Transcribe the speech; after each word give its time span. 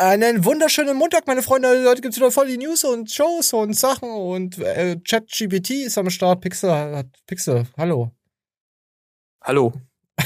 Einen 0.00 0.44
wunderschönen 0.44 0.96
Montag, 0.96 1.26
meine 1.26 1.42
Freunde. 1.42 1.84
Heute 1.88 2.00
gibt's 2.00 2.16
wieder 2.18 2.30
voll 2.30 2.46
die 2.46 2.56
News 2.56 2.84
und 2.84 3.10
Shows 3.10 3.52
und 3.52 3.74
Sachen 3.74 4.08
und 4.08 4.56
äh, 4.58 4.96
ChatGPT 5.00 5.70
ist 5.70 5.98
am 5.98 6.08
Start. 6.08 6.40
Pixel 6.40 6.70
hat 6.70 7.08
Pixel. 7.26 7.66
Hallo. 7.76 8.12
Hallo. 9.42 9.72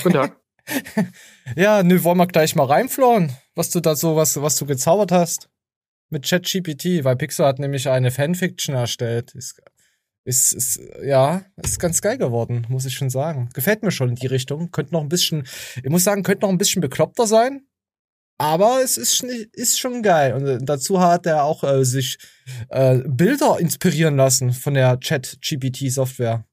Guten 0.03 0.13
Tag. 0.13 0.37
ja, 1.57 1.83
nö, 1.83 2.05
wollen 2.05 2.19
wir 2.19 2.27
gleich 2.27 2.55
mal 2.55 2.67
reinflohen, 2.67 3.33
was 3.55 3.71
du 3.71 3.81
da 3.81 3.97
so, 3.97 4.15
was, 4.15 4.43
was 4.43 4.59
du 4.59 4.67
gezaubert 4.67 5.11
hast 5.11 5.49
mit 6.11 6.29
ChatGPT, 6.29 7.03
weil 7.05 7.17
Pixel 7.17 7.47
hat 7.47 7.59
nämlich 7.59 7.89
eine 7.89 8.11
Fanfiction 8.11 8.75
erstellt. 8.75 9.35
Ist, 9.35 9.59
ist, 10.25 10.53
ist, 10.53 10.81
ja, 11.03 11.47
ist 11.57 11.81
ganz 11.81 12.03
geil 12.03 12.19
geworden, 12.19 12.67
muss 12.69 12.85
ich 12.85 12.93
schon 12.93 13.09
sagen. 13.09 13.49
Gefällt 13.55 13.83
mir 13.83 13.91
schon 13.91 14.11
in 14.11 14.17
die 14.17 14.27
Richtung. 14.27 14.71
Könnte 14.71 14.93
noch 14.93 15.01
ein 15.01 15.09
bisschen, 15.09 15.47
ich 15.83 15.89
muss 15.89 16.05
sagen, 16.05 16.25
könnte 16.25 16.45
noch 16.45 16.51
ein 16.51 16.59
bisschen 16.59 16.83
bekloppter 16.83 17.27
sein, 17.27 17.67
aber 18.43 18.83
es 18.83 18.97
ist, 18.97 19.23
ist 19.23 19.79
schon 19.79 20.03
geil. 20.03 20.35
Und 20.35 20.47
äh, 20.47 20.59
dazu 20.61 21.01
hat 21.01 21.27
er 21.27 21.45
auch 21.45 21.63
äh, 21.63 21.85
sich 21.85 22.19
äh, 22.71 22.99
Bilder 23.07 23.61
inspirieren 23.61 24.17
lassen 24.17 24.53
von 24.53 24.75
der 24.75 24.99
Chat-GPT-Software. 24.99 26.45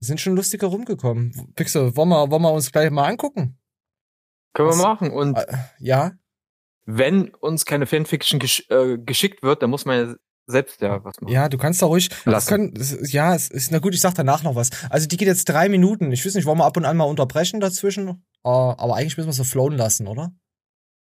Sind 0.00 0.20
schon 0.20 0.34
lustiger 0.34 0.66
rumgekommen. 0.66 1.52
Pixel, 1.54 1.94
wollen 1.96 2.08
wir, 2.08 2.28
wollen 2.28 2.42
wir 2.42 2.52
uns 2.52 2.72
gleich 2.72 2.90
mal 2.90 3.08
angucken? 3.08 3.56
Können 4.52 4.70
Was? 4.70 4.78
wir 4.78 4.82
machen. 4.82 5.12
Und 5.12 5.38
äh, 5.38 5.46
ja. 5.78 6.10
Wenn 6.86 7.28
uns 7.28 7.64
keine 7.64 7.86
Fanfiction 7.86 8.40
gesch 8.40 8.66
äh, 8.68 8.98
geschickt 8.98 9.44
wird, 9.44 9.62
dann 9.62 9.70
muss 9.70 9.84
man 9.84 10.08
ja 10.08 10.14
selbst 10.48 10.80
ja 10.80 11.04
was 11.04 11.20
machen. 11.20 11.32
Ja, 11.32 11.48
du 11.48 11.56
kannst 11.56 11.80
da 11.82 11.86
ruhig. 11.86 12.10
Lassen. 12.24 12.48
Können, 12.48 13.06
ja, 13.06 13.32
es 13.36 13.48
ist 13.48 13.70
na 13.70 13.78
gut. 13.78 13.94
Ich 13.94 14.00
sag 14.00 14.14
danach 14.14 14.42
noch 14.42 14.56
was. 14.56 14.70
Also 14.90 15.06
die 15.06 15.16
geht 15.16 15.28
jetzt 15.28 15.48
drei 15.48 15.68
Minuten. 15.68 16.10
Ich 16.10 16.26
weiß 16.26 16.34
nicht, 16.34 16.46
wollen 16.46 16.58
wir 16.58 16.64
ab 16.64 16.76
und 16.76 16.84
an 16.84 16.96
mal 16.96 17.04
unterbrechen 17.04 17.60
dazwischen? 17.60 18.08
Uh, 18.44 18.74
aber 18.76 18.96
eigentlich 18.96 19.16
müssen 19.16 19.28
wir 19.28 19.34
so 19.34 19.44
flowen 19.44 19.76
lassen, 19.76 20.08
oder? 20.08 20.32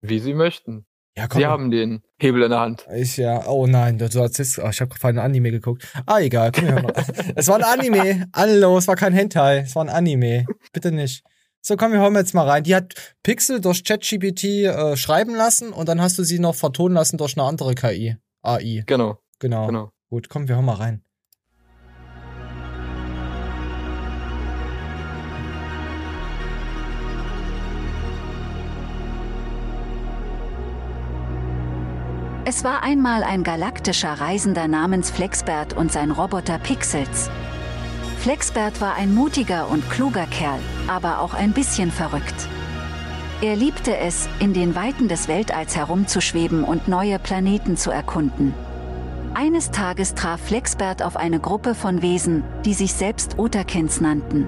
Wie 0.01 0.19
Sie 0.19 0.33
möchten. 0.33 0.85
Ja, 1.17 1.27
komm. 1.27 1.39
Sie 1.39 1.45
haben 1.45 1.71
den 1.71 2.01
Hebel 2.19 2.43
in 2.43 2.49
der 2.49 2.59
Hand. 2.59 2.85
Ich 2.93 3.15
ja. 3.15 3.47
Oh 3.47 3.67
nein, 3.67 3.97
du 3.97 4.05
erzählst. 4.05 4.59
Oh, 4.59 4.67
ich 4.69 4.81
habe 4.81 4.93
gerade 4.93 5.17
ein 5.17 5.19
Anime 5.19 5.51
geguckt. 5.51 5.87
Ah, 6.05 6.19
egal. 6.19 6.51
Komm 6.51 6.65
her 6.65 6.83
mal. 6.83 6.93
es 7.35 7.47
war 7.47 7.55
ein 7.55 7.63
Anime. 7.63 8.27
Hallo, 8.33 8.77
es 8.77 8.87
war 8.87 8.95
kein 8.97 9.13
Hentai. 9.13 9.59
Es 9.59 9.75
war 9.75 9.85
ein 9.85 9.89
Anime. 9.89 10.45
Bitte 10.73 10.91
nicht. 10.91 11.23
So, 11.61 11.77
komm, 11.77 11.93
wir 11.93 11.99
hören 11.99 12.13
jetzt 12.15 12.33
mal 12.33 12.47
rein. 12.47 12.63
Die 12.63 12.75
hat 12.75 12.93
Pixel 13.23 13.61
durch 13.61 13.83
ChatGPT 13.83 14.43
äh, 14.43 14.97
schreiben 14.97 15.33
lassen 15.33 15.71
und 15.71 15.87
dann 15.89 16.01
hast 16.01 16.19
du 16.19 16.23
sie 16.23 16.37
noch 16.37 16.53
vertonen 16.53 16.95
lassen 16.95 17.17
durch 17.17 17.37
eine 17.37 17.47
andere 17.47 17.75
KI. 17.75 18.17
AI. 18.43 18.83
Genau. 18.85 19.17
Genau. 19.39 19.67
genau. 19.67 19.91
Gut, 20.09 20.29
komm, 20.29 20.47
wir 20.47 20.55
hören 20.55 20.65
mal 20.65 20.73
rein. 20.73 21.04
Es 32.47 32.63
war 32.63 32.83
einmal 32.83 33.23
ein 33.23 33.43
galaktischer 33.43 34.13
Reisender 34.13 34.67
namens 34.67 35.09
Flexbert 35.09 35.73
und 35.73 35.91
sein 35.91 36.11
Roboter 36.11 36.59
Pixels. 36.59 37.31
Flexbert 38.19 38.79
war 38.81 38.93
ein 38.93 39.15
mutiger 39.15 39.67
und 39.67 39.89
kluger 39.89 40.27
Kerl, 40.27 40.59
aber 40.85 41.21
auch 41.21 41.33
ein 41.33 41.53
bisschen 41.53 41.89
verrückt. 41.89 42.47
Er 43.41 43.55
liebte 43.55 43.97
es, 43.97 44.29
in 44.39 44.53
den 44.53 44.75
Weiten 44.75 45.07
des 45.07 45.27
Weltalls 45.27 45.75
herumzuschweben 45.75 46.63
und 46.63 46.87
neue 46.87 47.17
Planeten 47.17 47.77
zu 47.77 47.89
erkunden. 47.89 48.53
Eines 49.33 49.71
Tages 49.71 50.13
traf 50.13 50.39
Flexbert 50.39 51.01
auf 51.01 51.17
eine 51.17 51.39
Gruppe 51.39 51.73
von 51.73 52.03
Wesen, 52.03 52.43
die 52.63 52.75
sich 52.75 52.93
selbst 52.93 53.39
Otakins 53.39 54.01
nannten. 54.01 54.45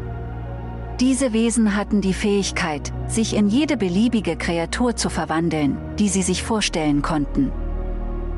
Diese 1.00 1.34
Wesen 1.34 1.76
hatten 1.76 2.02
die 2.02 2.14
Fähigkeit, 2.14 2.94
sich 3.08 3.36
in 3.36 3.48
jede 3.48 3.76
beliebige 3.76 4.36
Kreatur 4.36 4.96
zu 4.96 5.10
verwandeln, 5.10 5.80
die 5.98 6.10
sie 6.10 6.22
sich 6.22 6.44
vorstellen 6.44 7.02
konnten. 7.02 7.52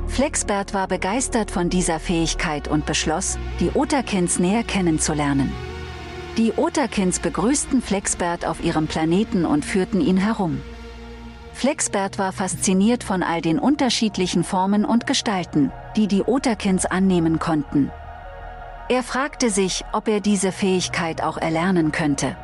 Flexbert 0.10 0.74
war 0.74 0.88
begeistert 0.88 1.50
von 1.50 1.70
dieser 1.70 2.00
Fähigkeit 2.00 2.68
und 2.68 2.86
beschloss, 2.86 3.38
die 3.60 3.72
Otakins 3.74 4.40
näher 4.40 4.64
kennenzulernen. 4.64 5.52
Die 6.38 6.54
Otakins 6.58 7.20
begrüßten 7.20 7.82
Flexbert 7.82 8.46
auf 8.46 8.62
ihrem 8.64 8.88
Planeten 8.88 9.46
und 9.46 9.64
führten 9.64 10.02
ihn 10.02 10.18
herum. 10.18 10.62
Flexbert 11.54 12.18
war 12.18 12.32
fasziniert 12.32 13.04
von 13.04 13.24
all 13.24 13.42
den 13.42 13.60
unterschiedlichen 13.60 14.44
Formen 14.44 14.84
und 14.84 15.08
Gestalten, 15.08 15.72
die 15.96 16.08
die 16.08 16.24
Otakins 16.24 16.86
annehmen 16.86 17.40
konnten. 17.40 17.92
Er 18.90 19.04
fragte 19.04 19.50
sich, 19.50 19.86
ob 19.94 20.08
er 20.08 20.20
diese 20.20 20.52
Fähigkeit 20.52 21.22
auch 21.22 21.38
erlernen 21.38 21.92
könnte. 21.92 22.36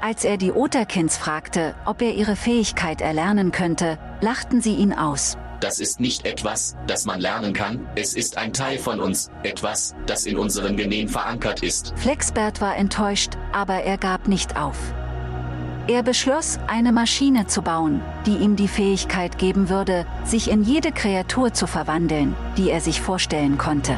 Als 0.00 0.24
er 0.24 0.36
die 0.36 0.52
Otakins 0.52 1.16
fragte, 1.16 1.74
ob 1.84 2.02
er 2.02 2.14
ihre 2.14 2.36
Fähigkeit 2.36 3.00
erlernen 3.00 3.50
könnte, 3.50 3.98
lachten 4.20 4.60
sie 4.60 4.74
ihn 4.74 4.92
aus. 4.92 5.36
Das 5.64 5.80
ist 5.80 5.98
nicht 5.98 6.26
etwas, 6.26 6.76
das 6.86 7.06
man 7.06 7.22
lernen 7.22 7.54
kann, 7.54 7.88
es 7.94 8.12
ist 8.12 8.36
ein 8.36 8.52
Teil 8.52 8.76
von 8.76 9.00
uns, 9.00 9.30
etwas, 9.44 9.94
das 10.04 10.26
in 10.26 10.36
unseren 10.36 10.76
Genen 10.76 11.08
verankert 11.08 11.62
ist. 11.62 11.94
Flexbert 11.96 12.60
war 12.60 12.76
enttäuscht, 12.76 13.38
aber 13.50 13.76
er 13.76 13.96
gab 13.96 14.28
nicht 14.28 14.58
auf. 14.58 14.76
Er 15.86 16.02
beschloss, 16.02 16.58
eine 16.66 16.92
Maschine 16.92 17.46
zu 17.46 17.62
bauen, 17.62 18.02
die 18.26 18.36
ihm 18.36 18.56
die 18.56 18.68
Fähigkeit 18.68 19.38
geben 19.38 19.70
würde, 19.70 20.04
sich 20.22 20.50
in 20.50 20.64
jede 20.64 20.92
Kreatur 20.92 21.54
zu 21.54 21.66
verwandeln, 21.66 22.36
die 22.58 22.68
er 22.68 22.82
sich 22.82 23.00
vorstellen 23.00 23.56
konnte. 23.56 23.96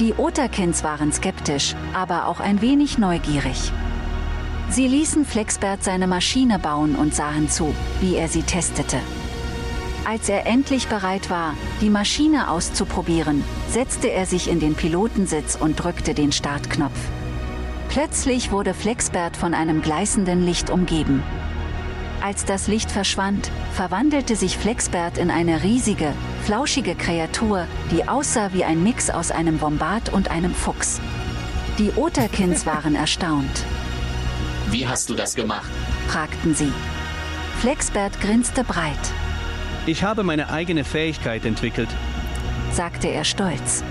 Die 0.00 0.14
Otakins 0.18 0.82
waren 0.82 1.12
skeptisch, 1.12 1.76
aber 1.94 2.26
auch 2.26 2.40
ein 2.40 2.60
wenig 2.60 2.98
neugierig. 2.98 3.70
Sie 4.68 4.88
ließen 4.88 5.26
Flexbert 5.26 5.84
seine 5.84 6.08
Maschine 6.08 6.58
bauen 6.58 6.96
und 6.96 7.14
sahen 7.14 7.48
zu, 7.48 7.72
wie 8.00 8.16
er 8.16 8.26
sie 8.26 8.42
testete. 8.42 8.98
Als 10.04 10.28
er 10.28 10.46
endlich 10.46 10.88
bereit 10.88 11.30
war, 11.30 11.54
die 11.80 11.90
Maschine 11.90 12.50
auszuprobieren, 12.50 13.44
setzte 13.70 14.10
er 14.10 14.26
sich 14.26 14.50
in 14.50 14.58
den 14.58 14.74
Pilotensitz 14.74 15.54
und 15.54 15.76
drückte 15.76 16.12
den 16.12 16.32
Startknopf. 16.32 16.98
Plötzlich 17.88 18.50
wurde 18.50 18.74
Flexbert 18.74 19.36
von 19.36 19.54
einem 19.54 19.80
gleißenden 19.80 20.44
Licht 20.44 20.70
umgeben. 20.70 21.22
Als 22.20 22.44
das 22.44 22.66
Licht 22.66 22.90
verschwand, 22.90 23.50
verwandelte 23.74 24.34
sich 24.34 24.56
Flexbert 24.58 25.18
in 25.18 25.30
eine 25.30 25.62
riesige, 25.62 26.12
flauschige 26.44 26.94
Kreatur, 26.94 27.66
die 27.90 28.08
aussah 28.08 28.52
wie 28.52 28.64
ein 28.64 28.82
Mix 28.82 29.08
aus 29.10 29.30
einem 29.30 29.60
Wombat 29.60 30.12
und 30.12 30.30
einem 30.30 30.54
Fuchs. 30.54 31.00
Die 31.78 31.92
Oterkins 31.94 32.66
waren 32.66 32.96
erstaunt. 32.96 33.64
Wie 34.70 34.86
hast 34.86 35.10
du 35.10 35.14
das 35.14 35.34
gemacht? 35.34 35.70
fragten 36.08 36.54
sie. 36.54 36.72
Flexbert 37.60 38.20
grinste 38.20 38.64
breit. 38.64 39.12
Ich 39.84 40.04
habe 40.04 40.22
meine 40.22 40.48
eigene 40.48 40.84
Fähigkeit 40.84 41.44
entwickelt, 41.44 41.88
sagte 42.70 43.08
er 43.08 43.24
stolz. 43.24 43.82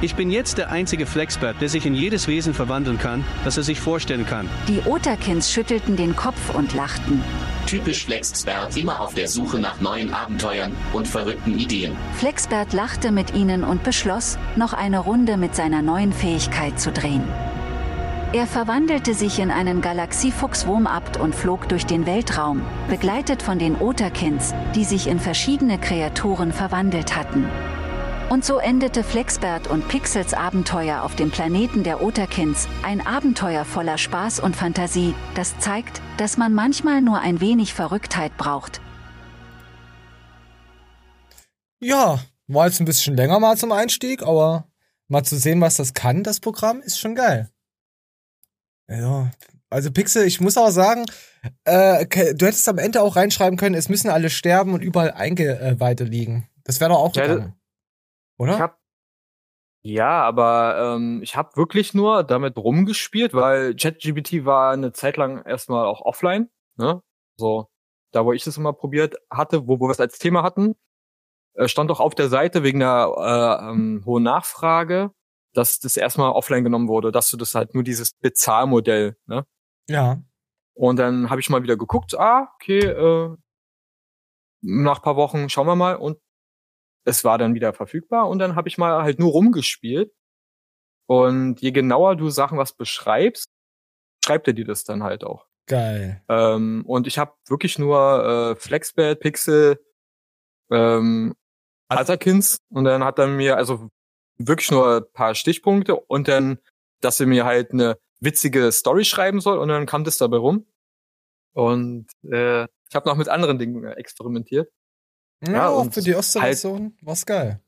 Ich 0.00 0.16
bin 0.16 0.30
jetzt 0.30 0.58
der 0.58 0.70
einzige 0.70 1.06
Flexbert, 1.06 1.60
der 1.60 1.68
sich 1.68 1.86
in 1.86 1.94
jedes 1.94 2.26
Wesen 2.26 2.52
verwandeln 2.52 2.98
kann, 2.98 3.24
das 3.44 3.56
er 3.56 3.62
sich 3.62 3.78
vorstellen 3.78 4.26
kann. 4.26 4.48
Die 4.66 4.80
Otakins 4.86 5.52
schüttelten 5.52 5.96
den 5.96 6.16
Kopf 6.16 6.52
und 6.52 6.74
lachten. 6.74 7.22
Typisch 7.66 8.06
Flexbert, 8.06 8.76
immer 8.76 8.98
auf 8.98 9.14
der 9.14 9.28
Suche 9.28 9.60
nach 9.60 9.80
neuen 9.80 10.12
Abenteuern 10.12 10.72
und 10.92 11.06
verrückten 11.06 11.56
Ideen. 11.58 11.96
Flexbert 12.16 12.72
lachte 12.72 13.12
mit 13.12 13.32
ihnen 13.32 13.62
und 13.62 13.84
beschloss, 13.84 14.36
noch 14.56 14.72
eine 14.72 14.98
Runde 14.98 15.36
mit 15.36 15.54
seiner 15.54 15.82
neuen 15.82 16.12
Fähigkeit 16.12 16.80
zu 16.80 16.90
drehen. 16.90 17.22
Er 18.32 18.46
verwandelte 18.46 19.12
sich 19.12 19.40
in 19.40 19.50
einen 19.50 19.80
Galaxiefuchs-Wurmabt 19.80 21.16
und 21.16 21.34
flog 21.34 21.68
durch 21.68 21.84
den 21.84 22.06
Weltraum, 22.06 22.62
begleitet 22.88 23.42
von 23.42 23.58
den 23.58 23.74
Otakins, 23.82 24.54
die 24.76 24.84
sich 24.84 25.08
in 25.08 25.18
verschiedene 25.18 25.80
Kreaturen 25.80 26.52
verwandelt 26.52 27.16
hatten. 27.16 27.48
Und 28.28 28.44
so 28.44 28.58
endete 28.58 29.02
Flexbert 29.02 29.66
und 29.66 29.88
Pixels 29.88 30.32
Abenteuer 30.32 31.02
auf 31.02 31.16
dem 31.16 31.32
Planeten 31.32 31.82
der 31.82 32.04
Otakins, 32.04 32.68
ein 32.84 33.04
Abenteuer 33.04 33.64
voller 33.64 33.98
Spaß 33.98 34.38
und 34.38 34.54
Fantasie, 34.54 35.12
das 35.34 35.58
zeigt, 35.58 36.00
dass 36.16 36.36
man 36.36 36.54
manchmal 36.54 37.02
nur 37.02 37.18
ein 37.18 37.40
wenig 37.40 37.74
Verrücktheit 37.74 38.36
braucht. 38.36 38.80
Ja, 41.80 42.20
war 42.46 42.66
jetzt 42.66 42.78
ein 42.78 42.84
bisschen 42.84 43.16
länger 43.16 43.40
mal 43.40 43.56
zum 43.56 43.72
Einstieg, 43.72 44.22
aber 44.22 44.68
mal 45.08 45.24
zu 45.24 45.36
sehen, 45.36 45.60
was 45.60 45.74
das 45.74 45.94
kann, 45.94 46.22
das 46.22 46.38
Programm, 46.38 46.80
ist 46.80 47.00
schon 47.00 47.16
geil. 47.16 47.50
Ja, 48.90 49.30
also 49.70 49.92
Pixel, 49.92 50.26
ich 50.26 50.40
muss 50.40 50.58
auch 50.58 50.70
sagen, 50.70 51.06
äh, 51.64 52.04
du 52.06 52.46
hättest 52.46 52.68
am 52.68 52.78
Ende 52.78 53.02
auch 53.02 53.14
reinschreiben 53.14 53.56
können, 53.56 53.76
es 53.76 53.88
müssen 53.88 54.10
alle 54.10 54.30
sterben 54.30 54.74
und 54.74 54.82
überall 54.82 55.12
Eingeweihte 55.12 56.04
liegen. 56.04 56.48
Das 56.64 56.80
wäre 56.80 56.90
doch 56.90 56.98
auch 56.98 57.14
ja, 57.14 57.26
gegangen. 57.26 57.54
Oder? 58.36 58.54
Ich 58.54 58.60
hab, 58.60 58.80
ja, 59.82 60.22
aber 60.22 60.96
ähm, 60.96 61.22
ich 61.22 61.36
habe 61.36 61.56
wirklich 61.56 61.94
nur 61.94 62.24
damit 62.24 62.56
rumgespielt, 62.56 63.32
weil 63.32 63.76
ChatGPT 63.76 64.44
war 64.44 64.72
eine 64.72 64.92
Zeit 64.92 65.16
lang 65.16 65.44
erstmal 65.44 65.86
auch 65.86 66.00
offline. 66.00 66.50
Ne? 66.76 67.00
So, 67.36 67.68
da 68.12 68.24
wo 68.24 68.32
ich 68.32 68.42
das 68.42 68.56
immer 68.56 68.72
probiert 68.72 69.16
hatte, 69.30 69.68
wo, 69.68 69.78
wo 69.78 69.86
wir 69.86 69.92
es 69.92 70.00
als 70.00 70.18
Thema 70.18 70.42
hatten, 70.42 70.74
äh, 71.54 71.68
stand 71.68 71.90
doch 71.90 72.00
auf 72.00 72.16
der 72.16 72.28
Seite 72.28 72.64
wegen 72.64 72.80
der 72.80 73.14
äh, 73.16 73.70
ähm, 73.70 74.02
hohen 74.04 74.24
Nachfrage 74.24 75.12
dass 75.52 75.80
das 75.80 75.96
erstmal 75.96 76.32
offline 76.32 76.64
genommen 76.64 76.88
wurde, 76.88 77.12
dass 77.12 77.30
du 77.30 77.36
das 77.36 77.54
halt 77.54 77.74
nur 77.74 77.82
dieses 77.82 78.12
Bezahlmodell, 78.12 79.16
ne? 79.26 79.46
Ja. 79.88 80.22
Und 80.74 80.96
dann 80.96 81.30
habe 81.30 81.40
ich 81.40 81.50
mal 81.50 81.62
wieder 81.62 81.76
geguckt, 81.76 82.14
ah, 82.18 82.48
okay, 82.54 82.78
äh, 82.78 83.36
nach 84.62 85.02
paar 85.02 85.16
Wochen 85.16 85.48
schauen 85.48 85.66
wir 85.66 85.76
mal 85.76 85.96
und 85.96 86.18
es 87.04 87.24
war 87.24 87.38
dann 87.38 87.54
wieder 87.54 87.72
verfügbar 87.72 88.28
und 88.28 88.38
dann 88.38 88.56
habe 88.56 88.68
ich 88.68 88.78
mal 88.78 89.02
halt 89.02 89.18
nur 89.18 89.32
rumgespielt. 89.32 90.12
Und 91.06 91.60
je 91.60 91.72
genauer 91.72 92.14
du 92.16 92.30
Sachen 92.30 92.56
was 92.56 92.72
beschreibst, 92.72 93.50
schreibt 94.24 94.46
er 94.46 94.54
dir 94.54 94.64
das 94.64 94.84
dann 94.84 95.02
halt 95.02 95.24
auch. 95.24 95.46
Geil. 95.66 96.22
Ähm, 96.28 96.84
und 96.86 97.06
ich 97.06 97.18
habe 97.18 97.34
wirklich 97.48 97.78
nur 97.78 98.54
äh, 98.54 98.56
Flexbed, 98.56 99.18
Pixel, 99.18 99.84
ähm, 100.70 101.34
Alterkins 101.88 102.60
und 102.70 102.84
dann 102.84 103.02
hat 103.02 103.18
er 103.18 103.26
mir 103.26 103.56
also 103.56 103.90
wirklich 104.46 104.70
nur 104.70 104.96
ein 104.98 105.12
paar 105.12 105.34
Stichpunkte 105.34 105.96
und 105.96 106.28
dann, 106.28 106.58
dass 107.00 107.20
er 107.20 107.26
mir 107.26 107.44
halt 107.44 107.72
eine 107.72 107.98
witzige 108.20 108.70
Story 108.72 109.04
schreiben 109.04 109.40
soll 109.40 109.58
und 109.58 109.68
dann 109.68 109.86
kam 109.86 110.04
das 110.04 110.18
dabei 110.18 110.36
rum. 110.38 110.66
Und 111.52 112.06
äh, 112.24 112.64
ich 112.64 112.94
habe 112.94 113.08
noch 113.08 113.16
mit 113.16 113.28
anderen 113.28 113.58
Dingen 113.58 113.84
experimentiert. 113.84 114.70
Ja, 115.46 115.52
Ja, 115.52 115.68
auch 115.68 115.90
für 115.92 116.02
die 116.02 116.10
erste 116.10 116.40
halt- 116.40 116.62
war's 117.02 117.26
geil. 117.26 117.60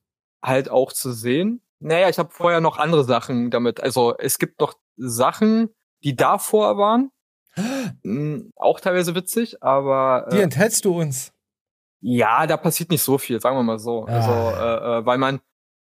Halt 0.45 0.69
auch 0.69 0.93
zu 0.93 1.13
sehen. 1.13 1.63
Naja, 1.79 2.09
ich 2.09 2.19
habe 2.19 2.31
vorher 2.33 2.61
noch 2.61 2.79
andere 2.79 3.05
Sachen 3.05 3.51
damit. 3.51 3.81
Also 3.81 4.17
es 4.19 4.39
gibt 4.39 4.61
noch 4.61 4.75
Sachen, 4.97 5.69
die 6.05 6.15
davor 6.17 6.77
waren. 6.79 7.11
Mm, 8.03 8.51
Auch 8.57 8.81
teilweise 8.81 9.15
witzig, 9.15 9.63
aber 9.63 10.27
Die 10.33 10.39
äh, 10.39 10.43
enthältst 10.43 10.85
du 10.85 10.99
uns. 11.01 11.33
ja, 12.01 12.47
da 12.47 12.57
passiert 12.57 12.91
nicht 12.91 13.03
so 13.03 13.19
viel, 13.19 13.41
sagen 13.41 13.57
wir 13.57 13.63
mal 13.63 13.79
so. 13.79 14.07
Ah. 14.07 14.13
Also, 14.13 14.33
äh, 14.33 14.99
äh, 15.01 15.07
weil 15.07 15.19
man, 15.19 15.41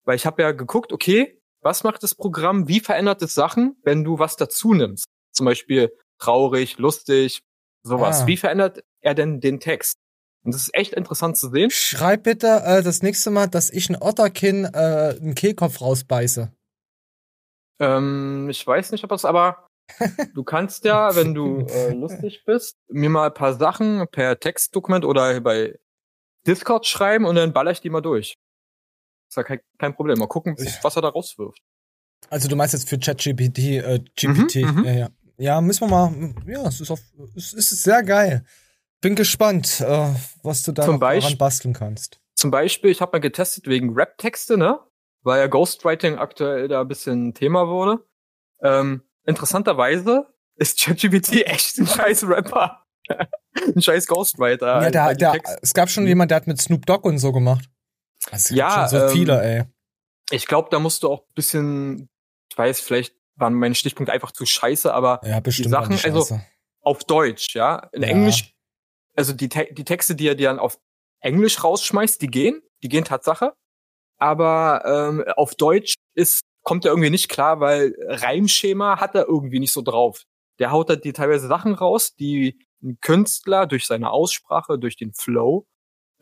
weil 0.06 0.16
ich 0.16 0.26
habe 0.26 0.42
ja 0.42 0.52
geguckt, 0.52 0.94
okay, 0.94 1.42
was 1.62 1.84
macht 1.84 2.04
das 2.04 2.16
Programm, 2.16 2.68
wie 2.68 2.80
verändert 2.80 3.22
es 3.22 3.34
Sachen, 3.34 3.76
wenn 3.84 4.04
du 4.04 4.20
was 4.20 4.36
dazu 4.38 4.74
nimmst? 4.74 5.06
Zum 5.32 5.46
Beispiel 5.46 5.92
traurig, 6.20 6.78
lustig, 6.78 7.42
sowas. 7.84 8.22
Ah. 8.22 8.28
Wie 8.28 8.38
verändert 8.38 8.84
er 9.02 9.16
denn 9.16 9.40
den 9.40 9.60
Text? 9.60 9.98
Und 10.44 10.54
das 10.54 10.62
ist 10.62 10.76
echt 10.76 10.94
interessant 10.94 11.38
zu 11.38 11.50
sehen. 11.50 11.72
Schreib 11.72 12.24
bitte 12.24 12.62
äh, 12.64 12.84
das 12.84 13.02
nächste 13.02 13.32
Mal, 13.32 13.48
dass 13.48 13.72
ich 13.72 13.90
ein 13.90 13.98
Otterkin 14.00 14.66
äh, 14.66 15.16
einen 15.20 15.34
Kehlkopf 15.34 15.82
rausbeiße. 15.82 16.52
Ähm, 17.80 18.48
ich 18.50 18.66
weiß 18.66 18.92
nicht, 18.92 19.04
ob 19.04 19.10
das, 19.10 19.26
aber 19.26 19.68
du 20.36 20.44
kannst 20.44 20.86
ja, 20.86 21.16
wenn 21.16 21.34
du 21.34 21.62
äh, 21.62 21.94
lustig 21.94 22.44
bist, 22.46 22.78
mir 22.88 23.10
mal 23.10 23.28
ein 23.28 23.34
paar 23.34 23.56
Sachen 23.56 24.08
per 24.12 24.40
Textdokument 24.40 25.04
oder 25.04 25.42
bei 25.42 25.80
Discord 26.46 26.86
schreiben 26.86 27.26
und 27.26 27.36
dann 27.36 27.54
baller 27.54 27.72
ich 27.72 27.82
die 27.82 27.90
mal 27.90 28.02
durch. 28.02 28.36
Ist 29.36 29.38
ja 29.38 29.44
kein, 29.44 29.60
kein 29.78 29.94
Problem. 29.94 30.18
Mal 30.18 30.28
gucken, 30.28 30.56
was 30.82 30.96
er 30.96 31.02
da 31.02 31.10
rauswirft. 31.10 31.60
Also 32.30 32.48
du 32.48 32.56
meinst 32.56 32.74
jetzt 32.74 32.88
für 32.88 32.98
ChatGPT, 32.98 33.58
äh, 33.60 34.00
GPT. 34.16 34.56
Mhm, 34.64 34.76
mhm. 34.80 34.86
Ja, 34.86 34.92
ja. 34.94 35.10
ja, 35.38 35.62
müssen 35.62 35.82
wir 35.82 35.88
mal. 36.08 36.34
Ja, 36.48 36.66
es 36.68 36.80
ist, 36.80 36.90
auf, 36.90 37.02
es 37.36 37.52
ist 37.54 37.84
sehr 37.84 38.02
geil. 38.04 38.46
Bin 39.02 39.16
gespannt, 39.16 39.82
äh, 39.82 40.10
was 40.42 40.64
du 40.64 40.72
da 40.72 40.90
Beispiel- 40.98 41.36
basteln 41.36 41.74
kannst. 41.74 42.20
Zum 42.36 42.50
Beispiel, 42.52 42.90
ich 42.92 43.02
habe 43.02 43.12
mal 43.14 43.20
getestet 43.20 43.68
wegen 43.68 43.94
Rap-Texte, 43.94 44.58
ne? 44.58 44.80
Weil 45.24 45.40
ja 45.42 45.48
Ghostwriting 45.48 46.16
aktuell 46.18 46.68
da 46.70 46.82
ein 46.82 46.88
bisschen 46.88 47.34
Thema 47.34 47.68
wurde. 47.68 48.06
Ähm, 48.62 49.02
interessanterweise 49.26 50.28
ist 50.56 50.80
ChatGPT 50.80 51.34
echt 51.46 51.78
ein 51.78 51.88
scheiß 51.88 52.24
Rapper. 52.28 52.82
ein 53.76 53.82
scheiß 53.82 54.08
Ghostwriter. 54.08 54.90
ja, 54.90 55.12
die 55.12 55.18
der, 55.20 55.32
Texte- 55.34 55.60
es 55.62 55.74
gab 55.74 55.90
schon 55.90 56.08
jemand, 56.08 56.32
der 56.32 56.38
hat 56.38 56.48
mit 56.48 56.60
Snoop 56.62 56.86
Dogg 56.86 57.08
und 57.08 57.20
so 57.20 57.32
gemacht. 57.32 57.70
Also, 58.32 58.54
es 58.54 58.58
Ja, 58.58 58.88
schon 58.90 59.00
so 59.00 59.06
ähm, 59.06 59.10
viele, 59.12 59.42
ey. 59.44 59.64
ich 60.32 60.48
glaube, 60.48 60.70
da 60.72 60.80
musst 60.80 61.04
du 61.04 61.10
auch 61.10 61.22
ein 61.22 61.34
bisschen, 61.36 62.10
ich 62.52 62.58
weiß, 62.58 62.80
vielleicht 62.80 63.16
waren 63.36 63.54
meine 63.54 63.76
Stichpunkte 63.76 64.14
einfach 64.14 64.32
zu 64.32 64.46
scheiße, 64.46 64.94
aber 64.94 65.20
Ja, 65.24 65.40
bestimmt. 65.40 65.70
Sachen, 65.70 65.98
die 65.98 66.04
also- 66.04 66.40
auf 66.82 67.04
Deutsch, 67.04 67.56
ja. 67.56 67.90
In 67.92 68.04
Ja. 68.04 68.10
Englisch, 68.10 68.54
also 69.16 69.34
die, 69.34 69.50
Te 69.50 69.68
die 69.72 69.84
Texte, 69.84 70.16
die 70.16 70.28
er 70.28 70.36
dir 70.36 70.50
dann 70.50 70.60
auf 70.60 70.80
Englisch 71.20 71.64
rausschmeißt, 71.64 72.22
die 72.22 72.28
gehen, 72.28 72.62
die 72.84 72.90
gehen 72.90 73.04
Tatsache. 73.06 73.54
Aber 74.18 74.84
ähm, 74.86 75.24
auf 75.36 75.56
Deutsch 75.56 75.96
ist, 76.14 76.42
kommt 76.64 76.86
er 76.86 76.92
irgendwie 76.92 77.10
nicht 77.10 77.28
klar, 77.30 77.60
weil 77.60 77.96
Reimschema 78.08 79.00
hat 79.00 79.16
er 79.16 79.28
irgendwie 79.28 79.60
nicht 79.60 79.74
so 79.74 79.82
drauf. 79.82 80.24
Der 80.60 80.72
haut 80.72 80.90
da 80.90 80.96
die 80.96 81.12
teilweise 81.14 81.48
Sachen 81.48 81.74
raus, 81.74 82.16
die 82.16 82.58
ein 82.82 82.98
Künstler 83.02 83.66
durch 83.68 83.86
seine 83.88 84.12
Aussprache, 84.12 84.80
durch 84.80 84.96
den 84.96 85.14
Flow, 85.14 85.68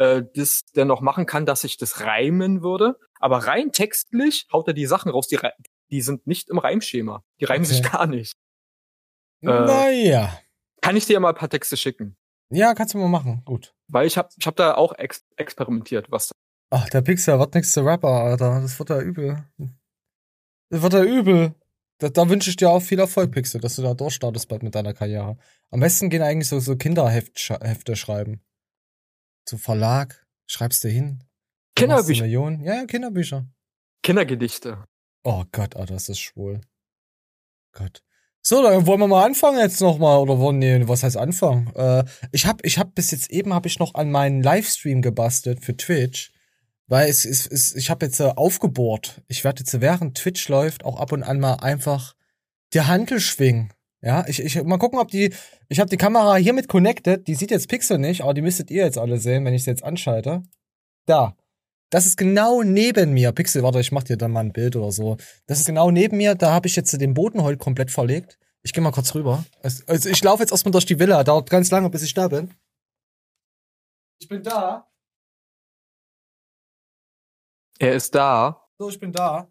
äh, 0.03 0.23
das 0.35 0.65
der 0.75 0.85
noch 0.85 1.01
machen 1.01 1.25
kann, 1.25 1.45
dass 1.45 1.61
sich 1.61 1.77
das 1.77 2.01
reimen 2.01 2.61
würde. 2.61 2.97
Aber 3.19 3.39
rein 3.47 3.71
textlich 3.71 4.47
haut 4.51 4.67
er 4.67 4.73
die 4.73 4.85
Sachen 4.85 5.11
raus, 5.11 5.27
die, 5.27 5.39
die 5.91 6.01
sind 6.01 6.27
nicht 6.27 6.50
im 6.50 6.57
Reimschema. 6.57 7.23
Die 7.39 7.45
reimen 7.45 7.65
sich 7.65 7.79
Okay. 7.79 7.89
gar 7.91 8.07
nicht. 8.07 8.33
äh, 9.41 9.47
naja. 9.47 10.39
Kann 10.81 10.95
ich 10.97 11.05
dir 11.05 11.19
mal 11.19 11.29
ein 11.29 11.35
paar 11.35 11.50
Texte 11.50 11.77
schicken? 11.77 12.17
Ja, 12.50 12.73
kannst 12.73 12.94
du 12.94 12.97
mal 12.97 13.07
machen. 13.07 13.41
Gut. 13.45 13.73
Weil 13.88 14.05
ich 14.05 14.17
habe 14.17 14.29
ich 14.38 14.45
hab 14.45 14.55
da 14.55 14.75
auch 14.75 14.94
ex 14.97 15.23
experimentiert, 15.38 16.11
was 16.11 16.31
Ach, 16.69 16.89
der 16.89 17.01
Pixel 17.01 17.38
wird 17.39 17.53
nächste 17.53 17.85
Rapper, 17.85 18.07
Alter. 18.09 18.59
Das 18.61 18.77
wird 18.79 18.89
ja 18.89 19.00
übel. 19.00 19.44
Das 20.69 20.81
wird 20.81 20.94
ja 20.94 21.03
übel. 21.03 21.53
Da, 22.00 22.09
da 22.09 22.27
wünsche 22.29 22.50
ich 22.50 22.55
dir 22.55 22.69
auch 22.69 22.81
viel 22.81 23.00
Erfolg, 23.00 23.31
Pixel, 23.31 23.61
dass 23.61 23.75
du 23.75 23.83
da 23.83 23.94
durchstartest 23.94 24.47
bald 24.50 24.63
mit 24.63 24.73
deiner 24.75 24.94
Karriere. 24.94 25.38
Am 25.69 25.79
besten 25.79 26.09
gehen 26.09 26.23
eigentlich 26.23 26.47
so, 26.50 26.59
so 26.59 26.75
Kinderhefte 26.75 27.59
Hefte 27.61 27.95
schreiben. 27.95 28.41
Zu 29.45 29.57
Verlag, 29.57 30.25
schreibst 30.45 30.84
du 30.84 30.90
hin. 30.90 31.24
Du 31.75 31.81
Kinderbücher, 31.81 32.24
Millionen. 32.24 32.63
Ja, 32.63 32.75
ja, 32.75 32.86
Kinderbücher. 32.86 33.48
Kindergedichte. 34.04 34.84
Oh 35.24 35.44
Gott, 35.51 35.75
Alter, 35.75 35.94
das 35.94 36.10
ist 36.10 36.19
schwul. 36.19 36.62
Gott. 37.72 38.04
So, 38.42 38.62
dann 38.62 38.86
wollen 38.86 39.00
wir 39.00 39.07
mal 39.07 39.25
anfangen 39.25 39.60
jetzt 39.60 39.80
noch 39.80 39.98
mal 39.98 40.18
oder 40.18 40.38
wollen 40.38 40.60
nee, 40.60 40.86
was 40.86 41.04
heißt 41.04 41.16
anfangen? 41.16 41.74
Äh, 41.75 42.04
ich 42.34 42.45
hab 42.45 42.66
ich 42.66 42.78
hab 42.78 42.94
bis 42.94 43.12
jetzt 43.12 43.31
eben 43.31 43.54
habe 43.54 43.69
ich 43.69 43.80
noch 43.80 43.95
an 43.95 44.12
meinen 44.12 44.44
Livestream 44.44 45.01
gebastelt 45.01 45.63
für 45.63 45.78
Twitch, 45.78 46.34
weil 46.88 47.10
es 47.10 47.24
ist 47.24 47.50
es, 47.50 47.74
ich 47.74 47.89
habe 47.89 48.06
jetzt 48.06 48.19
äh, 48.19 48.34
aufgebohrt. 48.36 49.22
Ich 49.30 49.46
werde 49.46 49.62
jetzt 49.62 49.80
während 49.80 50.18
Twitch 50.18 50.50
läuft 50.50 50.84
auch 50.84 51.00
ab 51.00 51.13
und 51.13 51.24
an 51.24 51.39
mal 51.39 51.56
einfach 51.56 52.16
die 52.74 52.81
Handel 52.81 53.22
schwingen. 53.22 53.72
Ja, 54.03 54.25
ich, 54.27 54.41
ich 54.41 54.61
mal 54.63 54.77
gucken, 54.77 55.00
ob 55.00 55.09
die 55.09 55.33
ich 55.69 55.79
habe 55.79 55.89
die 55.89 55.97
Kamera 55.97 56.35
hier 56.35 56.51
mit 56.51 56.67
connected, 56.67 57.25
die 57.25 57.35
sieht 57.35 57.51
jetzt 57.51 57.69
Pixel 57.69 57.97
nicht, 57.97 58.21
aber 58.21 58.33
die 58.33 58.41
müsstet 58.41 58.69
ihr 58.69 58.83
jetzt 58.83 58.97
alle 58.97 59.17
sehen, 59.17 59.45
wenn 59.45 59.53
ich 59.53 59.63
sie 59.63 59.69
jetzt 59.69 59.83
anschalte. 59.83 60.44
Da. 61.05 61.38
Das 61.89 62.05
ist 62.05 62.17
genau 62.17 62.63
neben 62.63 63.13
mir. 63.13 63.31
Pixel, 63.31 63.63
warte, 63.63 63.79
ich 63.79 63.91
mach 63.91 64.03
dir 64.03 64.17
dann 64.17 64.31
mal 64.31 64.41
ein 64.41 64.51
Bild 64.51 64.75
oder 64.75 64.91
so. 64.91 65.17
Das 65.45 65.60
ist 65.60 65.67
genau 65.67 65.89
neben 65.89 66.17
mir. 66.17 66.36
Da 66.36 66.51
habe 66.51 66.67
ich 66.67 66.75
jetzt 66.75 67.00
den 67.00 67.13
Boden 67.13 67.43
heute 67.43 67.57
komplett 67.57 67.91
verlegt. 67.91 68.39
Ich 68.62 68.74
gehe 68.74 68.83
mal 68.83 68.91
kurz 68.91 69.15
rüber. 69.15 69.45
Also 69.62 70.10
ich 70.10 70.24
laufe 70.24 70.43
jetzt 70.43 70.51
erstmal 70.51 70.72
durch 70.72 70.86
die 70.86 71.00
Villa. 71.00 71.24
Dauert 71.24 71.50
ganz 71.50 71.72
lange, 71.72 71.89
bis 71.89 72.03
ich 72.03 72.13
da 72.13 72.27
bin. 72.27 72.53
Ich 74.19 74.27
bin 74.27 74.43
da. 74.43 74.89
Er 77.79 77.93
ist 77.93 78.13
da. 78.15 78.67
So, 78.77 78.89
ich 78.89 79.00
bin 79.00 79.13
da. 79.13 79.48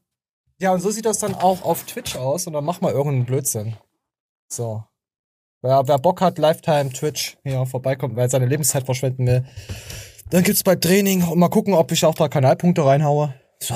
Ja, 0.59 0.73
und 0.73 0.81
so 0.81 0.91
sieht 0.91 1.07
das 1.07 1.21
dann 1.21 1.35
auch 1.35 1.63
auf 1.63 1.85
Twitch 1.85 2.17
aus. 2.17 2.47
Und 2.47 2.55
dann 2.55 2.65
mach 2.65 2.81
mal 2.81 2.93
irgendeinen 2.93 3.25
Blödsinn. 3.25 3.77
So. 4.53 4.85
Wer, 5.63 5.87
wer 5.87 5.99
Bock 5.99 6.21
hat, 6.21 6.39
Lifetime 6.39 6.91
Twitch 6.91 7.39
hier 7.43 7.65
vorbeikommt, 7.67 8.17
wer 8.17 8.29
seine 8.29 8.47
Lebenszeit 8.47 8.85
verschwenden 8.85 9.27
will, 9.27 9.45
dann 10.31 10.43
gibt's 10.43 10.65
bald 10.65 10.83
Training 10.83 11.23
und 11.23 11.39
mal 11.39 11.49
gucken, 11.49 11.75
ob 11.75 11.93
ich 11.93 12.05
auch 12.05 12.15
da 12.15 12.29
Kanalpunkte 12.29 12.85
reinhaue. 12.85 13.35
So. 13.61 13.75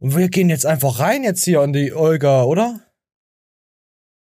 Und 0.00 0.16
wir 0.16 0.28
gehen 0.28 0.50
jetzt 0.50 0.66
einfach 0.66 0.98
rein 0.98 1.24
jetzt 1.24 1.44
hier 1.44 1.60
an 1.60 1.72
die 1.72 1.92
Olga, 1.92 2.44
oder? 2.44 2.80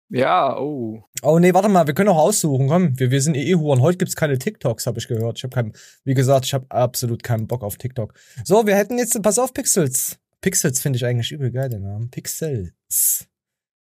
Ja, 0.09 0.59
oh. 0.59 1.05
Oh 1.23 1.39
nee, 1.39 1.55
warte 1.55 1.69
mal, 1.69 1.87
wir 1.87 1.95
können 1.95 2.09
auch 2.09 2.19
aussuchen, 2.19 2.69
komm. 2.69 2.99
Wir, 2.99 3.11
wir 3.11 3.21
sind 3.21 3.37
eh 3.37 3.55
Huren. 3.55 3.81
Heute 3.81 3.99
gibt's 3.99 4.17
keine 4.17 4.39
TikToks, 4.39 4.87
habe 4.87 4.99
ich 4.99 5.09
gehört. 5.09 5.39
Ich 5.39 5.45
habe 5.45 5.55
keinen, 5.55 5.73
wie 6.05 6.15
gesagt, 6.15 6.47
ich 6.47 6.55
habe 6.55 6.67
absolut 6.71 7.23
keinen 7.23 7.47
Bock 7.47 7.63
auf 7.63 7.77
TikTok. 7.77 8.15
So, 8.45 8.67
wir 8.67 8.77
hätten 8.77 8.99
jetzt, 8.99 9.21
pass 9.23 9.39
auf, 9.39 9.53
Pixels. 9.53 10.19
Pixels 10.41 10.81
finde 10.81 10.97
ich 10.97 11.05
eigentlich 11.05 11.31
übel 11.31 11.53
geil, 11.53 11.69
den 11.69 11.83
Namen. 11.83 12.11
Pixels. 12.11 13.30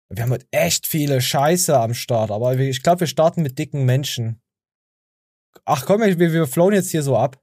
Wir 0.09 0.23
haben 0.23 0.31
heute 0.31 0.45
echt 0.51 0.85
viele 0.87 1.19
Scheiße 1.21 1.77
am 1.77 1.93
Start, 1.93 2.31
aber 2.31 2.57
ich 2.57 2.83
glaube, 2.83 3.01
wir 3.01 3.07
starten 3.07 3.41
mit 3.41 3.57
dicken 3.57 3.85
Menschen. 3.85 4.41
Ach 5.65 5.85
komm, 5.85 6.01
wir, 6.01 6.19
wir 6.19 6.47
flowen 6.47 6.73
jetzt 6.75 6.91
hier 6.91 7.01
so 7.03 7.17
ab. 7.17 7.41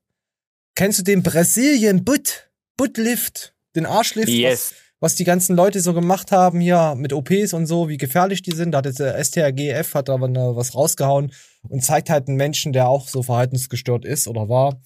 Kennst 0.75 0.99
du 1.01 1.03
den 1.03 1.23
Brasilien 1.23 2.05
Butt? 2.05 2.51
Buttlift? 2.77 3.55
Den 3.75 3.85
Arschlift? 3.87 4.29
was- 4.29 4.35
Yes. 4.35 4.75
was 5.01 5.15
die 5.17 5.25
ganzen 5.25 5.57
Leute 5.57 5.81
so 5.81 5.93
gemacht 5.95 6.31
haben 6.31 6.61
hier 6.61 6.95
mit 6.97 7.13
OPs 7.13 7.53
und 7.53 7.67
so, 7.67 7.89
wie 7.89 7.97
gefährlich 7.97 8.43
die 8.43 8.55
sind. 8.55 8.71
Da 8.73 8.79
hat 8.79 8.87
jetzt 8.87 9.01
der 9.01 9.19
STRGF 9.23 9.95
hat 9.95 10.09
aber 10.09 10.29
ne, 10.29 10.53
was 10.55 10.75
rausgehauen 10.75 11.33
und 11.69 11.83
zeigt 11.85 12.09
halt 12.11 12.29
einen 12.29 12.37
Menschen, 12.37 12.73
der 12.73 12.87
auch 12.89 13.09
so 13.09 13.23
verhaltensgestört 13.25 14.05
ist 14.05 14.29
oder 14.29 14.49
war 14.49 14.81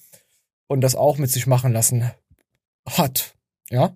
und 0.68 0.80
das 0.80 0.94
auch 0.96 1.18
mit 1.18 1.30
sich 1.30 1.46
machen 1.46 1.72
lassen 1.72 2.10
hat. 2.88 3.34
Ja, 3.68 3.94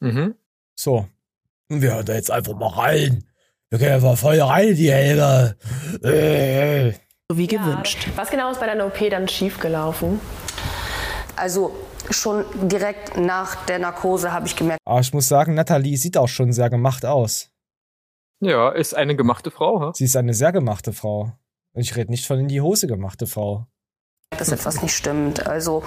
Mhm. 0.00 0.34
so. 0.74 1.06
Wir 1.80 1.94
hören 1.94 2.06
da 2.06 2.14
jetzt 2.14 2.30
einfach 2.30 2.54
mal 2.54 2.68
rein. 2.68 3.24
Wir 3.70 3.78
gehen 3.78 3.92
einfach 3.92 4.18
voll 4.18 4.40
rein, 4.40 4.74
die 4.74 4.92
Helga. 4.92 5.54
Äh. 6.02 6.92
wie 7.32 7.46
gewünscht. 7.46 8.08
Was 8.16 8.30
genau 8.30 8.50
ist 8.50 8.60
bei 8.60 8.66
deiner 8.66 8.84
OP 8.86 8.98
dann 9.08 9.26
schiefgelaufen? 9.28 10.20
Also 11.36 11.74
schon 12.10 12.44
direkt 12.68 13.16
nach 13.16 13.64
der 13.64 13.78
Narkose 13.78 14.32
habe 14.32 14.46
ich 14.46 14.56
gemerkt, 14.56 14.80
Aber 14.84 15.00
ich 15.00 15.14
muss 15.14 15.28
sagen, 15.28 15.54
Nathalie 15.54 15.96
sieht 15.96 16.18
auch 16.18 16.28
schon 16.28 16.52
sehr 16.52 16.68
gemacht 16.68 17.06
aus. 17.06 17.48
Ja, 18.40 18.70
ist 18.70 18.94
eine 18.94 19.16
gemachte 19.16 19.50
Frau, 19.50 19.80
ha? 19.80 19.92
Sie 19.94 20.04
ist 20.04 20.16
eine 20.16 20.34
sehr 20.34 20.52
gemachte 20.52 20.92
Frau. 20.92 21.32
Und 21.74 21.80
ich 21.80 21.96
rede 21.96 22.10
nicht 22.10 22.26
von 22.26 22.38
in 22.40 22.48
die 22.48 22.60
Hose 22.60 22.86
gemachte 22.86 23.26
Frau. 23.26 23.66
dass 24.36 24.50
etwas 24.50 24.82
nicht 24.82 24.94
stimmt. 24.94 25.46
Also 25.46 25.82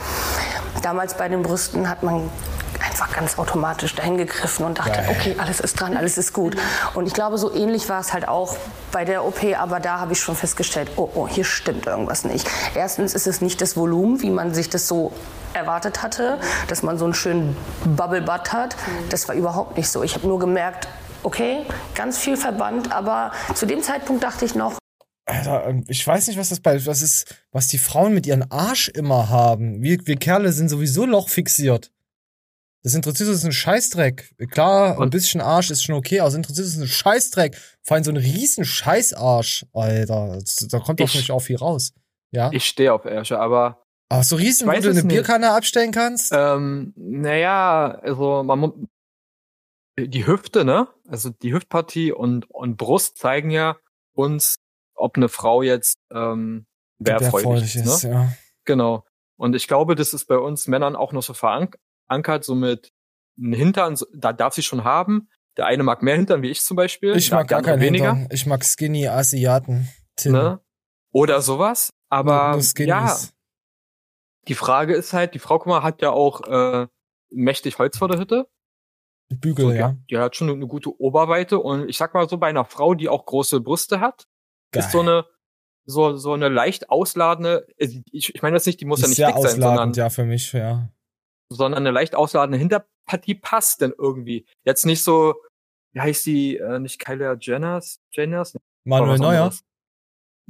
damals 0.82 1.16
bei 1.18 1.28
den 1.30 1.42
Brüsten 1.44 1.90
hat 1.90 2.02
man 2.02 2.30
einfach 2.82 3.14
ganz 3.14 3.38
automatisch 3.38 3.96
dahin 3.96 4.18
gegriffen 4.18 4.66
und 4.66 4.80
dachte, 4.80 5.04
okay, 5.10 5.36
alles 5.38 5.60
ist 5.60 5.80
dran, 5.80 5.96
alles 5.98 6.18
ist 6.18 6.34
gut. 6.34 6.56
Und 6.94 7.08
ich 7.08 7.14
glaube, 7.14 7.38
so 7.38 7.54
ähnlich 7.54 7.90
war 7.90 8.00
es 8.00 8.14
halt 8.14 8.28
auch 8.28 8.58
bei 8.92 9.06
der 9.06 9.26
OP, 9.26 9.44
aber 9.58 9.80
da 9.80 10.00
habe 10.00 10.14
ich 10.14 10.20
schon 10.20 10.36
festgestellt, 10.36 10.92
oh, 10.96 11.10
oh, 11.14 11.28
hier 11.28 11.44
stimmt 11.44 11.86
irgendwas 11.86 12.24
nicht. 12.24 12.48
Erstens 12.76 13.14
ist 13.14 13.28
es 13.28 13.42
nicht 13.42 13.62
das 13.62 13.76
Volumen, 13.78 14.22
wie 14.22 14.30
man 14.30 14.54
sich 14.54 14.70
das 14.70 14.88
so 14.88 15.12
erwartet 15.54 16.04
hatte, 16.04 16.40
dass 16.68 16.84
man 16.84 16.98
so 16.98 17.06
einen 17.06 17.14
schönen 17.14 17.56
Bubble 17.86 18.22
Butt 18.22 18.52
hat. 18.52 18.76
Das 19.10 19.28
war 19.28 19.36
überhaupt 19.36 19.78
nicht 19.78 19.90
so. 19.90 20.04
Ich 20.04 20.16
habe 20.16 20.28
nur 20.28 20.40
gemerkt, 20.40 20.88
okay, 21.24 21.66
ganz 21.96 22.18
viel 22.18 22.38
Verband, 22.38 22.92
aber 22.92 23.32
zu 23.54 23.66
dem 23.66 23.82
Zeitpunkt 23.82 24.24
dachte 24.24 24.46
ich 24.46 24.56
noch, 24.56 24.78
Alter, 25.28 25.68
ähm, 25.68 25.84
ich 25.88 26.06
weiß 26.06 26.28
nicht, 26.28 26.38
was 26.38 26.50
das 26.50 26.60
bei, 26.60 26.86
was 26.86 27.02
ist, 27.02 27.44
was 27.52 27.68
die 27.68 27.80
Frauen 27.80 28.14
mit 28.14 28.28
ihren 28.28 28.50
Arsch 28.52 28.90
immer 28.90 29.30
haben. 29.30 29.82
Wir, 29.82 30.06
wir 30.06 30.18
Kerle 30.18 30.52
sind 30.52 30.70
sowieso 30.70 31.06
lochfixiert. 31.06 31.92
Das 32.86 32.94
interessiert 32.94 33.30
uns 33.30 33.42
einen 33.44 33.52
Scheißdreck. 33.52 34.36
Klar, 34.52 34.92
ein 34.94 34.98
Und- 35.00 35.10
bisschen 35.10 35.42
Arsch 35.42 35.72
ist 35.72 35.82
schon 35.84 35.96
okay, 35.96 36.20
aber 36.20 36.30
es 36.30 36.36
interessiert 36.36 36.68
uns 36.68 36.78
einen 36.78 36.88
Scheißdreck. 36.88 37.58
Vor 37.82 37.96
allem 37.96 38.04
so 38.04 38.12
einen 38.12 38.24
riesen 38.24 38.64
Scheißarsch, 38.64 39.66
Alter. 39.74 40.38
Das, 40.40 40.56
da 40.70 40.80
kommt 40.80 41.00
doch 41.00 41.06
Ich- 41.08 41.16
nicht 41.16 41.32
auch 41.32 41.40
viel 41.40 41.56
raus. 41.58 41.94
Ja? 42.32 42.52
Ich 42.54 42.66
stehe 42.68 42.94
auf 42.94 43.06
Ärsche, 43.06 43.40
aber 43.40 43.82
aber 44.10 44.24
so 44.24 44.36
riesen, 44.36 44.68
wo 44.68 44.72
du 44.72 44.78
eine 44.78 44.94
nicht. 44.94 45.08
Bierkanne 45.08 45.50
abstellen 45.50 45.92
kannst? 45.92 46.32
ähm, 46.32 46.94
naja, 46.96 47.98
also 48.04 48.44
man 48.44 48.60
mu- 48.60 48.86
die 49.98 50.28
Hüfte, 50.28 50.64
ne? 50.64 50.88
Also 51.08 51.32
die 51.32 51.54
Hüftpartie 51.54 52.12
und, 52.12 52.48
und 52.52 52.78
Brust 52.78 53.18
zeigen 53.18 53.50
ja 53.50 53.78
uns, 54.14 54.58
ob 54.94 55.18
eine 55.18 55.28
Frau 55.30 55.64
jetzt 55.64 55.98
ähm, 56.14 56.68
wehrfreudig 57.00 57.78
ist. 57.78 58.04
Ne? 58.04 58.12
ja. 58.12 58.34
Genau. 58.66 59.06
Und 59.38 59.56
ich 59.56 59.68
glaube, 59.68 59.96
das 59.96 60.14
ist 60.14 60.26
bei 60.26 60.38
uns 60.38 60.68
Männern 60.68 60.96
auch 60.96 61.12
noch 61.14 61.24
so 61.24 61.34
verankert, 62.08 62.44
so 62.44 62.56
mit 62.56 62.92
einem 63.38 63.54
Hintern, 63.54 63.98
da 64.14 64.34
darf 64.34 64.54
sie 64.54 64.64
schon 64.64 64.84
haben. 64.84 65.30
Der 65.58 65.66
eine 65.66 65.84
mag 65.84 66.02
mehr 66.02 66.16
Hintern, 66.16 66.42
wie 66.42 66.50
ich 66.50 66.64
zum 66.64 66.76
Beispiel. 66.76 67.16
Ich 67.16 67.32
mag 67.32 67.48
gar 67.48 67.62
keinen 67.62 67.82
weniger. 67.82 68.14
Hintern. 68.14 68.30
Ich 68.32 68.46
mag 68.46 68.64
skinny 68.66 69.08
Asiaten. 69.08 69.88
Ne? 70.26 70.60
Oder 71.12 71.42
sowas. 71.42 71.94
Aber 72.10 72.60
ja, 72.78 73.18
die 74.48 74.56
Frage 74.56 74.94
ist 74.94 75.14
halt, 75.14 75.34
die 75.34 75.40
Frau, 75.40 75.62
mal, 75.66 75.82
hat 75.82 76.02
ja 76.02 76.12
auch 76.12 76.42
äh, 76.48 76.88
mächtig 77.30 77.80
Holz 77.80 77.98
vor 77.98 78.10
der 78.10 78.20
Hütte. 78.20 78.48
Bügel, 79.30 79.66
So, 79.66 79.72
ja. 79.72 79.92
die, 79.94 80.06
die 80.12 80.18
hat 80.18 80.36
schon 80.36 80.50
eine 80.50 80.68
gute 80.68 81.00
Oberweite. 81.00 81.60
Und 81.60 81.90
ich 81.90 81.98
sag 81.98 82.14
mal 82.14 82.30
so, 82.30 82.38
bei 82.38 82.48
einer 82.48 82.66
Frau, 82.66 82.94
die 82.94 83.10
auch 83.10 83.26
große 83.26 83.62
Brüste 83.62 84.00
hat, 84.00 84.28
ist 84.74 84.92
so 84.92 85.00
eine 85.00 85.26
so, 85.86 86.16
so 86.16 86.34
eine 86.34 86.50
leicht 86.50 86.90
ausladende, 86.90 87.68
äh, 87.78 88.02
ich, 88.12 88.34
ich 88.34 88.42
meine 88.42 88.56
das 88.56 88.66
nicht, 88.66 88.82
die 88.82 88.86
muss 88.86 89.00
ja 89.00 89.06
ist 89.06 89.10
nicht 89.10 89.18
sehr 89.18 89.28
dick 89.28 89.38
sein, 89.38 89.52
sondern 89.52 89.72
ausladend, 89.72 89.98
ja, 89.98 90.10
für 90.10 90.26
mich, 90.26 90.52
ja. 90.54 90.90
Sondern 91.50 91.84
eine 91.84 91.92
leicht 91.92 92.16
ausladende 92.16 92.58
Hinterpartie 92.58 93.36
passt 93.36 93.82
denn 93.82 93.94
irgendwie. 93.98 94.46
Jetzt 94.64 94.86
nicht 94.86 95.04
so, 95.04 95.36
wie 95.94 96.02
heißt 96.02 96.26
die, 96.26 96.58
äh, 96.58 96.80
nicht 96.80 97.00
Kylie 97.00 97.38
Jenners? 97.40 98.00
Jenners? 98.12 98.56
Manuel 98.84 99.18
Neuer. 99.20 99.54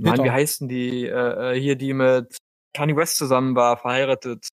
Peter. 0.02 0.24
wie 0.24 0.32
heißen 0.32 0.68
die, 0.68 1.06
äh, 1.06 1.56
äh, 1.56 1.60
hier, 1.60 1.76
die 1.78 1.94
mit 1.94 2.38
Kanye 2.74 2.96
West 2.98 3.18
zusammen 3.18 3.56
war, 3.56 3.78
verheiratet, 3.78 4.48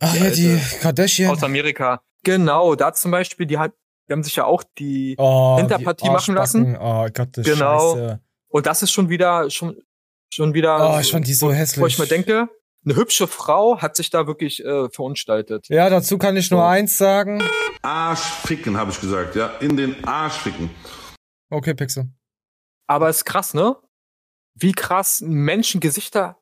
Ach 0.00 0.14
ja, 0.14 0.30
die 0.30 0.58
Kardashian. 0.80 1.30
aus 1.30 1.42
Amerika. 1.44 2.02
Genau, 2.24 2.74
da 2.74 2.92
zum 2.94 3.10
Beispiel, 3.10 3.46
die 3.46 3.58
hat, 3.58 3.72
die 4.08 4.12
haben 4.14 4.22
sich 4.22 4.36
ja 4.36 4.44
auch 4.44 4.64
die, 4.78 5.14
Oh, 5.18 5.56
Hinterpartie 5.58 6.04
die 6.06 6.10
machen 6.10 6.34
lassen. 6.34 6.76
Oh 6.80 7.06
Gott, 7.12 7.28
das 7.36 7.44
Genau. 7.46 7.94
Scheiße. 7.94 8.20
und 8.48 8.66
das 8.66 8.82
ist 8.82 8.92
schon 8.92 9.08
wieder, 9.10 9.50
schon, 9.50 9.80
schon 10.32 10.54
wieder, 10.54 10.94
Oh, 10.96 10.98
ich 11.00 11.10
fand 11.12 11.26
die 11.26 11.34
so 11.34 11.52
hässlich. 11.52 11.82
Wo 11.82 11.86
ich 11.86 11.98
mir 11.98 12.06
denke, 12.06 12.48
eine 12.84 12.96
hübsche 12.96 13.26
Frau 13.28 13.80
hat 13.80 13.96
sich 13.96 14.10
da 14.10 14.26
wirklich 14.26 14.64
äh, 14.64 14.88
verunstaltet. 14.90 15.68
Ja, 15.68 15.88
dazu 15.90 16.18
kann 16.18 16.36
ich 16.36 16.50
nur 16.50 16.60
So. 16.60 16.66
eins 16.66 16.98
sagen. 16.98 17.42
Arsch 17.82 18.20
ficken, 18.20 18.76
habe 18.76 18.90
ich 18.90 19.00
gesagt, 19.00 19.34
ja. 19.36 19.48
In 19.58 19.76
den 19.76 20.04
Arsch 20.04 20.34
ficken. 20.38 20.70
Okay, 21.50 21.74
Pixel. 21.74 22.10
Aber 22.88 23.08
es 23.08 23.18
ist 23.18 23.24
krass, 23.24 23.54
ne? 23.54 23.76
Wie 24.54 24.72
krass 24.72 25.20
Menschen 25.20 25.80
Gesichter 25.80 26.38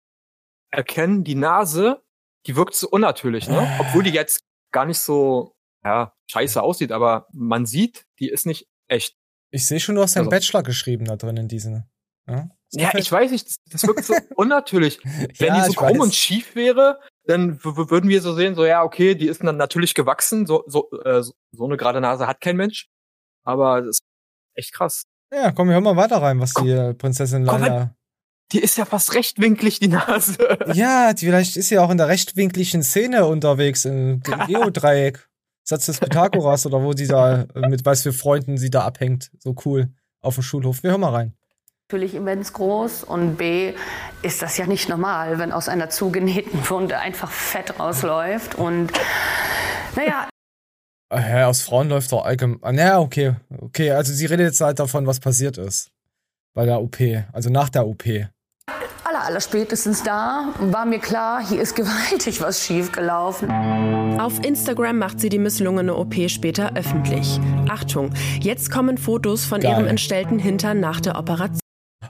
erkennen. 0.70 1.24
Die 1.24 1.34
Nase, 1.34 2.02
die 2.46 2.56
wirkt 2.56 2.74
so 2.74 2.88
unnatürlich, 2.88 3.48
ne? 3.48 3.70
Obwohl 3.80 4.02
die 4.04 4.10
jetzt 4.10 4.40
gar 4.72 4.86
nicht 4.86 4.98
so, 4.98 5.54
ja, 5.84 6.14
scheiße 6.30 6.62
aussieht, 6.62 6.92
aber 6.92 7.26
man 7.32 7.66
sieht, 7.66 8.06
die 8.18 8.28
ist 8.28 8.46
nicht 8.46 8.68
echt. 8.88 9.16
Ich 9.52 9.66
sehe 9.66 9.80
schon, 9.80 9.96
du 9.96 10.02
hast 10.02 10.14
deinen 10.16 10.22
Also- 10.26 10.30
Bachelor 10.30 10.62
geschrieben 10.62 11.04
da 11.06 11.16
drin 11.16 11.36
in 11.36 11.48
diesen. 11.48 11.90
Ja, 12.28 12.48
Das 12.72 12.82
Ja, 12.82 12.90
ich 12.98 13.10
weiß 13.10 13.30
nicht, 13.30 13.46
das, 13.46 13.56
das 13.70 13.86
wirkt 13.86 14.04
so 14.04 14.14
unnatürlich. 14.36 15.00
Wenn 15.38 15.48
Ja, 15.48 15.60
die 15.64 15.66
so 15.72 15.72
krumm 15.74 15.90
weiß. 15.98 15.98
und 16.00 16.14
schief 16.14 16.54
wäre, 16.54 17.00
dann 17.24 17.62
würden 17.64 18.08
wir 18.08 18.20
so 18.22 18.34
sehen, 18.34 18.54
so 18.54 18.64
ja, 18.64 18.82
okay, 18.82 19.14
die 19.14 19.26
ist 19.28 19.42
dann 19.42 19.56
natürlich 19.56 19.94
gewachsen, 19.94 20.46
so 20.46 20.64
so 20.66 20.90
äh, 21.04 21.22
so 21.22 21.64
eine 21.64 21.76
gerade 21.76 22.00
Nase 22.00 22.26
hat 22.26 22.40
kein 22.40 22.56
Mensch, 22.56 22.88
aber 23.44 23.80
das 23.82 23.96
ist 23.98 24.00
echt 24.54 24.72
krass. 24.72 25.04
Ja, 25.32 25.52
komm, 25.52 25.68
wir 25.68 25.74
hören 25.74 25.84
mal 25.84 25.96
weiter 25.96 26.20
rein, 26.20 26.40
was 26.40 26.54
Komm. 26.54 26.66
die 26.66 26.72
äh, 26.72 26.94
Prinzessin 26.94 27.44
Laila. 27.44 27.94
Die 28.52 28.58
ist 28.58 28.76
ja 28.78 28.84
fast 28.84 29.14
rechtwinklig 29.14 29.78
die 29.78 29.86
Nase. 29.88 30.36
Ja, 30.74 31.12
die, 31.12 31.26
vielleicht 31.26 31.56
ist 31.56 31.68
sie 31.68 31.78
auch 31.78 31.90
in 31.90 31.98
der 31.98 32.08
rechtwinkligen 32.08 32.82
Szene 32.82 33.24
unterwegs, 33.26 33.84
im 33.84 34.22
Geodreieck. 34.48 35.28
Satz 35.62 35.86
des 35.86 36.00
Pythagoras 36.00 36.66
oder 36.66 36.82
wo 36.82 36.92
sie 36.94 37.06
da 37.06 37.42
äh, 37.54 37.68
mit 37.68 37.84
was 37.84 38.02
für 38.02 38.12
Freunden 38.12 38.58
sie 38.58 38.70
da 38.70 38.80
abhängt. 38.84 39.30
So 39.38 39.54
cool. 39.64 39.92
Auf 40.20 40.34
dem 40.34 40.42
Schulhof. 40.42 40.82
Wir 40.82 40.90
hören 40.90 41.00
mal 41.00 41.14
rein. 41.14 41.34
Natürlich 41.90 42.14
immens 42.14 42.52
groß 42.52 43.02
und 43.02 43.34
B 43.34 43.72
ist 44.22 44.42
das 44.42 44.56
ja 44.56 44.66
nicht 44.66 44.88
normal, 44.88 45.40
wenn 45.40 45.50
aus 45.50 45.68
einer 45.68 45.90
zugenähten 45.90 46.70
Wunde 46.70 46.96
einfach 47.00 47.32
Fett 47.32 47.80
rausläuft 47.80 48.54
und 48.54 48.92
naja, 49.96 50.28
Ah, 51.12 51.18
Hä, 51.18 51.42
aus 51.42 51.62
Frauen 51.62 51.88
läuft 51.88 52.12
doch 52.12 52.24
allgemein. 52.24 52.60
Ah, 52.62 52.70
naja, 52.70 53.00
okay. 53.00 53.34
Okay, 53.60 53.90
also 53.90 54.12
sie 54.12 54.26
redet 54.26 54.46
jetzt 54.46 54.60
halt 54.60 54.78
davon, 54.78 55.08
was 55.08 55.18
passiert 55.18 55.58
ist. 55.58 55.90
Bei 56.54 56.64
der 56.64 56.80
OP. 56.80 56.98
Also 57.32 57.50
nach 57.50 57.68
der 57.68 57.84
OP. 57.88 58.04
aller, 58.06 59.24
aller 59.24 59.40
spätestens 59.40 60.04
da 60.04 60.54
war 60.60 60.86
mir 60.86 61.00
klar, 61.00 61.44
hier 61.44 61.60
ist 61.60 61.74
gewaltig 61.80 62.40
was 62.40 62.64
schiefgelaufen. 62.64 63.50
Auf 64.20 64.38
Instagram 64.44 64.98
macht 64.98 65.18
sie 65.18 65.30
die 65.30 65.40
misslungene 65.40 65.96
OP 65.96 66.14
später 66.28 66.76
öffentlich. 66.76 67.40
Achtung, 67.68 68.10
jetzt 68.40 68.70
kommen 68.70 68.96
Fotos 68.96 69.44
von 69.44 69.60
Geil. 69.60 69.72
ihrem 69.72 69.88
entstellten 69.88 70.38
Hintern 70.38 70.78
nach 70.78 71.00
der 71.00 71.18
Operation. 71.18 71.59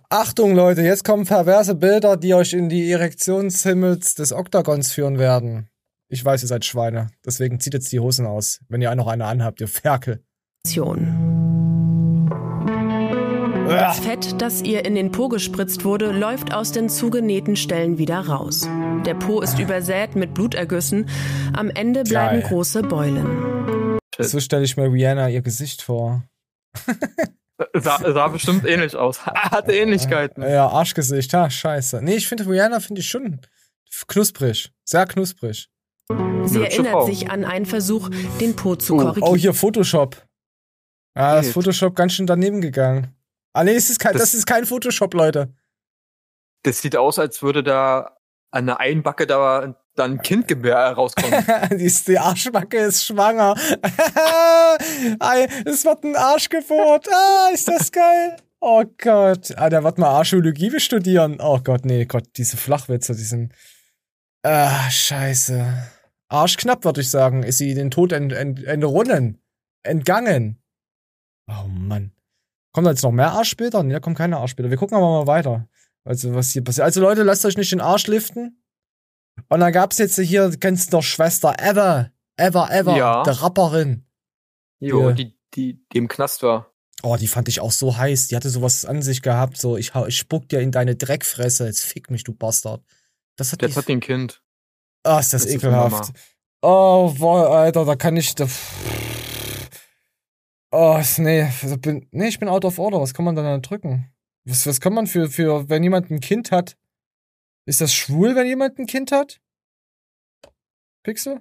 Achtung, 0.09 0.55
Leute, 0.55 0.83
jetzt 0.83 1.05
kommen 1.05 1.25
perverse 1.25 1.75
Bilder, 1.75 2.17
die 2.17 2.35
euch 2.35 2.53
in 2.53 2.69
die 2.69 2.91
Erektionshimmels 2.91 4.15
des 4.15 4.33
Oktagons 4.33 4.93
führen 4.93 5.19
werden. 5.19 5.69
Ich 6.09 6.25
weiß, 6.25 6.43
ihr 6.43 6.49
seid 6.49 6.65
Schweine. 6.65 7.11
Deswegen 7.25 7.61
zieht 7.61 7.75
jetzt 7.75 7.93
die 7.93 8.01
Hosen 8.01 8.27
aus, 8.27 8.61
wenn 8.69 8.83
ihr 8.83 8.95
noch 8.95 9.07
eine 9.07 9.25
anhabt, 9.25 9.61
ihr 9.61 9.69
Ferkel. 9.69 10.25
Das 13.69 14.01
Fett, 14.01 14.41
das 14.43 14.63
ihr 14.63 14.85
in 14.85 14.97
den 14.97 15.13
Po 15.13 15.29
gespritzt 15.29 15.85
wurde, 15.85 16.11
läuft 16.11 16.53
aus 16.53 16.73
den 16.73 16.89
zugenähten 16.89 17.55
Stellen 17.57 17.99
wieder 17.99 18.19
raus. 18.21 18.69
Der 19.07 19.15
Po 19.15 19.41
ist 19.41 19.59
übersät 19.61 20.17
mit 20.17 20.35
Blutergüssen. 20.35 21.09
Am 21.53 21.71
Ende 21.71 22.03
bleiben 22.03 22.41
Geil. 22.41 22.49
große 22.49 22.83
Beulen. 22.83 23.99
So 24.19 24.41
stelle 24.41 24.65
ich 24.65 24.77
mir 24.77 24.93
Rihanna 24.93 25.29
ihr 25.29 25.43
Gesicht 25.43 25.83
vor. 25.83 26.25
Sah, 27.75 27.99
sah 28.13 28.29
bestimmt 28.29 28.65
ähnlich 28.67 28.97
aus. 28.97 29.25
Hatte 29.27 29.73
Ähnlichkeiten. 29.73 30.43
Ja, 30.43 30.69
Arschgesicht, 30.69 31.33
ha, 31.35 31.51
scheiße. 31.51 32.01
Nee, 32.03 32.17
ich 32.17 32.29
finde 32.29 32.47
Rihanna 32.49 32.81
finde 32.81 33.01
ich 33.01 33.09
schon 33.09 33.41
knusprig. 34.07 34.73
Sehr 34.85 35.07
knusprig. 35.07 35.69
Sie 36.09 36.15
hübsche 36.17 36.65
erinnert 36.65 36.93
Frau. 36.93 37.07
sich 37.07 37.31
an 37.31 37.45
einen 37.45 37.67
Versuch, 37.67 38.09
den 38.41 38.57
Po 38.57 38.77
zu 38.77 38.95
Oh, 38.95 38.99
korrigieren. 38.99 39.29
oh, 39.29 39.37
hier 39.37 39.55
Photoshop. 39.55 40.17
Ja, 41.17 41.37
das. 41.37 41.51
Photoshop 41.51 41.95
ganz 41.95 42.15
schön 42.15 42.27
daneben 42.27 42.61
gegangen. 42.61 43.15
Ah, 43.53 43.65
nee, 43.65 43.75
das 43.75 43.91
ist 43.91 43.99
kein, 44.01 44.13
das, 44.13 44.23
Das- 44.23 44.35
ist 44.35 44.47
kein 44.47 44.65
Photoshop, 44.67 45.13
Leute. 45.15 45.53
Das 46.63 46.81
sieht 46.83 46.97
aus, 46.97 47.19
als 47.19 47.43
würde 47.43 47.63
da 47.63 48.17
an 48.51 48.67
der 48.67 48.81
einen 48.81 49.03
Backe 49.03 49.27
da 49.27 49.75
dann 50.01 50.13
ein 50.13 50.23
Kindgebär 50.23 50.77
rauskommen. 50.77 51.45
die, 51.79 52.19
Arschbacke 52.19 52.79
ist 52.79 53.05
schwanger. 53.05 53.55
Es 55.65 55.85
wird 55.85 56.05
ein 56.05 56.17
Arsch 56.17 56.49
gebohrt. 56.49 57.07
Ah, 57.13 57.51
ist 57.53 57.69
das 57.69 57.93
geil. 57.93 58.37
Oh 58.61 58.85
Gott. 58.99 59.53
Ah, 59.57 59.69
der 59.69 59.85
wird 59.85 59.99
mal 59.99 60.09
Archäologie 60.09 60.79
studieren. 60.81 61.39
Oh 61.41 61.59
Gott, 61.63 61.85
nee, 61.85 62.05
Gott, 62.07 62.29
diese 62.37 62.57
Flachwitze, 62.57 63.15
die 63.15 63.23
sind. 63.23 63.53
Ah, 64.43 64.89
scheiße. 64.91 65.67
Arschknapp, 66.29 66.85
würde 66.85 67.01
ich 67.01 67.11
sagen, 67.11 67.43
ist 67.43 67.59
sie 67.59 67.75
den 67.75 67.91
Tod 67.91 68.13
ent, 68.13 68.33
ent, 68.33 68.65
entrunnen. 68.65 69.43
Entgangen. 69.83 70.63
Oh 71.49 71.67
Mann. 71.69 72.13
Kommen 72.73 72.85
da 72.85 72.93
jetzt 72.93 73.03
noch 73.03 73.13
mehr 73.13 73.33
Arschbilder? 73.33 73.83
Nee, 73.83 73.93
da 73.93 74.01
kommen 74.01 74.17
keine 74.17 74.39
Arschbilder. 74.39 74.71
Wir 74.71 74.77
gucken 74.77 74.97
aber 74.97 75.11
mal 75.11 75.27
weiter. 75.27 75.69
Also, 76.05 76.35
was 76.35 76.51
hier 76.51 76.63
passiert. 76.63 76.85
Also, 76.85 77.01
Leute, 77.01 77.23
lasst 77.23 77.45
euch 77.45 77.57
nicht 77.57 77.73
den 77.73 77.81
Arsch 77.81 78.07
liften. 78.07 78.60
Und 79.49 79.61
dann 79.61 79.73
gab's 79.73 79.99
jetzt 79.99 80.19
hier, 80.19 80.51
kennst 80.59 80.89
du 80.89 80.99
doch 80.99 81.03
Schwester 81.03 81.55
Ever. 81.59 82.11
Ever, 82.37 82.71
Ever. 82.71 82.97
Ja. 82.97 83.23
Der 83.23 83.43
Rapperin. 83.43 84.07
Jo, 84.79 85.13
die, 85.13 85.37
die, 85.55 85.85
die 85.93 85.99
im 85.99 86.09
Knast 86.09 86.43
war. 86.43 86.73
Oh, 87.03 87.17
die 87.17 87.29
fand 87.29 87.49
ich 87.49 87.61
auch 87.61 87.71
so 87.73 87.97
heiß. 87.97 88.29
Die 88.29 88.37
hatte 88.37 88.51
sowas 88.51 88.85
an 88.85 89.03
sich 89.03 89.23
gehabt. 89.23 89.57
So, 89.59 89.77
ich, 89.77 89.93
ich 90.07 90.17
spuck 90.17 90.49
dir 90.49 90.61
in 90.61 90.71
deine 90.71 90.97
Dreckfresse. 90.97 91.67
Jetzt 91.67 91.85
fick 91.85 92.11
mich, 92.11 92.25
du 92.25 92.33
Bastard. 92.35 92.83
Das 93.37 93.53
hat 93.53 93.63
Jetzt 93.63 93.77
hat 93.77 93.89
die 93.89 93.93
ein 93.93 94.01
Kind. 94.01 94.43
ah, 95.05 95.19
ist 95.19 95.33
das, 95.33 95.43
das 95.43 95.51
ist 95.51 95.57
ekelhaft. 95.57 96.13
Oh, 96.63 97.15
boah, 97.19 97.49
Alter, 97.57 97.85
da 97.87 97.97
kann 97.97 98.17
ich. 98.17 98.35
Da, 98.35 98.47
oh, 100.73 100.99
ist- 101.01 101.19
nee, 101.19 101.49
bin, 101.81 102.07
nee, 102.11 102.29
ich 102.29 102.39
bin 102.39 102.49
out 102.49 102.65
of 102.65 102.79
order. 102.79 103.01
Was 103.01 103.15
kann 103.15 103.25
man 103.25 103.35
dann 103.35 103.63
drücken? 103.63 104.13
Was, 104.45 104.67
was 104.67 104.81
kann 104.81 104.95
man 104.95 105.07
für, 105.07 105.31
für, 105.31 105.69
wenn 105.69 105.83
jemand 105.83 106.11
ein 106.11 106.21
Kind 106.21 106.51
hat? 106.51 106.77
Ist 107.67 107.81
das 107.81 107.93
schwul, 107.93 108.35
wenn 108.37 108.47
jemand 108.47 108.79
ein 108.79 108.87
Kind 108.87 109.13
hat? 109.13 109.41
Pixel? 111.03 111.41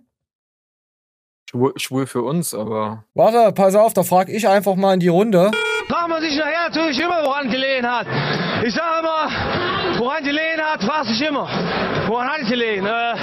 Schwul, 1.49 1.73
schwul 1.77 2.05
für 2.07 2.21
uns, 2.21 2.53
aber 2.53 3.05
Warte, 3.15 3.51
pass 3.53 3.75
auf, 3.75 3.93
da 3.93 4.03
frag 4.03 4.29
ich 4.29 4.47
einfach 4.47 4.75
mal 4.75 4.93
in 4.93 4.99
die 4.99 5.07
Runde. 5.07 5.51
Fragt 5.88 6.09
man 6.09 6.21
sich 6.21 6.38
nachher 6.38 6.69
natürlich 6.69 6.99
immer, 6.99 7.23
woran 7.23 7.49
gelegen 7.49 7.88
hat. 7.88 8.05
Ich 8.63 8.73
sage 8.75 8.99
immer, 8.99 9.99
woran 9.99 10.23
gelegen 10.23 10.61
hat, 10.61 10.83
fragt 10.83 11.07
sich 11.07 11.21
immer. 11.27 11.47
Woran 12.07 12.27
hat 12.27 12.41
es 12.41 12.49
gelegen? 12.49 12.85
Äh, 12.85 13.15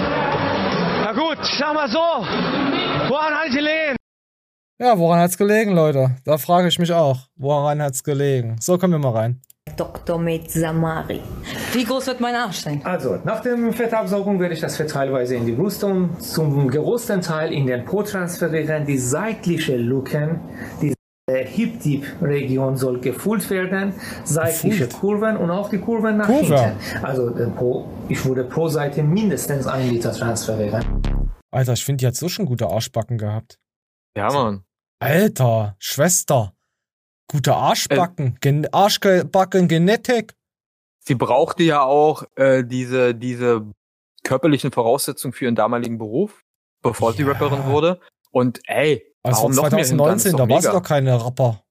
na 1.05 1.12
gut, 1.12 1.38
ich 1.41 1.57
sag 1.59 1.75
mal 1.75 1.88
so, 1.88 1.99
woran 1.99 3.35
hat 3.35 3.49
es 3.49 3.55
gelegen? 3.55 3.97
Ja, 4.79 4.99
woran 4.99 5.21
hat's 5.21 5.38
gelegen, 5.38 5.73
Leute? 5.73 6.17
Da 6.25 6.37
frage 6.37 6.69
ich 6.69 6.79
mich 6.79 6.93
auch. 6.93 7.29
Woran 7.37 7.81
hat's 7.81 8.05
gelegen? 8.05 8.57
So, 8.61 8.76
kommen 8.76 8.93
wir 8.93 8.99
mal 8.99 9.17
rein. 9.19 9.41
Dr. 9.77 10.19
Med 10.19 10.51
Samari. 10.51 11.21
Wie 11.73 11.85
groß 11.85 12.07
wird 12.07 12.21
mein 12.21 12.35
Arsch 12.35 12.61
sein? 12.61 12.81
Also, 12.85 13.19
nach 13.25 13.41
der 13.41 13.57
Fettabsaugung 13.73 14.39
werde 14.41 14.55
ich 14.55 14.61
das 14.61 14.77
Fett 14.77 14.91
teilweise 14.91 15.35
in 15.37 15.45
die 15.45 15.53
Brustung, 15.53 16.19
zum 16.21 16.69
größten 16.71 17.21
Teil 17.21 17.53
in 17.53 17.67
den 17.67 17.85
Po 17.85 18.03
transferieren. 18.03 18.87
Die 18.87 18.97
seitliche 18.99 19.77
Lücken, 19.77 20.41
die 20.81 20.95
Hip-Deep-Region 21.29 22.77
soll 22.77 23.01
gefüllt 23.01 23.51
werden, 23.51 23.93
seitliche 24.25 24.89
Kurven 24.89 25.37
und 25.37 25.51
auch 25.51 25.69
die 25.69 25.79
Kurven 25.79 26.19
nach 26.19 26.27
Kurve. 26.27 26.59
hinten. 26.59 27.05
Also, 27.05 27.37
äh, 27.37 27.51
pro, 27.51 27.89
ich 28.09 28.25
würde 28.25 28.45
pro 28.45 28.69
Seite 28.69 29.03
mindestens 29.03 29.67
ein 29.67 29.91
Liter 29.91 30.13
transferieren. 30.13 30.85
Alter, 31.51 31.73
ich 31.73 31.85
finde, 31.85 32.03
die 32.03 32.07
hat 32.07 32.15
so 32.15 32.29
schon 32.29 32.47
gute 32.47 32.67
Arschbacken 32.69 33.19
gehabt. 33.19 33.59
ja, 34.17 34.31
Mann. 34.33 34.63
Alter, 35.01 35.77
Schwester. 35.79 36.53
Gute 37.28 37.54
Arschbacken. 37.54 38.37
Gen 38.40 38.73
Arschbacken 38.73 39.68
Genetik. 39.68 40.35
Sie 41.00 41.14
brauchte 41.14 41.62
ja 41.62 41.83
auch 41.83 42.25
äh, 42.37 42.64
diese, 42.64 43.14
diese 43.14 43.66
körperlichen 44.25 44.73
Voraussetzungen 44.73 45.33
für 45.33 45.45
ihren 45.45 45.54
damaligen 45.54 45.99
Beruf, 45.99 46.42
bevor 46.83 47.12
sie 47.12 47.23
Ja. 47.23 47.28
Rapperin 47.33 47.64
wurde. 47.66 48.00
Und 48.30 48.61
ey, 48.68 49.04
Also 49.23 49.38
warum 49.38 49.52
von 49.54 49.64
noch 49.64 49.71
mehr 49.73 49.85
Hintern? 49.87 50.18
2019, 50.18 50.30
Ist 50.33 50.38
da 50.38 50.49
war 50.49 50.62
sie 50.62 50.68
doch 50.71 50.83
keine 50.83 51.25
Rapper. 51.25 51.62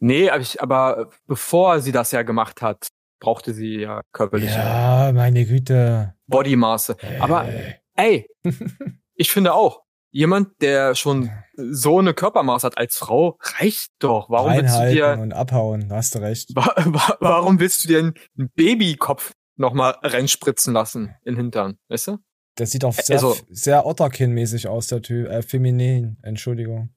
Nee, 0.00 0.30
aber, 0.30 0.40
ich, 0.42 0.60
aber 0.60 1.10
bevor 1.26 1.80
sie 1.80 1.92
das 1.92 2.10
ja 2.12 2.22
gemacht 2.22 2.60
hat, 2.60 2.88
brauchte 3.20 3.54
sie 3.54 3.76
ja 3.80 4.00
körperliche 4.12 4.58
Ja, 4.58 5.12
meine 5.14 5.44
Güte. 5.46 6.14
Bodymaße. 6.26 6.96
Aber 7.20 7.46
ey, 7.94 8.26
ich 9.14 9.30
finde 9.30 9.54
auch, 9.54 9.82
jemand, 10.12 10.60
der 10.62 10.94
schon 10.94 11.30
so 11.56 11.98
eine 11.98 12.14
Körpermaße 12.14 12.66
hat 12.66 12.78
als 12.78 12.96
Frau, 12.96 13.38
reicht 13.40 13.90
doch. 13.98 14.30
Warum 14.30 14.52
willst 14.52 14.74
du 14.74 14.78
Reinhalten 14.78 15.18
dir, 15.18 15.22
und 15.22 15.32
abhauen, 15.32 15.88
da 15.88 15.96
hast 15.96 16.14
du 16.14 16.20
recht. 16.20 16.54
wa 16.54 16.72
wa 16.86 17.16
warum 17.20 17.58
willst 17.58 17.82
du 17.84 17.88
dir 17.88 17.98
einen 17.98 18.14
Babykopf 18.54 19.32
nochmal 19.56 19.96
reinspritzen 20.02 20.72
lassen 20.72 21.14
in 21.24 21.34
den 21.34 21.36
Hintern? 21.36 21.78
Weißt 21.88 22.06
du? 22.08 22.18
Der 22.58 22.66
sieht 22.66 22.84
auch 22.84 22.92
sehr, 22.94 23.16
Also- 23.16 23.36
sehr 23.48 23.86
Otterkin-mäßig 23.86 24.68
aus, 24.68 24.86
der 24.88 25.00
Typ. 25.02 25.26
Äh, 25.28 25.42
feminin, 25.42 26.18
Entschuldigung. 26.22 26.94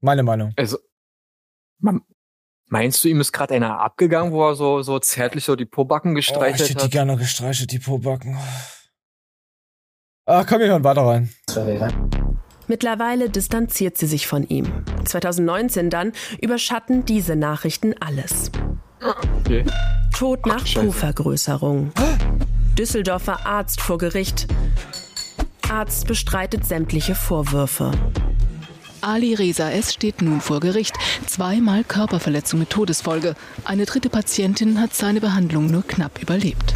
Meine 0.00 0.22
Meinung. 0.22 0.52
Also, 0.56 0.78
man, 1.78 2.02
meinst 2.68 3.02
du, 3.02 3.08
ihm 3.08 3.20
ist 3.20 3.32
gerade 3.32 3.54
einer 3.54 3.80
abgegangen, 3.80 4.32
wo 4.32 4.46
er 4.48 4.54
so, 4.54 4.82
so 4.82 4.98
zärtlich 4.98 5.44
so 5.44 5.56
die 5.56 5.64
Pobacken 5.64 6.10
Oh, 6.14 6.18
ich 6.18 6.26
gestreichelt 6.26 6.68
hätte 6.68 6.74
die 6.80 6.84
hat? 6.84 6.90
gerne 6.90 7.16
gestreichelt, 7.16 7.72
die 7.72 7.78
Pobacken. 7.78 8.36
Ah, 10.26 10.44
komm, 10.44 10.58
wir 10.60 10.66
hören 10.68 10.84
weiter 10.84 11.02
rein. 11.06 11.30
Mittlerweile 12.68 13.30
distanziert 13.30 13.96
sie 13.96 14.06
sich 14.06 14.26
von 14.26 14.46
ihm. 14.48 14.66
2019 15.04 15.90
dann 15.90 16.12
überschatten 16.40 17.04
diese 17.04 17.36
Nachrichten 17.36 17.94
alles. 18.00 18.50
Okay. 19.40 19.64
Tod 20.16 20.46
nach 20.46 20.66
Scheiße. 20.66 20.86
Po-Vergrößerung. 20.86 21.92
Düsseldorfer 22.78 23.46
Arzt 23.46 23.80
vor 23.80 23.98
Gericht. 23.98 24.46
Arzt 25.68 26.06
bestreitet 26.06 26.64
sämtliche 26.64 27.14
Vorwürfe. 27.14 27.90
Ali 29.00 29.34
Reza 29.34 29.70
S. 29.70 29.92
steht 29.92 30.22
nun 30.22 30.40
vor 30.40 30.60
Gericht. 30.60 30.96
Zweimal 31.26 31.84
Körperverletzung 31.84 32.58
mit 32.60 32.70
Todesfolge. 32.70 33.34
Eine 33.64 33.84
dritte 33.84 34.08
Patientin 34.08 34.80
hat 34.80 34.94
seine 34.94 35.20
Behandlung 35.20 35.66
nur 35.66 35.86
knapp 35.86 36.20
überlebt. 36.20 36.74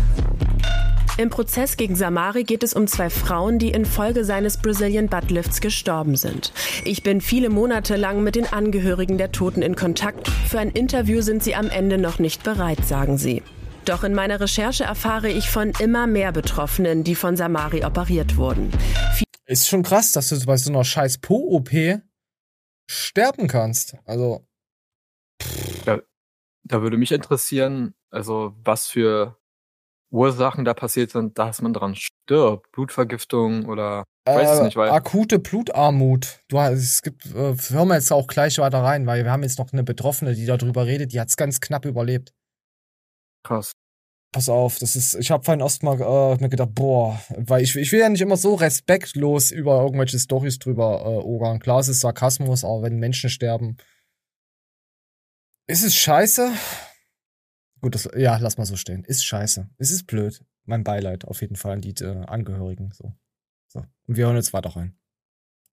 Im 1.18 1.28
Prozess 1.28 1.76
gegen 1.76 1.96
Samari 1.96 2.44
geht 2.44 2.62
es 2.62 2.72
um 2.72 2.86
zwei 2.86 3.10
Frauen, 3.10 3.58
die 3.58 3.70
infolge 3.70 4.24
seines 4.24 4.56
Brazilian 4.56 5.08
Buttlifts 5.08 5.60
gestorben 5.60 6.16
sind. 6.16 6.52
Ich 6.84 7.02
bin 7.02 7.20
viele 7.20 7.50
Monate 7.50 7.96
lang 7.96 8.22
mit 8.22 8.36
den 8.36 8.46
Angehörigen 8.46 9.18
der 9.18 9.32
Toten 9.32 9.62
in 9.62 9.76
Kontakt. 9.76 10.28
Für 10.28 10.60
ein 10.60 10.70
Interview 10.70 11.20
sind 11.20 11.42
sie 11.42 11.54
am 11.54 11.68
Ende 11.68 11.98
noch 11.98 12.18
nicht 12.18 12.42
bereit, 12.42 12.86
sagen 12.86 13.18
sie. 13.18 13.42
Doch 13.84 14.04
in 14.04 14.14
meiner 14.14 14.40
Recherche 14.40 14.84
erfahre 14.84 15.30
ich 15.30 15.50
von 15.50 15.72
immer 15.78 16.06
mehr 16.06 16.32
Betroffenen, 16.32 17.04
die 17.04 17.14
von 17.14 17.36
Samari 17.36 17.84
operiert 17.84 18.36
wurden. 18.36 18.70
Ist 19.46 19.68
schon 19.68 19.82
krass, 19.82 20.12
dass 20.12 20.28
du 20.28 20.38
bei 20.46 20.56
so 20.56 20.70
einer 20.70 20.84
scheiß 20.84 21.18
Po-OP 21.18 21.70
sterben 22.88 23.48
kannst. 23.48 23.96
Also, 24.04 24.46
Da, 25.84 26.00
da 26.62 26.82
würde 26.82 26.96
mich 26.96 27.12
interessieren, 27.12 27.94
also 28.10 28.54
was 28.62 28.86
für 28.86 29.39
Ursachen 30.10 30.64
da 30.64 30.74
passiert 30.74 31.10
sind, 31.12 31.38
dass 31.38 31.62
man 31.62 31.72
dran 31.72 31.94
stirbt. 31.94 32.70
Blutvergiftung 32.72 33.66
oder 33.66 34.04
ich 34.26 34.34
weiß 34.34 34.50
es 34.50 34.58
äh, 34.58 34.64
nicht, 34.64 34.76
weil 34.76 34.90
akute 34.90 35.38
Blutarmut. 35.38 36.40
Du 36.48 36.58
hast, 36.58 36.72
es 36.74 37.02
gibt, 37.02 37.26
äh, 37.26 37.54
hören 37.54 37.88
wir 37.88 37.94
jetzt 37.94 38.12
auch 38.12 38.26
gleich 38.26 38.58
weiter 38.58 38.82
rein, 38.82 39.06
weil 39.06 39.24
wir 39.24 39.30
haben 39.30 39.42
jetzt 39.42 39.58
noch 39.58 39.72
eine 39.72 39.84
Betroffene, 39.84 40.34
die 40.34 40.46
darüber 40.46 40.86
redet, 40.86 41.12
die 41.12 41.20
hat 41.20 41.28
es 41.28 41.36
ganz 41.36 41.60
knapp 41.60 41.84
überlebt. 41.84 42.32
krass. 43.44 43.72
Pass 44.32 44.48
auf, 44.48 44.78
das 44.78 44.94
ist, 44.94 45.16
ich 45.16 45.32
habe 45.32 45.42
vorhin 45.42 45.60
erst 45.60 45.82
mal 45.82 46.00
äh, 46.00 46.40
mir 46.40 46.48
gedacht, 46.48 46.70
boah, 46.72 47.20
weil 47.36 47.64
ich, 47.64 47.74
ich 47.74 47.90
will 47.90 47.98
ja 47.98 48.08
nicht 48.08 48.20
immer 48.20 48.36
so 48.36 48.54
respektlos 48.54 49.50
über 49.50 49.82
irgendwelche 49.82 50.20
Stories 50.20 50.60
drüber 50.60 51.02
äh, 51.04 51.24
ogern. 51.24 51.58
Klar, 51.58 51.80
es 51.80 51.88
ist 51.88 51.98
Sarkasmus, 51.98 52.64
aber 52.64 52.82
wenn 52.82 53.00
Menschen 53.00 53.28
sterben, 53.28 53.76
ist 55.66 55.82
es 55.82 55.96
scheiße. 55.96 56.52
Gut, 57.80 57.94
das, 57.94 58.08
ja, 58.16 58.36
lass 58.36 58.58
mal 58.58 58.66
so 58.66 58.76
stehen. 58.76 59.04
Ist 59.04 59.24
scheiße. 59.24 59.68
Es 59.78 59.90
ist 59.90 60.06
blöd. 60.06 60.44
Mein 60.64 60.84
Beileid 60.84 61.24
auf 61.24 61.40
jeden 61.40 61.56
Fall 61.56 61.72
an 61.72 61.80
die 61.80 61.94
äh, 62.02 62.24
Angehörigen. 62.26 62.92
So. 62.92 63.12
so. 63.68 63.80
Und 64.06 64.16
wir 64.16 64.26
hören 64.26 64.36
jetzt 64.36 64.52
weiter 64.52 64.70
rein. 64.76 64.96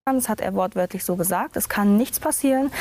Das 0.06 0.30
hat 0.30 0.40
er 0.40 0.54
wortwörtlich 0.54 1.04
so 1.04 1.18
gesagt. 1.18 1.58
Es 1.58 1.68
kann 1.68 1.98
nichts 1.98 2.20
passieren. 2.20 2.72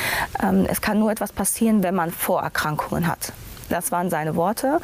Ähm, 0.41 0.65
es 0.69 0.81
kann 0.81 1.01
nur 1.01 1.11
etwas 1.11 1.33
passieren, 1.33 1.83
wenn 1.83 1.95
man 1.95 2.13
Vorerkrankungen 2.13 3.09
hat. 3.09 3.33
Das 3.69 3.91
waren 3.91 4.11
seine 4.11 4.37
Worte. 4.37 4.81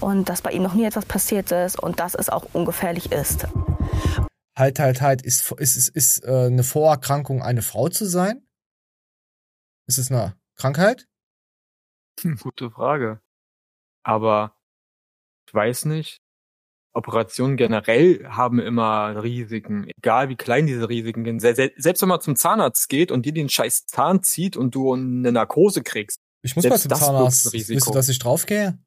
Und 0.00 0.28
dass 0.28 0.42
bei 0.42 0.50
ihm 0.50 0.62
noch 0.62 0.74
nie 0.74 0.84
etwas 0.84 1.06
passiert 1.06 1.52
ist 1.52 1.80
und 1.80 2.00
dass 2.00 2.16
es 2.16 2.28
auch 2.28 2.46
ungefährlich 2.52 3.12
ist. 3.12 3.46
Halt, 4.56 4.80
halt, 4.80 5.00
halt. 5.00 5.22
Ist, 5.22 5.52
ist, 5.52 5.76
ist, 5.76 5.88
ist 5.88 6.24
äh, 6.24 6.46
eine 6.46 6.64
Vorerkrankung, 6.64 7.42
eine 7.42 7.62
Frau 7.62 7.88
zu 7.88 8.06
sein? 8.06 8.44
Ist 9.86 9.98
es 9.98 10.10
eine 10.10 10.36
Krankheit? 10.56 11.06
Gute 12.40 12.70
Frage. 12.70 13.20
Aber 14.04 14.54
ich 15.48 15.54
weiß 15.54 15.86
nicht. 15.86 16.20
Operationen 16.96 17.56
generell 17.56 18.24
haben 18.28 18.60
immer 18.60 19.20
Risiken, 19.20 19.90
egal 19.98 20.28
wie 20.28 20.36
klein 20.36 20.66
diese 20.66 20.88
Risiken 20.88 21.24
sind. 21.24 21.40
Se 21.40 21.54
se 21.56 21.72
selbst 21.76 22.02
wenn 22.02 22.08
man 22.08 22.20
zum 22.20 22.36
Zahnarzt 22.36 22.88
geht 22.88 23.10
und 23.10 23.26
dir 23.26 23.32
den 23.32 23.48
scheiß 23.48 23.86
Zahn 23.86 24.22
zieht 24.22 24.56
und 24.56 24.76
du 24.76 24.92
eine 24.92 25.32
Narkose 25.32 25.82
kriegst. 25.82 26.20
Ich 26.42 26.54
muss 26.54 26.64
mal 26.64 26.78
zum 26.78 26.92
Zahnarzt. 26.92 27.52
Willst 27.52 27.86
du, 27.88 27.92
dass 27.92 28.08
ich 28.08 28.20
draufgehe? 28.20 28.78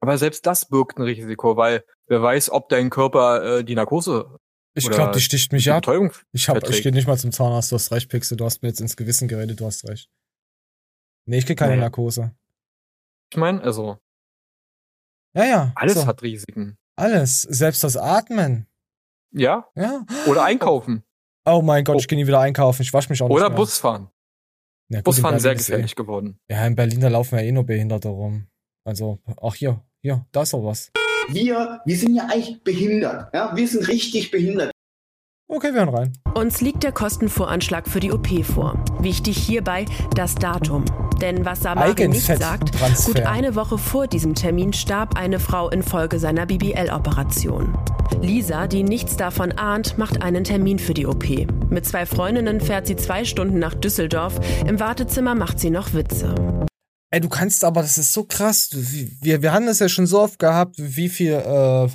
Aber 0.00 0.16
selbst 0.16 0.46
das 0.46 0.68
birgt 0.68 0.98
ein 0.98 1.02
Risiko, 1.02 1.56
weil 1.56 1.84
wer 2.06 2.22
weiß, 2.22 2.50
ob 2.50 2.68
dein 2.68 2.88
Körper 2.88 3.58
äh, 3.58 3.64
die 3.64 3.74
Narkose 3.74 4.38
Ich 4.74 4.88
glaube, 4.88 5.12
die 5.12 5.20
sticht 5.20 5.50
mich 5.50 5.64
die 5.64 5.72
ab. 5.72 5.82
Betäubung 5.82 6.12
Ich, 6.32 6.48
hab, 6.48 6.62
ich 6.68 6.82
gehe 6.84 6.92
nicht 6.92 7.08
mal 7.08 7.18
zum 7.18 7.32
Zahnarzt, 7.32 7.72
du 7.72 7.74
hast 7.74 7.90
recht, 7.90 8.08
Pixel, 8.08 8.36
du 8.36 8.44
hast 8.44 8.62
mir 8.62 8.68
jetzt 8.68 8.80
ins 8.80 8.96
Gewissen 8.96 9.26
geredet, 9.26 9.58
du 9.58 9.66
hast 9.66 9.88
recht. 9.88 10.08
Nee, 11.26 11.38
ich 11.38 11.46
krieg 11.46 11.58
keine 11.58 11.72
Naja. 11.72 11.82
Narkose. 11.82 12.32
Ich 13.32 13.36
meine, 13.36 13.60
also 13.60 13.98
Ja, 15.34 15.44
ja. 15.44 15.72
alles 15.74 15.94
so. 15.94 16.06
hat 16.06 16.22
Risiken. 16.22 16.76
Alles. 16.96 17.42
Selbst 17.42 17.84
das 17.84 17.96
Atmen. 17.96 18.66
Ja? 19.32 19.66
Ja. 19.76 20.04
Oder 20.26 20.44
einkaufen. 20.44 21.04
Oh 21.44 21.62
mein 21.62 21.84
Gott, 21.84 22.00
ich 22.00 22.08
gehe 22.08 22.18
nie 22.18 22.26
wieder 22.26 22.40
einkaufen. 22.40 22.82
Ich 22.82 22.92
wasche 22.92 23.08
mich 23.10 23.22
auch 23.22 23.28
nicht 23.28 23.36
Oder 23.36 23.48
mehr. 23.50 23.56
Busfahren. 23.56 24.08
Ja, 24.90 24.98
gut, 24.98 25.00
in 25.00 25.02
Busfahren 25.04 25.32
Berlin 25.34 25.42
sehr 25.42 25.52
ist 25.52 25.66
gefährlich 25.66 25.92
Eh, 25.92 25.94
geworden. 25.94 26.40
ja, 26.50 26.66
in 26.66 26.74
Berlin, 26.74 27.00
da 27.00 27.08
laufen 27.08 27.36
ja 27.36 27.42
eh 27.42 27.52
nur 27.52 27.64
Behinderte 27.64 28.08
rum. 28.08 28.46
Also, 28.84 29.18
ach 29.42 29.54
hier, 29.54 29.84
hier, 30.00 30.26
da 30.32 30.42
ist 30.42 30.52
doch 30.54 30.64
was. 30.64 30.90
Wir, 31.28 31.80
wir 31.84 31.96
sind 31.96 32.14
ja 32.14 32.24
eigentlich 32.24 32.62
behindert. 32.64 33.32
Ja? 33.34 33.54
Wir 33.54 33.68
sind 33.68 33.86
richtig 33.86 34.30
behindert. 34.30 34.70
Okay, 35.50 35.72
wir 35.72 35.80
hören 35.80 35.94
rein. 35.94 36.12
Uns 36.34 36.60
liegt 36.60 36.82
der 36.82 36.92
Kostenvoranschlag 36.92 37.88
für 37.88 38.00
die 38.00 38.12
OP 38.12 38.44
vor. 38.44 38.84
Wichtig 39.00 39.38
hierbei 39.38 39.86
das 40.14 40.34
Datum. 40.34 40.84
Denn 41.22 41.46
was 41.46 41.62
Samari 41.62 42.06
nicht 42.06 42.26
sagt, 42.26 42.72
gut 43.06 43.20
eine 43.20 43.54
Woche 43.54 43.78
vor 43.78 44.06
diesem 44.06 44.34
Termin 44.34 44.74
starb 44.74 45.16
eine 45.16 45.40
Frau 45.40 45.70
infolge 45.70 46.18
seiner 46.18 46.44
BBL-Operation. 46.44 47.78
Lisa, 48.20 48.66
die 48.66 48.82
nichts 48.82 49.16
davon 49.16 49.52
ahnt, 49.52 49.96
macht 49.96 50.20
einen 50.20 50.44
Termin 50.44 50.78
für 50.78 50.92
die 50.92 51.06
OP. 51.06 51.26
Mit 51.70 51.86
zwei 51.86 52.04
Freundinnen 52.04 52.60
fährt 52.60 52.86
sie 52.86 52.96
zwei 52.96 53.24
Stunden 53.24 53.58
nach 53.58 53.74
Düsseldorf. 53.74 54.38
Im 54.66 54.78
Wartezimmer 54.80 55.34
macht 55.34 55.58
sie 55.60 55.70
noch 55.70 55.94
Witze. 55.94 56.34
Ey, 57.10 57.20
du 57.22 57.30
kannst 57.30 57.64
aber, 57.64 57.80
das 57.80 57.96
ist 57.96 58.12
so 58.12 58.24
krass. 58.24 58.68
Wir, 59.22 59.40
wir 59.40 59.54
haben 59.54 59.64
das 59.64 59.78
ja 59.78 59.88
schon 59.88 60.06
so 60.06 60.20
oft 60.20 60.38
gehabt, 60.38 60.74
wie 60.76 61.08
viel 61.08 61.32
äh, 61.32 61.88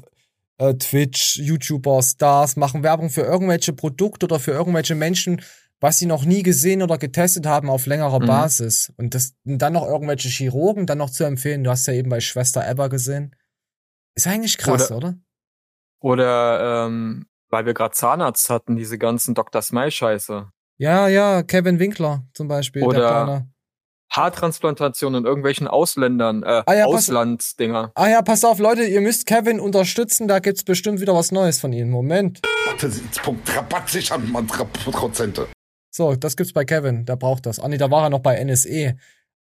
äh, 0.58 0.74
Twitch, 0.76 1.38
YouTuber, 1.38 2.02
Stars 2.02 2.56
machen 2.56 2.84
Werbung 2.84 3.10
für 3.10 3.22
irgendwelche 3.22 3.74
Produkte 3.74 4.26
oder 4.26 4.40
für 4.40 4.52
irgendwelche 4.52 4.96
Menschen, 4.96 5.42
was 5.80 5.98
sie 6.00 6.06
noch 6.06 6.24
nie 6.26 6.44
gesehen 6.44 6.82
oder 6.82 6.98
getestet 6.98 7.46
haben 7.46 7.70
auf 7.70 7.86
längerer 7.86 8.20
Mhm. 8.22 8.26
Basis. 8.28 8.94
Und 8.98 9.16
das 9.16 9.34
und 9.46 9.58
dann 9.58 9.74
noch 9.74 9.86
irgendwelche 9.86 10.30
Chirurgen 10.30 10.86
dann 10.86 11.00
noch 11.00 11.10
zu 11.10 11.24
empfehlen. 11.26 11.64
Du 11.64 11.70
hast 11.70 11.86
ja 11.88 11.94
eben 11.94 12.10
bei 12.10 12.20
Schwester 12.22 12.66
Ever 12.66 12.90
gesehen. 12.90 13.36
Ist 14.16 14.28
eigentlich 14.28 14.58
krass, 14.58 14.92
Oder- 14.92 14.98
oder? 14.98 15.16
Oder 16.02 16.86
ähm, 16.88 17.26
weil 17.50 17.66
wir 17.66 17.74
gerade 17.74 17.94
Zahnarzt 17.96 18.50
hatten, 18.50 18.76
diese 18.76 18.98
ganzen 18.98 19.36
Dr. 19.36 19.62
Smile-Scheiße. 19.62 20.50
Ja, 20.78 21.08
ja, 21.08 21.44
Kevin 21.44 21.80
Winkler 21.80 22.26
zum 22.34 22.48
Beispiel, 22.48 22.82
der 22.82 22.90
Oder. 22.90 23.48
Haartransplantation 24.16 25.16
in 25.16 25.26
irgendwelchen 25.26 25.68
Ausländern, 25.68 26.44
äh, 26.44 26.64
Ah 26.66 26.74
ja, 26.74 26.86
Auslandsdinger. 26.86 27.92
Ah 27.96 28.08
ja, 28.10 28.22
pass 28.22 28.46
auf, 28.46 28.60
Leute, 28.60 28.84
ihr 28.84 29.02
müsst 29.02 29.26
Kevin 29.26 29.60
unterstützen, 29.60 30.28
da 30.28 30.40
gibt's 30.40 30.64
bestimmt 30.64 31.02
wieder 31.02 31.16
was 31.16 31.32
Neues 31.32 31.60
von 31.60 31.74
ihm. 31.74 31.90
Moment. 31.90 32.42
Prozente. 34.92 35.48
So, 35.90 36.16
das 36.16 36.36
gibt's 36.36 36.54
bei 36.54 36.64
Kevin, 36.64 37.06
der 37.06 37.16
braucht 37.16 37.46
das. 37.48 37.60
Ah 37.60 37.68
nee, 37.68 37.78
da 37.78 37.90
war 37.90 38.04
er 38.04 38.10
noch 38.10 38.20
bei 38.20 38.44
NSE. 38.44 38.96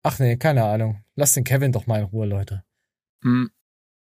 Ach 0.03 0.19
nee, 0.19 0.38
keine 0.38 0.63
Ahnung. 0.63 1.03
Lass 1.15 1.34
den 1.34 1.43
Kevin 1.43 1.71
doch 1.71 1.86
mal 1.86 1.99
in 1.99 2.05
Ruhe, 2.05 2.25
Leute. 2.25 2.63
Hm. 3.23 3.51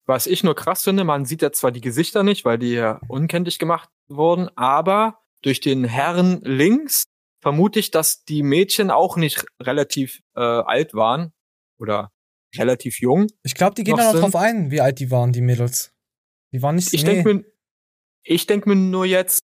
Was 0.05 0.27
ich 0.27 0.43
nur 0.43 0.55
krass 0.55 0.83
finde, 0.83 1.03
man 1.03 1.25
sieht 1.25 1.41
ja 1.41 1.51
zwar 1.51 1.71
die 1.71 1.81
Gesichter 1.81 2.23
nicht, 2.23 2.45
weil 2.45 2.57
die 2.57 2.73
ja 2.73 3.01
unkenntlich 3.07 3.59
gemacht 3.59 3.89
wurden, 4.07 4.49
aber 4.55 5.19
durch 5.41 5.59
den 5.59 5.83
Herrn 5.83 6.39
links 6.43 7.05
vermute 7.41 7.79
ich, 7.79 7.91
dass 7.91 8.23
die 8.23 8.43
Mädchen 8.43 8.91
auch 8.91 9.17
nicht 9.17 9.45
relativ 9.61 10.21
äh, 10.35 10.41
alt 10.41 10.93
waren 10.93 11.33
oder 11.79 12.11
relativ 12.55 12.99
jung. 12.99 13.27
Ich 13.43 13.55
glaube, 13.55 13.75
die 13.75 13.83
gehen 13.83 13.97
da 13.97 14.13
noch 14.13 14.19
drauf 14.19 14.35
ein, 14.35 14.71
wie 14.71 14.81
alt 14.81 14.99
die 14.99 15.11
waren, 15.11 15.31
die 15.31 15.41
Mädels. 15.41 15.93
Die 16.51 16.61
waren 16.61 16.75
nicht 16.75 16.93
Ich 16.93 17.03
nee. 17.03 17.15
denke 17.15 17.33
mir, 17.33 17.45
ich 18.23 18.47
denk 18.47 18.65
mir 18.65 18.75
nur 18.75 19.05
jetzt, 19.05 19.41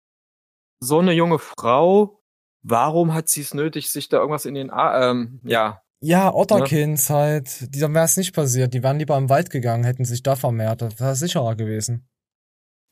so 0.80 1.00
eine 1.00 1.14
junge 1.14 1.40
Frau, 1.40 2.24
warum 2.64 3.14
hat 3.14 3.30
sie 3.30 3.42
es 3.42 3.54
nötig, 3.54 3.92
sich 3.92 4.10
da 4.10 4.18
irgendwas 4.18 4.46
in 4.46 4.56
den, 4.56 4.72
A 4.72 5.12
ähm, 5.12 5.40
ja, 5.44 5.82
Ja, 6.02 6.34
Otterkins 6.34 7.10
halt. 7.10 7.74
Die, 7.76 7.80
dann 7.80 7.94
wäre 7.94 8.06
es 8.06 8.18
nicht 8.18 8.34
passiert. 8.34 8.74
Die 8.74 8.82
wären 8.82 8.98
lieber 8.98 9.18
im 9.18 9.30
Wald 9.30 9.52
gegangen, 9.52 9.84
hätten 9.84 10.06
sich 10.06 10.24
da 10.24 10.36
vermehrt. 10.36 10.82
Das 10.82 11.00
wäre 11.00 11.16
sicherer 11.16 11.56
gewesen. 11.56 12.08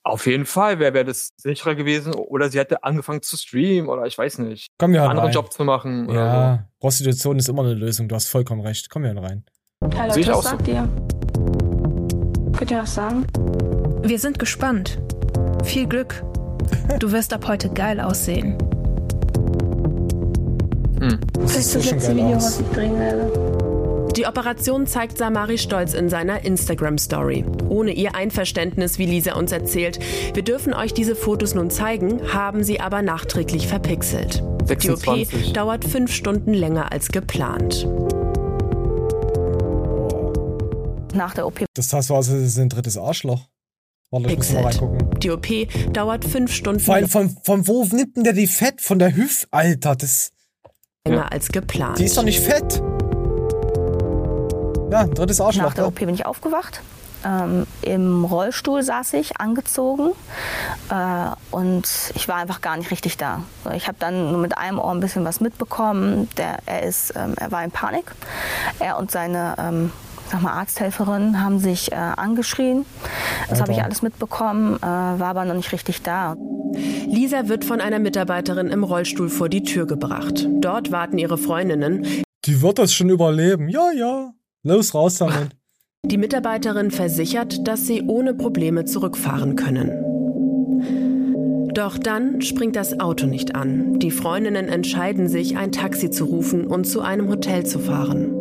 Auf 0.03 0.25
jeden 0.25 0.45
Fall 0.45 0.79
wäre 0.79 0.93
wär 0.93 1.03
das 1.03 1.29
sicherer 1.37 1.75
gewesen 1.75 2.13
oder 2.13 2.49
sie 2.49 2.59
hätte 2.59 2.83
angefangen 2.83 3.21
zu 3.21 3.37
streamen 3.37 3.89
oder 3.89 4.05
ich 4.05 4.17
weiß 4.17 4.39
nicht, 4.39 4.67
Komm, 4.77 4.93
wir 4.93 5.01
hören 5.01 5.11
anderen 5.11 5.27
rein. 5.27 5.35
Job 5.35 5.51
zu 5.53 5.63
machen 5.63 6.09
oder 6.09 6.25
Ja, 6.25 6.67
Prostitution 6.79 7.37
ist 7.37 7.49
immer 7.49 7.63
eine 7.63 7.73
Lösung. 7.73 8.07
Du 8.07 8.15
hast 8.15 8.27
vollkommen 8.29 8.61
recht. 8.61 8.89
Komm, 8.89 9.03
wir 9.03 9.09
hören 9.13 9.23
rein. 9.23 9.43
Ich 9.87 10.15
Leute, 10.25 10.35
auch 10.35 10.43
was 10.43 10.45
so. 10.45 10.49
sagt 10.57 10.67
ihr? 10.67 10.87
Könnt 12.57 12.71
ihr 12.71 12.79
was 12.79 12.95
sagen? 12.95 13.25
Wir 14.01 14.19
sind 14.19 14.39
gespannt. 14.39 14.99
Viel 15.63 15.87
Glück. 15.87 16.23
Du 16.99 17.11
wirst 17.11 17.33
ab 17.33 17.47
heute 17.47 17.69
geil 17.69 17.99
aussehen. 17.99 18.57
so. 18.59 18.65
Hm. 21.05 21.19
Das 21.39 21.55
ist 21.55 21.75
das 21.75 21.91
letzte 21.91 22.15
Video, 22.15 22.35
was 22.35 22.59
ich 22.59 22.67
drehen 22.69 22.99
werde. 22.99 23.58
Die 24.15 24.25
Operation 24.25 24.87
zeigt 24.87 25.17
Samari 25.17 25.57
stolz 25.57 25.93
in 25.93 26.09
seiner 26.09 26.43
Instagram-Story. 26.43 27.45
Ohne 27.69 27.91
ihr 27.91 28.15
Einverständnis, 28.15 28.97
wie 28.97 29.05
Lisa 29.05 29.35
uns 29.35 29.51
erzählt. 29.51 29.99
Wir 30.33 30.43
dürfen 30.43 30.73
euch 30.73 30.93
diese 30.93 31.15
Fotos 31.15 31.53
nun 31.53 31.69
zeigen, 31.69 32.33
haben 32.33 32.63
sie 32.63 32.79
aber 32.79 33.01
nachträglich 33.01 33.67
verpixelt. 33.67 34.43
Die 34.63 34.67
26. 34.67 35.49
OP 35.49 35.53
dauert 35.53 35.85
fünf 35.85 36.11
Stunden 36.11 36.53
länger 36.53 36.91
als 36.91 37.09
geplant. 37.09 37.87
Nach 41.13 41.33
der 41.33 41.45
OP 41.45 41.65
Das 41.75 41.93
heißt, 41.93 42.11
also, 42.11 42.33
das 42.33 42.43
ist 42.43 42.59
ein 42.59 42.69
drittes 42.69 42.97
Arschloch. 42.97 43.47
Warte, 44.11 44.29
ich 44.31 44.37
muss 44.37 44.51
mal 44.53 44.63
reingucken. 44.63 45.19
Die 45.19 45.29
OP 45.29 45.47
dauert 45.93 46.25
fünf 46.25 46.51
Stunden 46.51 46.79
Vor 46.79 46.95
allem, 46.95 47.07
von, 47.07 47.37
von 47.43 47.67
wo 47.67 47.85
nimmt 47.85 48.17
denn 48.17 48.23
der 48.23 48.33
die 48.33 48.47
Fett? 48.47 48.81
Von 48.81 48.97
der 48.97 49.15
Hüf, 49.15 49.47
Alter. 49.51 49.95
Das, 49.95 50.31
länger 51.07 51.31
als 51.31 51.49
geplant. 51.49 51.99
die 51.99 52.05
ist 52.05 52.17
doch 52.17 52.23
nicht 52.23 52.39
fett. 52.39 52.81
Ja, 54.89 55.01
ein 55.01 55.13
drittes 55.13 55.39
Arschloch. 55.39 55.65
Nach 55.65 55.73
der? 55.73 55.87
OP 55.87 55.95
bin 55.95 56.09
ich 56.09 56.25
aufgewacht. 56.25 56.81
Ähm, 57.25 57.67
Im 57.81 58.23
Rollstuhl 58.23 58.81
saß 58.81 59.13
ich, 59.13 59.39
angezogen. 59.39 60.11
Äh, 60.89 60.95
und 61.51 61.87
ich 62.15 62.27
war 62.27 62.37
einfach 62.37 62.61
gar 62.61 62.77
nicht 62.77 62.91
richtig 62.91 63.17
da. 63.17 63.43
Ich 63.75 63.87
habe 63.87 63.97
dann 63.99 64.31
nur 64.31 64.39
mit 64.39 64.57
einem 64.57 64.79
Ohr 64.79 64.91
ein 64.91 64.99
bisschen 64.99 65.25
was 65.25 65.41
mitbekommen. 65.41 66.29
Der, 66.37 66.59
er, 66.65 66.83
ist, 66.83 67.13
ähm, 67.15 67.35
er 67.37 67.51
war 67.51 67.63
in 67.63 67.71
Panik. 67.71 68.11
Er 68.79 68.97
und 68.97 69.11
seine 69.11 69.55
ähm, 69.59 69.91
sag 70.31 70.41
mal, 70.41 70.53
Arzthelferin 70.53 71.43
haben 71.43 71.59
sich 71.59 71.91
äh, 71.91 71.95
angeschrien. 71.95 72.85
Das 73.49 73.61
habe 73.61 73.71
ich 73.71 73.83
alles 73.83 74.01
mitbekommen, 74.01 74.77
äh, 74.77 74.81
war 74.81 75.21
aber 75.23 75.45
noch 75.45 75.55
nicht 75.55 75.71
richtig 75.71 76.01
da. 76.01 76.35
Lisa 77.07 77.47
wird 77.47 77.65
von 77.65 77.81
einer 77.81 77.99
Mitarbeiterin 77.99 78.67
im 78.67 78.83
Rollstuhl 78.83 79.29
vor 79.29 79.49
die 79.49 79.63
Tür 79.63 79.87
gebracht. 79.87 80.47
Dort 80.61 80.91
warten 80.91 81.17
ihre 81.17 81.37
Freundinnen. 81.37 82.05
Die 82.45 82.61
wird 82.61 82.79
das 82.79 82.93
schon 82.93 83.09
überleben. 83.09 83.69
Ja, 83.69 83.91
ja. 83.91 84.33
Los, 84.63 84.93
raus 84.93 85.17
damit. 85.17 85.49
Die 86.05 86.17
Mitarbeiterin 86.17 86.91
versichert, 86.91 87.67
dass 87.67 87.87
sie 87.87 88.03
ohne 88.03 88.33
Probleme 88.33 88.85
zurückfahren 88.85 89.55
können. 89.55 90.05
Doch 91.73 91.97
dann 91.97 92.41
springt 92.41 92.75
das 92.75 92.99
Auto 92.99 93.25
nicht 93.25 93.55
an. 93.55 93.99
Die 93.99 94.11
Freundinnen 94.11 94.67
entscheiden 94.67 95.29
sich, 95.29 95.55
ein 95.55 95.71
Taxi 95.71 96.09
zu 96.09 96.25
rufen 96.25 96.65
und 96.65 96.85
zu 96.85 97.01
einem 97.01 97.29
Hotel 97.29 97.65
zu 97.65 97.79
fahren. 97.79 98.35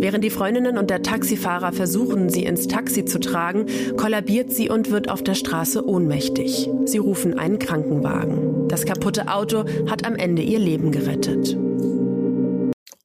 Während 0.00 0.24
die 0.24 0.30
Freundinnen 0.30 0.76
und 0.76 0.90
der 0.90 1.02
Taxifahrer 1.02 1.72
versuchen, 1.72 2.28
sie 2.28 2.44
ins 2.44 2.66
Taxi 2.66 3.04
zu 3.04 3.20
tragen, 3.20 3.66
kollabiert 3.96 4.52
sie 4.52 4.68
und 4.68 4.90
wird 4.90 5.10
auf 5.10 5.22
der 5.22 5.34
Straße 5.34 5.86
ohnmächtig. 5.86 6.68
Sie 6.84 6.98
rufen 6.98 7.38
einen 7.38 7.58
Krankenwagen. 7.58 8.68
Das 8.68 8.84
kaputte 8.84 9.28
Auto 9.28 9.64
hat 9.88 10.04
am 10.04 10.16
Ende 10.16 10.42
ihr 10.42 10.58
Leben 10.58 10.90
gerettet. 10.90 11.56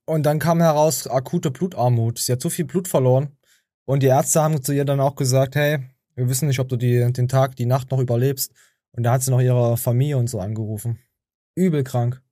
Und 0.10 0.24
dann 0.24 0.40
kam 0.40 0.60
heraus 0.60 1.06
akute 1.06 1.52
Blutarmut. 1.52 2.18
Sie 2.18 2.32
hat 2.32 2.42
so 2.42 2.50
viel 2.50 2.66
Blut 2.66 2.88
verloren. 2.88 3.38
Und 3.86 4.02
die 4.02 4.08
Ärzte 4.08 4.42
haben 4.42 4.60
zu 4.64 4.74
ihr 4.74 4.84
dann 4.84 5.00
auch 5.00 5.16
gesagt, 5.16 5.56
hey, 5.56 5.88
wir 6.16 6.28
wissen 6.28 6.48
nicht, 6.48 6.60
ob 6.60 6.68
du 6.68 6.78
die, 6.78 7.14
den 7.14 7.28
Tag, 7.28 7.56
die 7.56 7.68
Nacht 7.68 7.92
noch 7.92 8.00
überlebst. 8.00 8.52
Und 8.92 9.04
da 9.04 9.12
hat 9.12 9.22
sie 9.22 9.30
noch 9.30 9.40
ihre 9.40 9.78
Familie 9.78 10.18
und 10.18 10.28
so 10.28 10.40
angerufen. 10.40 10.98
Übel 11.54 11.84
krank. 11.84 12.24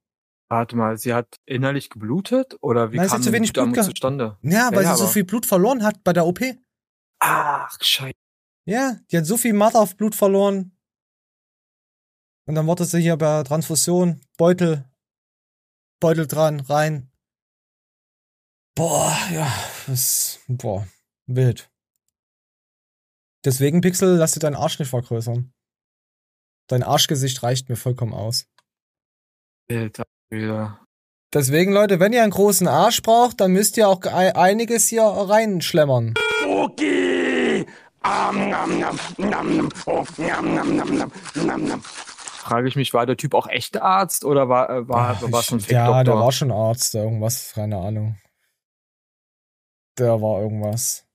Warte 0.50 0.76
mal, 0.76 0.98
sie 0.98 1.14
hat 1.14 1.36
innerlich 1.46 1.92
geblutet 1.92 2.58
oder 2.62 2.92
wie 2.92 2.98
Nein, 2.98 3.06
sie 3.06 3.12
kam 3.12 3.20
hat 3.20 3.26
zu 3.26 3.32
wenig 3.32 3.54
Blut 3.54 3.76
zustande? 3.84 4.38
Ja, 4.42 4.72
weil 4.74 4.88
sie 4.88 4.96
so 4.96 5.06
viel 5.06 5.24
Blut 5.24 5.46
verloren 5.46 5.84
hat 5.84 6.04
bei 6.04 6.14
der 6.14 6.26
OP. 6.26 6.40
Ach, 7.20 7.78
scheiße. 7.80 8.16
Ja, 8.66 8.98
die 9.12 9.18
hat 9.20 9.28
so 9.28 9.38
viel 9.38 9.54
Mathe 9.54 9.78
auf 9.78 9.96
Blut 9.96 10.16
verloren. 10.16 10.76
Und 12.48 12.56
dann 12.56 12.66
wurde 12.66 12.86
sie 12.86 13.02
hier 13.02 13.18
bei 13.18 13.44
Transfusion, 13.44 14.22
Beutel, 14.36 14.90
Beutel 16.00 16.26
dran, 16.26 16.62
rein. 16.62 17.07
Boah, 18.78 19.18
ja, 19.34 19.52
das, 19.88 20.40
boah, 20.48 20.88
wild. 21.26 21.68
Deswegen, 23.44 23.82
Pixel, 23.82 24.18
lass 24.18 24.34
dir 24.34 24.40
deinen 24.40 24.56
Arsch 24.56 24.78
nicht 24.78 24.90
vergrößern. 24.90 25.52
Dein 26.70 26.84
Arschgesicht 26.84 27.42
reicht 27.42 27.70
mir 27.70 27.76
vollkommen 27.76 28.14
aus. 28.14 28.46
Alter, 29.72 30.04
wieder. 30.30 30.80
Deswegen, 31.34 31.74
Leute, 31.74 32.00
wenn 32.00 32.14
ihr 32.14 32.22
einen 32.22 32.32
großen 32.32 32.68
Arsch 32.68 33.02
braucht, 33.02 33.42
dann 33.42 33.52
müsst 33.52 33.78
ihr 33.78 33.88
auch 33.88 34.02
ei- 34.06 34.36
einiges 34.36 34.88
hier 34.88 35.04
reinschlemmern. 35.04 36.14
Okay. 36.48 37.66
Am, 38.02 38.50
nam, 38.50 38.80
nam, 38.80 39.00
nam, 39.18 39.58
nam. 39.58 39.70
Oh, 39.88 40.06
nam, 40.18 40.54
nam, 40.54 40.76
nam, 40.76 40.98
nam, 40.98 41.12
nam, 41.36 41.66
nam. 41.66 41.82
Frage 41.84 42.68
ich 42.68 42.76
mich, 42.76 42.94
war 42.94 43.06
der 43.06 43.18
Typ 43.18 43.34
auch 43.34 43.48
echter 43.48 43.82
Arzt 43.82 44.24
oder 44.24 44.48
war, 44.50 44.70
äh, 44.70 44.88
war, 44.88 45.20
war 45.32 45.42
schon 45.44 45.60
Ja, 45.60 45.66
Fake-Doktor? 45.66 46.04
der 46.04 46.14
war 46.16 46.32
schon 46.32 46.52
Arzt, 46.52 46.94
irgendwas, 46.96 47.54
keine 47.54 47.78
Ahnung. 47.78 48.18
Der 49.98 50.22
war 50.22 50.42
irgendwas. 50.42 51.08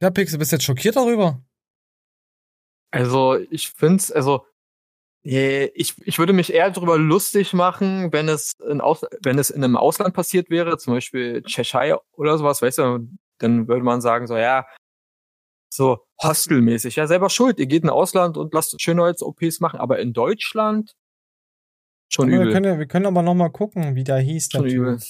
ja, 0.00 0.10
Pixel, 0.10 0.38
bist 0.38 0.52
du 0.52 0.56
jetzt 0.56 0.64
schockiert 0.64 0.96
darüber? 0.96 1.42
Also, 2.90 3.36
ich 3.50 3.70
find's, 3.70 4.10
also, 4.12 4.46
ich, 5.22 5.94
ich 6.04 6.18
würde 6.18 6.32
mich 6.32 6.52
eher 6.52 6.70
darüber 6.70 6.98
lustig 6.98 7.54
machen, 7.54 8.12
wenn 8.12 8.28
es, 8.28 8.52
in 8.68 8.80
Aus, 8.80 9.02
wenn 9.22 9.38
es 9.38 9.50
in 9.50 9.64
einem 9.64 9.76
Ausland 9.76 10.14
passiert 10.14 10.50
wäre, 10.50 10.76
zum 10.76 10.94
Beispiel 10.94 11.42
Cheshire 11.44 12.02
oder 12.12 12.36
sowas, 12.36 12.60
weißt 12.60 12.78
du, 12.78 13.08
dann 13.38 13.68
würde 13.68 13.82
man 13.82 14.00
sagen, 14.00 14.26
so, 14.26 14.36
ja, 14.36 14.66
so 15.72 16.06
hostelmäßig. 16.22 16.96
Ja, 16.96 17.06
selber 17.06 17.30
schuld. 17.30 17.58
Ihr 17.58 17.66
geht 17.66 17.84
in 17.84 17.90
Ausland 17.90 18.36
und 18.36 18.52
lasst 18.54 18.80
Schönheits-OPs 18.80 19.60
machen, 19.60 19.80
aber 19.80 19.98
in 19.98 20.12
Deutschland 20.12 20.94
schon 22.14 22.28
Aber 22.28 22.36
übel. 22.36 22.46
Wir 22.46 22.52
können, 22.52 22.78
wir 22.78 22.86
können 22.86 23.06
aber 23.06 23.22
noch 23.22 23.34
mal 23.34 23.50
gucken, 23.50 23.94
wie 23.94 24.04
der 24.04 24.18
hieß. 24.18 24.48
Der 24.50 24.58
Schon 24.58 24.68
Typ. 24.68 24.78
übel. 24.78 25.00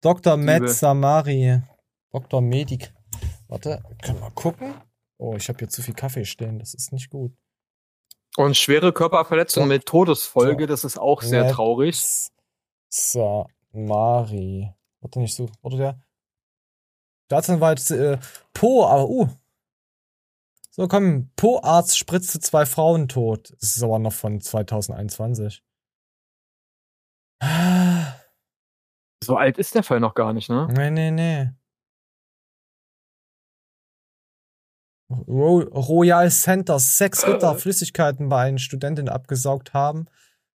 Dr. 0.00 0.36
Matt 0.36 0.58
Übel. 0.58 0.68
Samari. 0.68 1.62
Dr. 2.10 2.40
Medik. 2.40 2.92
Warte, 3.48 3.82
können 4.02 4.20
wir 4.20 4.30
gucken? 4.30 4.74
Oh, 5.18 5.34
ich 5.36 5.48
habe 5.48 5.58
hier 5.58 5.68
zu 5.68 5.82
viel 5.82 5.94
Kaffee 5.94 6.24
stehen. 6.24 6.58
Das 6.58 6.74
ist 6.74 6.92
nicht 6.92 7.10
gut. 7.10 7.32
Und 8.36 8.56
schwere 8.56 8.92
Körperverletzung 8.92 9.68
mit 9.68 9.84
Todesfolge, 9.84 10.66
das 10.66 10.84
ist 10.84 10.98
auch 10.98 11.20
sehr 11.22 11.44
Matt 11.44 11.52
traurig. 11.52 12.02
Samari. 12.88 14.72
Warte 15.00 15.20
nicht 15.20 15.34
so. 15.34 15.50
Oder 15.60 15.76
der? 15.76 16.00
Staatsanwalt 17.26 17.90
äh, 17.90 18.18
Po, 18.52 18.84
aber 18.84 19.08
uh. 19.08 19.28
So, 20.70 20.88
komm, 20.88 21.30
Po-Arzt 21.36 21.98
spritzte 21.98 22.40
zwei 22.40 22.64
Frauen 22.64 23.08
tot. 23.08 23.52
Das 23.60 23.76
ist 23.76 23.82
aber 23.82 23.98
noch 23.98 24.12
von 24.12 24.40
2021. 24.40 25.62
So 29.24 29.36
alt 29.36 29.58
ist 29.58 29.74
der 29.74 29.82
Fall 29.82 30.00
noch 30.00 30.14
gar 30.14 30.32
nicht, 30.32 30.48
ne? 30.48 30.68
Nee, 30.70 30.90
nee, 30.90 31.10
nee. 31.10 31.50
Ro 35.10 35.58
Royal 35.60 36.30
Center 36.30 36.78
sechs 36.78 37.26
Liter 37.26 37.54
Flüssigkeiten 37.58 38.28
bei 38.28 38.42
einer 38.42 38.58
Studentin 38.58 39.08
abgesaugt 39.08 39.74
haben. 39.74 40.06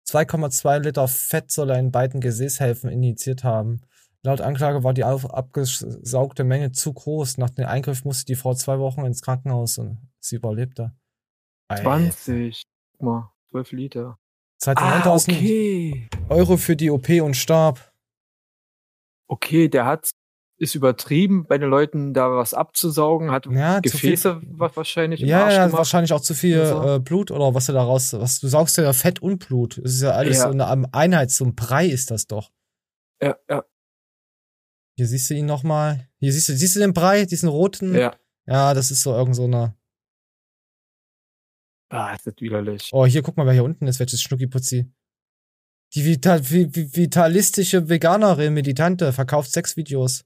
2,2 0.07 0.79
Liter 0.79 1.07
Fett 1.07 1.51
soll 1.51 1.71
er 1.71 1.79
in 1.79 1.91
beiden 1.91 2.21
Gesäßhälften 2.21 2.89
injiziert 2.89 3.43
haben. 3.43 3.81
Laut 4.23 4.41
Anklage 4.41 4.83
war 4.83 4.93
die 4.93 5.03
abgesaugte 5.03 6.43
Menge 6.43 6.71
zu 6.71 6.93
groß. 6.93 7.37
Nach 7.37 7.49
dem 7.49 7.65
Eingriff 7.65 8.05
musste 8.05 8.25
die 8.25 8.35
Frau 8.35 8.53
zwei 8.55 8.79
Wochen 8.79 9.05
ins 9.05 9.21
Krankenhaus 9.21 9.77
und 9.77 9.99
sie 10.19 10.37
überlebte. 10.37 10.95
Alter. 11.67 11.83
20. 11.83 12.63
Guck 12.93 13.01
mal, 13.01 13.33
12 13.51 13.71
Liter. 13.71 14.19
Zahlte 14.57 14.81
Ah, 14.81 14.95
9000 14.99 15.37
okay. 15.37 16.09
Euro 16.29 16.57
für 16.57 16.75
die 16.75 16.89
OP 16.89 17.09
und 17.21 17.35
starb. 17.35 17.91
Okay, 19.27 19.67
der 19.69 19.85
hat 19.85 20.09
ist 20.57 20.73
übertrieben, 20.73 21.45
bei 21.47 21.57
den 21.57 21.69
Leuten 21.69 22.13
da 22.13 22.31
was 22.31 22.53
abzusaugen, 22.53 23.29
hat 23.31 23.45
Ja, 23.47 23.81
zu 23.83 23.97
viel- 23.97 24.11
Gefäße 24.11 24.41
wa- 24.57 24.71
wahrscheinlich 24.73 25.19
Ja, 25.19 25.51
ja, 25.51 25.69
wahrscheinlich 25.73 26.13
auch 26.13 26.21
zu 26.21 26.33
viel 26.33 26.65
so. 26.65 26.95
äh, 26.95 26.99
Blut 26.99 27.29
oder 27.29 27.53
was 27.53 27.65
du 27.65 27.73
daraus, 27.73 28.13
was 28.13 28.39
du 28.39 28.47
saugst 28.47 28.77
ja 28.77 28.93
Fett 28.93 29.21
und 29.21 29.45
Blut. 29.45 29.81
Das 29.83 29.91
ist 29.95 30.01
ja 30.01 30.11
alles 30.11 30.37
Ja. 30.37 30.43
so 30.43 30.49
eine 30.51 30.93
Einheit, 30.93 31.29
so 31.31 31.43
ein 31.43 31.55
Brei 31.55 31.87
ist 31.87 32.09
das 32.09 32.27
doch. 32.27 32.51
Ja, 33.21 33.35
ja, 33.49 33.65
Hier 34.97 35.07
siehst 35.07 35.29
du 35.29 35.33
ihn 35.33 35.45
nochmal. 35.45 36.07
Hier 36.19 36.31
siehst 36.31 36.47
du, 36.47 36.53
siehst 36.53 36.77
du 36.77 36.79
den 36.79 36.93
Brei, 36.93 37.25
diesen 37.25 37.49
roten? 37.49 37.93
ja. 37.93 38.15
Ja, 38.47 38.73
das 38.75 38.91
ist 38.91 39.01
so 39.01 39.11
irgend 39.13 39.35
so 39.35 39.43
eine. 39.45 39.75
Ah, 41.89 42.13
ist 42.13 42.25
das 42.27 42.33
widerlich. 42.39 42.89
Oh, 42.93 43.05
hier 43.05 43.21
guck 43.21 43.37
mal, 43.37 43.45
wer 43.45 43.53
hier 43.53 43.63
unten 43.63 43.87
ist, 43.87 43.99
welches 43.99 44.21
Schnuckiputzi. 44.21 44.91
Die 45.93 46.03
Vital, 46.05 46.39
vi- 46.39 46.67
vi- 46.67 46.95
vitalistische 46.95 47.87
Veganerin, 47.89 48.53
Meditante, 48.53 49.13
verkauft 49.13 49.51
Sexvideos. 49.51 50.25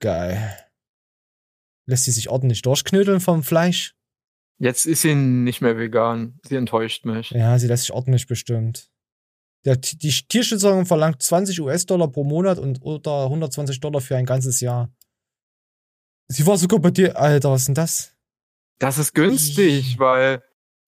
Geil. 0.00 0.56
Lässt 1.88 2.04
sie 2.04 2.12
sich 2.12 2.28
ordentlich 2.28 2.62
durchknödeln 2.62 3.20
vom 3.20 3.42
Fleisch? 3.42 3.96
Jetzt 4.60 4.86
ist 4.86 5.02
sie 5.02 5.14
nicht 5.14 5.60
mehr 5.60 5.78
vegan. 5.78 6.38
Sie 6.46 6.56
enttäuscht 6.56 7.04
mich. 7.04 7.30
Ja, 7.30 7.58
sie 7.58 7.66
lässt 7.68 7.84
sich 7.84 7.92
ordentlich 7.92 8.26
bestimmt. 8.26 8.90
Der, 9.64 9.76
die 9.76 9.96
Tierschützerin 9.96 10.86
verlangt 10.86 11.22
20 11.22 11.60
US-Dollar 11.60 12.08
pro 12.08 12.22
Monat 12.24 12.58
und 12.58 12.82
oder 12.82 13.24
120 13.24 13.80
Dollar 13.80 14.00
für 14.00 14.16
ein 14.16 14.26
ganzes 14.26 14.60
Jahr. 14.60 14.92
Sie 16.28 16.46
war 16.46 16.58
sogar 16.58 16.78
bei 16.80 16.90
dir. 16.90 17.18
Alter, 17.18 17.50
was 17.50 17.62
ist 17.62 17.66
denn 17.68 17.74
das? 17.74 18.14
Das 18.78 18.98
ist 18.98 19.14
günstig, 19.14 19.98
weil 19.98 20.42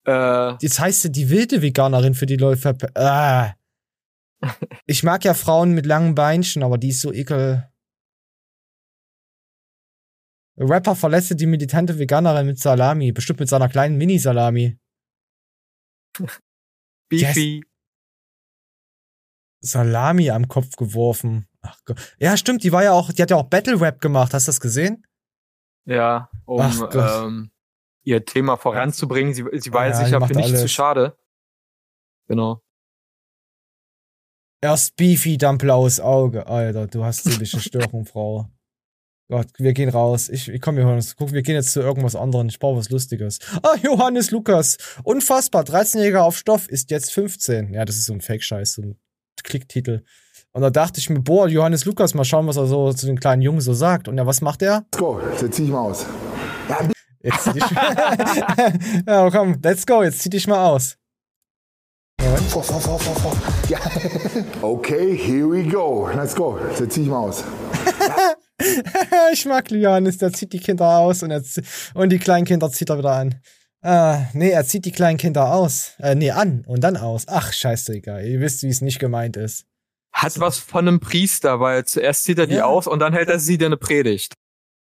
äh, 0.06 0.54
Jetzt 0.60 0.80
heißt 0.80 1.02
sie 1.02 1.12
die 1.12 1.28
wilde 1.30 1.62
Veganerin 1.62 2.14
für 2.14 2.26
die 2.26 2.36
Leute. 2.36 2.76
Ah. 2.94 3.54
Ich 4.86 5.02
mag 5.02 5.22
ja 5.26 5.34
Frauen 5.34 5.72
mit 5.72 5.84
langen 5.84 6.14
Beinchen, 6.14 6.62
aber 6.62 6.78
die 6.78 6.88
ist 6.88 7.02
so 7.02 7.12
ekel. 7.12 7.70
Rapper 10.56 10.96
verlässt 10.96 11.38
die 11.38 11.46
militante 11.46 11.98
Veganerin 11.98 12.46
mit 12.46 12.58
Salami. 12.58 13.12
Bestimmt 13.12 13.40
mit 13.40 13.50
seiner 13.50 13.68
kleinen 13.68 13.98
Mini-Salami. 13.98 14.78
Beefy. 17.10 17.62
Salami 19.62 20.30
am 20.30 20.48
Kopf 20.48 20.76
geworfen. 20.76 21.46
Ach 21.60 21.78
Gott. 21.84 22.16
Ja, 22.18 22.36
stimmt, 22.36 22.64
die 22.64 22.72
war 22.72 22.82
ja 22.82 22.92
auch, 22.92 23.12
die 23.12 23.20
hat 23.20 23.30
ja 23.30 23.36
auch 23.36 23.48
Battle 23.48 23.78
Rap 23.80 24.00
gemacht. 24.00 24.32
Hast 24.32 24.46
du 24.46 24.50
das 24.50 24.60
gesehen? 24.60 25.06
Ja, 25.84 26.30
um 26.46 26.60
Ach 26.62 26.90
Gott. 26.90 27.26
ähm, 27.26 27.50
ihr 28.02 28.24
Thema 28.24 28.56
voranzubringen. 28.56 29.34
Sie, 29.34 29.44
sie 29.52 29.72
war 29.72 29.86
Ja, 29.88 30.06
ja 30.06 30.18
macht 30.18 30.30
für 30.32 30.36
nichts 30.36 30.50
alles. 30.52 30.62
zu 30.62 30.68
schade. 30.68 31.16
Genau. 32.28 32.60
Erst 34.62 34.96
Beefy, 34.96 35.38
dann 35.38 35.58
blaues 35.58 36.00
Auge. 36.00 36.46
Alter, 36.46 36.86
du 36.86 37.04
hast 37.04 37.24
seelische 37.24 37.60
Störung, 37.60 38.04
Frau. 38.04 38.48
Gott, 39.30 39.46
wir 39.58 39.72
gehen 39.72 39.88
raus. 39.88 40.28
Ich, 40.28 40.48
ich 40.48 40.60
komm, 40.60 40.76
wir 40.76 40.84
hören 40.84 40.96
uns. 40.96 41.14
Guck, 41.16 41.32
wir 41.32 41.42
gehen 41.42 41.54
jetzt 41.54 41.72
zu 41.72 41.80
irgendwas 41.80 42.16
anderem. 42.16 42.48
Ich 42.48 42.58
brauche 42.58 42.78
was 42.78 42.90
Lustiges. 42.90 43.38
Ah, 43.62 43.76
Johannes 43.80 44.32
Lukas. 44.32 44.76
Unfassbar. 45.04 45.62
13-Jähriger 45.62 46.22
auf 46.22 46.36
Stoff 46.36 46.68
ist 46.68 46.90
jetzt 46.90 47.12
15. 47.12 47.72
Ja, 47.72 47.84
das 47.84 47.96
ist 47.96 48.06
so 48.06 48.12
ein 48.12 48.20
Fake-Scheiß, 48.20 48.72
so 48.72 48.82
ein 48.82 48.98
Klicktitel. 49.44 50.02
Und 50.52 50.62
da 50.62 50.70
dachte 50.70 50.98
ich 50.98 51.08
mir, 51.08 51.20
boah, 51.20 51.46
Johannes 51.46 51.84
Lukas, 51.84 52.12
mal 52.14 52.24
schauen, 52.24 52.48
was 52.48 52.56
er 52.56 52.66
so 52.66 52.92
zu 52.92 53.06
den 53.06 53.20
kleinen 53.20 53.40
Jungen 53.40 53.60
so 53.60 53.72
sagt. 53.72 54.08
Und 54.08 54.18
ja, 54.18 54.26
was 54.26 54.40
macht 54.40 54.62
er? 54.62 54.84
Let's 54.90 54.98
go, 54.98 55.20
jetzt 55.40 55.54
zieh 55.54 55.62
ich 55.64 55.70
mal 55.70 55.78
aus. 55.90 56.04
Jetzt 57.22 57.44
zieh 57.44 57.52
dich 57.52 57.62
Ja, 59.06 59.30
komm, 59.30 59.58
let's 59.62 59.86
go, 59.86 60.02
jetzt 60.02 60.20
zieh 60.20 60.30
dich 60.30 60.46
mal 60.46 60.64
aus. 60.66 60.96
Vor, 62.48 62.62
vor, 62.62 62.80
vor, 62.80 62.98
vor, 62.98 63.16
vor. 63.16 63.36
Ja. 63.68 63.78
Okay, 64.62 65.16
here 65.16 65.48
we 65.50 65.62
go. 65.62 66.08
Let's 66.14 66.34
go. 66.34 66.58
Jetzt 66.78 66.92
zieh 66.92 67.02
ich 67.02 67.08
mal 67.08 67.18
aus. 67.18 67.44
ich 69.32 69.46
mag 69.46 69.70
Johannes, 69.70 70.18
der 70.18 70.32
zieht 70.32 70.52
die 70.52 70.58
Kinder 70.58 70.98
aus 70.98 71.22
und, 71.22 71.30
er 71.30 71.42
und 71.94 72.10
die 72.10 72.18
kleinen 72.18 72.44
Kinder 72.44 72.70
zieht 72.70 72.90
er 72.90 72.98
wieder 72.98 73.12
an. 73.12 73.40
Ah, 73.82 74.26
nee, 74.34 74.50
er 74.50 74.64
zieht 74.66 74.84
die 74.84 74.92
kleinen 74.92 75.16
Kinder 75.16 75.54
aus. 75.54 75.92
Äh, 75.98 76.14
nee, 76.14 76.30
an 76.30 76.64
und 76.66 76.82
dann 76.82 76.96
aus. 76.96 77.24
Ach, 77.28 77.52
scheiße, 77.52 77.94
egal. 77.94 78.24
Ihr 78.26 78.40
wisst, 78.40 78.62
wie 78.62 78.68
es 78.68 78.80
nicht 78.82 78.98
gemeint 78.98 79.36
ist. 79.36 79.64
Hat 80.12 80.38
was 80.40 80.58
von 80.58 80.86
einem 80.88 81.00
Priester, 81.00 81.60
weil 81.60 81.84
zuerst 81.84 82.24
zieht 82.24 82.38
er 82.38 82.46
die 82.46 82.56
Ja. 82.56 82.66
aus 82.66 82.86
und 82.86 82.98
dann 82.98 83.12
hält 83.14 83.28
er 83.28 83.38
sie 83.38 83.56
dir 83.56 83.66
eine 83.66 83.76
Predigt. 83.76 84.34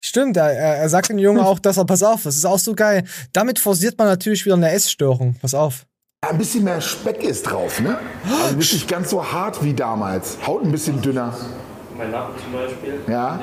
Stimmt, 0.07 0.37
er, 0.37 0.51
er 0.51 0.87
sagt 0.87 1.09
dem 1.09 1.17
Jungen 1.17 1.39
auch, 1.39 1.57
dass 1.57 1.77
er, 1.77 1.85
pass 1.85 2.03
auf, 2.03 2.21
das 2.21 2.35
ist 2.35 2.45
auch 2.45 2.59
so 2.59 2.75
geil. 2.75 3.05
Damit 3.33 3.57
forciert 3.57 3.97
man 3.97 4.05
natürlich 4.05 4.45
wieder 4.45 4.53
eine 4.53 4.69
Essstörung. 4.69 5.33
Pass 5.41 5.55
auf. 5.55 5.87
Ein 6.21 6.37
bisschen 6.37 6.63
mehr 6.63 6.79
Speck 6.79 7.23
ist 7.23 7.41
drauf, 7.41 7.79
ne? 7.79 7.97
Also 8.43 8.55
nicht 8.55 8.87
ganz 8.87 9.09
so 9.09 9.25
hart 9.25 9.63
wie 9.63 9.73
damals. 9.73 10.37
Haut 10.45 10.63
ein 10.63 10.71
bisschen 10.71 11.01
dünner. 11.01 11.35
Mein 11.97 12.11
Nacken 12.11 12.35
zum 12.39 12.53
Beispiel. 12.53 12.99
Ja. 13.07 13.41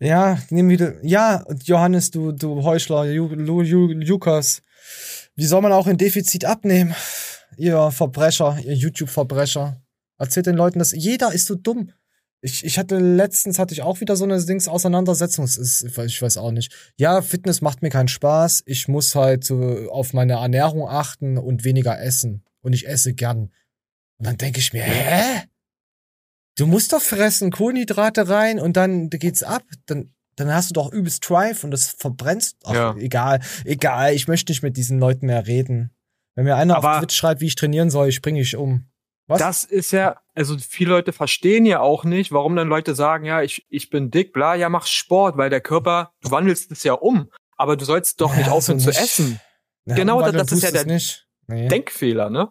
Ja, 0.00 0.38
nimm 0.50 0.68
wieder. 0.70 0.94
Ja, 1.04 1.44
Johannes, 1.62 2.10
du, 2.10 2.32
du 2.32 2.64
Heuchler, 2.64 3.04
Lukas. 3.06 4.60
Wie 5.36 5.46
soll 5.46 5.62
man 5.62 5.72
auch 5.72 5.86
ein 5.86 5.98
Defizit 5.98 6.44
abnehmen? 6.46 6.96
Ihr 7.56 7.92
Verbrecher, 7.92 8.58
ihr 8.64 8.74
YouTube-Verbrecher. 8.74 9.76
Erzählt 10.18 10.46
den 10.46 10.56
Leuten 10.56 10.80
das. 10.80 10.90
Jeder 10.90 11.32
ist 11.32 11.46
so 11.46 11.54
dumm. 11.54 11.92
Ich, 12.46 12.62
ich 12.62 12.78
hatte 12.78 12.98
letztens 12.98 13.58
hatte 13.58 13.72
ich 13.72 13.80
auch 13.80 14.00
wieder 14.00 14.16
so 14.16 14.24
eine 14.24 14.38
Dings 14.44 14.68
Auseinandersetzung. 14.68 15.46
Es 15.46 15.56
ist, 15.56 15.82
ich 15.98 16.20
weiß 16.20 16.36
auch 16.36 16.50
nicht. 16.50 16.70
Ja, 16.98 17.22
Fitness 17.22 17.62
macht 17.62 17.80
mir 17.80 17.88
keinen 17.88 18.08
Spaß. 18.08 18.64
Ich 18.66 18.86
muss 18.86 19.14
halt 19.14 19.44
so 19.44 19.88
auf 19.90 20.12
meine 20.12 20.34
Ernährung 20.34 20.86
achten 20.86 21.38
und 21.38 21.64
weniger 21.64 21.98
essen. 21.98 22.44
Und 22.60 22.74
ich 22.74 22.86
esse 22.86 23.14
gern. 23.14 23.50
Und 24.18 24.26
dann 24.26 24.36
denke 24.36 24.58
ich 24.60 24.74
mir, 24.74 24.82
hä? 24.82 25.44
Du 26.56 26.66
musst 26.66 26.92
doch 26.92 27.00
fressen, 27.00 27.50
Kohlenhydrate 27.50 28.28
rein 28.28 28.60
und 28.60 28.76
dann 28.76 29.08
geht's 29.08 29.42
ab. 29.42 29.62
Dann, 29.86 30.12
dann 30.36 30.52
hast 30.52 30.68
du 30.68 30.74
doch 30.74 30.92
übelst 30.92 31.26
Drive 31.28 31.64
und 31.64 31.70
das 31.70 31.88
verbrennst. 31.88 32.58
Ach, 32.64 32.74
Ja. 32.74 32.96
egal, 32.98 33.40
egal. 33.64 34.12
Ich 34.12 34.28
möchte 34.28 34.52
nicht 34.52 34.62
mit 34.62 34.76
diesen 34.76 34.98
Leuten 34.98 35.24
mehr 35.26 35.46
reden. 35.46 35.92
Wenn 36.34 36.44
mir 36.44 36.56
einer 36.56 36.76
Aber- 36.76 36.92
auf 36.96 36.98
Twitch 37.00 37.16
schreibt, 37.16 37.40
wie 37.40 37.46
ich 37.46 37.54
trainieren 37.54 37.88
soll, 37.88 38.12
springe 38.12 38.40
ich 38.42 38.54
um. 38.56 38.84
Was? 39.26 39.38
Das 39.38 39.64
ist 39.64 39.90
ja, 39.92 40.20
also 40.34 40.56
viele 40.58 40.90
Leute 40.90 41.12
verstehen 41.12 41.64
ja 41.64 41.80
auch 41.80 42.04
nicht, 42.04 42.30
warum 42.32 42.56
dann 42.56 42.68
Leute 42.68 42.94
sagen, 42.94 43.24
ja, 43.24 43.40
ich, 43.42 43.66
ich 43.70 43.88
bin 43.90 44.10
dick, 44.10 44.32
bla, 44.32 44.54
ja, 44.54 44.68
mach 44.68 44.86
Sport, 44.86 45.36
weil 45.38 45.48
der 45.50 45.60
Körper, 45.62 46.12
du 46.20 46.30
wandelst 46.30 46.70
es 46.70 46.82
ja 46.84 46.92
um, 46.92 47.30
aber 47.56 47.76
du 47.76 47.84
sollst 47.86 48.20
doch 48.20 48.34
nicht 48.36 48.48
Ja, 48.48 48.52
aufhören 48.52 48.80
so 48.80 48.90
zu 48.90 48.90
nicht. 48.90 49.00
essen. 49.02 49.40
Ja, 49.86 49.94
genau, 49.94 50.20
das, 50.20 50.32
das 50.32 50.52
ist 50.52 50.62
ja 50.62 50.70
der 50.70 50.84
nicht. 50.86 51.26
Nee. 51.46 51.68
Denkfehler, 51.68 52.28
ne? 52.30 52.50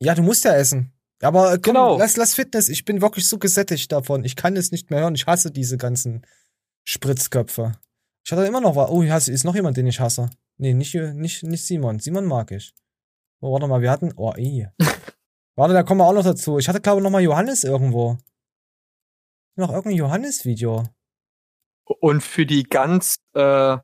Ja, 0.00 0.14
du 0.14 0.22
musst 0.22 0.44
ja 0.44 0.54
essen. 0.54 0.92
Aber 1.22 1.50
komm, 1.58 1.74
Genau. 1.74 1.98
lass, 1.98 2.16
lass 2.16 2.34
Fitness. 2.34 2.68
Ich 2.68 2.84
bin 2.84 3.00
wirklich 3.02 3.28
so 3.28 3.38
gesättigt 3.38 3.92
davon. 3.92 4.24
Ich 4.24 4.36
kann 4.36 4.56
es 4.56 4.70
nicht 4.72 4.90
mehr 4.90 5.00
hören. 5.00 5.14
Ich 5.14 5.26
hasse 5.26 5.50
diese 5.50 5.76
ganzen 5.76 6.24
Spritzköpfe. 6.84 7.72
Ich 8.24 8.32
hatte 8.32 8.44
immer 8.46 8.60
noch 8.60 8.74
was. 8.76 8.90
Oh, 8.90 9.02
hier 9.02 9.12
hast- 9.12 9.28
ist 9.28 9.44
noch 9.44 9.54
jemand, 9.54 9.76
den 9.76 9.86
ich 9.86 10.00
hasse. 10.00 10.30
Nee, 10.56 10.72
nicht, 10.74 10.94
nicht, 10.94 11.42
nicht 11.42 11.64
Simon. 11.64 11.98
Simon 12.00 12.24
mag 12.26 12.50
ich. 12.52 12.74
Oh, 13.40 13.52
warte 13.52 13.66
mal, 13.66 13.82
wir 13.82 13.90
hatten. 13.90 14.12
Oh, 14.16 14.32
ey. 14.36 14.68
warte, 15.60 15.74
da 15.74 15.82
kommen 15.82 16.00
wir 16.00 16.06
auch 16.06 16.12
noch 16.12 16.24
dazu. 16.24 16.58
Ich 16.58 16.68
hatte, 16.68 16.80
glaube 16.80 16.98
ich, 17.00 17.04
noch 17.04 17.10
mal 17.10 17.22
Johannes 17.22 17.64
irgendwo. 17.64 18.18
Noch 19.56 19.70
irgendein 19.70 19.98
Johannes-Video. 19.98 20.84
Und 21.84 22.22
für 22.22 22.46
die 22.46 22.62
ganz 22.64 23.16
äh, 23.34 23.76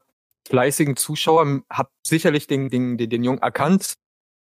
fleißigen 0.48 0.96
Zuschauer 0.96 1.62
habt 1.70 1.92
sicherlich 2.06 2.46
den, 2.46 2.70
den, 2.70 2.96
den, 2.98 3.10
den 3.10 3.24
Jungen 3.24 3.40
erkannt. 3.42 3.94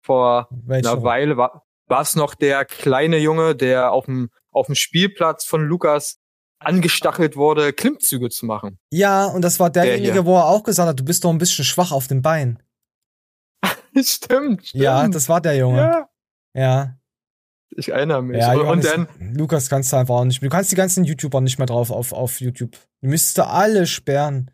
Vor 0.04 0.48
Welcher? 0.50 0.92
einer 0.92 1.02
Weile 1.02 1.36
war, 1.36 1.66
war 1.86 2.00
es 2.00 2.16
noch 2.16 2.34
der 2.34 2.64
kleine 2.64 3.18
Junge, 3.18 3.54
der 3.54 3.92
auf 3.92 4.06
dem, 4.06 4.30
auf 4.50 4.66
dem 4.66 4.74
Spielplatz 4.74 5.44
von 5.44 5.62
Lukas 5.64 6.18
angestachelt 6.58 7.36
wurde, 7.36 7.72
Klimmzüge 7.72 8.28
zu 8.30 8.46
machen. 8.46 8.78
Ja, 8.90 9.26
und 9.26 9.42
das 9.42 9.60
war 9.60 9.70
Der 9.70 9.84
derjenige, 9.84 10.12
hier. 10.12 10.26
wo 10.26 10.36
er 10.36 10.46
auch 10.46 10.62
gesagt 10.62 10.88
hat, 10.88 10.98
du 11.00 11.04
bist 11.04 11.24
doch 11.24 11.30
ein 11.30 11.38
bisschen 11.38 11.64
schwach 11.64 11.92
auf 11.92 12.06
dem 12.06 12.22
Bein. 12.22 12.62
stimmt, 13.94 14.66
stimmt. 14.66 14.74
Ja, 14.74 15.06
das 15.08 15.28
war 15.28 15.40
der 15.40 15.56
Junge. 15.56 15.78
Ja, 15.78 16.08
Ja. 16.54 16.99
Ich 17.76 17.90
erinnere 17.90 18.22
mich. 18.22 18.38
Ja, 18.38 18.52
und, 18.52 18.60
und 18.60 18.84
Johannes, 18.84 19.08
dann, 19.18 19.34
Lukas 19.34 19.68
kannst 19.68 19.92
du 19.92 19.96
einfach 19.96 20.16
auch 20.16 20.24
nicht 20.24 20.40
mehr. 20.42 20.50
Du 20.50 20.56
kannst 20.56 20.72
die 20.72 20.76
ganzen 20.76 21.04
YouTuber 21.04 21.40
nicht 21.40 21.58
mehr 21.58 21.66
drauf 21.66 21.90
auf, 21.90 22.12
auf 22.12 22.40
YouTube. 22.40 22.72
Du 23.00 23.08
müsstest 23.08 23.38
alle 23.40 23.86
sperren. 23.86 24.50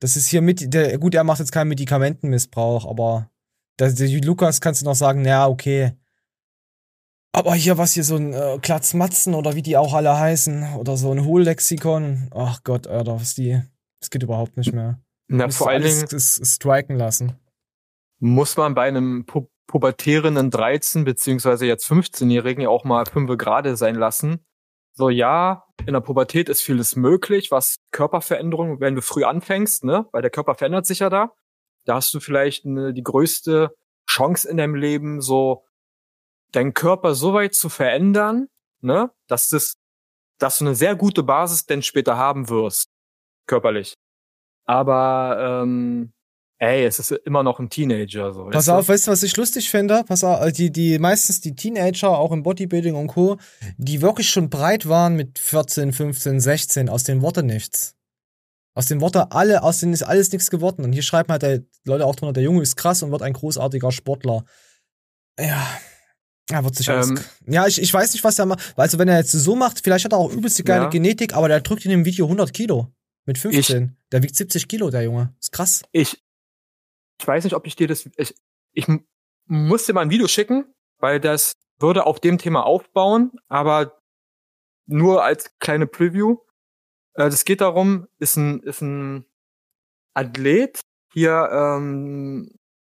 Das 0.00 0.16
ist 0.16 0.26
hier 0.26 0.42
mit, 0.42 0.74
der, 0.74 0.98
gut, 0.98 1.14
er 1.14 1.24
macht 1.24 1.38
jetzt 1.38 1.52
keinen 1.52 1.68
Medikamentenmissbrauch, 1.68 2.88
aber 2.88 3.30
der, 3.78 3.92
der 3.92 4.08
Lukas 4.20 4.60
kannst 4.60 4.82
du 4.82 4.84
noch 4.84 4.94
sagen, 4.94 5.22
naja, 5.22 5.46
okay. 5.46 5.92
Aber 7.32 7.54
hier, 7.54 7.78
was 7.78 7.92
hier 7.92 8.04
so 8.04 8.16
ein 8.16 8.34
äh, 8.34 8.58
Klatzmatzen 8.60 9.34
oder 9.34 9.54
wie 9.54 9.62
die 9.62 9.76
auch 9.76 9.94
alle 9.94 10.18
heißen, 10.18 10.74
oder 10.74 10.96
so 10.96 11.12
ein 11.12 11.24
Hohllexikon, 11.24 12.28
ach 12.34 12.62
Gott, 12.62 12.86
Alter, 12.86 13.20
was 13.20 13.34
die, 13.34 13.62
das 14.00 14.10
geht 14.10 14.22
überhaupt 14.22 14.56
nicht 14.56 14.72
mehr. 14.72 15.00
na, 15.28 15.48
vor 15.48 15.70
allen 15.70 15.82
Dingen 15.82 16.06
striken 16.20 16.96
lassen. 16.96 17.32
muss 18.18 18.56
man 18.56 18.74
bei 18.74 18.88
einem 18.88 19.24
pu 19.24 19.46
pubertierenden 19.66 20.50
13 20.50 21.04
beziehungsweise 21.04 21.66
jetzt 21.66 21.90
15-Jährigen 21.90 22.62
ja 22.62 22.68
auch 22.68 22.84
mal 22.84 23.06
fünfe 23.06 23.36
gerade 23.36 23.76
sein 23.76 23.94
lassen. 23.94 24.44
So, 24.94 25.08
ja, 25.08 25.64
in 25.86 25.94
der 25.94 26.00
Pubertät 26.00 26.48
ist 26.48 26.62
vieles 26.62 26.96
möglich, 26.96 27.50
was 27.50 27.76
Körperveränderung, 27.92 28.80
wenn 28.80 28.94
du 28.94 29.02
früh 29.02 29.24
anfängst, 29.24 29.84
ne, 29.84 30.06
weil 30.12 30.20
der 30.20 30.30
Körper 30.30 30.54
verändert 30.54 30.86
sich 30.86 30.98
ja 30.98 31.08
da. 31.08 31.32
Da 31.84 31.94
hast 31.94 32.12
du 32.12 32.20
vielleicht 32.20 32.66
eine, 32.66 32.92
die 32.92 33.02
größte 33.02 33.74
Chance 34.06 34.48
in 34.48 34.58
deinem 34.58 34.74
Leben, 34.74 35.20
so 35.22 35.64
deinen 36.52 36.74
Körper 36.74 37.14
so 37.14 37.32
weit 37.32 37.54
zu 37.54 37.70
verändern, 37.70 38.48
ne, 38.82 39.10
dass 39.28 39.48
das, 39.48 39.74
dass 40.38 40.58
du 40.58 40.66
eine 40.66 40.74
sehr 40.74 40.94
gute 40.94 41.22
Basis 41.22 41.64
denn 41.64 41.82
später 41.82 42.18
haben 42.18 42.50
wirst, 42.50 42.90
körperlich. 43.46 43.94
Aber 44.66 45.62
ähm, 45.62 46.12
ey, 46.62 46.84
es 46.84 46.98
ist 47.00 47.10
immer 47.10 47.42
noch 47.42 47.58
ein 47.58 47.68
Teenager. 47.68 48.32
So, 48.32 48.44
Pass 48.44 48.68
auf, 48.68 48.88
weißt 48.88 49.08
du, 49.08 49.10
was 49.10 49.22
ich 49.24 49.36
lustig 49.36 49.68
finde? 49.68 50.04
Pass 50.06 50.22
auf, 50.22 50.40
äh, 50.40 50.52
die, 50.52 50.70
die, 50.70 50.98
meistens 50.98 51.40
die 51.40 51.56
Teenager, 51.56 52.10
auch 52.10 52.30
im 52.30 52.44
Bodybuilding 52.44 52.94
und 52.94 53.08
Co., 53.08 53.36
die 53.78 54.00
wirklich 54.00 54.30
schon 54.30 54.48
breit 54.48 54.88
waren 54.88 55.16
mit 55.16 55.40
14, 55.40 55.92
15, 55.92 56.38
16, 56.38 56.88
aus 56.88 57.02
den 57.02 57.20
Worte 57.20 57.42
nichts. 57.42 57.96
Aus 58.74 58.86
den 58.86 59.00
Worte 59.00 59.32
alle, 59.32 59.62
aus 59.64 59.80
denen 59.80 59.92
ist 59.92 60.04
alles 60.04 60.30
nichts 60.30 60.50
geworden. 60.50 60.84
Und 60.84 60.92
hier 60.92 61.02
schreiben 61.02 61.30
halt 61.30 61.42
der, 61.42 61.62
Leute 61.84 62.06
auch 62.06 62.14
drunter, 62.14 62.32
der 62.32 62.44
Junge 62.44 62.62
ist 62.62 62.76
krass 62.76 63.02
und 63.02 63.10
wird 63.10 63.22
ein 63.22 63.32
großartiger 63.32 63.90
Sportler. 63.90 64.44
Ja. 65.38 65.66
Er 66.48 66.64
wird 66.64 66.76
sich 66.76 66.88
Ähm. 66.88 67.18
Ja, 67.46 67.66
ich, 67.66 67.80
ich 67.82 67.92
weiß 67.92 68.12
nicht, 68.12 68.22
was 68.22 68.38
er 68.38 68.46
macht. 68.46 68.74
Also, 68.76 68.98
wenn 68.98 69.08
er 69.08 69.18
jetzt 69.18 69.32
so 69.32 69.56
macht, 69.56 69.80
vielleicht 69.82 70.04
hat 70.04 70.12
er 70.12 70.18
auch 70.18 70.32
übelst 70.32 70.58
die 70.58 70.64
geile 70.64 70.84
Ja. 70.84 70.90
Genetik, 70.90 71.34
aber 71.34 71.48
der 71.48 71.60
drückt 71.60 71.84
in 71.84 71.90
dem 71.90 72.04
Video 72.04 72.26
100 72.26 72.52
Kilo. 72.52 72.88
Mit 73.24 73.38
15. 73.38 73.96
der 74.10 74.22
wiegt 74.22 74.36
70 74.36 74.68
Kilo, 74.68 74.90
der 74.90 75.02
Junge. 75.02 75.34
Ist 75.40 75.52
krass. 75.52 75.82
ich, 75.92 76.22
ich 77.22 77.28
weiß 77.28 77.44
nicht, 77.44 77.54
ob 77.54 77.66
ich 77.66 77.76
dir 77.76 77.86
das, 77.86 78.08
ich, 78.16 78.34
ich 78.72 78.86
muss 79.46 79.86
dir 79.86 79.92
mal 79.92 80.00
ein 80.00 80.10
Video 80.10 80.26
schicken, 80.26 80.66
weil 80.98 81.20
das 81.20 81.52
würde 81.78 82.04
auf 82.04 82.18
dem 82.18 82.36
Thema 82.38 82.64
aufbauen, 82.66 83.30
aber 83.48 83.98
nur 84.86 85.22
als 85.24 85.56
kleine 85.60 85.86
Preview. 85.86 86.38
Äh, 87.14 87.30
Das 87.30 87.44
geht 87.44 87.60
darum, 87.60 88.08
ist 88.18 88.36
ein, 88.36 88.60
ist 88.60 88.80
ein 88.82 89.24
Athlet 90.14 90.80
hier, 91.12 91.48
ähm, 91.52 92.50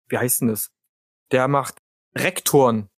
wie 0.09 0.17
heißt 0.17 0.41
denn 0.41 0.49
das? 0.49 0.69
Der 1.31 1.47
macht 1.47 1.75
Rektoren. 2.17 2.89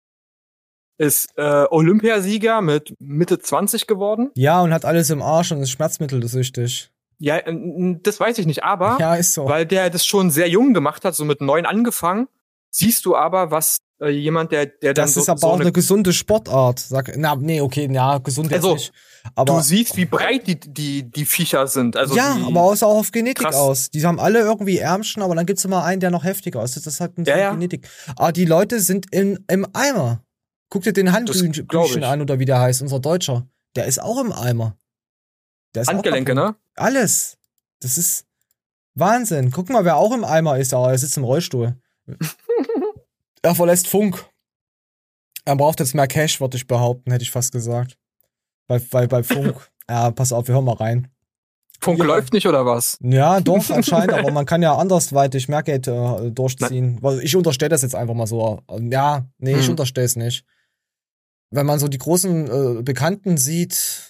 Ist 0.97 1.29
äh, 1.37 1.65
Olympiasieger 1.69 2.61
mit 2.61 2.93
Mitte 2.99 3.39
20 3.39 3.87
geworden. 3.87 4.31
Ja, 4.35 4.61
und 4.61 4.73
hat 4.73 4.83
alles 4.83 5.09
im 5.11 5.21
Arsch 5.21 5.51
und 5.51 5.61
ist 5.61 5.71
schmerzmittelsüchtig. 5.71 6.91
Ja, 7.19 7.41
das 8.01 8.19
weiß 8.19 8.37
ich 8.37 8.45
nicht, 8.45 8.63
aber 8.63 8.97
Ja, 8.99 9.15
ist 9.15 9.33
so. 9.33 9.45
weil 9.45 9.65
der 9.65 9.89
das 9.89 10.05
schon 10.05 10.31
sehr 10.31 10.47
jung 10.47 10.73
gemacht 10.73 11.03
hat, 11.05 11.15
so 11.15 11.25
mit 11.25 11.41
neun 11.41 11.65
angefangen, 11.65 12.27
siehst 12.71 13.05
du 13.05 13.15
aber, 13.15 13.51
was 13.51 13.79
äh, 14.01 14.09
jemand, 14.09 14.51
der, 14.53 14.67
der 14.67 14.93
dann 14.93 15.05
Das 15.05 15.15
so, 15.15 15.19
ist 15.21 15.29
aber 15.29 15.39
so 15.39 15.47
auch 15.47 15.53
eine, 15.55 15.63
eine 15.63 15.71
gesunde 15.73 16.13
Sportart. 16.13 16.79
Sag, 16.79 17.11
na, 17.17 17.35
nee, 17.35 17.59
okay, 17.59 17.89
ja, 17.91 18.17
gesund 18.19 18.53
Also, 18.53 18.73
nicht. 18.75 18.93
Aber, 19.35 19.55
du 19.55 19.61
siehst, 19.61 19.97
wie 19.97 20.05
breit 20.05 20.47
die, 20.47 20.57
die, 20.59 21.11
die 21.11 21.25
Viecher 21.25 21.67
sind. 21.67 21.97
Also 21.97 22.15
ja, 22.15 22.37
aber 22.45 22.61
aus, 22.61 22.83
auch 22.83 22.97
auf 22.99 23.11
Genetik 23.11 23.45
krass. 23.45 23.55
aus. 23.55 23.89
Die 23.89 24.05
haben 24.05 24.19
alle 24.19 24.39
irgendwie 24.39 24.77
Ärmchen, 24.77 25.21
aber 25.21 25.35
dann 25.35 25.45
gibt's 25.45 25.65
immer 25.65 25.83
einen, 25.83 25.99
der 25.99 26.11
noch 26.11 26.23
heftiger 26.23 26.63
ist. 26.63 26.77
Das 26.77 26.87
ist 26.87 27.01
halt 27.01 27.17
eine 27.17 27.27
Ja, 27.27 27.37
ja. 27.37 27.51
Genetik. 27.51 27.85
Aber 28.15 28.31
die 28.31 28.45
Leute 28.45 28.79
sind 28.79 29.13
in, 29.13 29.43
im 29.49 29.67
Eimer. 29.73 30.23
Guck 30.69 30.83
dir 30.83 30.93
den 30.93 31.11
Handbüchen 31.11 32.03
an 32.05 32.21
oder 32.21 32.39
wie 32.39 32.45
der 32.45 32.59
heißt, 32.59 32.81
unser 32.81 32.99
Deutscher. 33.01 33.45
Der 33.75 33.85
ist 33.87 34.01
auch 34.01 34.21
im 34.23 34.31
Eimer. 34.31 34.77
Der 35.75 35.81
ist 35.81 35.89
Handgelenke, 35.89 36.33
ne? 36.33 36.55
Alles. 36.79 37.37
Das 37.81 37.97
ist 37.97 38.25
Wahnsinn. 38.95 39.51
Guck 39.51 39.69
mal, 39.69 39.85
wer 39.85 39.97
auch 39.97 40.11
im 40.13 40.23
Eimer 40.23 40.57
ist, 40.57 40.73
aber 40.73 40.91
er 40.91 40.97
sitzt 40.97 41.17
im 41.17 41.23
Rollstuhl. 41.23 41.75
er 43.41 43.55
verlässt 43.55 43.87
Funk. 43.87 44.25
Er 45.45 45.55
braucht 45.55 45.79
jetzt 45.79 45.95
mehr 45.95 46.07
Cash, 46.07 46.39
würde 46.41 46.57
ich 46.57 46.67
behaupten, 46.67 47.11
hätte 47.11 47.23
ich 47.23 47.31
fast 47.31 47.51
gesagt. 47.51 47.97
Bei, 48.67 48.79
bei, 48.79 49.07
bei 49.07 49.23
Funk. 49.23 49.69
ja, 49.89 50.11
pass 50.11 50.31
auf, 50.33 50.47
wir 50.47 50.55
hören 50.55 50.65
mal 50.65 50.75
rein. 50.75 51.07
Funk 51.81 51.97
Ja. 51.99 52.05
läuft 52.05 52.33
nicht 52.33 52.45
oder 52.45 52.65
was? 52.65 52.97
Ja, 53.01 53.39
doch, 53.41 53.69
anscheinend, 53.69 54.13
aber 54.13 54.31
man 54.31 54.45
kann 54.45 54.61
ja 54.61 54.75
andersweitig 54.75 55.47
mehr 55.47 55.63
Geld 55.63 55.87
äh, 55.87 56.31
durchziehen. 56.31 56.97
Weil 57.01 57.21
Ich 57.21 57.35
unterstelle 57.35 57.69
das 57.69 57.81
jetzt 57.83 57.95
einfach 57.95 58.13
mal 58.15 58.27
so. 58.27 58.61
Ja, 58.79 59.25
nee, 59.37 59.55
ich 59.55 59.63
Hm. 59.65 59.71
unterstelle 59.71 60.05
es 60.05 60.15
nicht. 60.17 60.45
Wenn 61.51 61.65
man 61.65 61.79
so 61.79 61.87
die 61.87 61.97
großen 61.97 62.79
äh, 62.79 62.81
Bekannten 62.83 63.37
sieht, 63.37 64.08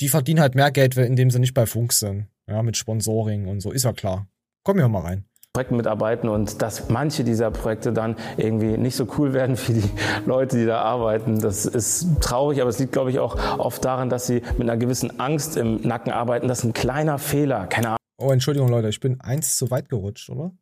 die 0.00 0.08
verdienen 0.08 0.40
halt 0.40 0.54
mehr 0.54 0.70
Geld, 0.70 0.96
indem 0.96 1.30
sie 1.30 1.38
nicht 1.38 1.54
bei 1.54 1.66
Funk 1.66 1.92
sind. 1.92 2.26
Ja, 2.48 2.62
mit 2.62 2.76
Sponsoring 2.76 3.48
und 3.48 3.60
so, 3.60 3.72
ist 3.72 3.84
ja 3.84 3.92
klar. 3.92 4.28
Komm, 4.62 4.78
wir 4.78 4.88
mal 4.88 5.00
rein. 5.00 5.24
Projekten 5.52 5.76
mitarbeiten 5.76 6.28
und 6.28 6.60
dass 6.60 6.90
manche 6.90 7.24
dieser 7.24 7.50
Projekte 7.50 7.90
dann 7.92 8.16
irgendwie 8.36 8.76
nicht 8.76 8.94
so 8.94 9.08
cool 9.16 9.32
werden 9.32 9.56
für 9.56 9.72
die 9.72 9.88
Leute, 10.26 10.58
die 10.58 10.66
da 10.66 10.82
arbeiten. 10.82 11.40
Das 11.40 11.64
ist 11.64 12.20
traurig, 12.20 12.60
aber 12.60 12.68
es 12.68 12.78
liegt, 12.78 12.92
glaube 12.92 13.10
ich, 13.10 13.18
auch 13.18 13.58
oft 13.58 13.82
daran, 13.84 14.10
dass 14.10 14.26
sie 14.26 14.42
mit 14.58 14.62
einer 14.62 14.76
gewissen 14.76 15.18
Angst 15.18 15.56
im 15.56 15.80
Nacken 15.80 16.12
arbeiten. 16.12 16.46
Das 16.46 16.58
ist 16.58 16.64
ein 16.64 16.72
kleiner 16.74 17.18
Fehler, 17.18 17.66
keine 17.68 17.88
Ahnung. 17.88 17.98
Oh, 18.18 18.30
Entschuldigung, 18.32 18.68
Leute, 18.68 18.88
ich 18.90 19.00
bin 19.00 19.20
eins 19.20 19.56
zu 19.56 19.70
weit 19.70 19.88
gerutscht, 19.88 20.28
oder? 20.28 20.52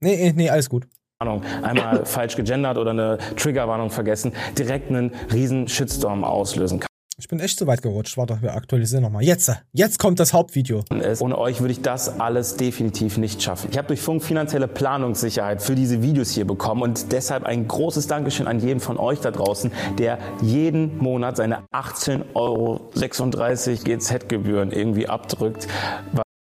Nee, 0.00 0.32
nee, 0.36 0.50
alles 0.50 0.68
gut. 0.68 0.86
Ahnung, 1.18 1.42
einmal 1.62 2.04
falsch 2.04 2.36
gegendert 2.36 2.76
oder 2.76 2.90
eine 2.90 3.18
Triggerwarnung 3.36 3.88
vergessen, 3.88 4.32
direkt 4.58 4.90
einen 4.90 5.14
riesen 5.32 5.66
Shitstorm 5.66 6.24
auslösen 6.24 6.80
kann. 6.80 6.88
Ich 7.18 7.28
bin 7.28 7.40
echt 7.40 7.58
zu 7.58 7.66
weit 7.66 7.80
gerutscht. 7.80 8.18
Warte, 8.18 8.42
wir 8.42 8.54
aktualisieren 8.54 9.02
nochmal. 9.02 9.24
Jetzt, 9.24 9.50
jetzt 9.72 9.98
kommt 9.98 10.20
das 10.20 10.34
Hauptvideo. 10.34 10.84
Ohne 11.20 11.38
euch 11.38 11.60
würde 11.60 11.72
ich 11.72 11.80
das 11.80 12.20
alles 12.20 12.56
definitiv 12.56 13.16
nicht 13.16 13.42
schaffen. 13.42 13.70
Ich 13.70 13.78
habe 13.78 13.88
durch 13.88 14.02
Funk 14.02 14.22
finanzielle 14.22 14.68
Planungssicherheit 14.68 15.62
für 15.62 15.74
diese 15.74 16.02
Videos 16.02 16.30
hier 16.30 16.46
bekommen 16.46 16.82
und 16.82 17.12
deshalb 17.12 17.44
ein 17.44 17.66
großes 17.66 18.06
Dankeschön 18.06 18.46
an 18.46 18.60
jeden 18.60 18.80
von 18.80 18.98
euch 18.98 19.20
da 19.20 19.30
draußen, 19.30 19.72
der 19.98 20.18
jeden 20.42 20.98
Monat 20.98 21.38
seine 21.38 21.66
18,36 21.72 22.34
Euro 22.34 22.90
GZ-Gebühren 22.92 24.70
irgendwie 24.72 25.08
abdrückt. 25.08 25.68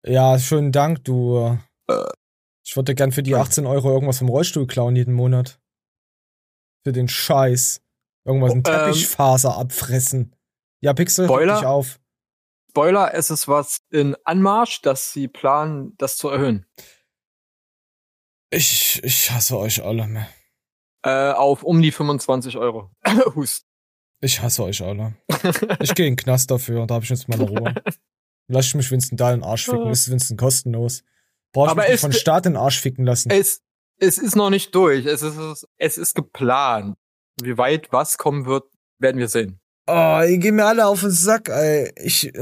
Ja, 0.04 0.40
schönen 0.40 0.72
Dank, 0.72 1.04
du. 1.04 1.56
Ich 2.66 2.74
würde 2.74 2.96
gern 2.96 3.12
für 3.12 3.22
die 3.22 3.36
18 3.36 3.66
Euro 3.66 3.92
irgendwas 3.92 4.18
vom 4.18 4.28
Rollstuhl 4.28 4.66
klauen 4.66 4.96
jeden 4.96 5.14
Monat. 5.14 5.60
Für 6.84 6.92
den 6.92 7.06
Scheiß. 7.06 7.80
Irgendwas 8.26 8.54
in 8.54 8.64
Oh, 8.66 8.70
ähm, 8.70 8.86
Teppichfaser 8.86 9.56
abfressen. 9.56 10.34
Ja, 10.84 10.92
Pixel, 10.92 11.24
Spoiler? 11.24 11.54
dich 11.54 11.64
auf. 11.64 11.98
Spoiler, 12.68 13.14
es 13.14 13.30
ist 13.30 13.48
was 13.48 13.78
in 13.90 14.14
Anmarsch, 14.24 14.82
dass 14.82 15.14
sie 15.14 15.28
planen, 15.28 15.94
das 15.96 16.18
zu 16.18 16.28
erhöhen. 16.28 16.66
Ich, 18.50 19.02
ich 19.02 19.30
hasse 19.30 19.56
euch 19.56 19.82
alle. 19.82 20.28
Äh, 21.02 21.32
auf 21.32 21.62
um 21.62 21.80
die 21.80 21.90
25 21.90 22.58
Euro. 22.58 22.90
Hust. 23.34 23.64
Ich 24.20 24.42
hasse 24.42 24.62
euch 24.62 24.82
alle. 24.82 25.14
Ich 25.80 25.94
gehe 25.94 26.06
in 26.06 26.16
den 26.16 26.22
Knast 26.22 26.50
dafür, 26.50 26.86
da 26.86 26.96
habe 26.96 27.04
ich 27.04 27.10
jetzt 27.10 27.30
meine 27.30 27.44
Ruhe. 27.44 27.74
Lass 28.48 28.66
ich 28.66 28.74
mich 28.74 28.90
Winston 28.90 29.16
da 29.16 29.32
in 29.32 29.40
den 29.40 29.48
Arsch 29.48 29.64
ficken, 29.64 29.88
ist 29.88 30.10
Winston 30.10 30.36
kostenlos. 30.36 31.02
Brauch 31.54 31.64
ich 31.64 31.70
Aber 31.70 31.82
mich 31.82 31.92
nicht 31.92 32.00
von 32.02 32.12
Staat 32.12 32.44
in 32.44 32.52
den 32.52 32.60
Arsch 32.60 32.78
ficken 32.78 33.06
lassen. 33.06 33.30
Es, 33.30 33.62
es 33.98 34.18
ist 34.18 34.36
noch 34.36 34.50
nicht 34.50 34.74
durch. 34.74 35.06
Es 35.06 35.22
ist, 35.22 35.66
es 35.78 35.96
ist 35.96 36.14
geplant. 36.14 36.98
Wie 37.40 37.56
weit 37.56 37.90
was 37.90 38.18
kommen 38.18 38.44
wird, 38.44 38.64
werden 38.98 39.18
wir 39.18 39.28
sehen. 39.28 39.62
Oh, 39.86 40.20
ihr 40.26 40.38
geht 40.38 40.54
mir 40.54 40.64
alle 40.64 40.86
auf 40.86 41.00
den 41.00 41.10
Sack, 41.10 41.50
ey. 41.50 41.92
Ich, 42.02 42.32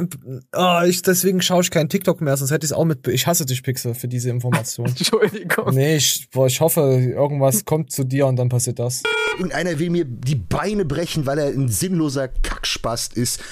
oh, 0.55 0.80
ich, 0.86 1.03
deswegen 1.03 1.43
schaue 1.43 1.62
ich 1.62 1.72
keinen 1.72 1.88
TikTok 1.88 2.20
mehr, 2.20 2.36
sonst 2.36 2.53
hätte 2.53 2.64
ich 2.64 2.70
es 2.70 2.76
auch 2.76 2.84
mit. 2.84 3.09
Ich 3.09 3.26
hasse 3.26 3.45
dich, 3.45 3.64
Pixel, 3.64 3.95
für 3.95 4.07
diese 4.07 4.30
Information. 4.30 4.86
Entschuldigung. 4.97 5.74
Nee, 5.74 5.97
ich, 5.97 6.28
boah, 6.30 6.47
ich 6.47 6.61
hoffe, 6.61 6.80
irgendwas 6.80 7.64
kommt 7.64 7.90
zu 7.90 8.05
dir 8.05 8.28
und 8.28 8.36
dann 8.36 8.49
passiert 8.49 8.78
das. 8.78 9.03
Irgendeiner 9.38 9.76
will 9.80 9.90
mir 9.90 10.05
die 10.05 10.36
Beine 10.36 10.84
brechen, 10.84 11.26
weil 11.26 11.38
er 11.38 11.47
ein 11.47 11.68
sinnloser 11.68 12.28
Kackspast 12.28 13.16
ist. 13.16 13.43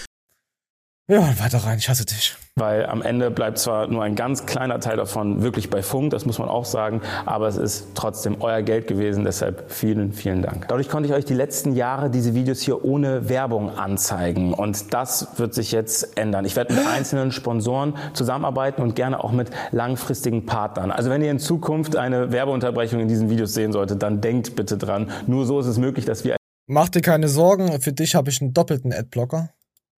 Ja, 1.11 1.29
weiter 1.41 1.59
rein, 1.59 1.77
ich 1.77 1.89
hasse 1.89 2.07
dich. 2.07 2.37
Weil 2.55 2.87
am 2.87 3.03
Ende 3.03 3.33
bleibt 3.33 3.59
zwar 3.59 3.89
nur 3.89 4.05
ein 4.05 4.15
ganz 4.15 4.47
kleiner 4.47 4.79
Teil 4.79 4.97
davon 4.97 5.43
wirklich 5.43 5.69
bei 5.69 5.83
Funk, 5.83 6.11
das 6.11 6.25
muss 6.25 6.39
man 6.39 6.49
auch 6.49 6.65
sagen, 6.65 7.01
aber 7.27 7.49
es 7.49 7.57
ist 7.57 7.89
trotzdem 7.97 8.37
euer 8.39 8.63
Geld 8.63 8.87
gewesen, 8.87 9.25
deshalb 9.25 9.73
vielen, 9.73 10.13
vielen 10.13 10.41
Dank. 10.41 10.69
Dadurch 10.69 10.89
konnte 10.89 11.09
ich 11.09 11.13
euch 11.13 11.25
die 11.25 11.35
letzten 11.35 11.75
Jahre 11.75 12.11
diese 12.11 12.33
Videos 12.37 12.61
hier 12.61 12.85
ohne 12.85 13.29
Werbung 13.29 13.77
anzeigen 13.77 14.55
und 14.55 14.95
das 14.95 15.27
wird 15.37 15.53
sich 15.53 15.73
jetzt 15.73 16.17
ändern. 16.17 16.45
Ich 16.45 16.55
werde 16.55 16.75
mit 16.75 16.87
einzelnen 16.87 17.33
Sponsoren 17.33 17.97
zusammenarbeiten 18.13 18.81
und 18.81 18.95
gerne 18.95 19.25
auch 19.25 19.33
mit 19.33 19.51
langfristigen 19.73 20.47
Partnern. 20.47 20.93
Also 20.93 21.11
wenn 21.11 21.23
ihr 21.23 21.33
in 21.33 21.41
Zukunft 21.41 21.97
eine 21.97 22.31
Werbeunterbrechung 22.31 23.01
in 23.01 23.09
diesen 23.09 23.31
Videos 23.31 23.53
sehen 23.53 23.73
solltet, 23.73 24.01
dann 24.05 24.21
denkt 24.21 24.55
bitte 24.55 24.79
dran. 24.79 25.11
Nur 25.27 25.45
so 25.45 25.59
ist 25.59 25.67
es 25.67 25.77
möglich, 25.77 26.05
dass 26.05 26.23
wir 26.23 26.37
Mach 26.69 26.89
dir 26.89 27.01
keine 27.01 27.27
Sorgen, 27.27 27.81
für 27.81 27.93
dich 27.93 28.15
habe 28.15 28.31
ich 28.31 28.41
einen 28.41 28.55
doppelten 28.55 28.93
Adblocker 28.93 29.49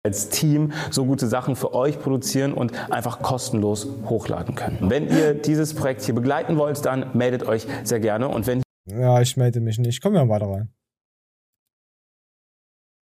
als 0.04 0.30
Team 0.30 0.72
so 0.90 1.04
gute 1.04 1.28
Sachen 1.28 1.54
für 1.54 1.74
euch 1.74 2.00
produzieren 2.00 2.54
und 2.54 2.72
einfach 2.90 3.22
kostenlos 3.22 3.86
hochladen 4.06 4.56
können. 4.56 4.78
Wenn 4.80 5.08
ihr 5.08 5.34
dieses 5.34 5.74
Projekt 5.74 6.02
hier 6.02 6.14
begleiten 6.14 6.56
wollt, 6.56 6.84
dann 6.84 7.16
meldet 7.16 7.46
euch 7.46 7.68
sehr 7.84 8.00
gerne 8.00 8.26
und 8.26 8.48
wenn 8.48 8.62
Ja, 8.88 9.20
ich 9.20 9.36
melde 9.36 9.60
mich 9.60 9.78
nicht. 9.78 10.02
Kommen 10.02 10.16
wir 10.16 10.24
mal 10.24 10.34
weiter 10.34 10.50
rein. 10.50 10.72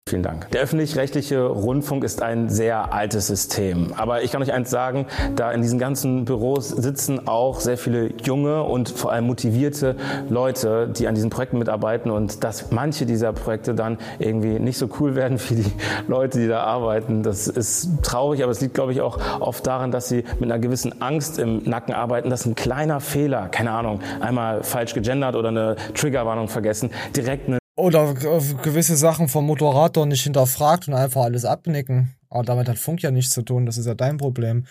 Vielen 0.07 0.23
Dank. 0.23 0.49
Der 0.51 0.61
öffentlich-rechtliche 0.61 1.45
Rundfunk 1.45 2.05
ist 2.05 2.21
ein 2.21 2.47
sehr 2.47 2.93
altes 2.93 3.27
System. 3.27 3.91
Aber 3.97 4.23
ich 4.23 4.31
kann 4.31 4.41
euch 4.41 4.53
eins 4.53 4.69
sagen, 4.69 5.05
da 5.35 5.51
in 5.51 5.61
diesen 5.61 5.79
ganzen 5.79 6.23
Büros 6.23 6.69
sitzen 6.69 7.27
auch 7.27 7.59
sehr 7.59 7.77
viele 7.77 8.13
junge 8.23 8.63
und 8.63 8.87
vor 8.89 9.11
allem 9.11 9.27
motivierte 9.27 9.97
Leute, 10.29 10.87
die 10.87 11.09
an 11.09 11.15
diesen 11.15 11.29
Projekten 11.29 11.57
mitarbeiten 11.57 12.09
und 12.09 12.45
dass 12.45 12.71
manche 12.71 13.05
dieser 13.05 13.33
Projekte 13.33 13.75
dann 13.75 13.97
irgendwie 14.17 14.59
nicht 14.59 14.77
so 14.77 14.87
cool 15.01 15.15
werden 15.15 15.41
wie 15.49 15.55
die 15.55 15.71
Leute, 16.07 16.39
die 16.39 16.47
da 16.47 16.61
arbeiten, 16.61 17.21
das 17.21 17.47
ist 17.47 17.89
traurig, 18.01 18.43
aber 18.43 18.53
es 18.53 18.61
liegt, 18.61 18.75
glaube 18.75 18.93
ich, 18.93 19.01
auch 19.01 19.19
oft 19.41 19.67
daran, 19.67 19.91
dass 19.91 20.07
sie 20.07 20.23
mit 20.39 20.49
einer 20.49 20.59
gewissen 20.59 21.01
Angst 21.01 21.37
im 21.37 21.63
Nacken 21.65 21.93
arbeiten, 21.93 22.29
dass 22.29 22.45
ein 22.45 22.55
kleiner 22.55 23.01
Fehler, 23.01 23.49
keine 23.49 23.71
Ahnung, 23.71 23.99
einmal 24.21 24.63
falsch 24.63 24.93
gegendert 24.93 25.35
oder 25.35 25.49
eine 25.49 25.75
Triggerwarnung 25.95 26.47
vergessen, 26.47 26.91
direkt 27.13 27.49
eine 27.49 27.57
Oder 27.77 28.15
gewisse 28.15 28.95
Sachen 28.95 29.27
vom 29.27 29.45
Moderator 29.45 30.05
nicht 30.07 30.23
hinterfragt 30.23 30.87
und 30.87 30.95
einfach 30.95 31.21
alles 31.21 31.45
abnicken. 31.45 32.15
Aber 32.29 32.43
damit 32.43 32.67
hat 32.67 32.79
Funk 32.79 33.03
ja 33.03 33.11
nichts 33.11 33.33
zu 33.33 33.43
tun, 33.43 33.65
das 33.67 33.77
ist 33.77 33.85
ja 33.85 33.93
dein 33.93 34.17
Problem. 34.17 34.65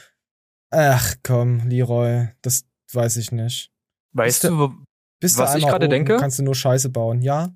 Ach 0.70 1.14
komm, 1.22 1.68
Leroy, 1.68 2.28
das 2.42 2.66
weiß 2.92 3.16
ich 3.18 3.30
nicht. 3.30 3.70
Weißt 4.12 4.42
Bist 4.42 4.50
du, 4.50 4.74
Bist 5.20 5.38
was 5.38 5.52
du 5.52 5.58
ich 5.58 5.66
gerade 5.66 5.88
denke? 5.88 6.16
Kannst 6.16 6.40
du 6.40 6.42
nur 6.42 6.56
Scheiße 6.56 6.90
bauen, 6.90 7.22
ja? 7.22 7.54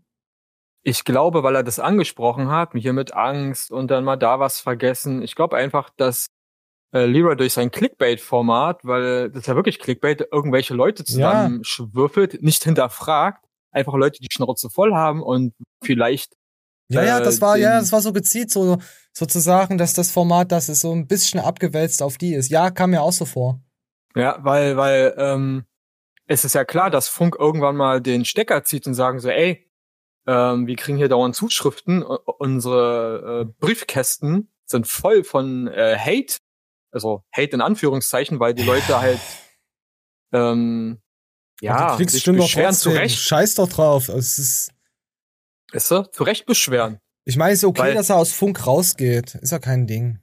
Ich 0.82 1.04
glaube, 1.04 1.42
weil 1.42 1.56
er 1.56 1.64
das 1.64 1.80
angesprochen 1.80 2.48
hat, 2.48 2.70
hier 2.74 2.92
mit 2.92 3.12
Angst 3.12 3.70
und 3.70 3.90
dann 3.90 4.04
mal 4.04 4.16
da 4.16 4.38
was 4.38 4.60
vergessen. 4.60 5.20
Ich 5.20 5.34
glaube 5.34 5.56
einfach, 5.56 5.90
dass 5.96 6.28
äh, 6.94 7.04
Leroy 7.04 7.36
durch 7.36 7.52
sein 7.52 7.70
Clickbait-Format, 7.70 8.84
weil 8.84 9.30
das 9.30 9.40
ist 9.40 9.46
ja 9.46 9.56
wirklich 9.56 9.78
Clickbait, 9.78 10.28
irgendwelche 10.32 10.74
Leute 10.74 11.04
zusammenschwürfelt, 11.04 12.42
nicht 12.42 12.64
hinterfragt, 12.64 13.44
einfach 13.72 13.94
Leute, 13.94 14.18
die 14.20 14.28
Schnauze 14.32 14.70
voll 14.70 14.94
haben 14.94 15.22
und 15.22 15.54
vielleicht 15.84 16.34
Ja, 16.88 17.02
ja, 17.04 17.18
äh, 17.20 17.22
das 17.22 17.40
war, 17.40 17.54
den- 17.56 17.62
ja, 17.62 17.78
das 17.80 17.92
war 17.92 18.00
so 18.02 18.12
gezielt, 18.12 18.50
so, 18.50 18.78
sozusagen, 19.12 19.78
dass 19.78 19.94
das 19.94 20.10
Format, 20.10 20.50
das 20.52 20.68
ist 20.68 20.80
so 20.80 20.92
ein 20.92 21.06
bisschen 21.06 21.40
abgewälzt 21.40 22.02
auf 22.02 22.18
die 22.18 22.34
ist. 22.34 22.50
Ja, 22.50 22.70
kam 22.70 22.90
mir 22.90 23.02
auch 23.02 23.12
so 23.12 23.24
vor. 23.24 23.60
Ja, 24.16 24.38
weil, 24.42 24.76
weil 24.76 25.14
ähm, 25.16 25.64
es 26.26 26.44
ist 26.44 26.54
ja 26.54 26.64
klar, 26.64 26.90
dass 26.90 27.08
Funk 27.08 27.36
irgendwann 27.38 27.76
mal 27.76 28.00
den 28.00 28.24
Stecker 28.24 28.64
zieht 28.64 28.86
und 28.86 28.94
sagen 28.94 29.20
so, 29.20 29.28
ey, 29.28 29.70
ähm, 30.26 30.66
wir 30.66 30.76
kriegen 30.76 30.98
hier 30.98 31.08
dauernd 31.08 31.34
Zuschriften, 31.36 32.02
unsere 32.02 33.46
äh, 33.48 33.52
Briefkästen 33.60 34.52
sind 34.66 34.86
voll 34.86 35.24
von 35.24 35.66
äh, 35.68 35.96
Hate, 35.98 36.38
also 36.92 37.24
Hate 37.32 37.50
in 37.54 37.60
Anführungszeichen, 37.60 38.38
weil 38.40 38.54
die 38.54 38.62
Leute 38.64 39.00
halt 39.00 39.20
ähm, 40.32 41.00
ja, 41.60 41.90
du 41.92 41.96
kriegst 41.96 42.14
sich 42.14 42.24
beschweren, 42.24 42.74
zu. 42.74 42.90
Recht, 42.90 43.18
Scheiß 43.18 43.54
doch 43.56 43.68
drauf. 43.68 44.08
Es 44.08 44.38
ist, 44.38 44.72
weißt 45.72 45.90
du, 45.90 46.02
zu 46.10 46.24
Recht 46.24 46.46
beschweren. 46.46 46.98
ich 47.24 47.36
meine, 47.36 47.52
es 47.52 47.60
ist 47.60 47.64
okay, 47.64 47.82
Weil- 47.82 47.94
dass 47.94 48.10
er 48.10 48.16
aus 48.16 48.32
Funk 48.32 48.66
rausgeht. 48.66 49.34
Ist 49.36 49.52
ja 49.52 49.58
kein 49.58 49.86
Ding. 49.86 50.20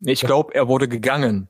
Ich 0.00 0.20
glaube, 0.20 0.54
er 0.54 0.66
wurde 0.68 0.88
gegangen. 0.88 1.48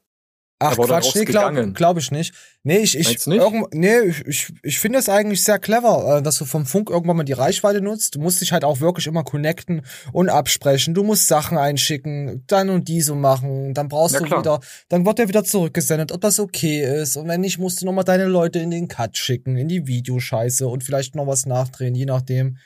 Ach 0.62 0.72
er 0.72 0.78
wurde 0.78 0.92
Quatsch, 0.92 1.14
nee, 1.16 1.24
glaube 1.24 1.72
glaub 1.72 1.98
ich 1.98 2.10
nicht. 2.10 2.34
Nee, 2.62 2.78
ich, 2.78 2.96
ich, 2.98 3.26
irgend- 3.26 3.74
nee, 3.74 3.98
ich, 4.00 4.26
ich, 4.26 4.52
ich 4.62 4.78
finde 4.78 4.98
es 4.98 5.08
eigentlich 5.08 5.42
sehr 5.42 5.58
clever, 5.58 6.18
äh, 6.18 6.22
dass 6.22 6.38
du 6.38 6.44
vom 6.44 6.64
Funk 6.64 6.90
irgendwann 6.90 7.16
mal 7.16 7.24
die 7.24 7.32
Reichweite 7.32 7.80
nutzt. 7.80 8.14
Du 8.14 8.20
musst 8.20 8.40
dich 8.40 8.52
halt 8.52 8.64
auch 8.64 8.80
wirklich 8.80 9.06
immer 9.06 9.24
connecten 9.24 9.82
und 10.12 10.28
absprechen. 10.28 10.94
Du 10.94 11.02
musst 11.02 11.26
Sachen 11.28 11.58
einschicken, 11.58 12.44
dann 12.46 12.70
und 12.70 12.88
die 12.88 13.00
so 13.02 13.14
machen. 13.14 13.74
Dann 13.74 13.88
brauchst 13.88 14.14
Ja, 14.14 14.20
du 14.20 14.26
klar. 14.26 14.40
wieder, 14.40 14.60
dann 14.88 15.04
wird 15.04 15.18
der 15.18 15.28
wieder 15.28 15.44
zurückgesendet, 15.44 16.12
ob 16.12 16.20
das 16.20 16.38
okay 16.38 16.84
ist. 17.02 17.16
Und 17.16 17.28
wenn 17.28 17.40
nicht, 17.40 17.58
musst 17.58 17.82
du 17.82 17.86
nochmal 17.86 18.04
deine 18.04 18.26
Leute 18.26 18.58
in 18.60 18.70
den 18.70 18.88
Cut 18.88 19.16
schicken, 19.16 19.56
in 19.56 19.68
die 19.68 19.86
Videoscheiße 19.86 20.66
und 20.68 20.84
vielleicht 20.84 21.14
noch 21.14 21.26
was 21.26 21.46
nachdrehen, 21.46 21.94
je 21.94 22.06
nachdem. 22.06 22.58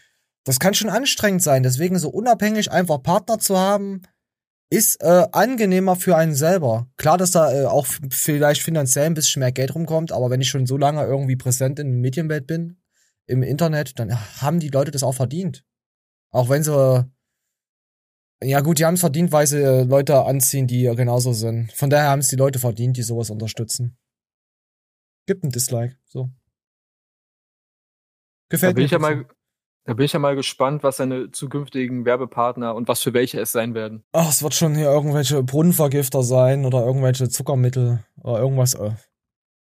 Das 0.45 0.61
kann 0.61 0.75
schon 0.75 0.91
anstrengend 0.91 1.43
sein. 1.43 1.63
Deswegen 1.65 1.99
so 1.99 2.09
unabhängig 2.09 2.71
einfach 2.71 3.03
Partner 3.03 3.39
zu 3.39 3.59
haben, 3.59 4.03
ist 4.71 5.01
äh, 5.03 5.27
angenehmer 5.33 5.97
für 5.97 6.17
einen 6.17 6.35
selber. 6.35 6.89
Klar, 6.97 7.19
dass 7.19 7.31
da 7.31 7.53
äh, 7.53 7.67
auch 7.67 7.87
vielleicht 8.11 8.63
finanziell 8.63 9.07
ein 9.07 9.15
bisschen 9.15 9.41
mehr 9.41 9.53
Geld 9.53 9.75
rumkommt, 9.75 10.13
aber 10.13 10.31
wenn 10.31 10.41
ich 10.41 10.49
schon 10.49 10.67
so 10.67 10.77
lange 10.77 11.05
irgendwie 11.05 11.37
präsent 11.37 11.79
in 11.79 11.87
der 11.89 12.01
Medienwelt 12.01 12.47
bin, 12.47 12.81
im 13.27 13.43
Internet, 13.43 13.99
dann 13.99 14.15
haben 14.41 14.61
die 14.61 14.69
Leute 14.69 14.91
das 14.91 15.03
auch 15.03 15.15
verdient. 15.15 15.65
Auch 16.31 16.49
wenn 16.49 16.63
sie 16.63 17.07
ja 18.43 18.61
gut, 18.61 18.79
die 18.79 18.85
haben 18.85 18.95
es 18.95 19.01
verdient, 19.01 19.33
weil 19.33 19.47
sie 19.47 19.63
äh, 19.63 19.85
Leute 19.85 20.25
anziehen, 20.25 20.67
die 20.67 20.83
genauso 20.95 21.33
sind. 21.33 21.73
Von 21.73 21.89
daher 21.89 22.11
haben 22.11 22.19
es 22.19 22.29
die 22.29 22.37
Leute 22.37 22.59
verdient, 22.59 22.97
die 22.97 23.03
sowas 23.03 23.31
unterstützen. 23.31 23.97
Gibt 25.27 25.43
ein 25.43 25.51
Dislike, 25.51 25.97
so. 26.05 26.25
Da 26.25 26.33
Gefällt 28.51 28.75
bin 28.75 28.83
mir. 28.83 28.87
ich 28.87 28.93
ja 28.93 28.99
mal, 28.99 29.27
da 29.87 29.95
bin 29.95 30.05
ich 30.05 30.13
ja 30.13 30.19
mal 30.19 30.35
gespannt, 30.35 30.83
was 30.83 30.97
seine 30.97 31.31
zukünftigen 31.31 32.05
Werbepartner 32.05 32.75
und 32.75 32.89
was 32.89 33.01
für 33.03 33.15
welche 33.15 33.41
es 33.41 33.53
sein 33.53 33.75
werden. 33.75 34.03
Ach, 34.13 34.29
es 34.29 34.43
wird 34.43 34.55
schon 34.55 34.75
hier 34.75 34.91
irgendwelche 34.91 35.45
Brunnenvergifter 35.45 36.25
sein 36.25 36.65
oder 36.65 36.85
irgendwelche 36.85 37.29
Zuckermittel 37.29 38.01
oder 38.21 38.41
irgendwas. 38.41 38.77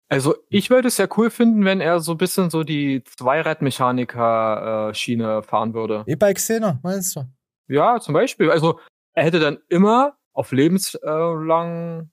Also 0.10 0.36
ich 0.50 0.70
würde 0.70 0.88
es 0.88 0.98
ja 0.98 1.08
cool 1.18 1.30
finden, 1.30 1.66
wenn 1.66 1.82
er 1.82 2.00
so 2.00 2.14
ein 2.14 2.18
bisschen 2.18 2.50
so 2.50 2.64
die 2.64 3.04
Zweiradmechaniker-Schiene 3.04 5.44
fahren 5.44 5.74
würde. 5.74 6.06
E-Bike-Szene, 6.08 6.80
meinst 6.82 7.14
du? 7.16 7.26
Ja, 7.68 8.00
zum 8.00 8.14
Beispiel. 8.14 8.50
Also 8.50 8.80
er 9.14 9.24
hätte 9.24 9.40
dann 9.40 9.60
immer 9.70 10.18
auf 10.34 10.52
lebenslang 10.52 12.10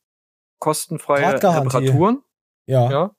kostenfreie. 0.59 1.35
Reparaturen. 1.35 2.23
Ja. 2.67 2.91
Ja. 2.91 3.15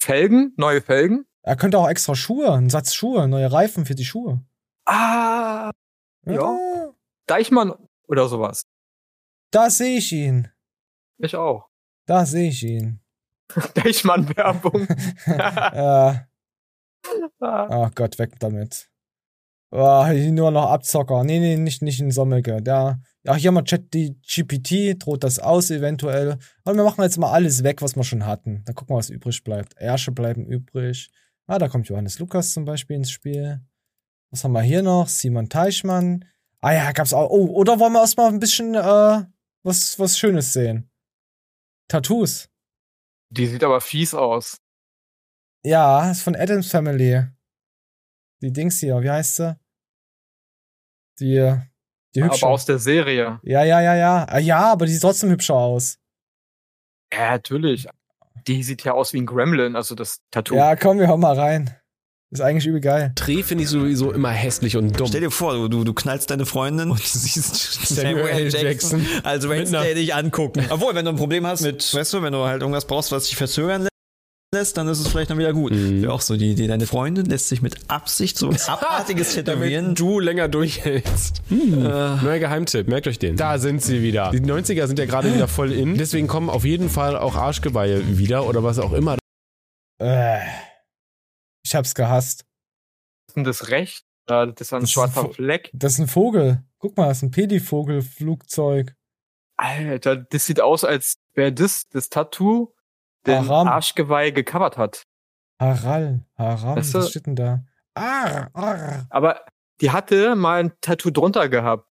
Felgen, 0.00 0.52
neue 0.56 0.80
Felgen. 0.80 1.26
Er 1.42 1.56
könnte 1.56 1.78
auch 1.78 1.88
extra 1.88 2.14
Schuhe, 2.14 2.52
einen 2.52 2.70
Satz 2.70 2.94
Schuhe, 2.94 3.28
neue 3.28 3.50
Reifen 3.50 3.86
für 3.86 3.94
die 3.94 4.04
Schuhe. 4.04 4.44
Ah, 4.86 5.70
ja. 6.26 6.92
Deichmann 7.26 7.74
oder 8.06 8.28
sowas. 8.28 8.62
Da 9.50 9.70
sehe 9.70 9.98
ich 9.98 10.12
ihn. 10.12 10.48
Ich 11.18 11.34
auch. 11.36 11.68
Da 12.06 12.26
sehe 12.26 12.48
ich 12.48 12.62
ihn. 12.62 13.00
Deichmann-Werbung. 13.74 14.86
äh, 15.26 16.14
oh 17.40 17.90
Gott, 17.94 18.18
weg 18.18 18.38
damit. 18.40 18.90
Oh, 19.70 20.06
hier 20.06 20.32
nur 20.32 20.50
noch 20.50 20.70
Abzocker. 20.70 21.24
Nee, 21.24 21.40
nee, 21.40 21.56
nicht, 21.56 21.82
nicht 21.82 22.00
in 22.00 22.10
Sommelke. 22.10 22.62
Ja, 22.66 22.98
hier 23.36 23.52
mal 23.52 23.64
Chat 23.64 23.92
die 23.92 24.18
GPT, 24.22 25.02
droht 25.02 25.24
das 25.24 25.38
aus 25.38 25.70
eventuell. 25.70 26.38
Und 26.64 26.76
wir 26.76 26.84
machen 26.84 27.02
jetzt 27.02 27.18
mal 27.18 27.32
alles 27.32 27.62
weg, 27.62 27.82
was 27.82 27.94
wir 27.94 28.04
schon 28.04 28.24
hatten. 28.24 28.62
Dann 28.64 28.74
gucken 28.74 28.94
wir, 28.94 28.98
was 28.98 29.10
übrig 29.10 29.44
bleibt. 29.44 29.74
Ärsche 29.76 30.12
bleiben 30.12 30.46
übrig. 30.46 31.10
Ah, 31.48 31.58
da 31.58 31.68
kommt 31.68 31.88
Johannes 31.88 32.18
Lukas 32.18 32.52
zum 32.52 32.64
Beispiel 32.66 32.96
ins 32.96 33.10
Spiel. 33.10 33.60
Was 34.30 34.44
haben 34.44 34.52
wir 34.52 34.60
hier 34.62 34.82
noch? 34.82 35.08
Simon 35.08 35.48
Teichmann. 35.48 36.26
Ah 36.60 36.72
ja, 36.74 36.92
gab's 36.92 37.14
auch. 37.14 37.30
Oh, 37.30 37.46
oder 37.54 37.80
wollen 37.80 37.94
wir 37.94 38.00
erstmal 38.00 38.28
ein 38.28 38.38
bisschen 38.38 38.74
äh, 38.74 39.24
was, 39.62 39.98
was 39.98 40.18
Schönes 40.18 40.52
sehen? 40.52 40.90
Tattoos. 41.88 42.50
Die 43.30 43.46
sieht 43.46 43.64
aber 43.64 43.80
fies 43.80 44.12
aus. 44.12 44.60
Ja, 45.64 46.10
ist 46.10 46.22
von 46.22 46.36
Adams 46.36 46.70
Family. 46.70 47.24
Die 48.42 48.52
Dings 48.52 48.78
hier, 48.80 49.00
wie 49.02 49.10
heißt 49.10 49.36
sie? 49.36 49.58
Die, 51.20 51.56
die 52.14 52.22
hübsche. 52.22 52.44
Aber 52.44 52.52
aus 52.52 52.66
der 52.66 52.78
Serie. 52.78 53.40
Ja, 53.42 53.64
ja, 53.64 53.80
ja, 53.80 53.94
ja. 53.96 54.24
Ah, 54.28 54.38
Ja, 54.38 54.72
aber 54.72 54.84
die 54.86 54.92
sieht 54.92 55.02
trotzdem 55.02 55.30
hübscher 55.30 55.54
aus. 55.54 55.98
Ja, 57.12 57.30
natürlich. 57.30 57.86
Die 58.48 58.62
sieht 58.62 58.82
ja 58.84 58.92
aus 58.92 59.12
wie 59.12 59.20
ein 59.20 59.26
Gremlin, 59.26 59.76
also 59.76 59.94
das 59.94 60.20
Tattoo. 60.30 60.56
Ja, 60.56 60.74
komm, 60.74 60.98
wir 60.98 61.08
hauen 61.08 61.20
mal 61.20 61.38
rein. 61.38 61.76
Ist 62.30 62.40
eigentlich 62.42 62.66
übel 62.66 62.80
geil. 62.82 63.12
Dreh 63.14 63.42
finde 63.42 63.64
ich 63.64 63.70
sowieso 63.70 64.12
immer 64.12 64.28
hässlich 64.30 64.76
und 64.76 64.98
dumm. 65.00 65.06
Stell 65.06 65.22
dir 65.22 65.30
vor, 65.30 65.68
du, 65.70 65.82
du, 65.84 65.94
knallst 65.94 66.30
deine 66.30 66.44
Freundin 66.44 66.90
und 66.90 66.98
du 67.00 67.04
siehst 67.06 67.86
Samuel 67.94 68.26
L. 68.28 68.48
Jackson. 68.50 69.06
als 69.22 69.44
Mit 69.44 69.52
einer- 69.52 69.60
Wednesday 69.60 69.94
dich 69.94 70.14
angucken. 70.14 70.64
Obwohl, 70.70 70.94
wenn 70.94 71.06
du 71.06 71.12
ein 71.12 71.16
Problem 71.16 71.46
hast 71.46 71.62
mit, 71.62 71.94
weißt 71.94 72.12
du, 72.12 72.22
wenn 72.22 72.32
du 72.34 72.40
halt 72.44 72.60
irgendwas 72.60 72.86
brauchst, 72.86 73.12
was 73.12 73.24
dich 73.24 73.36
verzögern 73.36 73.82
lässt, 73.82 73.92
lässt, 74.54 74.76
dann 74.76 74.88
ist 74.88 74.98
es 74.98 75.08
vielleicht 75.08 75.30
dann 75.30 75.38
wieder 75.38 75.52
gut. 75.52 75.72
Mhm. 75.72 76.02
Wäre 76.02 76.12
auch 76.12 76.20
so 76.20 76.36
die 76.36 76.50
Idee. 76.52 76.66
Deine 76.66 76.86
Freundin 76.86 77.26
lässt 77.26 77.48
sich 77.48 77.60
mit 77.62 77.90
Absicht 77.90 78.38
so 78.38 78.52
was 78.52 78.68
Abartiges 78.68 79.34
tätowieren. 79.34 79.84
Damit 79.86 80.00
du 80.00 80.20
länger 80.20 80.48
durchhältst. 80.48 81.42
Hm. 81.48 81.82
Neuer 81.82 82.38
Geheimtipp, 82.38 82.88
merkt 82.88 83.06
euch 83.06 83.18
den. 83.18 83.36
Da 83.36 83.58
sind 83.58 83.82
sie 83.82 84.02
wieder. 84.02 84.30
Die 84.30 84.40
90er 84.40 84.86
sind 84.86 84.98
ja 84.98 85.04
gerade 85.06 85.34
wieder 85.34 85.48
voll 85.48 85.72
in. 85.72 85.96
Deswegen 85.98 86.26
kommen 86.28 86.48
auf 86.50 86.64
jeden 86.64 86.88
Fall 86.88 87.16
auch 87.18 87.34
Arschgeweihe 87.36 88.18
wieder 88.18 88.46
oder 88.46 88.62
was 88.62 88.78
auch 88.78 88.92
immer. 88.92 89.18
Äh, 90.00 90.40
ich 91.64 91.74
hab's 91.74 91.94
gehasst. 91.94 92.44
Ist 93.28 93.36
denn 93.36 93.44
das 93.44 93.68
recht? 93.68 94.04
Äh, 94.28 94.46
Das 94.54 94.68
ist 94.68 94.72
ein 94.72 94.80
Das 94.80 94.84
ist 94.84 94.92
schwarzer 94.92 95.20
ein 95.20 95.26
Vo- 95.26 95.32
Fleck. 95.34 95.70
Das 95.74 95.92
ist 95.94 95.98
ein 95.98 96.08
Vogel. 96.08 96.62
Guck 96.78 96.96
mal, 96.96 97.08
das 97.08 97.18
ist 97.18 97.22
ein 97.24 97.30
Pedivogel-Flugzeug. 97.32 98.94
Alter, 99.58 100.16
das 100.16 100.46
sieht 100.46 100.60
aus, 100.60 100.84
als 100.84 101.16
wäre 101.34 101.52
das 101.52 101.88
das 101.88 102.08
Tattoo, 102.08 102.72
den 103.26 103.48
Aram. 103.48 103.68
Arschgeweih 103.68 104.30
gecovert 104.30 104.76
hat. 104.78 105.02
Haral, 105.60 106.24
Haram, 106.36 106.76
Weißt 106.76 106.94
du- 106.94 106.98
was 106.98 107.10
steht 107.10 107.26
denn 107.26 107.36
da? 107.36 107.64
Arr, 107.94 108.48
arr. 108.54 109.06
Aber 109.10 109.44
die 109.80 109.90
hatte 109.90 110.36
mal 110.36 110.60
ein 110.64 110.72
Tattoo 110.80 111.10
drunter 111.10 111.48
gehabt. 111.48 111.88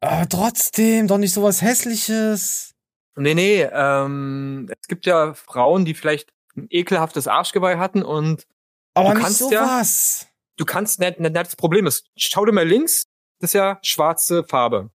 Aber 0.00 0.28
trotzdem, 0.28 1.08
doch 1.08 1.18
nicht 1.18 1.32
sowas 1.34 1.60
Hässliches. 1.62 2.74
Nee, 3.16 3.34
nee, 3.34 3.62
ähm, 3.72 4.70
es 4.80 4.86
gibt 4.86 5.06
ja 5.06 5.34
Frauen, 5.34 5.84
die 5.84 5.94
vielleicht 5.94 6.30
ein 6.56 6.68
ekelhaftes 6.70 7.26
Arschgeweih 7.26 7.78
hatten 7.78 8.04
und 8.04 8.46
Aber 8.94 9.14
du 9.14 9.20
kannst 9.20 9.38
sowas. 9.38 10.20
ja, 10.22 10.28
du 10.56 10.64
kannst 10.64 11.00
nicht, 11.00 11.18
nicht, 11.18 11.32
nicht 11.32 11.36
das 11.46 11.56
Problem 11.56 11.86
ist, 11.86 12.06
schau 12.16 12.44
dir 12.46 12.52
mal 12.52 12.66
links, 12.66 13.06
das 13.40 13.50
ist 13.50 13.54
ja 13.54 13.78
schwarze 13.82 14.44
Farbe. 14.44 14.90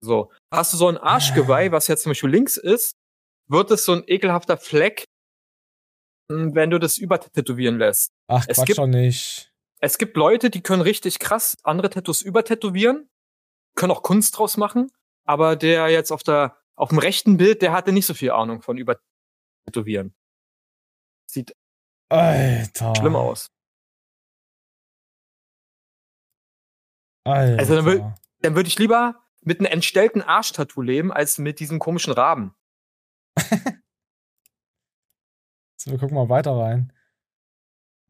So. 0.00 0.32
Hast 0.52 0.72
du 0.72 0.76
so 0.76 0.88
ein 0.88 0.96
Arschgeweih, 0.98 1.70
was 1.70 1.86
jetzt 1.86 2.02
zum 2.02 2.10
Beispiel 2.10 2.30
links 2.30 2.56
ist, 2.56 2.96
wird 3.48 3.70
es 3.70 3.84
so 3.84 3.92
ein 3.92 4.04
ekelhafter 4.06 4.56
Fleck, 4.56 5.04
mh, 6.30 6.54
wenn 6.54 6.70
du 6.70 6.78
das 6.78 6.98
übertätowieren 6.98 7.78
lässt. 7.78 8.12
Ach, 8.28 8.44
Es 8.48 8.56
Quatsch 8.58 8.66
gibt- 8.66 8.78
doch 8.78 8.86
nicht. 8.86 9.52
Es 9.80 9.96
gibt 9.98 10.16
Leute, 10.16 10.50
die 10.50 10.60
können 10.60 10.82
richtig 10.82 11.18
krass 11.20 11.56
andere 11.62 11.88
Tattoos 11.88 12.20
übertätowieren, 12.22 13.08
können 13.76 13.92
auch 13.92 14.02
Kunst 14.02 14.36
draus 14.36 14.56
machen, 14.56 14.90
aber 15.24 15.54
der 15.54 15.88
jetzt 15.88 16.10
auf 16.10 16.22
der, 16.24 16.56
auf 16.74 16.88
dem 16.88 16.98
rechten 16.98 17.36
Bild, 17.36 17.62
der 17.62 17.72
hatte 17.72 17.92
nicht 17.92 18.06
so 18.06 18.14
viel 18.14 18.32
Ahnung 18.32 18.60
von 18.62 18.76
übertätowieren. 18.76 20.14
Sieht 21.30 21.54
Alter. 22.10 22.94
schlimm 22.96 23.14
aus. 23.14 23.46
Alter. 27.24 27.58
Also 27.58 27.76
dann, 27.76 27.86
wür- 27.86 28.14
dann 28.40 28.56
würde 28.56 28.68
ich 28.68 28.78
lieber 28.78 29.22
mit 29.42 29.60
einem 29.60 29.70
entstellten 29.70 30.22
Arschtattoo 30.22 30.82
leben, 30.82 31.12
als 31.12 31.38
mit 31.38 31.60
diesem 31.60 31.78
komischen 31.78 32.12
Raben. 32.12 32.54
So, 35.80 35.92
wir 35.92 35.98
gucken 35.98 36.16
mal 36.16 36.28
weiter 36.28 36.56
rein. 36.56 36.92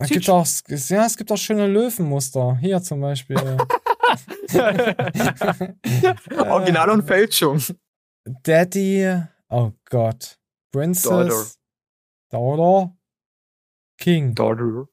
Es 0.00 0.08
gibt 0.08 0.28
auch, 0.30 0.46
ja, 0.68 1.04
es 1.04 1.16
gibt 1.16 1.30
auch 1.30 1.36
schöne 1.36 1.66
Löwenmuster. 1.66 2.56
Hier 2.56 2.80
zum 2.82 3.00
Beispiel. 3.00 3.36
Original 6.38 6.90
und 6.90 7.02
Fälschung. 7.06 7.60
Daddy. 8.24 9.22
Oh 9.48 9.72
Gott. 9.90 10.38
Princess. 10.72 11.58
Daughter. 12.30 12.96
King. 13.98 14.34
Daughter. 14.34 14.88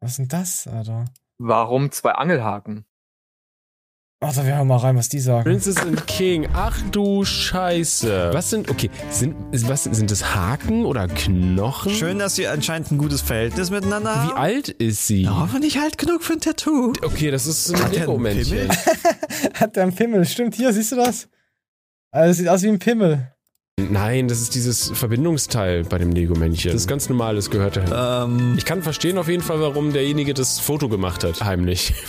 Was 0.00 0.12
ist 0.12 0.18
denn 0.18 0.28
das, 0.28 0.66
Alter? 0.68 1.06
Warum 1.38 1.90
zwei 1.90 2.12
Angelhaken? 2.12 2.86
Warte, 4.26 4.44
wir 4.44 4.56
hören 4.56 4.66
mal 4.66 4.78
rein, 4.78 4.96
was 4.96 5.08
die 5.08 5.20
sagen. 5.20 5.44
Princess 5.44 5.76
and 5.76 6.04
King. 6.08 6.48
Ach 6.52 6.76
du 6.90 7.24
Scheiße. 7.24 8.30
Was 8.32 8.50
sind, 8.50 8.68
okay, 8.68 8.90
sind, 9.08 9.36
was, 9.68 9.84
sind 9.84 10.10
das 10.10 10.34
Haken 10.34 10.84
oder 10.84 11.06
Knochen? 11.06 11.92
Schön, 11.92 12.18
dass 12.18 12.34
sie 12.34 12.48
anscheinend 12.48 12.90
ein 12.90 12.98
gutes 12.98 13.20
Verhältnis 13.20 13.70
miteinander 13.70 14.16
haben. 14.16 14.30
Wie 14.30 14.34
alt 14.34 14.68
ist 14.68 15.06
sie? 15.06 15.22
Ja, 15.22 15.42
hoffentlich 15.42 15.78
alt 15.78 15.96
genug 15.96 16.24
für 16.24 16.32
ein 16.32 16.40
Tattoo. 16.40 16.92
Okay, 17.04 17.30
das 17.30 17.46
ist 17.46 17.70
ein 17.72 17.76
Hat 17.76 17.92
der 17.94 18.00
einen 18.00 18.00
Lego-Männchen. 18.00 18.58
Pimmel? 18.58 18.68
Hat 19.54 19.76
der 19.76 19.84
einen 19.84 19.94
Pimmel? 19.94 20.24
Stimmt, 20.24 20.56
hier, 20.56 20.72
siehst 20.72 20.90
du 20.90 20.96
das? 20.96 21.28
Also, 22.10 22.32
sieht 22.32 22.48
aus 22.48 22.64
wie 22.64 22.68
ein 22.68 22.80
Pimmel. 22.80 23.32
Nein, 23.78 24.26
das 24.26 24.40
ist 24.40 24.54
dieses 24.54 24.88
Verbindungsteil 24.94 25.84
bei 25.84 25.98
dem 25.98 26.10
Lego-Männchen. 26.10 26.72
Das 26.72 26.80
ist 26.80 26.88
ganz 26.88 27.10
normal, 27.10 27.36
das 27.36 27.50
gehört 27.50 27.76
dahin. 27.76 27.92
Ähm, 27.94 28.54
Ich 28.56 28.64
kann 28.64 28.82
verstehen 28.82 29.18
auf 29.18 29.28
jeden 29.28 29.42
Fall, 29.42 29.60
warum 29.60 29.92
derjenige 29.92 30.32
das 30.32 30.58
Foto 30.58 30.88
gemacht 30.88 31.22
hat, 31.24 31.44
heimlich. 31.44 31.92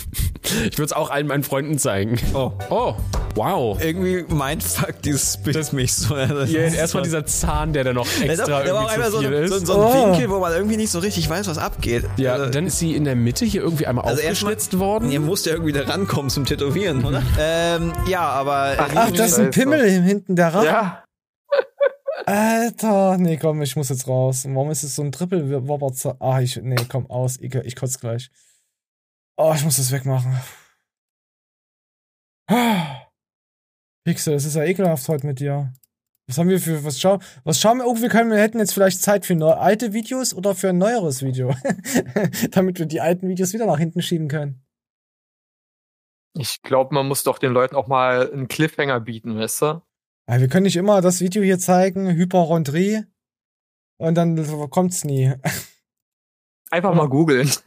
Ich 0.64 0.78
würde 0.78 0.84
es 0.86 0.92
auch 0.94 1.10
allen 1.10 1.26
meinen 1.26 1.42
Freunden 1.42 1.76
zeigen. 1.78 2.18
Oh. 2.32 2.52
Oh, 2.70 2.94
wow. 3.34 3.78
irgendwie 3.84 4.24
mindfuck 4.32 5.02
dieses 5.02 5.36
Bild 5.36 5.74
mich 5.74 5.92
so. 5.92 6.14
Das 6.14 6.50
Ja, 6.50 6.62
ist 6.62 6.74
erstmal 6.74 7.02
so- 7.02 7.10
dieser 7.10 7.26
Zahn, 7.26 7.74
der 7.74 7.84
da 7.84 7.92
noch 7.92 8.06
Ja, 8.18 8.28
extra 8.32 8.46
da, 8.46 8.62
da 8.64 8.72
war 8.72 8.86
auch 8.86 8.90
irgendwie 8.92 9.10
so, 9.10 9.18
viel 9.18 9.26
ein- 9.36 9.42
ist. 9.42 9.50
so, 9.50 9.58
so 9.66 9.72
ein 9.74 9.78
Oh. 9.92 10.12
Winkel, 10.12 10.30
wo 10.30 10.38
man 10.38 10.52
irgendwie 10.54 10.78
nicht 10.78 10.90
so 10.90 11.00
richtig 11.00 11.28
weiß, 11.28 11.48
was 11.48 11.58
abgeht. 11.58 12.04
ja, 12.16 12.32
Also- 12.32 12.50
dann 12.50 12.66
ist 12.66 12.78
sie 12.78 12.94
in 12.96 13.04
der 13.04 13.14
Mitte 13.14 13.44
hier 13.44 13.60
irgendwie 13.60 13.86
einmal 13.86 14.06
Also 14.06 14.22
aufgeschlitzt 14.22 14.78
worden. 14.78 15.10
Ihr 15.10 15.20
musst 15.20 15.44
ja 15.44 15.52
irgendwie 15.52 15.72
da 15.72 15.82
rankommen 15.82 16.30
zum 16.30 16.46
Tätowieren, 16.46 17.04
oder? 17.04 17.22
ähm, 17.38 17.92
ja, 18.08 18.20
aber. 18.22 18.72
äh, 18.72 18.76
Ach, 18.94 19.10
das 19.10 19.32
ist 19.32 19.38
ein 19.40 19.50
Pimmel 19.50 19.86
hinten, 19.90 20.34
der 20.34 20.54
Rachen. 20.54 20.64
Ja. 20.64 21.02
Alter, 22.26 23.16
nee, 23.18 23.36
komm, 23.36 23.62
ich 23.62 23.76
muss 23.76 23.88
jetzt 23.88 24.06
raus. 24.06 24.44
Warum 24.46 24.70
ist 24.70 24.82
es 24.82 24.96
so 24.96 25.02
ein 25.02 25.12
triple 25.12 25.66
wobber 25.66 25.92
Ah, 26.20 26.40
ich, 26.40 26.56
nee, 26.56 26.76
komm, 26.88 27.10
aus, 27.10 27.38
ich, 27.40 27.54
ich 27.54 27.76
kotze 27.76 27.98
gleich. 27.98 28.30
Oh, 29.36 29.52
ich 29.54 29.64
muss 29.64 29.76
das 29.76 29.92
wegmachen. 29.92 30.38
Pixel, 34.04 34.34
es 34.34 34.44
ist 34.44 34.56
ja 34.56 34.64
ekelhaft 34.64 35.08
heute 35.08 35.26
mit 35.26 35.40
dir. 35.40 35.72
Was 36.26 36.36
haben 36.36 36.50
wir 36.50 36.60
für, 36.60 36.84
was 36.84 37.00
schau, 37.00 37.18
was 37.44 37.58
schauen 37.58 37.78
wir, 37.78 37.86
oh, 37.86 37.96
wir 37.96 38.10
können, 38.10 38.30
wir 38.30 38.38
hätten 38.38 38.58
jetzt 38.58 38.74
vielleicht 38.74 39.00
Zeit 39.00 39.24
für 39.24 39.34
neu, 39.34 39.52
alte 39.52 39.94
Videos 39.94 40.34
oder 40.34 40.54
für 40.54 40.68
ein 40.70 40.78
neueres 40.78 41.22
Video. 41.22 41.54
Damit 42.50 42.78
wir 42.78 42.86
die 42.86 43.00
alten 43.00 43.28
Videos 43.28 43.54
wieder 43.54 43.64
nach 43.66 43.78
hinten 43.78 44.02
schieben 44.02 44.28
können. 44.28 44.62
Ich 46.34 46.60
glaube, 46.62 46.94
man 46.94 47.08
muss 47.08 47.22
doch 47.22 47.38
den 47.38 47.52
Leuten 47.52 47.74
auch 47.76 47.86
mal 47.86 48.30
einen 48.30 48.48
Cliffhanger 48.48 49.00
bieten, 49.00 49.38
weißt 49.38 49.62
du? 49.62 49.82
Ja, 50.28 50.40
wir 50.40 50.48
können 50.48 50.64
nicht 50.64 50.76
immer 50.76 51.00
das 51.00 51.20
Video 51.20 51.42
hier 51.42 51.58
zeigen, 51.58 52.14
Hyperondrie, 52.14 53.04
und 53.98 54.14
dann 54.14 54.70
kommt's 54.70 55.04
nie. 55.04 55.32
Einfach 56.70 56.94
mal 56.94 57.08
googeln. 57.08 57.50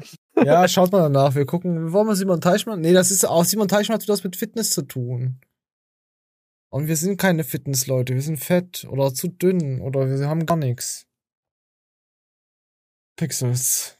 Ja, 0.43 0.67
schaut 0.67 0.91
mal 0.91 1.01
danach. 1.01 1.35
Wir 1.35 1.45
gucken, 1.45 1.91
wollen 1.91 2.07
wir 2.07 2.15
Simon 2.15 2.41
Teichmann? 2.41 2.81
Nee, 2.81 2.93
das 2.93 3.11
ist 3.11 3.25
auch 3.25 3.43
Simon 3.43 3.67
Teichmann 3.67 3.99
hat 3.99 4.07
was 4.07 4.23
mit 4.23 4.35
Fitness 4.35 4.71
zu 4.71 4.81
tun. 4.81 5.39
Und 6.71 6.87
wir 6.87 6.95
sind 6.95 7.17
keine 7.17 7.43
Fitnessleute, 7.43 8.15
wir 8.15 8.23
sind 8.23 8.37
fett 8.37 8.87
oder 8.89 9.13
zu 9.13 9.27
dünn 9.27 9.81
oder 9.81 10.09
wir 10.09 10.27
haben 10.27 10.47
gar 10.47 10.57
nichts. 10.57 11.05
Pixels. 13.17 13.99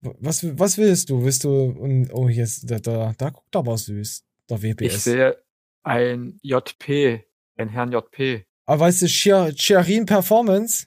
Was, 0.00 0.58
was 0.58 0.76
willst 0.76 1.10
du? 1.10 1.22
Willst 1.22 1.44
du, 1.44 1.50
und, 1.50 2.10
oh, 2.12 2.28
hier 2.28 2.42
ist, 2.42 2.68
da, 2.68 2.80
da, 2.80 3.14
da 3.16 3.30
guckt 3.30 3.54
aber 3.54 3.78
süß. 3.78 4.24
Der 4.48 4.60
WBS. 4.60 4.94
Ich 4.96 5.02
sehe 5.02 5.36
ein 5.82 6.38
JP, 6.42 7.24
ein 7.56 7.68
Herrn 7.68 7.92
JP. 7.92 8.44
aber 8.66 8.80
weißt 8.80 9.02
du, 9.02 9.06
Chiar- 9.06 9.52
Chiarin 9.52 10.06
Performance? 10.06 10.86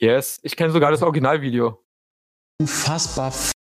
Yes, 0.00 0.38
ich 0.42 0.56
kenne 0.56 0.72
sogar 0.72 0.90
das 0.90 1.02
Originalvideo. 1.02 1.82
Unfassbar. 2.60 3.32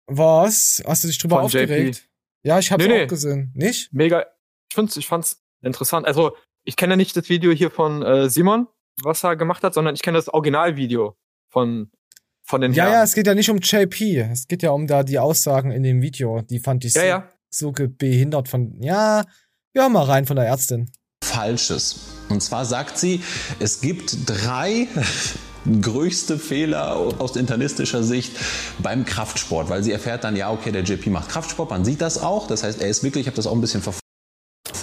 Was? 0.08 0.84
Hast 0.86 1.04
du 1.04 1.08
dich 1.08 1.18
drüber 1.18 1.38
Von 1.38 1.46
aufgeregt? 1.46 1.98
JP. 1.98 2.08
Ja, 2.44 2.60
ich 2.60 2.72
hab's 2.72 2.86
Nee, 2.86 2.92
auch 2.94 2.98
nee. 2.98 3.06
gesehen. 3.08 3.52
Nicht? 3.56 3.94
Mega, 3.94 4.22
ich 4.70 4.76
find's, 4.76 4.98
ich 4.98 5.08
fand's 5.08 5.44
interessant. 5.62 6.06
Also, 6.08 6.36
ich 6.66 6.76
kenne 6.76 6.94
ja 6.94 6.98
nicht 6.98 7.16
das 7.16 7.30
Video 7.30 7.52
hier 7.52 7.72
von 7.72 8.02
äh, 8.04 8.30
Simon, 8.30 8.68
was 9.04 9.24
er 9.24 9.36
gemacht 9.36 9.64
hat, 9.64 9.74
sondern 9.74 9.96
ich 9.96 10.02
kenne 10.02 10.18
das 10.18 10.30
Originalvideo 10.30 11.16
von, 11.52 11.92
von 12.44 12.62
den 12.62 12.74
Ja, 12.74 12.84
Herren. 12.86 12.94
ja, 12.94 13.04
es 13.04 13.14
geht 13.14 13.28
ja 13.28 13.36
nicht 13.36 13.50
um 13.50 13.58
JP. 13.60 14.18
Es 14.32 14.48
geht 14.48 14.64
ja 14.64 14.72
um 14.72 14.88
da 14.88 15.04
die 15.04 15.20
Aussagen 15.20 15.72
in 15.72 15.84
dem 15.84 16.02
Video. 16.02 16.42
Die 16.42 16.60
fand 16.60 16.84
ich 16.86 16.94
Ja, 16.96 17.02
so, 17.02 17.08
ja. 17.08 17.30
so 17.50 17.72
behindert 17.98 18.48
von. 18.48 18.82
Ja, 18.82 19.24
hören 19.76 19.94
mal 19.94 20.04
rein 20.04 20.26
von 20.26 20.36
der 20.36 20.46
Ärztin. 20.46 20.92
Falsches. 21.24 22.00
Und 22.30 22.42
zwar 22.42 22.66
sagt 22.66 22.98
sie, 22.98 23.24
es 23.60 23.82
gibt 23.82 24.30
drei 24.30 24.88
größte 25.82 26.40
Fehler 26.40 26.96
aus 26.96 27.36
internistischer 27.36 28.04
Sicht 28.04 28.36
beim 28.80 29.06
Kraftsport, 29.06 29.70
weil 29.70 29.84
sie 29.84 29.92
erfährt 29.92 30.24
dann, 30.24 30.36
ja, 30.36 30.52
okay, 30.52 30.72
der 30.72 30.84
JP 30.84 31.12
macht 31.12 31.30
Kraftsport, 31.30 31.70
man 31.70 31.86
sieht 31.86 32.02
das 32.02 32.22
auch, 32.22 32.48
das 32.48 32.64
heißt, 32.64 32.82
er 32.82 32.90
ist 32.90 33.04
wirklich, 33.04 33.22
ich 33.22 33.28
habe 33.28 33.36
das 33.36 33.48
auch 33.48 33.54
ein 33.54 33.62
bisschen 33.62 33.82
verfolgt, 33.82 34.02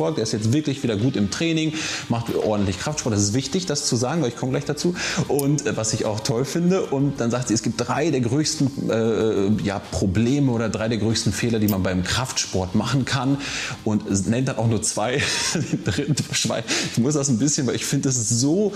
er 0.01 0.23
ist 0.23 0.33
jetzt 0.33 0.53
wirklich 0.53 0.83
wieder 0.83 0.97
gut 0.97 1.17
im 1.17 1.31
Training, 1.31 1.73
macht 2.09 2.35
ordentlich 2.35 2.79
Kraftsport. 2.79 3.15
Das 3.15 3.23
ist 3.23 3.35
wichtig, 3.35 3.67
das 3.67 3.87
zu 3.87 3.97
sagen, 3.97 4.23
weil 4.23 4.29
ich 4.29 4.37
komme 4.37 4.53
gleich 4.53 4.65
dazu. 4.65 4.95
Und 5.29 5.67
äh, 5.67 5.77
was 5.77 5.93
ich 5.93 6.05
auch 6.05 6.21
toll 6.21 6.45
finde. 6.45 6.87
Und 6.87 7.21
dann 7.21 7.31
sagt 7.31 7.49
sie, 7.49 7.55
es 7.55 7.63
gibt 7.63 7.81
drei 7.81 8.11
der 8.11 8.21
größten 8.21 8.91
äh, 8.91 9.63
ja, 9.63 9.79
Probleme 9.79 10.53
oder 10.53 10.69
drei 10.69 10.89
der 10.89 10.99
größten 10.99 11.33
Fehler, 11.33 11.59
die 11.59 11.69
man 11.69 11.83
beim 11.83 12.05
Kraftsport 12.05 12.75
machen 12.75 13.05
kann. 13.05 13.39
Und 13.85 14.29
nennt 14.29 14.49
dann 14.49 14.59
auch 14.59 14.69
nur 14.69 14.83
zwei. 14.83 15.21
Den 15.55 15.85
dritten 15.85 16.17
verschweigt. 16.17 16.71
Ich 16.93 16.99
muss 16.99 17.15
das 17.15 17.29
ein 17.29 17.39
bisschen, 17.39 17.67
weil 17.67 17.75
ich 17.75 17.85
finde, 17.85 18.09
das 18.09 18.17
ist 18.17 18.41
so 18.41 18.73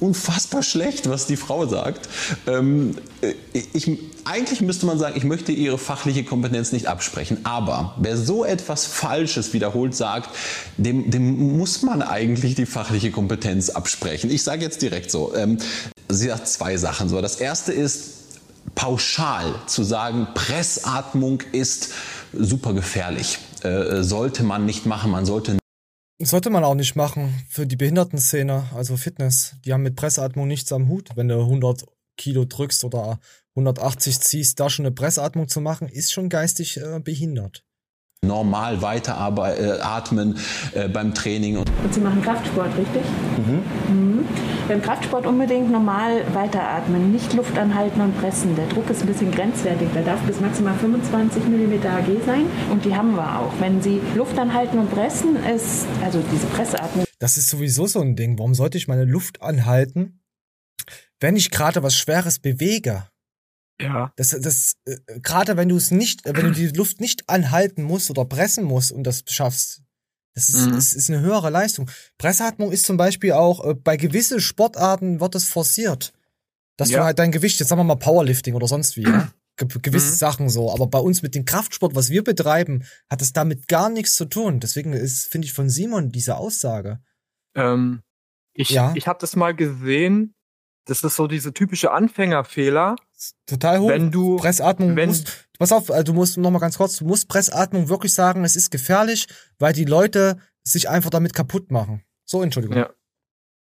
unfassbar 0.00 0.62
schlecht, 0.62 1.08
was 1.08 1.26
die 1.26 1.36
Frau 1.36 1.66
sagt. 1.66 2.08
Ähm, 2.46 2.96
äh, 3.20 3.34
ich, 3.72 3.98
eigentlich 4.24 4.60
müsste 4.60 4.86
man 4.86 4.98
sagen, 4.98 5.16
ich 5.16 5.24
möchte 5.24 5.52
ihre 5.52 5.78
fachliche 5.78 6.24
Kompetenz 6.24 6.72
nicht 6.72 6.86
absprechen. 6.86 7.38
Aber 7.44 7.94
wer 7.98 8.16
so 8.16 8.44
etwas 8.44 8.86
Falsches 8.86 9.52
wiederholt 9.52 9.94
sagt, 9.94 10.30
dem, 10.76 11.10
dem 11.10 11.56
muss 11.58 11.82
man 11.82 12.02
eigentlich 12.02 12.54
die 12.54 12.66
fachliche 12.66 13.10
Kompetenz 13.10 13.70
absprechen. 13.70 14.30
Ich 14.30 14.42
sage 14.42 14.62
jetzt 14.62 14.82
direkt 14.82 15.10
so. 15.10 15.34
Ähm, 15.34 15.58
sie 16.08 16.28
sagt 16.28 16.48
zwei 16.48 16.76
Sachen. 16.76 17.08
So, 17.08 17.20
das 17.20 17.36
erste 17.36 17.72
ist 17.72 18.20
pauschal 18.74 19.54
zu 19.66 19.82
sagen, 19.82 20.28
Pressatmung 20.34 21.42
ist 21.52 21.90
super 22.32 22.72
gefährlich. 22.72 23.38
Äh, 23.62 24.02
sollte 24.02 24.42
man 24.42 24.64
nicht 24.64 24.86
machen. 24.86 25.10
Man 25.10 25.26
sollte 25.26 25.59
sollte 26.20 26.50
man 26.50 26.64
auch 26.64 26.74
nicht 26.74 26.96
machen 26.96 27.34
für 27.48 27.66
die 27.66 27.76
Behindertenszene, 27.76 28.64
also 28.74 28.96
Fitness. 28.96 29.56
Die 29.64 29.72
haben 29.72 29.82
mit 29.82 29.96
Pressatmung 29.96 30.46
nichts 30.46 30.72
am 30.72 30.88
Hut. 30.88 31.10
Wenn 31.14 31.28
du 31.28 31.40
100 31.40 31.86
Kilo 32.16 32.44
drückst 32.44 32.84
oder 32.84 33.18
180 33.56 34.20
ziehst, 34.20 34.60
da 34.60 34.68
schon 34.68 34.86
eine 34.86 34.94
Pressatmung 34.94 35.48
zu 35.48 35.60
machen, 35.60 35.88
ist 35.88 36.12
schon 36.12 36.28
geistig 36.28 36.78
äh, 36.78 37.00
behindert 37.00 37.64
normal 38.22 38.82
weiteratmen 38.82 40.38
äh, 40.74 40.84
äh, 40.84 40.88
beim 40.88 41.14
Training. 41.14 41.56
Und 41.56 41.70
Sie 41.90 42.00
machen 42.00 42.20
Kraftsport, 42.22 42.68
richtig? 42.76 43.02
Mhm. 43.38 43.62
mhm. 43.88 44.28
Beim 44.70 44.82
Kraftsport 44.82 45.26
unbedingt 45.26 45.68
normal 45.68 46.32
weiteratmen, 46.32 47.10
nicht 47.10 47.32
Luft 47.32 47.58
anhalten 47.58 48.00
und 48.02 48.16
pressen. 48.20 48.54
Der 48.54 48.68
Druck 48.68 48.88
ist 48.88 49.00
ein 49.00 49.08
bisschen 49.08 49.32
grenzwertig, 49.32 49.88
der 49.92 50.04
darf 50.04 50.20
bis 50.20 50.38
maximal 50.38 50.78
25 50.78 51.42
mm 51.42 51.72
Ag 51.88 52.06
sein 52.24 52.46
und 52.70 52.84
die 52.84 52.94
haben 52.94 53.16
wir 53.16 53.40
auch. 53.40 53.52
Wenn 53.58 53.82
Sie 53.82 54.00
Luft 54.14 54.38
anhalten 54.38 54.78
und 54.78 54.88
pressen, 54.92 55.34
ist 55.44 55.86
also 56.04 56.22
diese 56.32 56.46
Pressatmung. 56.46 57.04
Das 57.18 57.36
ist 57.36 57.50
sowieso 57.50 57.88
so 57.88 58.00
ein 58.00 58.14
Ding. 58.14 58.38
Warum 58.38 58.54
sollte 58.54 58.78
ich 58.78 58.86
meine 58.86 59.04
Luft 59.04 59.42
anhalten, 59.42 60.22
wenn 61.18 61.34
ich 61.34 61.50
gerade 61.50 61.82
was 61.82 61.96
Schweres 61.96 62.38
bewege? 62.38 63.08
Ja. 63.82 64.12
Das, 64.14 64.28
das, 64.28 64.74
äh, 64.84 64.98
gerade 65.20 65.56
wenn 65.56 65.68
du 65.68 65.78
es 65.78 65.90
nicht, 65.90 66.24
wenn 66.24 66.44
du 66.44 66.52
die 66.52 66.68
Luft 66.68 67.00
nicht 67.00 67.28
anhalten 67.28 67.82
musst 67.82 68.08
oder 68.08 68.24
pressen 68.24 68.62
musst 68.62 68.92
und 68.92 69.02
das 69.02 69.24
schaffst, 69.26 69.82
das 70.34 70.48
ist, 70.48 70.66
mhm. 70.66 70.76
ist, 70.76 70.92
ist 70.92 71.10
eine 71.10 71.20
höhere 71.20 71.50
Leistung. 71.50 71.90
Presseatmung 72.18 72.70
ist 72.72 72.86
zum 72.86 72.96
Beispiel 72.96 73.32
auch, 73.32 73.64
äh, 73.64 73.74
bei 73.74 73.96
gewissen 73.96 74.40
Sportarten 74.40 75.20
wird 75.20 75.34
es 75.34 75.46
forciert. 75.46 76.12
Dass 76.76 76.90
ja. 76.90 76.98
du 76.98 77.04
halt 77.04 77.18
dein 77.18 77.32
Gewicht, 77.32 77.58
jetzt 77.58 77.68
sagen 77.68 77.80
wir 77.80 77.84
mal 77.84 77.96
Powerlifting 77.96 78.54
oder 78.54 78.66
sonst 78.66 78.96
wie, 78.96 79.02
ja? 79.02 79.32
Ge 79.56 79.68
gewisse 79.82 80.12
mhm. 80.12 80.16
Sachen 80.16 80.48
so. 80.48 80.72
Aber 80.72 80.86
bei 80.86 80.98
uns 80.98 81.22
mit 81.22 81.34
dem 81.34 81.44
Kraftsport, 81.44 81.94
was 81.94 82.08
wir 82.08 82.24
betreiben, 82.24 82.84
hat 83.10 83.20
es 83.20 83.32
damit 83.32 83.68
gar 83.68 83.90
nichts 83.90 84.14
zu 84.14 84.24
tun. 84.24 84.60
Deswegen 84.60 84.94
ist, 84.94 85.26
finde 85.26 85.46
ich, 85.46 85.52
von 85.52 85.68
Simon 85.68 86.10
diese 86.10 86.36
Aussage. 86.36 87.00
Ähm, 87.54 88.00
ich 88.54 88.70
ja? 88.70 88.92
ich 88.94 89.06
habe 89.06 89.18
das 89.20 89.36
mal 89.36 89.54
gesehen, 89.54 90.34
das 90.86 91.02
ist 91.02 91.16
so 91.16 91.26
diese 91.26 91.52
typische 91.52 91.90
Anfängerfehler. 91.90 92.96
Total 93.46 93.80
hoch. 93.80 93.88
Wenn 93.88 94.10
du 94.10 94.36
Pressatmung 94.36 94.96
wenn, 94.96 95.08
musst, 95.08 95.48
pass 95.58 95.72
auf, 95.72 95.88
äh, 95.88 96.04
du 96.04 96.12
musst 96.12 96.36
noch 96.38 96.50
mal 96.50 96.58
ganz 96.58 96.78
kurz, 96.78 96.96
du 96.96 97.04
musst 97.04 97.28
Pressatmung 97.28 97.88
wirklich 97.88 98.14
sagen, 98.14 98.44
es 98.44 98.56
ist 98.56 98.70
gefährlich, 98.70 99.26
weil 99.58 99.72
die 99.72 99.84
Leute 99.84 100.38
sich 100.62 100.88
einfach 100.88 101.10
damit 101.10 101.34
kaputt 101.34 101.70
machen. 101.70 102.04
So, 102.24 102.42
Entschuldigung. 102.42 102.76
Ja. 102.76 102.90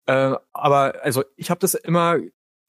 Äh, 0.07 0.37
aber 0.53 0.95
also 1.03 1.25
ich 1.37 1.51
habe 1.51 1.61
das 1.61 1.75
immer 1.75 2.19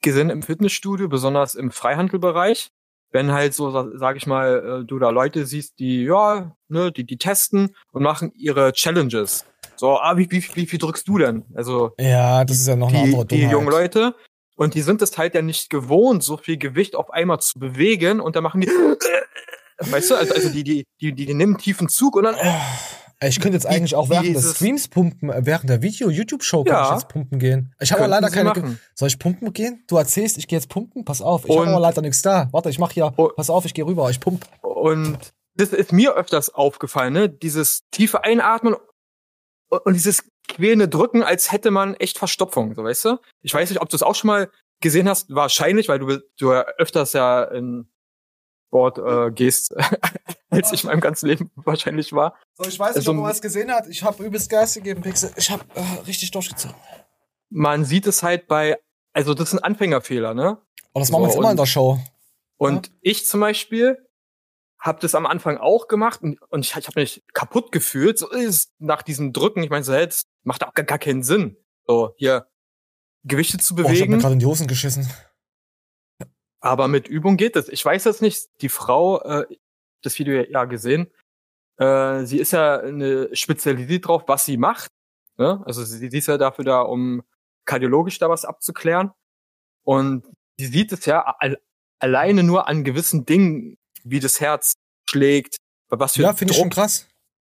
gesehen 0.02 0.30
im 0.30 0.44
Fitnessstudio, 0.44 1.08
besonders 1.10 1.56
im 1.56 1.72
Freihandelbereich, 1.72 2.72
wenn 3.12 3.32
halt 3.32 3.54
so, 3.54 3.72
sag 3.98 4.18
ich 4.18 4.28
mal, 4.28 4.82
äh, 4.82 4.86
du 4.86 5.00
da 5.00 5.10
Leute 5.10 5.46
siehst, 5.46 5.80
die 5.80 6.04
ja, 6.04 6.56
ne, 6.68 6.92
die 6.92 7.06
die 7.06 7.18
testen 7.18 7.76
und 7.92 8.04
machen 8.04 8.32
ihre 8.36 8.72
Challenges. 8.74 9.46
So, 9.76 9.98
ah, 9.98 10.18
wie, 10.18 10.30
wie, 10.30 10.44
wie 10.56 10.66
viel 10.66 10.80
drückst 10.80 11.08
du 11.08 11.18
denn? 11.18 11.46
Also 11.56 11.94
ja, 12.00 12.44
das 12.44 12.58
ist 12.58 12.68
ja 12.68 12.76
noch 12.76 12.90
eine 12.90 13.00
andere 13.00 13.26
Dummheit. 13.26 13.32
Die 13.32 13.52
jungen 13.52 13.70
Leute, 13.70 14.16
und 14.60 14.74
die 14.74 14.82
sind 14.82 15.02
es 15.02 15.18
halt 15.18 15.36
ja 15.36 15.42
nicht 15.42 15.70
gewohnt, 15.70 16.22
so 16.22 16.36
viel 16.36 16.58
Gewicht 16.58 16.98
auf 16.98 17.12
einmal 17.12 17.40
zu 17.40 17.60
bewegen 17.60 18.20
und 18.20 18.36
dann 18.36 18.44
machen 18.44 18.60
die, 18.60 18.68
weißt 19.80 20.12
du, 20.12 20.16
also, 20.16 20.34
also 20.34 20.50
die, 20.50 20.66
die, 20.66 20.86
die, 21.00 21.14
die 21.14 21.34
nehmen 21.34 21.58
tiefen 21.58 21.88
Zug 21.88 22.18
und 22.18 22.24
dann. 22.24 22.36
Ich 23.22 23.40
könnte 23.40 23.56
jetzt 23.56 23.66
eigentlich 23.66 23.96
auch 23.96 24.10
während 24.10 24.36
des 24.36 24.56
Streams 24.56 24.90
pumpen, 24.90 25.30
äh, 25.30 25.46
während 25.46 25.70
der 25.70 25.82
Video-YouTube-Show 25.82 26.66
ja. 26.68 26.88
ich 26.88 26.92
jetzt 26.92 27.08
pumpen 27.08 27.40
gehen. 27.40 27.74
Ich 27.80 27.94
habe 27.94 28.06
leider 28.06 28.30
keine. 28.30 28.50
Machen. 28.50 28.80
Soll 28.96 29.08
ich 29.08 29.18
pumpen 29.18 29.54
gehen? 29.54 29.84
Du 29.88 29.96
erzählst, 29.96 30.38
ich 30.38 30.48
gehe 30.50 30.60
jetzt 30.60 30.68
pumpen? 30.68 31.06
Pass 31.06 31.22
auf, 31.22 31.46
ich 31.46 31.58
habe 31.58 31.80
leider 31.80 32.02
nichts 32.02 32.22
da. 32.22 32.50
Warte, 32.52 32.70
ich 32.70 32.80
mach 32.80 32.92
hier. 32.92 33.12
Pass 33.12 33.50
auf, 33.50 33.64
ich 33.64 33.74
gehe 33.74 33.86
rüber, 33.86 34.10
ich 34.10 34.20
pump. 34.20 34.46
Und 34.62 35.20
das 35.56 35.70
ist 35.70 35.94
mir 35.94 36.16
öfters 36.16 36.54
aufgefallen, 36.54 37.14
ne? 37.14 37.30
Dieses 37.30 37.84
tiefe 37.92 38.26
Einatmen 38.26 38.76
und 39.70 39.94
dieses 39.94 40.24
quälende 40.50 40.90
Drücken, 40.90 41.24
als 41.24 41.52
hätte 41.52 41.72
man 41.72 41.96
echt 41.96 42.18
Verstopfung, 42.18 42.76
so 42.76 42.84
weißt 42.84 43.06
du? 43.06 43.18
Ich 43.42 43.54
weiß 43.54 43.70
nicht, 43.70 43.82
ob 43.82 43.90
du 43.90 43.96
es 43.96 44.04
auch 44.04 44.16
schon 44.16 44.28
mal 44.28 44.52
gesehen 44.82 45.08
hast, 45.08 45.34
wahrscheinlich, 45.34 45.88
weil 45.88 46.00
du, 46.00 46.20
du 46.38 46.52
öfters 46.52 47.14
ja 47.14 47.44
in 47.44 47.90
Sport 48.70 49.00
äh, 49.00 49.32
gehst, 49.32 49.76
als 50.50 50.72
ich 50.72 50.84
in 50.84 50.90
meinem 50.90 51.02
ganzen 51.02 51.28
Leben 51.28 51.52
wahrscheinlich 51.56 52.14
war. 52.14 52.36
So, 52.56 52.70
ich 52.70 52.78
weiß 52.78 52.90
nicht, 52.90 52.98
also, 52.98 53.12
ob 53.12 53.18
man 53.18 53.26
was 53.26 53.42
gesehen 53.42 53.72
hat. 53.72 53.88
Ich 53.88 54.04
habe 54.04 54.24
übelst 54.24 54.50
Gas 54.50 54.76
gegeben, 54.76 55.02
Pixel. 55.02 55.32
Ich 55.38 55.50
habe 55.50 55.64
äh, 55.74 56.06
richtig 56.06 56.32
durchgezogen. 56.32 56.76
Man 57.50 57.84
sieht 57.84 58.06
es 58.06 58.22
halt 58.22 58.48
bei, 58.48 58.78
also 59.14 59.34
das 59.34 59.52
sind 59.52 59.64
Anfängerfehler, 59.64 60.36
ne? 60.36 60.60
Aber 60.94 61.00
das 61.00 61.10
machen 61.10 61.24
wir 61.24 61.28
jetzt 61.30 61.38
immer 61.38 61.52
in 61.52 61.58
der 61.58 61.66
Show. 61.66 62.00
Und 62.58 62.88
ja? 62.88 62.94
ich 63.02 63.26
zum 63.26 63.40
Beispiel 63.40 63.98
habe 64.80 65.00
das 65.02 65.16
am 65.16 65.26
Anfang 65.26 65.58
auch 65.58 65.88
gemacht 65.88 66.22
und, 66.22 66.40
und 66.50 66.66
ich, 66.66 66.76
ich 66.76 66.88
habe 66.88 67.00
mich 67.00 67.24
kaputt 67.34 67.72
gefühlt. 67.72 68.18
So 68.18 68.30
ist 68.30 68.72
nach 68.78 69.02
diesem 69.02 69.34
Drücken. 69.34 69.64
Ich 69.64 69.70
meine, 69.70 69.84
so, 69.84 69.94
hey, 69.94 70.06
das 70.06 70.26
macht 70.44 70.64
auch 70.64 70.74
gar, 70.74 70.86
gar 70.86 71.00
keinen 71.00 71.24
Sinn. 71.24 71.58
So 71.86 72.14
hier 72.18 72.48
Gewichte 73.24 73.58
zu 73.58 73.76
bewegen. 73.76 73.92
Oh, 73.92 73.96
ich 73.96 74.02
hab 74.02 74.10
mir 74.10 74.18
gerade 74.18 74.34
in 74.34 74.40
die 74.40 74.46
Hosen 74.46 74.68
geschissen. 74.68 75.10
Aber 76.62 76.88
mit 76.88 77.08
Übung 77.08 77.38
geht 77.38 77.56
es. 77.56 77.70
Ich 77.70 77.84
weiß 77.84 78.04
das 78.04 78.22
nicht. 78.22 78.50
Die 78.62 78.70
Frau, 78.70 79.22
äh, 79.22 79.46
das 80.02 80.18
Video 80.20 80.42
ja 80.42 80.66
gesehen, 80.66 81.12
äh, 81.78 82.26
sie 82.26 82.38
ist 82.38 82.52
ja 82.52 82.80
eine 82.80 83.34
spezialisiert 83.36 84.08
drauf, 84.08 84.24
was 84.28 84.46
sie 84.46 84.58
macht. 84.58 84.92
Ne? 85.38 85.62
Also 85.66 85.84
sie, 85.84 86.10
sie 86.10 86.18
ist 86.18 86.28
ja 86.28 86.38
dafür 86.38 86.66
da, 86.66 86.82
um 86.82 87.24
kardiologisch 87.66 88.20
da 88.20 88.30
was 88.30 88.46
abzuklären. 88.46 89.12
Und 89.84 90.26
sie 90.58 90.68
sieht 90.68 90.92
es 90.92 91.06
ja 91.06 91.38
alleine 92.00 92.44
nur 92.44 92.68
an 92.68 92.84
gewissen 92.84 93.26
Dingen, 93.26 93.78
wie 94.04 94.20
das 94.20 94.42
Herz 94.42 94.74
schlägt, 95.10 95.58
was 95.90 96.16
für 96.16 96.24
ja, 96.24 96.34
finde 96.34 96.54
ich 96.54 96.60
schon 96.60 96.70
krass. 96.70 97.08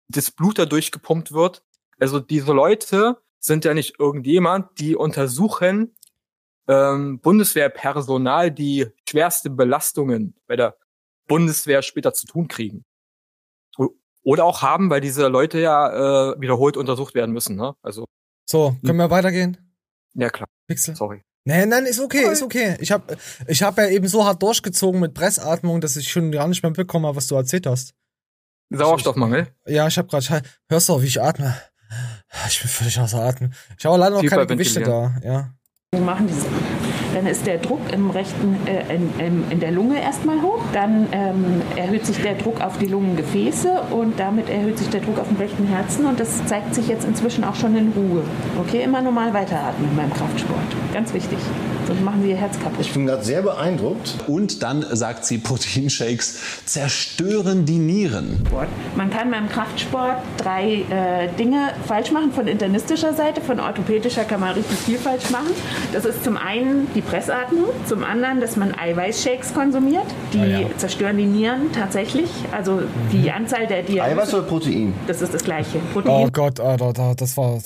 das 0.09 0.31
Blut 0.31 0.59
da 0.59 0.67
durchgepumpt 0.67 1.33
wird. 1.33 1.63
Also 1.99 2.21
diese 2.21 2.53
Leute 2.53 3.19
sind 3.39 3.65
ja 3.65 3.75
nicht 3.75 3.99
irgendjemand, 3.99 4.79
die 4.81 4.97
untersuchen 4.97 5.95
ähm, 6.67 7.21
Bundeswehrpersonal, 7.21 8.51
die 8.51 8.87
schwerste 9.09 9.51
Belastungen 9.51 10.35
bei 10.47 10.57
der 10.57 10.77
Bundeswehr 11.27 11.83
später 11.83 12.15
zu 12.15 12.27
tun 12.27 12.49
kriegen. 12.49 12.85
Oder 14.23 14.45
auch 14.45 14.63
haben, 14.63 14.89
weil 14.89 15.03
diese 15.03 15.29
Leute 15.29 15.61
ja 15.61 16.33
äh, 16.33 16.41
wiederholt 16.41 16.79
untersucht 16.79 17.15
werden 17.15 17.33
müssen. 17.33 17.57
Ne? 17.57 17.75
Also 17.83 18.07
so, 18.47 18.75
können 18.85 18.99
wir 18.99 19.11
weitergehen? 19.11 19.59
Ja 20.15 20.31
klar. 20.31 20.49
Pixel. 20.67 20.97
Sorry. 20.97 21.23
Nein, 21.45 21.69
nein, 21.69 21.85
ist 21.85 22.01
okay, 22.01 22.33
ist 22.33 22.43
okay. 22.43 22.77
Ich 22.81 22.91
habe 22.91 23.19
ich 23.47 23.63
hab 23.63 23.77
ja 23.77 23.87
eben 23.89 24.09
so 24.09 24.25
hart 24.25 24.43
durchgezogen 24.43 24.99
mit 24.99 25.13
Pressatmung, 25.13 25.83
dass 25.83 25.97
ich 25.97 26.11
schon 26.11 26.33
gar 26.33 26.49
nicht 26.49 26.63
mehr 26.63 26.71
mitbekommen 26.71 27.05
habe, 27.05 27.17
was 27.17 27.27
du 27.27 27.35
erzählt 27.35 27.67
hast. 27.67 27.95
Sauerstoffmangel? 28.71 29.49
Ja, 29.67 29.87
ich 29.87 29.99
habe 29.99 30.09
gerade. 30.09 30.43
Hörst 30.71 30.89
du, 30.89 31.03
wie 31.03 31.07
ich 31.07 31.21
atme? 31.21 31.55
Ich 32.49 32.61
bin 32.61 32.69
völlig 32.69 32.99
außer 32.99 33.21
Atem. 33.23 33.53
Ich 33.79 33.85
habe 33.87 33.97
leider 33.99 34.17
noch 34.17 34.23
keine 34.31 34.47
Gewichte 34.47 34.81
da, 34.81 35.15
ja. 35.23 35.51
Wir 35.95 36.01
machen 36.01 36.27
diese 36.27 36.47
dann 37.15 37.27
ist 37.27 37.47
der 37.47 37.59
Druck 37.59 37.81
im 37.93 38.11
rechten, 38.11 38.59
äh, 38.67 38.95
in, 38.95 39.11
in, 39.19 39.51
in, 39.51 39.61
der 39.61 39.71
Lunge 39.71 40.03
erstmal 40.03 40.43
hoch. 40.43 40.61
Dann 40.73 41.07
ähm, 41.13 41.63
erhöht 41.77 42.05
sich 42.05 42.21
der 42.21 42.35
Druck 42.35 42.61
auf 42.61 42.77
die 42.79 42.87
Lungengefäße 42.87 43.83
und 43.91 44.19
damit 44.19 44.51
erhöht 44.51 44.79
sich 44.79 44.89
der 44.89 45.01
Druck 45.01 45.21
auf 45.21 45.29
dem 45.29 45.37
rechten 45.37 45.67
Herzen. 45.67 46.07
Und 46.07 46.19
das 46.19 46.45
zeigt 46.47 46.75
sich 46.75 46.89
jetzt 46.89 47.05
inzwischen 47.05 47.45
auch 47.45 47.55
schon 47.55 47.77
in 47.77 47.93
Ruhe. 47.93 48.23
Okay, 48.61 48.83
immer 48.83 49.01
normal 49.01 49.33
weiteratmen 49.33 49.91
beim 49.97 50.13
Kraftsport. 50.13 50.59
Ganz 50.93 51.15
wichtig. 51.15 51.39
Sonst 51.87 52.03
machen 52.03 52.23
wir 52.23 52.31
ihr 52.31 52.37
Herz 52.37 52.59
kaputt. 52.59 52.81
Ich 52.81 52.93
bin 52.93 53.07
gerade 53.07 53.23
sehr 53.23 53.43
beeindruckt. 53.43 54.17
Und 54.27 54.63
dann 54.63 54.85
sagt 54.93 55.27
sie, 55.27 55.39
Proteinshakes 55.39 56.65
zerstören 56.65 57.67
die 57.67 57.79
Nieren. 57.79 58.43
Man 58.97 59.11
kann 59.11 59.31
beim 59.31 59.49
Kraftsport 59.49 60.17
drei 60.39 60.85
äh, 60.91 61.29
Dinge 61.39 61.75
falsch 61.87 62.11
machen 62.11 62.33
von 62.33 62.47
internistischer 62.47 63.13
Seite. 63.13 63.41
Von 63.41 63.61
orthopädischer 63.61 64.25
kann 64.25 64.41
man 64.41 64.55
richtig 64.55 64.79
viel 64.79 64.99
falsch 64.99 65.31
machen. 65.31 65.51
Das 65.93 66.05
ist 66.05 66.25
zum 66.25 66.37
einen 66.37 66.93
die 66.95 67.01
Pressatmung, 67.01 67.67
zum 67.87 68.05
anderen, 68.05 68.41
dass 68.41 68.57
man 68.57 68.75
Eiweißshakes 68.75 69.55
konsumiert. 69.55 70.07
Die 70.33 70.41
ah, 70.41 70.47
ja. 70.47 70.67
zerstören 70.77 71.17
die 71.19 71.27
Nieren 71.27 71.73
tatsächlich. 71.73 72.31
Also 72.53 72.83
die 73.13 73.29
mhm. 73.29 73.35
Anzahl 73.37 73.67
der 73.67 73.83
Dialyse. 73.83 74.03
Eiweiß 74.03 74.35
oder 74.35 74.43
Protein? 74.45 74.95
Das 75.07 75.23
ist 75.23 75.35
das 75.35 75.45
gleiche. 75.45 75.79
Protein. 75.93 76.11
Oh 76.13 76.29
Gott, 76.33 76.61
Alter, 76.61 77.15
das 77.15 77.37
war. 77.37 77.61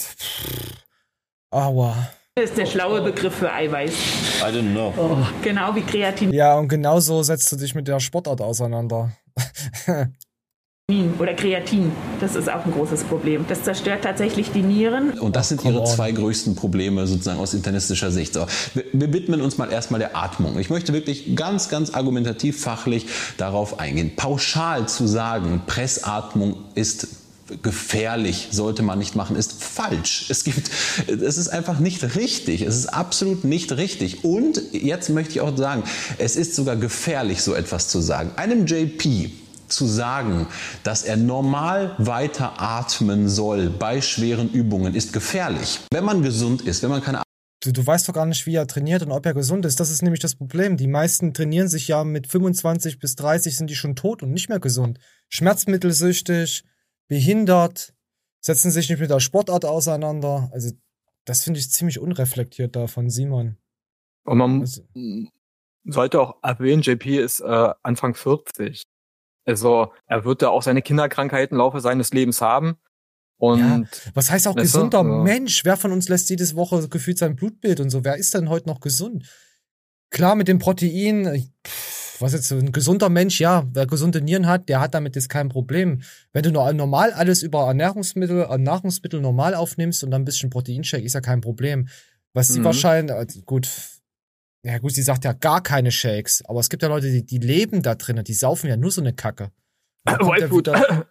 Aua. 1.51 1.97
Das 2.35 2.51
ist 2.51 2.59
der 2.59 2.66
schlaue 2.66 3.03
Begriff 3.03 3.35
für 3.35 3.53
Eiweiß. 3.53 3.91
I 3.91 4.45
don't 4.45 4.73
know. 4.73 4.95
Oh, 4.97 5.16
genau 5.43 5.75
wie 5.75 5.81
Kreatin. 5.81 6.33
Ja, 6.33 6.57
und 6.57 6.69
genau 6.69 7.01
so 7.01 7.23
setzt 7.23 7.51
du 7.51 7.57
dich 7.57 7.75
mit 7.75 7.89
der 7.89 7.99
Sportart 7.99 8.41
auseinander. 8.41 9.11
oder 11.18 11.34
Kreatin. 11.34 11.93
Das 12.18 12.34
ist 12.34 12.49
auch 12.49 12.64
ein 12.64 12.72
großes 12.72 13.05
Problem. 13.05 13.45
Das 13.47 13.62
zerstört 13.62 14.05
tatsächlich 14.05 14.53
die 14.53 14.62
Nieren. 14.62 15.18
Und 15.18 15.36
das 15.36 15.51
sind 15.51 15.62
ihre 15.62 15.84
zwei 15.84 16.12
größten 16.12 16.55
Probleme 16.55 17.07
sozusagen 17.07 17.39
aus 17.39 17.53
internistischer 17.53 18.11
Sicht. 18.11 18.32
So, 18.32 18.47
wir, 18.72 18.84
wir 18.95 19.12
widmen 19.12 19.43
uns 19.43 19.59
mal 19.59 19.70
erstmal 19.70 20.01
der 20.01 20.16
Atmung. 20.16 20.59
Ich 20.59 20.70
möchte 20.70 20.95
wirklich 20.95 21.36
ganz, 21.36 21.68
ganz 21.68 21.91
argumentativ 21.91 22.62
fachlich 22.62 23.05
darauf 23.36 23.78
eingehen. 23.78 24.12
Pauschal 24.16 24.89
zu 24.89 25.07
sagen, 25.07 25.61
Pressatmung 25.66 26.57
ist 26.74 27.09
gefährlich, 27.61 28.49
sollte 28.51 28.82
man 28.82 28.99
nicht 28.99 29.14
machen, 29.14 29.36
ist 29.36 29.62
falsch. 29.62 30.30
Es 30.30 30.43
gibt, 30.43 30.70
es 31.07 31.36
ist 31.36 31.49
einfach 31.49 31.80
nicht 31.80 32.16
richtig. 32.16 32.62
Es 32.62 32.74
ist 32.74 32.86
absolut 32.86 33.45
nicht 33.45 33.72
richtig. 33.72 34.24
Und 34.24 34.62
jetzt 34.72 35.11
möchte 35.11 35.32
ich 35.32 35.43
auch 35.43 35.55
sagen, 35.55 35.82
es 36.16 36.36
ist 36.36 36.55
sogar 36.55 36.76
gefährlich, 36.76 37.43
so 37.43 37.53
etwas 37.53 37.89
zu 37.89 38.01
sagen. 38.01 38.30
Einem 38.36 38.64
JP 38.64 39.32
zu 39.69 39.87
sagen, 39.87 40.47
dass 40.83 41.03
er 41.05 41.16
normal 41.16 41.95
weiter 41.99 42.61
atmen 42.61 43.29
soll 43.29 43.71
bei 43.71 44.01
schweren 44.01 44.51
Übungen, 44.51 44.95
ist 44.95 45.12
gefährlich. 45.12 45.81
Wenn 45.93 46.05
man 46.05 46.23
gesund 46.23 46.62
ist, 46.62 46.83
wenn 46.83 46.91
man 46.91 47.03
keine 47.03 47.23
Du, 47.61 47.73
du 47.73 47.85
weißt 47.85 48.09
doch 48.09 48.12
gar 48.14 48.25
nicht, 48.25 48.47
wie 48.47 48.55
er 48.55 48.69
trainiert 48.69 49.03
und 49.03 49.11
ob 49.11 49.27
er 49.27 49.35
gesund 49.35 49.66
ist. 49.66 49.81
Das 49.81 49.91
ist 49.91 50.01
nämlich 50.03 50.21
das 50.21 50.37
Problem. 50.37 50.77
Die 50.77 50.87
meisten 50.87 51.35
trainieren 51.35 51.66
sich 51.66 51.89
ja 51.89 52.05
mit 52.05 52.29
25 52.29 53.01
bis 53.01 53.16
30 53.16 53.57
sind 53.57 53.69
die 53.69 53.75
schon 53.75 53.97
tot 53.97 54.23
und 54.23 54.31
nicht 54.31 54.49
mehr 54.49 54.61
gesund. 54.61 55.01
Schmerzmittelsüchtig, 55.29 56.62
behindert, 57.09 57.95
setzen 58.41 58.71
sich 58.71 58.89
nicht 58.89 59.01
mit 59.01 59.11
der 59.11 59.19
Sportart 59.21 59.64
auseinander. 59.64 60.49
Also, 60.53 60.71
das 61.25 61.43
finde 61.43 61.59
ich 61.59 61.71
ziemlich 61.73 61.99
unreflektiert 61.99 62.77
da 62.77 62.87
von 62.87 63.11
Simon. 63.11 63.57
Und 64.25 64.39
man 64.39 64.61
Also- 64.61 64.83
sollte 65.85 66.21
auch 66.21 66.37
erwähnen, 66.43 66.83
JP 66.83 67.19
ist 67.19 67.41
äh, 67.41 67.73
Anfang 67.83 68.14
40. 68.14 68.85
Also 69.49 69.92
er 70.07 70.24
wird 70.24 70.42
da 70.42 70.49
auch 70.49 70.62
seine 70.62 70.82
Kinderkrankheiten 70.82 71.55
im 71.55 71.59
Laufe 71.59 71.80
seines 71.80 72.12
Lebens 72.12 72.40
haben. 72.40 72.76
Und 73.40 73.86
Was 74.14 74.30
heißt 74.30 74.49
auch 74.49 74.57
Weißt 74.57 74.74
du? 74.74 74.78
gesunder 74.78 74.99
Ja. 74.99 75.22
Mensch? 75.22 75.64
Wer 75.64 75.76
von 75.76 75.92
uns 75.92 76.09
lässt 76.09 76.28
jedes 76.28 76.55
Woche 76.57 76.88
gefühlt 76.88 77.18
sein 77.18 77.36
Blutbild 77.36 77.80
und 77.80 77.90
so? 77.90 78.05
Wer 78.05 78.16
ist 78.16 78.34
denn 78.34 78.49
heute 78.49 78.68
noch 78.68 78.80
gesund? 78.80 79.24
Klar, 80.11 80.34
mit 80.34 80.49
dem 80.49 80.59
Protein, 80.59 81.49
pff, 81.66 82.20
was 82.20 82.32
jetzt, 82.32 82.51
ein 82.51 82.72
gesunder 82.72 83.09
Mensch, 83.11 83.38
ja, 83.40 83.64
wer 83.72 83.86
gesunde 83.86 84.20
Nieren 84.20 84.46
hat, 84.49 84.68
der 84.68 84.80
hat 84.80 84.94
damit 84.94 85.14
jetzt 85.14 85.28
kein 85.28 85.49
Problem. 85.51 86.03
Wenn 86.32 86.42
du 86.42 86.51
nur 86.51 86.72
normal 86.72 87.12
alles 87.12 87.42
über 87.42 87.66
Ernährungsmittel, 87.68 88.46
äh, 88.51 88.59
Nahrungsmittel 88.59 89.20
normal 89.20 89.55
aufnimmst 89.55 90.03
und 90.03 90.11
dann 90.11 90.22
ein 90.22 90.24
bisschen 90.24 90.51
Proteinshake, 90.51 91.05
ist 91.05 91.12
ja 91.14 91.20
kein 91.20 91.40
Problem. 91.40 91.88
Was 92.32 92.49
sie 92.49 92.59
Mhm. 92.61 92.64
wahrscheinlich, 92.64 93.14
also 93.16 93.40
gut, 93.42 93.68
ja 94.62 94.78
gut, 94.78 94.94
sie 94.94 95.02
sagt 95.02 95.24
ja 95.24 95.32
gar 95.32 95.62
keine 95.62 95.92
Shakes, 95.92 96.42
aber 96.46 96.61
es 96.61 96.68
gibt 96.68 96.82
ja 96.82 96.88
Leute, 96.88 97.11
die, 97.11 97.24
die 97.24 97.38
leben 97.38 97.82
da 97.82 97.94
drinnen, 97.94 98.24
die 98.24 98.34
saufen 98.34 98.68
ja 98.68 98.76
nur 98.76 98.90
so 98.90 99.00
eine 99.00 99.12
Kacke. 99.12 99.52
Dann 100.04 100.18
kommt 100.18 100.40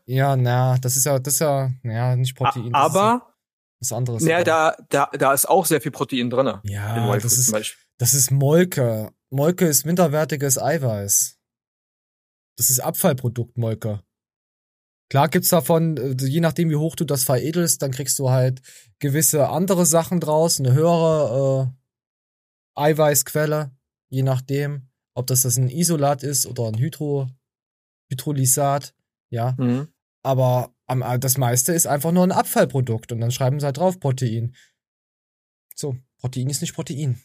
ja, 0.05 0.35
na, 0.35 0.77
das 0.79 0.97
ist 0.97 1.05
ja, 1.05 1.19
das 1.19 1.35
ist 1.35 1.39
ja, 1.39 1.71
ja, 1.83 2.15
nicht 2.15 2.35
Protein. 2.35 2.73
aber 2.73 3.33
was 3.79 3.91
anderes. 3.91 4.25
ja, 4.25 4.43
da, 4.43 4.75
da, 4.89 5.09
da 5.13 5.33
ist 5.33 5.47
auch 5.47 5.65
sehr 5.65 5.81
viel 5.81 5.91
Protein 5.91 6.29
drin. 6.29 6.53
Ja, 6.63 7.13
das 7.15 7.37
ist-. 7.37 7.77
Das 7.99 8.13
ist 8.13 8.31
Molke. 8.31 9.11
Molke 9.29 9.65
ist 9.65 9.85
minderwertiges 9.85 10.61
Eiweiß. 10.61 11.37
Das 12.57 12.69
ist 12.69 12.79
Abfallprodukt, 12.79 13.57
Molke. 13.57 14.01
Klar 15.09 15.29
gibt's 15.29 15.49
davon, 15.49 15.97
äh, 15.97 16.15
je 16.25 16.41
nachdem 16.41 16.69
wie 16.69 16.75
hoch 16.75 16.95
du 16.95 17.05
das 17.05 17.23
veredelst, 17.23 17.81
dann 17.81 17.91
kriegst 17.91 18.19
du 18.19 18.29
halt 18.29 18.61
gewisse 18.99 19.49
andere 19.49 19.85
Sachen 19.85 20.19
draus, 20.19 20.59
eine 20.59 20.73
höhere 20.73 21.71
äh, 21.71 21.86
Eiweißquelle, 22.78 23.71
je 24.09 24.23
nachdem, 24.23 24.89
ob 25.13 25.28
das, 25.28 25.41
das 25.41 25.57
ein 25.57 25.69
Isolat 25.69 26.23
ist 26.23 26.45
oder 26.45 26.67
ein 26.67 26.78
Hydro, 26.78 27.28
Hydrolysat, 28.09 28.93
ja. 29.30 29.55
Mhm. 29.57 29.88
Aber 30.23 30.75
am, 30.86 31.01
äh, 31.01 31.19
das 31.19 31.38
meiste 31.38 31.73
ist 31.73 31.88
einfach 31.88 32.11
nur 32.11 32.23
ein 32.23 32.32
Abfallprodukt 32.32 33.11
und 33.11 33.19
dann 33.19 33.32
schreiben 33.32 33.59
sie 33.59 33.65
halt 33.65 33.78
drauf 33.78 33.99
Protein. 33.99 34.55
So, 35.75 35.97
Protein 36.19 36.49
ist 36.49 36.61
nicht 36.61 36.75
Protein. 36.75 37.21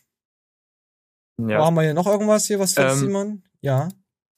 Ja. 1.38 1.64
Haben 1.64 1.74
wir 1.74 1.82
hier 1.82 1.94
noch 1.94 2.06
irgendwas 2.06 2.46
hier, 2.46 2.58
was 2.58 2.74
für 2.74 2.82
Ähm, 2.82 2.98
Simon? 2.98 3.44
Ja. 3.60 3.88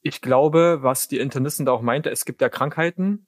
Ich 0.02 0.20
glaube, 0.20 0.78
was 0.82 1.08
die 1.08 1.18
Internistin 1.18 1.66
da 1.66 1.72
auch 1.72 1.82
meinte, 1.82 2.10
es 2.10 2.24
gibt 2.24 2.40
ja 2.40 2.48
Krankheiten. 2.48 3.26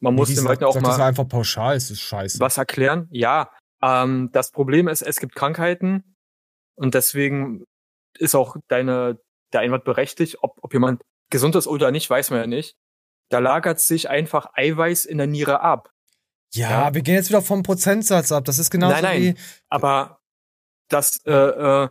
Man 0.00 0.14
muss 0.14 0.28
Nee, 0.28 0.34
die 0.34 0.40
den 0.40 0.48
Leuten 0.48 0.64
auch 0.64 0.74
sagt 0.74 0.86
das 0.86 0.98
mal 0.98 1.08
einfach 1.08 1.28
pauschal, 1.28 1.76
es 1.76 1.90
ist 1.90 2.00
scheiße. 2.00 2.40
was 2.40 2.58
erklären. 2.58 3.08
Ja, 3.10 3.50
ähm, 3.82 4.30
das 4.32 4.50
Problem 4.50 4.88
ist, 4.88 5.02
es 5.02 5.18
gibt 5.18 5.34
Krankheiten 5.34 6.13
und 6.76 6.94
deswegen 6.94 7.64
ist 8.18 8.34
auch 8.34 8.56
deine 8.68 9.18
der 9.52 9.60
Einwand 9.60 9.84
berechtigt, 9.84 10.38
ob, 10.42 10.58
ob 10.62 10.72
jemand 10.72 11.02
gesund 11.30 11.54
ist 11.54 11.66
oder 11.66 11.90
nicht, 11.90 12.08
weiß 12.10 12.30
man 12.30 12.40
ja 12.40 12.46
nicht. 12.46 12.76
Da 13.30 13.38
lagert 13.38 13.80
sich 13.80 14.10
einfach 14.10 14.50
Eiweiß 14.54 15.04
in 15.04 15.18
der 15.18 15.26
Niere 15.26 15.60
ab. 15.60 15.90
Ja, 16.52 16.94
wir 16.94 17.02
gehen 17.02 17.14
jetzt 17.14 17.30
wieder 17.30 17.42
vom 17.42 17.62
Prozentsatz 17.62 18.30
ab. 18.30 18.44
Das 18.44 18.58
ist 18.58 18.70
genauso 18.70 18.94
nein, 18.94 19.02
nein, 19.02 19.22
wie. 19.22 19.34
aber 19.68 20.20
das, 20.88 21.20
äh, 21.24 21.32
äh, 21.32 21.88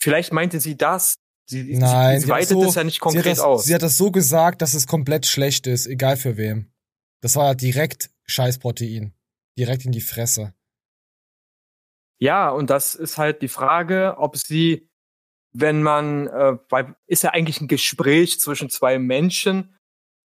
vielleicht 0.00 0.32
meinte 0.32 0.60
sie 0.60 0.76
das. 0.76 1.16
Sie, 1.48 1.76
Nein, 1.78 2.18
sie, 2.18 2.26
sie 2.26 2.32
weitet 2.32 2.48
so- 2.48 2.64
es 2.64 2.74
ja 2.74 2.82
nicht 2.82 2.94
sie 2.96 3.00
konkret 3.00 3.26
das, 3.26 3.40
aus. 3.40 3.64
Sie 3.64 3.74
hat 3.74 3.82
das 3.82 3.96
so 3.96 4.10
gesagt, 4.10 4.62
dass 4.62 4.74
es 4.74 4.88
komplett 4.88 5.26
schlecht 5.26 5.68
ist, 5.68 5.86
egal 5.86 6.16
für 6.16 6.36
wem. 6.36 6.72
Das 7.20 7.36
war 7.36 7.46
ja 7.46 7.54
direkt 7.54 8.10
Scheißprotein. 8.24 9.14
Direkt 9.56 9.84
in 9.84 9.92
die 9.92 10.00
Fresse. 10.00 10.54
Ja, 12.18 12.50
und 12.50 12.70
das 12.70 12.94
ist 12.94 13.18
halt 13.18 13.42
die 13.42 13.48
Frage, 13.48 14.16
ob 14.18 14.36
sie, 14.36 14.88
wenn 15.52 15.82
man, 15.82 16.28
äh, 16.28 16.58
weil 16.70 16.94
ist 17.06 17.22
ja 17.22 17.30
eigentlich 17.30 17.60
ein 17.60 17.68
Gespräch 17.68 18.40
zwischen 18.40 18.70
zwei 18.70 18.98
Menschen, 18.98 19.76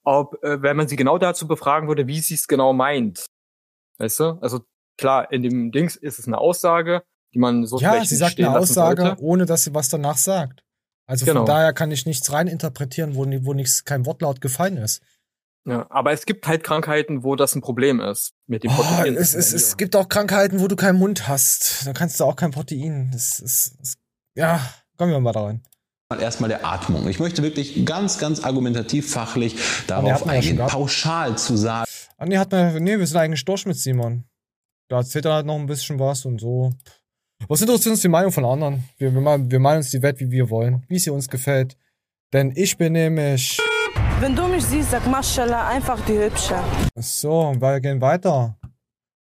ob, 0.04 0.44
äh, 0.44 0.62
wenn 0.62 0.78
man 0.78 0.88
sie 0.88 0.96
genau 0.96 1.18
dazu 1.18 1.48
befragen 1.48 1.88
würde, 1.88 2.08
wie 2.08 2.20
sie 2.20 2.36
es 2.36 2.48
genau 2.48 2.74
meint. 2.74 3.26
Weißt 3.98 4.20
du? 4.20 4.40
Also 4.42 4.62
klar, 4.98 5.32
in 5.32 5.44
dem 5.44 5.72
Dings 5.72 5.96
ist 5.96 6.20
es 6.20 6.28
eine 6.28 6.38
Aussage, 6.38 7.04
die 7.34 7.40
man 7.40 7.66
so 7.66 7.80
ja, 7.80 7.92
vielleicht 7.92 8.10
sie 8.10 8.16
sagt 8.16 8.40
eine 8.40 8.58
Aussage, 8.58 9.02
sollte. 9.04 9.22
ohne 9.22 9.46
dass 9.46 9.64
sie 9.64 9.74
was 9.74 9.90
danach 9.90 10.18
sagt. 10.18 10.64
Also 11.06 11.26
Genau. 11.26 11.42
von 11.42 11.46
daher 11.48 11.74
kann 11.74 11.92
ich 11.92 12.06
nichts 12.06 12.32
reininterpretieren, 12.32 13.16
wo, 13.16 13.26
wo 13.46 13.54
nichts, 13.54 13.84
kein 13.84 14.06
Wortlaut 14.06 14.42
gefallen 14.42 14.78
ist. 14.78 15.02
Ja, 15.68 15.86
aber 15.92 16.12
es 16.12 16.26
gibt 16.26 16.48
halt 16.48 16.64
Krankheiten, 16.64 17.24
wo 17.24 17.36
das 17.36 17.54
ein 17.56 17.62
Problem 17.62 18.00
ist 18.00 18.34
mit 18.48 18.64
dem 18.64 18.72
Oh, 18.72 18.76
Protein. 18.76 19.16
es, 19.16 19.36
es, 19.36 19.54
es 19.54 19.78
gibt 19.78 19.96
auch 19.96 20.10
Krankheiten, 20.10 20.60
wo 20.60 20.68
du 20.68 20.76
keinen 20.76 20.98
Mund 20.98 21.28
hast. 21.28 21.86
Da 21.86 21.94
kannst 21.94 22.20
du 22.20 22.24
auch 22.26 22.36
kein 22.36 22.50
Protein. 22.52 23.12
Das 23.14 23.40
ist, 23.40 23.98
ja, 24.36 24.60
kommen 24.98 25.12
wir 25.12 25.20
mal 25.20 25.32
da 25.34 25.44
rein. 25.46 25.64
Erstmal 26.20 26.50
der 26.50 26.66
Atmung. 26.66 27.08
Ich 27.08 27.20
möchte 27.20 27.42
wirklich 27.44 27.86
ganz, 27.86 28.18
ganz 28.18 28.44
argumentativ, 28.44 29.12
fachlich 29.12 29.56
darauf 29.88 30.26
ja 30.26 30.32
eingehen, 30.32 30.58
gehabt. 30.58 30.74
pauschal 30.74 31.38
zu 31.38 31.56
sagen. 31.56 31.86
Ah, 32.18 32.26
nee, 32.26 32.38
hat 32.38 32.52
man, 32.52 32.76
nee, 32.84 32.98
wir 33.00 33.08
sind 33.08 33.18
eigentlich 33.18 33.46
durch 33.46 33.66
mit 33.66 33.78
Simon. 33.78 34.26
Da 34.90 34.98
erzählt 34.98 35.26
er 35.26 35.36
halt 35.36 35.46
noch 35.46 35.56
ein 35.58 35.68
bisschen 35.68 36.00
was 36.00 36.26
und 36.26 36.42
so. 36.42 36.74
Was 37.48 37.62
interessiert 37.62 37.94
uns 37.94 38.02
die 38.02 38.10
Meinung 38.10 38.32
von 38.34 38.44
anderen? 38.46 38.84
Wir, 38.98 39.14
wir, 39.14 39.22
malen- 39.22 39.50
wir 39.50 39.60
malen 39.60 39.78
uns 39.78 39.92
die 39.92 40.02
Welt, 40.02 40.20
wie 40.20 40.30
wir 40.32 40.50
wollen, 40.50 40.84
wie 40.90 41.00
sie 41.00 41.12
uns 41.12 41.30
gefällt. 41.30 41.78
Denn 42.34 42.52
ich 42.56 42.78
bin 42.78 42.94
nämlich. 42.94 43.58
Wenn 44.22 44.36
du 44.36 44.48
mich 44.48 44.64
siehst, 44.64 44.92
sag 44.92 45.08
Maschallah, 45.08 45.68
einfach 45.70 46.00
die 46.06 46.16
Hübsche. 46.16 46.56
So, 46.96 47.56
wir 47.60 47.80
gehen 47.80 48.00
weiter. 48.02 48.56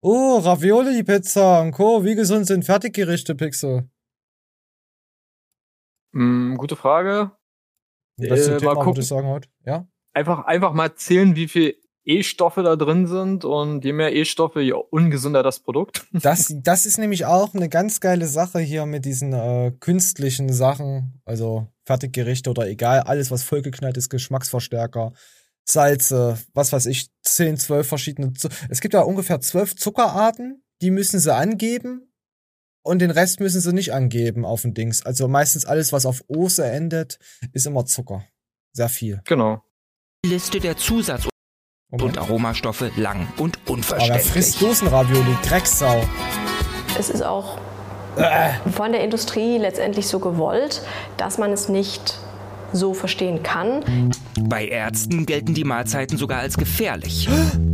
Oh, 0.02 0.36
Ravioli-Pizza 0.38 1.62
und 1.62 1.72
Co. 1.72 2.04
Wie 2.04 2.14
gesund 2.14 2.46
sind 2.46 2.66
Fertiggerichte, 2.66 3.34
Pixel? 3.34 3.88
Hm, 6.12 6.54
gute 6.58 6.76
Frage. 6.76 7.30
Das 8.18 8.40
ist 8.40 8.48
Äh, 8.48 8.56
Thema, 8.58 8.74
mal 8.74 8.84
gucken. 8.84 9.00
ich 9.00 9.08
sagen 9.08 9.26
heute. 9.28 9.48
Ja? 9.64 9.88
Einfach, 10.12 10.44
einfach 10.44 10.74
mal 10.74 10.94
zählen, 10.94 11.34
wie 11.34 11.48
viel 11.48 11.76
E-Stoffe 12.10 12.62
da 12.62 12.74
drin 12.76 13.06
sind 13.06 13.44
und 13.44 13.84
je 13.84 13.92
mehr 13.92 14.14
E-Stoffe, 14.14 14.60
je 14.60 14.72
ungesünder 14.72 15.42
das 15.42 15.60
Produkt. 15.60 16.06
Das, 16.22 16.54
das 16.62 16.86
ist 16.86 16.98
nämlich 16.98 17.24
auch 17.24 17.54
eine 17.54 17.68
ganz 17.68 18.00
geile 18.00 18.26
Sache 18.26 18.58
hier 18.58 18.84
mit 18.84 19.04
diesen 19.04 19.32
äh, 19.32 19.72
künstlichen 19.80 20.52
Sachen, 20.52 21.20
also 21.24 21.68
Fertiggerichte 21.84 22.50
oder 22.50 22.68
egal, 22.68 23.00
alles 23.00 23.30
was 23.30 23.42
vollgeknallt 23.42 23.96
ist, 23.96 24.10
Geschmacksverstärker, 24.10 25.12
Salze, 25.64 26.38
was 26.52 26.72
weiß 26.72 26.86
ich, 26.86 27.08
10, 27.22 27.56
12 27.56 27.86
verschiedene. 27.86 28.32
Zu 28.32 28.48
es 28.68 28.80
gibt 28.80 28.94
ja 28.94 29.00
ungefähr 29.00 29.40
12 29.40 29.76
Zuckerarten, 29.76 30.62
die 30.82 30.90
müssen 30.90 31.20
sie 31.20 31.34
angeben 31.34 32.12
und 32.82 33.00
den 33.00 33.10
Rest 33.10 33.40
müssen 33.40 33.60
sie 33.60 33.72
nicht 33.72 33.92
angeben 33.92 34.44
auf 34.44 34.62
den 34.62 34.74
Dings. 34.74 35.04
Also 35.06 35.28
meistens 35.28 35.64
alles, 35.64 35.92
was 35.92 36.06
auf 36.06 36.24
Ose 36.28 36.64
endet, 36.64 37.18
ist 37.52 37.66
immer 37.66 37.86
Zucker. 37.86 38.24
Sehr 38.72 38.88
viel. 38.88 39.20
Genau. 39.24 39.62
Liste 40.24 40.60
der 40.60 40.76
Zusatz- 40.76 41.28
und 41.90 42.18
Aromastoffe 42.18 42.90
lang 42.96 43.26
und 43.36 43.58
Aber 43.64 43.72
unverständlich. 43.74 44.26
frisst 44.30 44.62
Dosenravioli? 44.62 45.36
Drecksau. 45.46 46.02
Es 46.98 47.10
ist 47.10 47.22
auch 47.22 47.58
Äh. 48.16 48.50
von 48.70 48.92
der 48.92 49.02
Industrie 49.02 49.58
letztendlich 49.58 50.08
so 50.08 50.18
gewollt, 50.18 50.82
dass 51.16 51.38
man 51.38 51.52
es 51.52 51.68
nicht 51.68 52.18
so 52.72 52.94
verstehen 52.94 53.42
kann. 53.42 54.12
Bei 54.40 54.66
Ärzten 54.66 55.26
gelten 55.26 55.54
die 55.54 55.64
Mahlzeiten 55.64 56.16
sogar 56.16 56.40
als 56.40 56.56
gefährlich. 56.56 57.28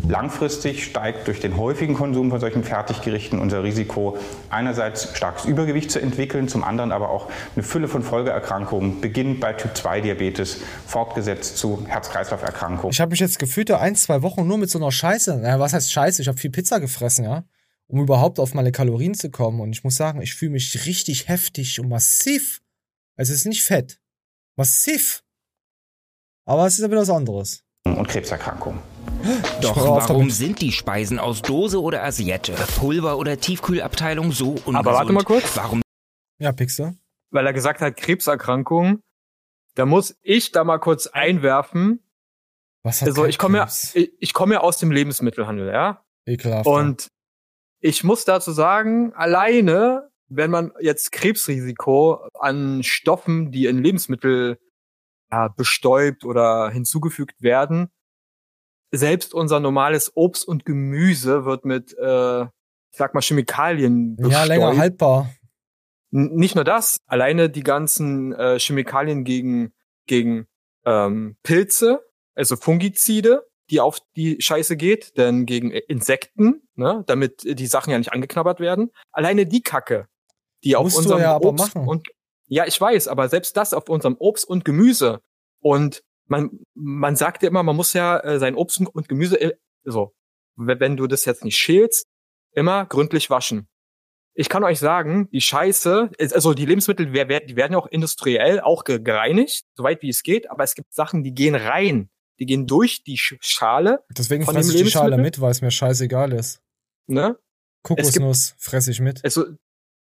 Langfristig 0.08 0.84
steigt 0.84 1.26
durch 1.26 1.40
den 1.40 1.56
häufigen 1.56 1.94
Konsum 1.94 2.30
von 2.30 2.40
solchen 2.40 2.64
Fertiggerichten 2.64 3.38
unser 3.38 3.62
Risiko, 3.62 4.16
einerseits 4.50 5.16
starkes 5.16 5.44
Übergewicht 5.44 5.90
zu 5.90 6.00
entwickeln, 6.00 6.48
zum 6.48 6.64
anderen 6.64 6.92
aber 6.92 7.10
auch 7.10 7.30
eine 7.54 7.62
Fülle 7.62 7.88
von 7.88 8.02
Folgeerkrankungen, 8.02 9.00
beginnend 9.00 9.40
bei 9.40 9.52
Typ-2-Diabetes, 9.52 10.58
fortgesetzt 10.86 11.58
zu 11.58 11.84
Herz-Kreislauf-Erkrankungen. 11.86 12.92
Ich 12.92 13.00
habe 13.00 13.10
mich 13.10 13.20
jetzt 13.20 13.38
gefühlte 13.38 13.80
ein, 13.80 13.96
zwei 13.96 14.22
Wochen 14.22 14.46
nur 14.46 14.58
mit 14.58 14.70
so 14.70 14.78
einer 14.78 14.92
Scheiße. 14.92 15.38
Naja, 15.38 15.58
was 15.60 15.72
heißt 15.72 15.92
Scheiße? 15.92 16.22
Ich 16.22 16.28
habe 16.28 16.38
viel 16.38 16.50
Pizza 16.50 16.80
gefressen, 16.80 17.24
ja. 17.24 17.44
Um 17.88 18.00
überhaupt 18.00 18.40
auf 18.40 18.54
meine 18.54 18.72
Kalorien 18.72 19.14
zu 19.14 19.30
kommen. 19.30 19.60
Und 19.60 19.72
ich 19.72 19.84
muss 19.84 19.96
sagen, 19.96 20.20
ich 20.20 20.34
fühle 20.34 20.52
mich 20.52 20.86
richtig 20.86 21.28
heftig 21.28 21.78
und 21.78 21.88
massiv. 21.88 22.60
Also 23.16 23.32
es 23.32 23.40
ist 23.40 23.46
nicht 23.46 23.62
fett. 23.62 23.98
Massiv. 24.56 25.22
Aber 26.46 26.66
es 26.66 26.74
ist 26.74 26.80
ja 26.80 26.90
wieder 26.90 27.00
was 27.00 27.10
anderes. 27.10 27.62
Und 27.84 28.08
Krebserkrankungen. 28.08 28.80
Doch 29.60 29.76
warum 29.76 30.18
damit. 30.18 30.34
sind 30.34 30.60
die 30.60 30.72
Speisen 30.72 31.18
aus 31.18 31.42
Dose 31.42 31.80
oder 31.80 32.02
Asiette, 32.02 32.54
Pulver 32.78 33.18
oder 33.18 33.38
Tiefkühlabteilung 33.38 34.32
so 34.32 34.50
ungesund? 34.50 34.76
Aber 34.76 34.92
warte 34.92 35.12
mal 35.12 35.24
kurz. 35.24 35.56
Warum 35.56 35.82
Ja, 36.38 36.52
Pixel. 36.52 36.96
Weil 37.30 37.46
er 37.46 37.52
gesagt 37.52 37.80
hat, 37.80 37.96
Krebserkrankungen. 37.96 39.00
Da 39.74 39.84
muss 39.84 40.16
ich 40.22 40.52
da 40.52 40.64
mal 40.64 40.78
kurz 40.78 41.06
einwerfen. 41.06 42.00
Was 42.82 43.02
hat 43.02 43.08
Also 43.08 43.26
ich 43.26 43.38
komme 43.38 43.58
ja, 43.58 43.68
ich, 43.94 44.12
ich 44.18 44.32
komme 44.32 44.54
ja 44.54 44.60
aus 44.60 44.78
dem 44.78 44.90
Lebensmittelhandel, 44.90 45.68
ja. 45.68 46.04
Ekelhaft. 46.24 46.66
Und 46.66 47.08
ich 47.80 48.04
muss 48.04 48.24
dazu 48.24 48.52
sagen, 48.52 49.12
alleine, 49.14 50.10
wenn 50.28 50.50
man 50.50 50.72
jetzt 50.80 51.12
Krebsrisiko 51.12 52.28
an 52.38 52.82
Stoffen, 52.82 53.50
die 53.52 53.66
in 53.66 53.82
Lebensmittel 53.82 54.58
ja, 55.30 55.48
bestäubt 55.48 56.24
oder 56.24 56.70
hinzugefügt 56.70 57.42
werden, 57.42 57.88
selbst 58.92 59.34
unser 59.34 59.60
normales 59.60 60.12
Obst 60.16 60.46
und 60.46 60.64
Gemüse 60.64 61.44
wird 61.44 61.64
mit, 61.64 61.94
äh, 61.98 62.42
ich 62.44 62.98
sag 62.98 63.14
mal, 63.14 63.20
Chemikalien 63.20 64.16
bestäubt. 64.16 64.32
ja, 64.34 64.44
länger 64.44 64.76
haltbar. 64.76 65.30
N- 66.12 66.34
Nicht 66.36 66.54
nur 66.54 66.64
das, 66.64 66.98
alleine 67.06 67.50
die 67.50 67.62
ganzen 67.64 68.32
äh, 68.32 68.58
Chemikalien 68.58 69.24
gegen, 69.24 69.72
gegen 70.06 70.46
ähm, 70.84 71.36
Pilze, 71.42 72.00
also 72.34 72.56
Fungizide, 72.56 73.44
die 73.70 73.80
auf 73.80 73.98
die 74.14 74.36
Scheiße 74.40 74.76
geht, 74.76 75.16
denn 75.18 75.44
gegen 75.46 75.72
äh, 75.72 75.80
Insekten, 75.88 76.62
ne, 76.76 77.02
damit 77.08 77.42
die 77.44 77.66
Sachen 77.66 77.90
ja 77.90 77.98
nicht 77.98 78.12
angeknabbert 78.12 78.60
werden. 78.60 78.92
Alleine 79.10 79.46
die 79.46 79.62
Kacke, 79.62 80.06
die 80.66 80.76
auf 80.76 80.84
Musst 80.84 80.96
du 80.96 81.00
unserem 81.02 81.22
ja 81.22 81.34
aber 81.34 81.48
Obst 81.48 81.74
machen. 81.74 81.88
und 81.88 82.08
ja, 82.48 82.66
ich 82.66 82.80
weiß, 82.80 83.08
aber 83.08 83.28
selbst 83.28 83.56
das 83.56 83.72
auf 83.72 83.88
unserem 83.88 84.16
Obst 84.18 84.46
und 84.48 84.64
Gemüse 84.64 85.20
und 85.60 86.02
man 86.26 86.50
man 86.74 87.16
sagt 87.16 87.42
ja 87.42 87.48
immer, 87.48 87.62
man 87.62 87.76
muss 87.76 87.92
ja 87.92 88.18
äh, 88.20 88.38
sein 88.38 88.54
Obst 88.54 88.80
und 88.80 89.08
Gemüse 89.08 89.40
äh, 89.40 89.54
so, 89.84 90.14
wenn 90.56 90.96
du 90.96 91.06
das 91.06 91.24
jetzt 91.24 91.44
nicht 91.44 91.56
schälst, 91.56 92.06
immer 92.52 92.84
gründlich 92.86 93.30
waschen. 93.30 93.68
Ich 94.38 94.48
kann 94.50 94.64
euch 94.64 94.78
sagen, 94.78 95.28
die 95.30 95.40
Scheiße, 95.40 96.10
also 96.34 96.52
die 96.52 96.66
Lebensmittel, 96.66 97.06
die 97.06 97.14
werden 97.56 97.72
ja 97.72 97.78
auch 97.78 97.86
industriell 97.86 98.60
auch 98.60 98.84
ge- 98.84 99.00
gereinigt, 99.00 99.64
soweit 99.74 100.02
wie 100.02 100.10
es 100.10 100.22
geht, 100.22 100.50
aber 100.50 100.62
es 100.62 100.74
gibt 100.74 100.92
Sachen, 100.92 101.22
die 101.24 101.32
gehen 101.32 101.54
rein. 101.54 102.10
Die 102.38 102.44
gehen 102.44 102.66
durch 102.66 103.02
die 103.02 103.16
Sch- 103.16 103.38
Schale. 103.40 104.04
Deswegen 104.10 104.44
fresse 104.44 104.76
ich 104.76 104.82
die 104.84 104.90
Schale 104.90 105.16
mit, 105.16 105.40
weil 105.40 105.52
es 105.52 105.62
mir 105.62 105.70
scheißegal 105.70 106.34
ist. 106.34 106.60
Ne? 107.06 107.38
Kokosnuss 107.82 108.54
fresse 108.58 108.90
ich 108.90 109.00
mit. 109.00 109.24
Also 109.24 109.46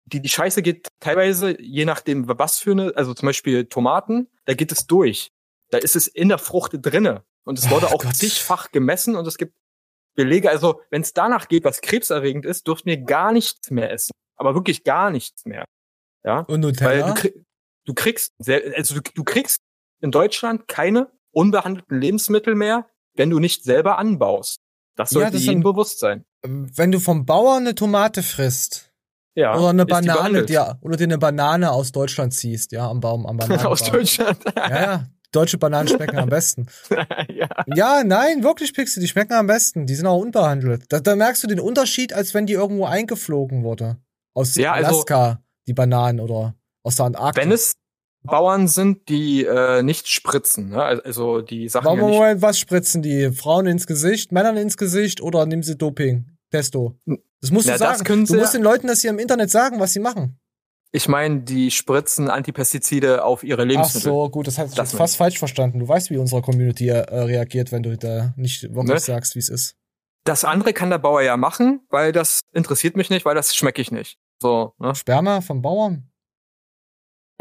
die, 0.06 0.22
die 0.22 0.30
Scheiße 0.30 0.62
geht 0.62 0.88
teilweise, 1.00 1.60
je 1.62 1.86
nachdem, 1.86 2.28
was 2.28 2.60
für 2.60 2.72
eine, 2.72 2.96
also 2.96 3.14
zum 3.14 3.28
Beispiel 3.28 3.66
Tomaten, 3.66 4.28
da 4.46 4.54
geht 4.54 4.72
es 4.72 4.88
durch. 4.88 5.32
Da 5.70 5.78
ist 5.78 5.96
es 5.96 6.08
in 6.08 6.30
der 6.30 6.38
Frucht 6.38 6.74
drinne. 6.74 7.24
Und 7.44 7.58
es 7.58 7.70
wurde 7.70 7.88
Ach 7.90 7.94
auch 7.94 8.04
Gott. 8.04 8.16
zigfach 8.16 8.72
gemessen 8.72 9.16
und 9.16 9.26
es 9.26 9.38
gibt 9.38 9.54
Belege. 10.16 10.50
Also, 10.50 10.82
wenn 10.90 11.02
es 11.02 11.14
danach 11.14 11.48
geht, 11.48 11.64
was 11.64 11.82
krebserregend 11.82 12.46
ist, 12.46 12.68
dürfen 12.68 12.86
wir 12.86 12.98
gar 12.98 13.32
nichts 13.32 13.72
mehr 13.72 13.92
essen. 13.92 14.12
Aber 14.36 14.54
wirklich 14.54 14.84
gar 14.84 15.10
nichts 15.10 15.46
mehr. 15.46 15.66
Ja. 16.24 16.42
Und 16.42 16.60
Nutella? 16.60 17.06
Weil 17.06 17.14
du, 17.14 17.20
krieg, 17.20 17.46
du 17.86 17.94
kriegst, 17.94 18.34
also 18.76 18.96
du, 18.96 19.02
du 19.14 19.24
kriegst 19.24 19.58
in 20.02 20.12
Deutschland 20.12 20.68
keine 20.68 21.12
unbehandelten 21.32 22.00
Lebensmittel 22.00 22.56
mehr, 22.56 22.90
wenn 23.16 23.30
du 23.30 23.40
nicht 23.40 23.64
selber 23.64 23.98
anbaust. 23.98 24.58
Das 24.98 25.12
Ja, 25.12 25.22
sollte 25.22 25.34
das 25.34 25.46
jedem 25.46 25.64
bewusst 25.64 26.00
sein. 26.00 26.26
Wenn 26.44 26.92
du 26.92 27.00
vom 27.00 27.26
Bauern 27.26 27.62
eine 27.62 27.76
Tomate 27.76 28.24
frisst 28.24 28.91
Ja, 29.36 29.58
oder 29.58 29.70
eine 29.70 29.86
die 29.86 29.92
Banane, 29.92 30.18
behandelt. 30.18 30.50
dir, 30.50 30.78
oder 30.82 30.98
dir 30.98 31.06
eine 31.06 31.18
Banane 31.18 31.72
aus 31.72 31.92
Deutschland 31.92 32.34
ziehst, 32.34 32.72
ja, 32.72 32.90
am 32.90 33.00
Baum, 33.00 33.26
am 33.26 33.38
Bananenbaum. 33.38 33.72
Aus 33.72 33.84
Deutschland. 33.84 34.38
Ja, 34.56 34.82
ja. 34.82 35.08
Deutsche 35.32 35.58
Bananen 35.58 35.88
schmecken 35.88 36.18
am 36.18 36.28
besten. 36.28 36.68
ja. 37.74 38.04
nein, 38.04 38.44
wirklich, 38.44 38.74
Pixel, 38.74 39.00
die 39.02 39.08
schmecken 39.08 39.32
am 39.34 39.48
besten. 39.48 39.86
Die 39.86 39.96
sind 39.96 40.06
auch 40.06 40.20
unbehandelt. 40.20 40.84
Da, 40.90 41.00
da 41.00 41.16
merkst 41.16 41.42
du 41.44 41.48
den 41.48 41.62
Unterschied, 41.62 42.12
als 42.12 42.34
wenn 42.34 42.46
die 42.46 42.54
irgendwo 42.54 42.86
eingeflogen 42.86 43.64
wurde. 43.64 43.98
Aus 44.34 44.56
Ja, 44.56 44.74
also- 44.74 44.90
Alaska, 44.90 45.42
die 45.68 45.74
Bananen 45.74 46.20
oder 46.20 46.56
aus 46.84 46.98
der 46.98 47.06
Antarktis. 47.06 47.44
Wenn 47.44 47.52
es 47.54 47.74
Bauern 48.24 48.68
sind, 48.68 49.10
die 49.10 49.46
äh, 49.46 49.82
nicht 49.82 50.08
spritzen, 50.08 50.70
ne? 50.70 50.84
also 50.84 51.42
die 51.42 51.70
Sachen 51.70 51.86
Warum 51.86 52.00
ja 52.02 52.06
nicht 52.08 52.18
Moment, 52.18 52.42
was 52.44 52.60
spritzen 52.60 53.02
die? 53.02 53.32
Frauen 53.32 53.66
ins 53.66 53.88
Gesicht, 53.88 54.32
Männern 54.32 54.58
ins 54.58 54.78
Gesicht 54.78 55.22
oder 55.22 55.46
nehmen 55.48 55.64
sie 55.64 55.76
Doping? 55.78 56.31
Testo. 56.52 57.00
Das 57.42 57.50
musst 57.52 57.68
Na, 57.68 57.74
du 57.74 57.80
sagen. 57.80 58.26
du 58.26 58.36
musst 58.36 58.54
den 58.54 58.62
Leuten 58.62 58.88
das 58.88 59.02
hier 59.02 59.10
im 59.10 59.20
Internet 59.20 59.50
sagen, 59.50 59.80
was 59.80 59.94
sie 59.94 60.00
machen. 60.00 60.38
Ich 60.94 61.08
meine, 61.08 61.40
die 61.42 61.72
spritzen 61.72 62.30
Antipestizide 62.30 63.24
auf 63.24 63.44
ihre 63.44 63.62
Ach 63.62 63.66
Lebensmittel. 63.66 64.02
so, 64.12 64.30
gut, 64.30 64.48
das 64.48 64.58
hast 64.58 64.78
du 64.78 64.86
fast 64.98 65.16
falsch 65.16 65.40
verstanden. 65.40 65.80
Du 65.80 65.88
weißt, 65.88 66.10
wie 66.10 66.18
unsere 66.18 66.42
Community 66.42 66.90
äh, 66.90 66.98
reagiert, 67.00 67.72
wenn 67.72 67.82
du 67.82 67.98
da 67.98 68.34
nicht 68.36 68.64
wirklich 68.64 68.86
Ne? 68.90 69.00
sagst, 69.00 69.36
wie 69.36 69.40
es 69.40 69.48
ist. 69.48 69.78
Das 70.26 70.44
andere 70.44 70.74
kann 70.74 70.90
der 70.90 70.98
Bauer 71.00 71.22
ja 71.22 71.38
machen, 71.38 71.80
weil 71.90 72.12
das 72.12 72.42
interessiert 72.54 72.98
mich 72.98 73.10
nicht, 73.10 73.26
weil 73.26 73.36
das 73.36 73.56
schmecke 73.56 73.82
ich 73.82 73.90
nicht. 73.92 74.20
So, 74.42 74.74
ne? 74.80 74.94
Sperma 74.94 75.40
vom 75.42 75.62
Bauern? 75.62 76.12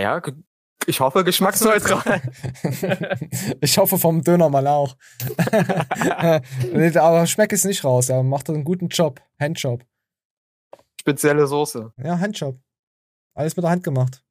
Ja, 0.00 0.22
ich 0.86 1.00
hoffe 1.00 1.24
geschmacksneutral. 1.24 2.22
ich 3.60 3.78
hoffe 3.78 3.98
vom 3.98 4.22
Dönermann 4.22 4.66
auch. 4.66 4.96
nee, 6.72 6.96
aber 6.96 7.26
schmeckt 7.26 7.52
es 7.52 7.64
nicht 7.64 7.84
raus. 7.84 8.08
Er 8.08 8.22
macht 8.22 8.48
einen 8.48 8.64
guten 8.64 8.88
Job. 8.88 9.20
Handjob. 9.38 9.84
Spezielle 11.00 11.46
Soße. 11.46 11.92
Ja, 11.98 12.18
Handjob. 12.18 12.60
Alles 13.34 13.56
mit 13.56 13.64
der 13.64 13.70
Hand 13.70 13.84
gemacht. 13.84 14.22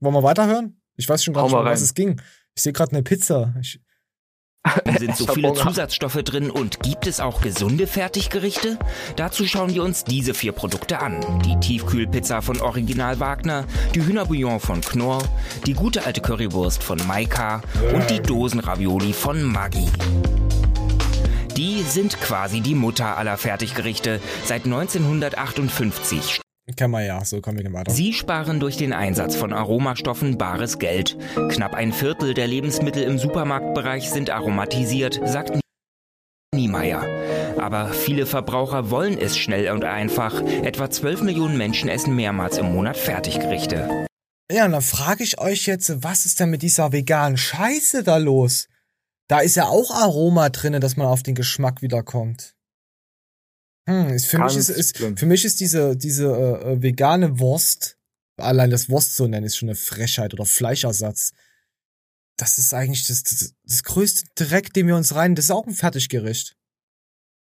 Wollen 0.00 0.14
wir 0.14 0.22
weiterhören? 0.22 0.80
Ich 0.96 1.08
weiß 1.08 1.24
schon 1.24 1.34
gar 1.34 1.44
nicht, 1.44 1.52
mal 1.52 1.60
um 1.60 1.66
was 1.66 1.80
es 1.80 1.94
ging. 1.94 2.20
Ich 2.54 2.62
sehe 2.62 2.72
gerade 2.72 2.92
eine 2.92 3.02
Pizza. 3.02 3.54
Ich, 3.60 3.80
sind 4.98 5.16
so 5.16 5.26
viele. 5.32 5.54
Zusatzstoffe 5.54 6.22
drin 6.22 6.50
und 6.50 6.80
gibt 6.80 7.06
es 7.06 7.20
auch 7.20 7.40
gesunde 7.40 7.86
Fertiggerichte? 7.86 8.78
Dazu 9.16 9.46
schauen 9.46 9.74
wir 9.74 9.82
uns 9.82 10.04
diese 10.04 10.34
vier 10.34 10.52
Produkte 10.52 11.00
an. 11.00 11.20
Die 11.44 11.58
Tiefkühlpizza 11.58 12.40
von 12.40 12.60
Original 12.60 13.20
Wagner, 13.20 13.64
die 13.94 14.04
Hühnerbouillon 14.04 14.60
von 14.60 14.80
Knorr, 14.80 15.22
die 15.66 15.74
gute 15.74 16.04
alte 16.04 16.20
Currywurst 16.20 16.82
von 16.82 16.98
Maika 17.06 17.62
und 17.94 18.08
die 18.10 18.20
Dosenravioli 18.20 19.12
von 19.12 19.42
Maggi. 19.42 19.88
Die 21.56 21.82
sind 21.82 22.20
quasi 22.20 22.60
die 22.60 22.74
Mutter 22.74 23.18
aller 23.18 23.36
Fertiggerichte. 23.36 24.20
Seit 24.44 24.64
1958 24.64 26.40
Kennen 26.76 26.92
wir 26.92 27.04
ja, 27.04 27.24
so 27.24 27.40
kommen 27.40 27.58
wir 27.58 27.72
weiter. 27.72 27.90
Sie 27.90 28.12
sparen 28.12 28.60
durch 28.60 28.76
den 28.76 28.92
Einsatz 28.92 29.34
von 29.34 29.52
Aromastoffen 29.52 30.38
bares 30.38 30.78
Geld. 30.78 31.16
Knapp 31.50 31.74
ein 31.74 31.92
Viertel 31.92 32.34
der 32.34 32.46
Lebensmittel 32.46 33.02
im 33.02 33.18
Supermarktbereich 33.18 34.10
sind 34.10 34.30
aromatisiert, 34.30 35.20
sagt 35.24 35.58
Niemeyer. 36.54 37.04
Aber 37.58 37.88
viele 37.88 38.26
Verbraucher 38.26 38.90
wollen 38.90 39.18
es 39.18 39.36
schnell 39.36 39.70
und 39.70 39.84
einfach. 39.84 40.40
Etwa 40.42 40.90
12 40.90 41.22
Millionen 41.22 41.56
Menschen 41.56 41.88
essen 41.88 42.14
mehrmals 42.14 42.58
im 42.58 42.72
Monat 42.72 42.96
Fertiggerichte. 42.96 44.06
Ja, 44.50 44.64
und 44.64 44.72
dann 44.72 44.82
frage 44.82 45.22
ich 45.22 45.38
euch 45.38 45.66
jetzt, 45.66 46.02
was 46.02 46.26
ist 46.26 46.40
denn 46.40 46.50
mit 46.50 46.62
dieser 46.62 46.92
veganen 46.92 47.36
Scheiße 47.36 48.02
da 48.02 48.16
los? 48.16 48.68
Da 49.28 49.38
ist 49.38 49.54
ja 49.54 49.66
auch 49.66 49.92
Aroma 49.92 50.48
drinne, 50.48 50.80
dass 50.80 50.96
man 50.96 51.06
auf 51.06 51.22
den 51.22 51.36
Geschmack 51.36 51.82
wiederkommt. 51.82 52.56
Hm, 53.88 54.10
ist 54.10 54.26
für 54.26 54.38
mich 54.38 54.56
ist, 54.56 54.68
ist 54.68 54.96
für 54.98 55.26
mich 55.26 55.44
ist 55.44 55.60
diese 55.60 55.96
diese 55.96 56.26
äh, 56.26 56.72
äh, 56.72 56.82
vegane 56.82 57.38
Wurst, 57.38 57.96
allein 58.36 58.70
das 58.70 58.88
Wurst 58.88 59.16
zu 59.16 59.26
nennen, 59.26 59.46
ist 59.46 59.56
schon 59.56 59.68
eine 59.68 59.76
Frechheit 59.76 60.34
oder 60.34 60.46
Fleischersatz. 60.46 61.32
Das 62.36 62.58
ist 62.58 62.72
eigentlich 62.72 63.06
das, 63.06 63.22
das, 63.22 63.54
das 63.64 63.82
größte 63.82 64.24
Dreck, 64.34 64.72
den 64.72 64.86
wir 64.86 64.96
uns 64.96 65.14
rein. 65.14 65.34
Das 65.34 65.46
ist 65.46 65.50
auch 65.50 65.66
ein 65.66 65.74
Fertiggericht. 65.74 66.56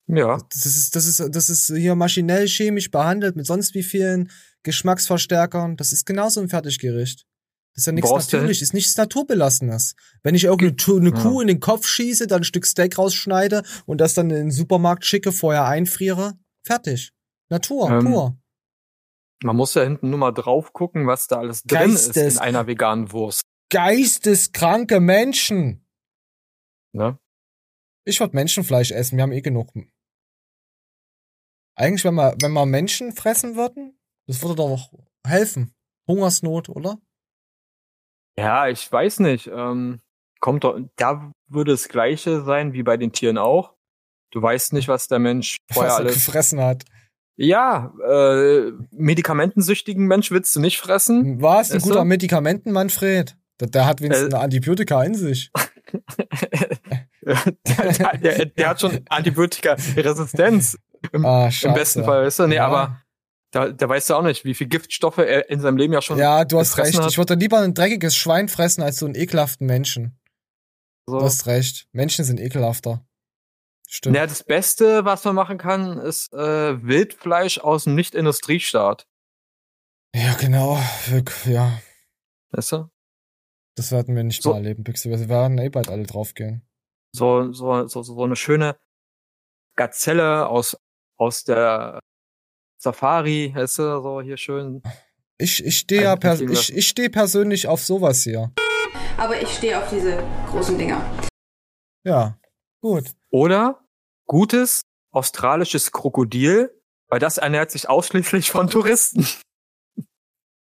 Ja. 0.06 0.38
Das 0.52 0.66
ist, 0.66 0.96
das 0.96 1.06
ist, 1.06 1.20
das 1.30 1.50
ist 1.50 1.66
hier 1.68 1.94
maschinell, 1.94 2.48
chemisch 2.48 2.90
behandelt 2.90 3.36
mit 3.36 3.46
sonst 3.46 3.74
wie 3.74 3.82
vielen 3.82 4.30
Geschmacksverstärkern. 4.62 5.76
Das 5.76 5.92
ist 5.92 6.06
genauso 6.06 6.40
ein 6.40 6.48
Fertiggericht. 6.48 7.26
Das 7.74 7.82
ist 7.82 7.86
ja 7.86 7.92
nichts 7.92 8.10
Natürliches, 8.10 8.62
ist 8.62 8.74
nichts 8.74 8.96
Naturbelassenes. 8.96 9.94
Wenn 10.22 10.34
ich 10.34 10.44
irgendeine 10.44 11.08
eine 11.08 11.16
Ja. 11.16 11.22
Kuh 11.22 11.40
in 11.40 11.46
den 11.48 11.60
Kopf 11.60 11.86
schieße, 11.86 12.26
dann 12.26 12.40
ein 12.40 12.44
Stück 12.44 12.66
Steak 12.66 12.98
rausschneide 12.98 13.62
und 13.86 14.00
das 14.00 14.14
dann 14.14 14.28
in 14.30 14.36
den 14.36 14.50
Supermarkt 14.50 15.04
schicke, 15.06 15.32
vorher 15.32 15.64
einfriere, 15.66 16.34
fertig. 16.66 17.12
Natur, 17.48 17.90
Ähm, 17.90 18.04
pur. 18.04 18.36
Man 19.42 19.56
muss 19.56 19.74
ja 19.74 19.82
hinten 19.82 20.10
nur 20.10 20.18
mal 20.18 20.32
drauf 20.32 20.72
gucken, 20.72 21.06
was 21.06 21.26
da 21.26 21.38
alles 21.38 21.62
drin 21.62 21.92
ist 21.92 22.12
Geistes- 22.12 22.34
in 22.34 22.40
einer 22.40 22.66
veganen 22.66 23.12
Wurst. 23.12 23.42
Geisteskranke 23.70 25.00
Menschen. 25.00 25.86
Ne? 26.92 27.18
Ich 28.04 28.18
würde 28.20 28.34
Menschenfleisch 28.34 28.90
essen, 28.90 29.16
wir 29.16 29.22
haben 29.22 29.32
eh 29.32 29.40
genug. 29.40 29.72
Eigentlich, 31.76 32.04
wenn 32.04 32.14
wir, 32.14 32.34
wenn 32.40 32.52
wir 32.52 32.66
Menschen 32.66 33.12
fressen 33.14 33.56
würden, 33.56 33.98
das 34.26 34.42
würde 34.42 34.56
doch 34.56 34.92
helfen. 35.26 35.72
Hungersnot, 36.08 36.68
oder? 36.68 37.00
Ja, 38.38 38.68
ich 38.68 38.90
weiß 38.90 39.20
nicht. 39.20 39.50
Ähm, 39.52 40.00
kommt 40.40 40.64
doch, 40.64 40.78
da 40.96 41.30
würde 41.48 41.72
das 41.72 41.88
Gleiche 41.88 42.42
sein 42.42 42.72
wie 42.72 42.82
bei 42.82 42.96
den 42.96 43.12
Tieren 43.12 43.38
auch. 43.38 43.74
Du 44.32 44.40
weißt 44.40 44.72
nicht, 44.72 44.88
was 44.88 45.08
der 45.08 45.18
Mensch 45.18 45.56
vorher 45.72 45.92
er 45.92 45.98
alles. 45.98 46.14
gefressen 46.14 46.60
hat. 46.60 46.84
Ja, 47.36 47.92
äh, 48.06 48.72
medikamentensüchtigen 48.92 50.06
Mensch 50.06 50.30
willst 50.30 50.54
du 50.54 50.60
nicht 50.60 50.78
fressen. 50.78 51.40
Was? 51.42 51.72
Ein 51.72 51.80
guter? 51.80 52.04
Medikamenten, 52.04 52.70
Manfred. 52.72 53.36
Der, 53.60 53.68
der 53.68 53.86
hat 53.86 54.00
wenigstens 54.02 54.32
Äh. 54.32 54.34
eine 54.36 54.44
Antibiotika 54.44 55.02
in 55.04 55.14
sich. 55.14 55.50
der, 57.22 58.18
der, 58.18 58.46
der 58.46 58.68
hat 58.68 58.80
schon 58.80 59.00
Antibiotika-Resistenz. 59.08 60.76
Im, 61.12 61.24
Ah, 61.24 61.48
Im 61.62 61.74
besten 61.74 62.04
Fall, 62.04 62.24
weißt 62.26 62.40
du? 62.40 62.46
Nee, 62.46 62.56
Ja. 62.56 62.66
aber 62.66 63.00
da, 63.50 63.70
da 63.70 63.88
weißt 63.88 64.10
du 64.10 64.14
auch 64.14 64.22
nicht, 64.22 64.44
wie 64.44 64.54
viel 64.54 64.68
Giftstoffe 64.68 65.18
er 65.18 65.50
in 65.50 65.60
seinem 65.60 65.76
Leben 65.76 65.92
ja 65.92 66.00
schon 66.02 66.18
Ja, 66.18 66.44
du 66.44 66.58
hast 66.58 66.78
recht. 66.78 66.98
hat. 66.98 67.10
Ich 67.10 67.18
würde 67.18 67.34
lieber 67.34 67.58
ein 67.60 67.74
dreckiges 67.74 68.16
Schwein 68.16 68.48
fressen 68.48 68.82
als 68.82 68.98
so 68.98 69.06
einen 69.06 69.14
ekelhaften 69.16 69.66
Menschen. 69.66 70.18
So. 71.06 71.18
Du 71.18 71.24
hast 71.24 71.46
recht. 71.46 71.88
Menschen 71.92 72.24
sind 72.24 72.38
ekelhafter. 72.40 73.04
Stimmt. 73.88 74.14
Ja, 74.16 74.26
das 74.26 74.44
Beste, 74.44 75.04
was 75.04 75.24
man 75.24 75.34
machen 75.34 75.58
kann, 75.58 75.98
ist 75.98 76.32
äh, 76.32 76.80
Wildfleisch 76.86 77.58
aus 77.58 77.84
dem 77.84 77.96
Nicht-Industriestaat. 77.96 79.08
Ja, 80.14 80.34
genau. 80.34 80.78
Ja, 81.44 81.80
Weißt 82.52 82.72
du? 82.72 82.88
das 83.76 83.92
werden 83.92 84.14
wir 84.14 84.24
nicht 84.24 84.42
So. 84.42 84.50
mehr 84.50 84.58
erleben, 84.58 84.84
Pixel. 84.84 85.10
Wir 85.10 85.28
werden 85.28 85.58
eh 85.58 85.68
bald 85.70 85.88
alle 85.88 86.04
draufgehen. 86.04 86.68
So, 87.12 87.52
so, 87.52 87.86
so, 87.86 88.02
so 88.02 88.22
eine 88.22 88.36
schöne 88.36 88.76
Gazelle 89.76 90.48
aus, 90.48 90.76
aus 91.18 91.44
der 91.44 91.99
Safari, 92.82 93.52
weißt 93.54 93.78
du, 93.78 94.00
so 94.02 94.20
hier 94.22 94.38
schön. 94.38 94.82
Ich, 95.36 95.62
ich 95.64 95.76
stehe 95.78 96.02
ja 96.04 96.16
pers 96.16 96.40
ich, 96.40 96.74
ich 96.74 96.88
stehe 96.88 97.10
persönlich 97.10 97.68
auf 97.68 97.82
sowas 97.82 98.22
hier. 98.22 98.50
Aber 99.18 99.40
ich 99.40 99.48
stehe 99.54 99.78
auf 99.78 99.88
diese 99.90 100.22
großen 100.50 100.78
Dinger. 100.78 101.02
Ja, 102.04 102.38
gut. 102.80 103.04
Oder 103.30 103.80
gutes 104.26 104.80
australisches 105.12 105.92
Krokodil, 105.92 106.70
weil 107.08 107.18
das 107.18 107.36
ernährt 107.36 107.70
sich 107.70 107.88
ausschließlich 107.88 108.50
von 108.50 108.68
Touristen. 108.70 109.26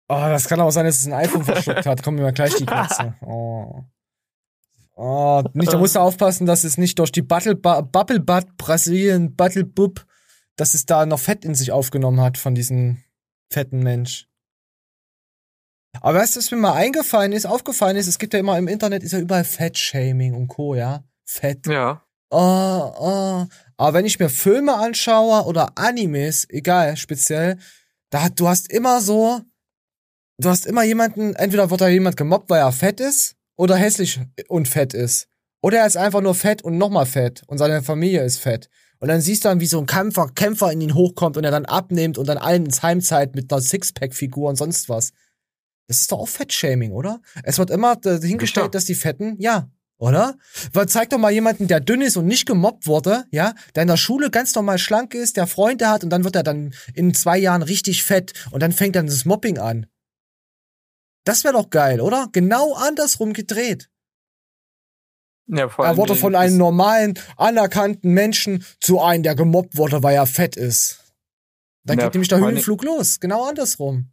Oh, 0.09 0.17
das 0.29 0.47
kann 0.49 0.61
auch 0.61 0.71
sein, 0.71 0.85
dass 0.85 1.01
es 1.01 1.07
ein 1.07 1.15
iPhone 1.15 1.45
verschluckt 1.45 1.87
hat. 1.87 2.03
Kommt 2.03 2.19
mir 2.19 2.25
mal 2.25 2.33
gleich 2.33 2.55
die 2.57 2.67
Katze. 2.67 3.15
Oh. 3.23 3.83
Oh, 4.97 5.43
nicht, 5.55 5.73
da 5.73 5.79
musst 5.79 5.97
du 5.97 6.01
aufpassen, 6.01 6.47
dass 6.47 6.63
es 6.65 6.77
nicht 6.79 6.99
durch 6.99 7.11
die 7.11 7.23
Buttle, 7.23 7.57
Bu- 7.57 7.83
Bubble 7.83 8.21
Butt 8.21 8.57
Brasilien 8.59 9.35
Buttle 9.35 9.65
Bub, 9.65 10.05
dass 10.57 10.75
es 10.75 10.87
da 10.87 11.07
noch 11.07 11.21
Fett 11.21 11.45
in 11.45 11.55
sich 11.55 11.73
aufgenommen 11.73 12.21
hat 12.21 12.39
von 12.39 12.55
diesem 12.55 13.03
fetten 13.51 13.81
Mensch. 13.81 14.29
Aber 16.01 16.19
weißt 16.19 16.35
du, 16.35 16.41
was 16.41 16.51
mir 16.51 16.57
mal 16.57 16.75
eingefallen 16.75 17.33
ist, 17.33 17.47
aufgefallen 17.47 17.97
ist, 17.97 18.09
es 18.09 18.19
gibt 18.19 18.35
ja 18.35 18.41
immer 18.41 18.59
im 18.59 18.69
Internet, 18.69 19.03
ist 19.03 19.13
ja 19.13 19.21
überall 19.21 19.45
Fettshaming 19.45 20.35
und 20.35 20.49
Co., 20.49 20.75
ja? 20.75 21.05
Fett. 21.25 21.67
Ja. 21.67 22.03
Oh, 22.31 22.37
oh. 22.99 23.47
Aber 23.77 23.95
wenn 23.95 24.05
ich 24.05 24.19
mir 24.19 24.29
Filme 24.29 24.75
anschaue 24.75 25.45
oder 25.47 25.79
Animes, 25.79 26.47
egal, 26.51 26.97
speziell, 26.97 27.59
da 28.11 28.29
du 28.29 28.49
hast 28.49 28.71
immer 28.73 29.01
so, 29.01 29.41
du 30.39 30.49
hast 30.49 30.67
immer 30.67 30.83
jemanden, 30.83 31.35
entweder 31.37 31.71
wird 31.71 31.81
da 31.81 31.89
jemand 31.89 32.17
gemobbt, 32.17 32.51
weil 32.51 32.61
er 32.61 32.73
fett 32.73 33.01
ist, 33.01 33.37
oder 33.57 33.77
hässlich 33.77 34.21
und 34.49 34.69
fett 34.69 34.95
ist. 34.95 35.29
Oder 35.63 35.79
er 35.79 35.87
ist 35.87 35.97
einfach 35.97 36.21
nur 36.21 36.35
fett 36.35 36.63
und 36.63 36.77
nochmal 36.77 37.07
fett 37.07 37.43
und 37.47 37.59
seine 37.59 37.83
Familie 37.83 38.23
ist 38.23 38.39
fett. 38.39 38.69
Und 39.05 39.09
dann 39.09 39.21
siehst 39.21 39.45
du 39.45 39.51
dann, 39.51 39.61
wie 39.61 39.67
so 39.67 39.79
ein 39.79 39.85
Kämpfer, 39.85 40.31
Kämpfer 40.35 40.73
in 40.73 40.81
ihn 40.81 40.95
hochkommt 40.95 41.37
und 41.37 41.45
er 41.45 41.51
dann 41.51 41.67
abnimmt 41.67 42.17
und 42.17 42.27
dann 42.27 42.39
allen 42.39 42.65
ins 42.65 42.83
Heimzeit 42.83 43.35
mit 43.35 43.53
einer 43.53 43.61
Sixpack-Figur 43.61 44.49
und 44.49 44.57
sonst 44.57 44.89
was. 44.89 45.13
Das 45.89 46.01
ist 46.01 46.11
doch 46.11 46.21
auch 46.21 46.29
Fettshaming, 46.29 46.91
oder? 46.93 47.21
Es 47.43 47.59
wird 47.59 47.69
immer 47.69 48.01
hingestellt, 48.03 48.75
dass 48.75 48.87
die 48.87 48.95
Fetten, 48.95 49.37
ja, 49.39 49.69
oder? 49.99 50.39
Weil 50.73 50.89
zeig 50.89 51.11
doch 51.11 51.19
mal 51.19 51.31
jemanden, 51.31 51.69
der 51.69 51.81
dünn 51.81 52.01
ist 52.01 52.17
und 52.17 52.25
nicht 52.25 52.47
gemobbt 52.47 52.87
wurde, 52.87 53.27
ja, 53.31 53.53
der 53.75 53.83
in 53.83 53.89
der 53.89 53.99
Schule 53.99 54.31
ganz 54.31 54.55
normal 54.55 54.79
schlank 54.79 55.13
ist, 55.13 55.37
der 55.37 55.47
Freunde 55.47 55.91
hat 55.91 56.03
und 56.03 56.09
dann 56.09 56.25
wird 56.25 56.37
er 56.37 56.43
dann 56.43 56.73
in 56.95 57.13
zwei 57.13 57.37
Jahren 57.37 57.61
richtig 57.61 58.05
fett 58.05 58.33
und 58.53 58.63
dann 58.63 58.73
fängt 58.73 58.97
dann 58.97 59.05
das 59.05 59.27
Mobbing 59.27 59.59
an. 59.59 59.85
Das 61.25 61.45
wäre 61.45 61.53
doch 61.53 61.69
geil, 61.69 62.01
oder? 62.01 62.31
Genau 62.33 62.73
andersrum 62.73 63.35
gedreht. 63.35 63.91
Ja, 65.47 65.69
Er 65.79 65.97
wurde 65.97 66.15
von 66.15 66.35
einem 66.35 66.57
normalen, 66.57 67.19
anerkannten 67.37 68.13
Menschen 68.13 68.65
zu 68.81 69.01
einem, 69.01 69.23
der 69.23 69.35
gemobbt 69.35 69.77
wurde, 69.77 70.03
weil 70.03 70.15
er 70.17 70.27
fett 70.27 70.57
ist. 70.57 71.13
Dann 71.85 71.99
Ja, 71.99 72.05
geht 72.07 72.15
nämlich 72.15 72.29
der 72.31 72.39
Höhenflug 72.39 72.83
los. 72.83 73.21
Genau 73.21 73.45
andersrum. 73.47 74.11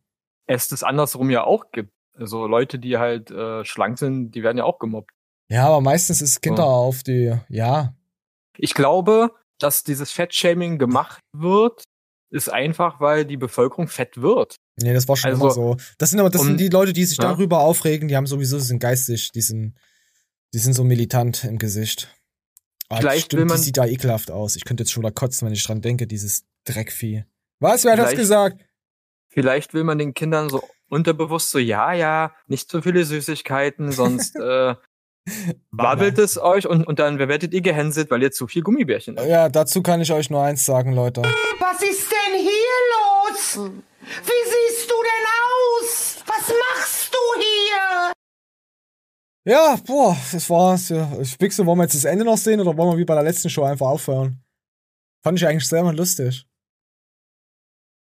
Es 0.48 0.72
es 0.72 0.84
andersrum 0.84 1.30
ja 1.30 1.44
auch 1.46 1.72
gibt. 1.72 1.92
Also 2.18 2.46
Leute, 2.48 2.78
die 2.80 2.98
halt 2.98 3.32
äh, 3.32 3.64
schlank 3.64 3.98
sind, 3.98 4.32
die 4.32 4.44
werden 4.44 4.58
ja 4.58 4.66
auch 4.66 4.80
gemobbt. 4.80 5.12
Ja, 5.50 5.68
aber 5.68 5.80
meistens 5.80 6.22
ist 6.22 6.42
Kinder 6.42 6.64
Ja. 6.64 6.70
auf 6.70 7.04
die, 7.04 7.34
ja. 7.48 7.94
Ich 8.58 8.74
glaube, 8.74 9.32
dass 9.60 9.84
dieses 9.86 10.12
Fettshaming 10.12 10.78
gemacht 10.78 11.22
wird, 11.34 11.84
ist 12.30 12.50
einfach, 12.52 13.00
weil 13.00 13.26
die 13.26 13.38
Bevölkerung 13.38 13.88
fett 13.88 14.22
wird. 14.22 14.56
Nee, 14.82 14.94
das 14.94 15.08
war 15.08 15.16
schon 15.16 15.32
Also, 15.32 15.44
immer 15.44 15.52
so. 15.54 15.78
Das 15.98 16.10
sind 16.10 16.20
aber, 16.20 16.30
das 16.30 16.42
um- 16.42 16.48
sind 16.48 16.60
die 16.60 16.68
Leute, 16.70 16.92
die 16.94 17.06
sich 17.06 17.18
Ja. 17.18 17.24
darüber 17.26 17.60
aufregen, 17.62 18.08
die 18.10 18.16
haben 18.18 18.28
sowieso, 18.28 18.60
sind 18.60 18.80
geistig, 18.80 19.32
die 19.32 19.42
sind, 19.42 19.76
die 20.54 20.60
sind 20.60 20.74
so 20.74 20.84
militant 20.84 21.44
im 21.44 21.58
Gesicht. 21.58 22.14
Ah, 22.90 22.98
Vielleicht 22.98 23.26
stimmt, 23.28 23.40
will 23.40 23.46
man- 23.46 23.58
die 23.58 23.64
sieht 23.64 23.78
da 23.78 23.86
ekelhaft 23.86 24.32
aus. 24.32 24.56
Ich 24.56 24.66
könnte 24.66 24.84
jetzt 24.84 24.92
schon 24.92 25.04
wieder 25.04 25.14
kotzen, 25.14 25.46
wenn 25.46 25.54
ich 25.54 25.64
dran 25.64 25.82
denke, 25.82 26.08
dieses 26.08 26.44
Dreckvieh. 26.66 27.24
Was, 27.60 27.86
wer 27.86 27.94
hat 27.94 28.00
das 28.00 28.16
gesagt? 28.16 28.66
Vielleicht 29.30 29.74
will 29.74 29.84
man 29.86 29.98
den 29.98 30.14
Kindern 30.14 30.50
so 30.50 30.62
unterbewusst 30.90 31.52
so, 31.52 31.60
ja, 31.60 31.94
ja, 31.94 32.36
nicht 32.48 32.70
zu 32.70 32.82
viele 32.82 33.06
Süßigkeiten, 33.06 33.94
sonst 33.94 34.36
äh, 34.36 34.76
wabbelt 35.72 36.18
es 36.18 36.38
euch 36.38 36.68
und, 36.68 36.84
und 36.86 37.00
dann 37.00 37.18
werdet 37.20 37.54
ihr 37.54 37.62
gehänselt, 37.62 38.12
weil 38.12 38.22
ihr 38.24 38.32
zu 38.32 38.48
viel 38.48 38.62
Gummibärchen 38.62 39.16
isst. 39.16 39.28
Ja, 39.28 39.48
dazu 39.48 39.82
kann 39.82 40.02
ich 40.02 40.12
euch 40.12 40.30
nur 40.30 40.44
eins 40.44 40.66
sagen, 40.66 40.92
Leute. 40.94 41.22
Was 41.22 41.82
ist 41.82 42.12
denn 42.12 42.40
hier 42.40 42.50
los? 42.92 43.72
Wie 44.02 44.50
siehst 44.76 44.90
du 44.90 44.96
denn 44.96 45.28
aus? 45.86 46.16
Was 46.26 46.50
machst 46.50 47.14
du 47.14 47.40
hier? 47.40 48.12
Ja, 49.46 49.76
boah, 49.88 50.16
das 50.32 50.50
war's. 50.50 50.90
Ja. 50.90 51.12
Ich 51.20 51.38
Pixel, 51.38 51.66
wollen 51.66 51.80
wir 51.80 51.84
jetzt 51.84 51.96
das 51.96 52.06
Ende 52.06 52.24
noch 52.26 52.38
sehen 52.38 52.60
oder 52.60 52.78
wollen 52.78 52.92
wir 52.92 52.98
wie 52.98 53.06
bei 53.06 53.16
der 53.16 53.24
letzten 53.24 53.50
Show 53.50 53.64
einfach 53.64 53.88
aufhören? 53.88 54.44
Fand 55.24 55.40
ich 55.40 55.48
eigentlich 55.48 55.68
sehr 55.68 55.84
mal 55.84 55.96
lustig. 55.96 56.46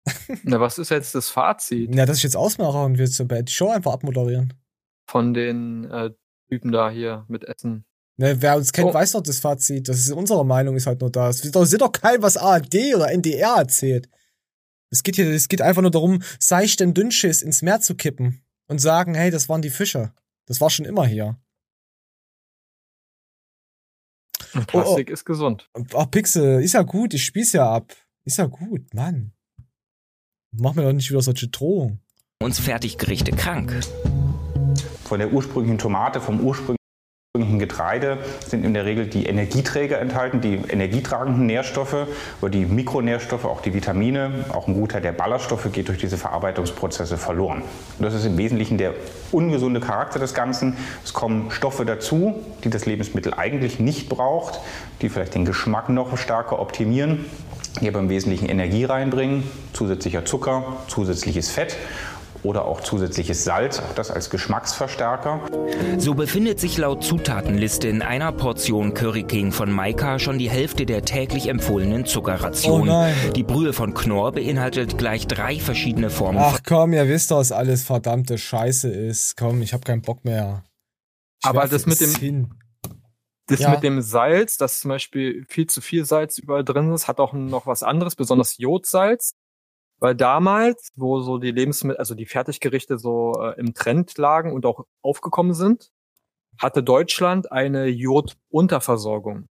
Na, 0.42 0.60
was 0.60 0.78
ist 0.78 0.90
jetzt 0.90 1.14
das 1.14 1.30
Fazit 1.30 1.94
Ja, 1.94 2.04
dass 2.04 2.18
ich 2.18 2.22
jetzt 2.24 2.36
ausmache 2.36 2.78
und 2.78 2.98
wir 2.98 3.06
zur 3.10 3.26
die 3.26 3.52
Show 3.52 3.68
einfach 3.70 3.92
abmoderieren. 3.94 4.52
von 5.08 5.32
den 5.32 5.84
äh, 5.90 6.10
Typen 6.50 6.72
da 6.72 6.90
hier 6.90 7.24
mit 7.28 7.44
Essen? 7.44 7.86
Ne, 8.18 8.40
wer 8.40 8.56
uns 8.56 8.72
kennt, 8.72 8.90
Oh. 8.90 8.94
weiß 8.94 9.12
doch 9.12 9.22
das 9.22 9.40
Fazit. 9.40 9.88
Das 9.88 9.98
ist 9.98 10.10
unsere 10.12 10.44
Meinung, 10.44 10.76
ist 10.76 10.86
halt 10.86 11.00
nur 11.00 11.10
da. 11.10 11.30
Es 11.30 11.44
interessiert 11.44 11.80
doch 11.80 11.90
kein, 11.90 12.22
was 12.22 12.36
ARD 12.36 12.94
oder 12.94 13.10
NDR 13.10 13.56
erzählt. 13.56 14.08
Es 14.90 15.02
geht 15.02 15.16
hier, 15.16 15.28
es 15.30 15.48
geht 15.48 15.62
einfach 15.62 15.82
nur 15.82 15.90
darum, 15.90 16.22
seichten 16.38 16.94
Dünnschiss 16.94 17.42
ins 17.42 17.62
Meer 17.62 17.80
zu 17.80 17.96
kippen 17.96 18.44
und 18.68 18.78
sagen, 18.80 19.14
hey, 19.14 19.30
das 19.30 19.48
waren 19.48 19.62
die 19.62 19.70
Fische. 19.70 20.12
Das 20.46 20.60
war 20.60 20.70
schon 20.70 20.86
immer 20.86 21.06
hier. 21.06 21.38
Und 24.54 24.66
Plastik 24.66 25.10
ist 25.10 25.24
gesund. 25.24 25.68
Ach, 25.94 26.10
Pixel, 26.10 26.62
ist 26.62 26.74
ja 26.74 26.82
gut, 26.82 27.14
ich 27.14 27.24
spieß 27.24 27.54
ja 27.54 27.70
ab. 27.72 27.94
Ist 28.24 28.38
ja 28.38 28.46
gut, 28.46 28.94
Mann. 28.94 29.32
Mach 30.52 30.74
mir 30.74 30.82
doch 30.82 30.92
nicht 30.92 31.10
wieder 31.10 31.22
solche 31.22 31.48
Drohungen. 31.48 32.00
Uns 32.40 32.60
Fertiggerichte 32.60 33.32
krank. 33.32 33.72
Von 35.04 35.18
der 35.18 35.32
ursprünglichen 35.32 35.78
Tomate, 35.78 36.20
vom 36.20 36.40
ursprünglichen 36.40 36.83
Getreide 37.36 38.18
sind 38.46 38.64
in 38.64 38.74
der 38.74 38.84
Regel 38.84 39.08
die 39.08 39.26
Energieträger 39.26 39.98
enthalten, 39.98 40.40
die 40.40 40.54
energietragenden 40.54 41.46
Nährstoffe 41.46 42.06
oder 42.40 42.50
die 42.50 42.64
Mikronährstoffe, 42.64 43.44
auch 43.44 43.60
die 43.60 43.74
Vitamine, 43.74 44.44
auch 44.50 44.68
ein 44.68 44.74
Gutteil 44.74 45.00
der 45.00 45.10
Ballaststoffe 45.10 45.72
geht 45.72 45.88
durch 45.88 45.98
diese 45.98 46.16
Verarbeitungsprozesse 46.16 47.18
verloren. 47.18 47.62
Und 47.98 48.04
das 48.04 48.14
ist 48.14 48.24
im 48.24 48.38
Wesentlichen 48.38 48.78
der 48.78 48.94
ungesunde 49.32 49.80
Charakter 49.80 50.20
des 50.20 50.32
Ganzen. 50.32 50.76
Es 51.02 51.12
kommen 51.12 51.50
Stoffe 51.50 51.84
dazu, 51.84 52.36
die 52.62 52.70
das 52.70 52.86
Lebensmittel 52.86 53.34
eigentlich 53.34 53.80
nicht 53.80 54.08
braucht, 54.08 54.60
die 55.02 55.08
vielleicht 55.08 55.34
den 55.34 55.44
Geschmack 55.44 55.88
noch 55.88 56.16
stärker 56.16 56.60
optimieren, 56.60 57.24
die 57.80 57.88
aber 57.88 57.98
im 57.98 58.10
Wesentlichen 58.10 58.48
Energie 58.48 58.84
reinbringen, 58.84 59.42
zusätzlicher 59.72 60.24
Zucker, 60.24 60.76
zusätzliches 60.86 61.50
Fett 61.50 61.76
oder 62.44 62.66
auch 62.66 62.80
zusätzliches 62.82 63.42
Salz, 63.42 63.80
auch 63.80 63.94
das 63.94 64.10
als 64.10 64.30
Geschmacksverstärker. 64.30 65.40
So 65.98 66.14
befindet 66.14 66.60
sich 66.60 66.76
laut 66.78 67.02
Zutatenliste 67.02 67.88
in 67.88 68.02
einer 68.02 68.30
Portion 68.32 68.94
Curry 68.94 69.24
King 69.24 69.50
von 69.50 69.72
Maika 69.72 70.18
schon 70.18 70.38
die 70.38 70.50
Hälfte 70.50 70.86
der 70.86 71.04
täglich 71.04 71.48
empfohlenen 71.48 72.04
Zuckerration. 72.06 72.82
Oh 72.82 72.84
nein. 72.84 73.14
Die 73.34 73.42
Brühe 73.42 73.72
von 73.72 73.94
Knorr 73.94 74.32
beinhaltet 74.32 74.98
gleich 74.98 75.26
drei 75.26 75.58
verschiedene 75.58 76.10
Formen 76.10 76.38
Ach 76.40 76.60
komm, 76.66 76.92
ihr 76.92 77.08
wisst 77.08 77.30
doch, 77.30 77.38
dass 77.38 77.50
alles 77.50 77.82
verdammte 77.84 78.38
Scheiße 78.38 78.88
ist. 78.90 79.36
Komm, 79.36 79.62
ich 79.62 79.72
hab 79.72 79.84
keinen 79.84 80.02
Bock 80.02 80.24
mehr. 80.24 80.62
Ich 81.42 81.48
Aber 81.48 81.66
das 81.66 81.86
mit 81.86 82.00
dem- 82.00 82.14
hin. 82.14 82.54
Das 83.46 83.60
Ja. 83.60 83.70
mit 83.70 83.82
dem 83.82 84.00
Salz, 84.00 84.56
dass 84.56 84.80
zum 84.80 84.88
Beispiel 84.90 85.44
viel 85.48 85.66
zu 85.66 85.82
viel 85.82 86.06
Salz 86.06 86.38
überall 86.38 86.64
drin 86.64 86.90
ist, 86.94 87.08
hat 87.08 87.18
auch 87.20 87.34
noch 87.34 87.66
was 87.66 87.82
anderes, 87.82 88.16
besonders 88.16 88.56
Jodsalz. 88.56 89.34
Weil 90.04 90.14
damals, 90.14 90.92
wo 90.96 91.22
so 91.22 91.38
die 91.38 91.50
Lebensmittel, 91.50 91.96
also 91.96 92.14
die 92.14 92.26
Fertiggerichte 92.26 92.98
so 92.98 93.40
äh, 93.40 93.58
im 93.58 93.72
Trend 93.72 94.18
lagen 94.18 94.52
und 94.52 94.66
auch 94.66 94.84
aufgekommen 95.00 95.54
sind, 95.54 95.92
hatte 96.58 96.82
Deutschland 96.82 97.50
eine 97.50 97.86
Jodunterversorgung. 97.86 99.46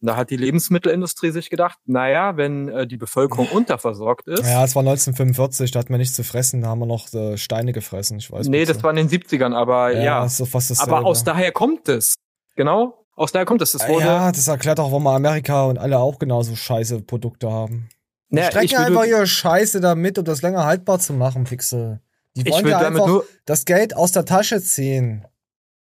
Da 0.00 0.16
hat 0.16 0.30
die 0.30 0.38
Lebensmittelindustrie 0.38 1.30
sich 1.30 1.50
gedacht, 1.50 1.76
naja, 1.84 2.38
wenn 2.38 2.70
äh, 2.70 2.86
die 2.86 2.96
Bevölkerung 2.96 3.48
unterversorgt 3.52 4.28
ist, 4.28 4.48
Ja, 4.48 4.64
es 4.64 4.74
war 4.74 4.80
1945, 4.80 5.70
da 5.72 5.80
hatten 5.80 5.90
wir 5.90 5.98
nichts 5.98 6.14
zu 6.14 6.24
fressen, 6.24 6.62
da 6.62 6.68
haben 6.68 6.78
wir 6.78 6.86
noch 6.86 7.12
äh, 7.12 7.36
Steine 7.36 7.74
gefressen, 7.74 8.16
ich 8.16 8.32
weiß 8.32 8.48
nee, 8.48 8.60
nicht. 8.60 8.70
das 8.70 8.82
war 8.82 8.88
in 8.88 8.96
den 8.96 9.10
70ern, 9.10 9.54
aber 9.54 9.92
Ja, 9.92 10.02
ja. 10.02 10.26
doch 10.26 10.48
fast 10.48 10.70
dasselbe. 10.70 10.96
aber 10.96 11.06
aus 11.06 11.22
daher 11.22 11.52
kommt 11.52 11.90
es. 11.90 12.14
Genau. 12.56 13.04
aus 13.14 13.30
daher 13.32 13.44
kommt 13.44 13.60
das. 13.60 13.72
Das 13.72 13.86
wurde. 13.86 14.06
Ja, 14.06 14.32
das 14.32 14.48
erklärt 14.48 14.80
auch, 14.80 14.90
warum 14.90 15.06
Amerika 15.06 15.64
und 15.66 15.76
alle 15.76 15.98
auch 15.98 16.18
genauso 16.18 16.56
scheiße 16.56 17.02
Produkte 17.02 17.52
haben. 17.52 17.90
Naja, 18.34 18.50
strecken 18.50 18.76
einfach 18.78 19.04
ihre 19.04 19.26
Scheiße 19.26 19.80
damit, 19.80 20.18
um 20.18 20.24
das 20.24 20.42
länger 20.42 20.64
haltbar 20.64 20.98
zu 20.98 21.12
machen, 21.12 21.44
Pixel. 21.44 22.00
Die 22.34 22.40
Ich 22.42 22.50
wollen 22.52 22.64
will 22.64 22.70
ja 22.72 22.80
damit 22.80 23.00
einfach 23.00 23.06
nur- 23.06 23.26
das 23.44 23.64
Geld 23.66 23.94
aus 23.94 24.12
der 24.12 24.24
Tasche 24.24 24.60
ziehen. 24.62 25.26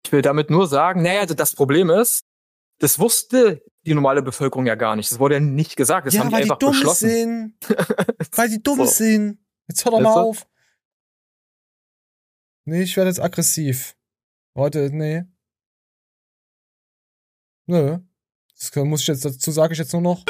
Ich 0.05 0.11
will 0.11 0.21
damit 0.21 0.49
nur 0.49 0.67
sagen, 0.67 1.01
naja, 1.01 1.25
das 1.25 1.55
Problem 1.55 1.89
ist, 1.89 2.25
das 2.79 2.99
wusste 2.99 3.63
die 3.86 3.93
normale 3.93 4.21
Bevölkerung 4.21 4.65
ja 4.65 4.75
gar 4.75 4.95
nicht. 4.95 5.09
Das 5.11 5.19
wurde 5.19 5.36
ja 5.36 5.39
nicht 5.39 5.75
gesagt. 5.77 6.07
Das 6.07 6.13
ja, 6.13 6.19
haben 6.21 6.27
die 6.29 6.33
weil 6.33 6.39
die 6.43 6.49
einfach 6.51 6.59
dumm 6.59 6.71
beschlossen. 6.71 7.09
sind. 7.09 7.55
weil 8.38 8.49
die 8.49 8.61
dumm 8.61 8.77
So. 8.79 8.86
sind. 8.86 9.39
Jetzt 9.67 9.86
hör 9.86 9.91
doch 9.93 10.01
mal 10.01 10.13
du? 10.13 10.19
auf. 10.19 10.47
Nee, 12.65 12.81
ich 12.81 12.97
werde 12.97 13.09
jetzt 13.09 13.21
aggressiv. 13.21 13.95
Heute, 14.55 14.89
nee. 14.91 15.23
Nö. 17.67 17.99
Das 18.59 18.75
muss 18.75 19.01
ich 19.01 19.07
jetzt, 19.07 19.23
dazu 19.25 19.51
sage 19.51 19.73
ich 19.73 19.79
jetzt 19.79 19.93
nur 19.93 20.01
noch. 20.01 20.23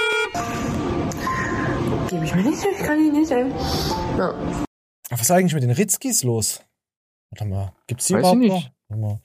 Gebe 2.16 2.26
ich 2.28 2.34
mir 2.34 2.44
nicht, 2.50 2.64
ich 2.64 2.78
kann 2.78 2.98
ihn 2.98 3.12
nicht, 3.12 3.30
ey. 3.30 3.50
Ja. 4.18 4.34
Was 5.10 5.20
ist 5.20 5.32
eigentlich 5.32 5.54
mit 5.54 5.64
den 5.64 5.72
Ritzkis 5.72 6.24
los? 6.24 6.64
Warte 7.30 7.44
mal, 7.44 7.74
gibt's 7.88 8.08
die 8.08 8.14
Weiß 8.14 8.20
ich 8.20 8.22
überhaupt 8.22 8.40
nicht. 8.40 8.52
noch? 8.54 8.72
Warte 8.88 9.02
mal. 9.02 9.22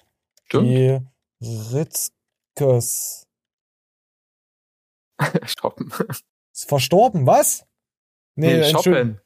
Stimmt. 0.46 0.66
Die 0.66 1.76
Ritzkes. 1.76 3.28
Stoppen. 5.44 5.92
Ist 6.52 6.68
verstorben, 6.68 7.28
was? 7.28 7.64
Nee, 8.34 8.54
Entschuldigung. 8.54 8.82
Shoppen. 8.82 9.20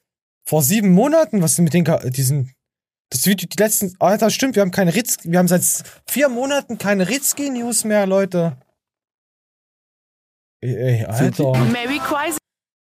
Vor 0.47 0.62
sieben 0.62 0.93
Monaten? 0.93 1.41
Was 1.41 1.53
ist 1.53 1.61
mit 1.61 1.73
den, 1.73 1.85
Ka- 1.85 2.07
diesen, 2.11 2.53
das 3.09 3.25
Video, 3.25 3.49
die 3.49 3.62
letzten, 3.62 3.97
Alter, 3.99 4.29
stimmt, 4.29 4.57
wir 4.57 4.61
haben 4.61 4.73
keine 4.73 4.95
Ritz, 4.95 5.17
wir 5.25 5.39
haben 5.39 5.49
seit 5.49 5.62
vier 6.07 6.29
Monaten 6.29 6.77
keine 6.77 7.09
Ritzki-News 7.09 7.85
mehr, 7.85 8.07
Leute. 8.07 8.59
Ey, 10.61 10.75
ey 11.01 11.05
Alter. 11.07 11.53
Merry 11.69 11.99
Christmas. 11.99 12.37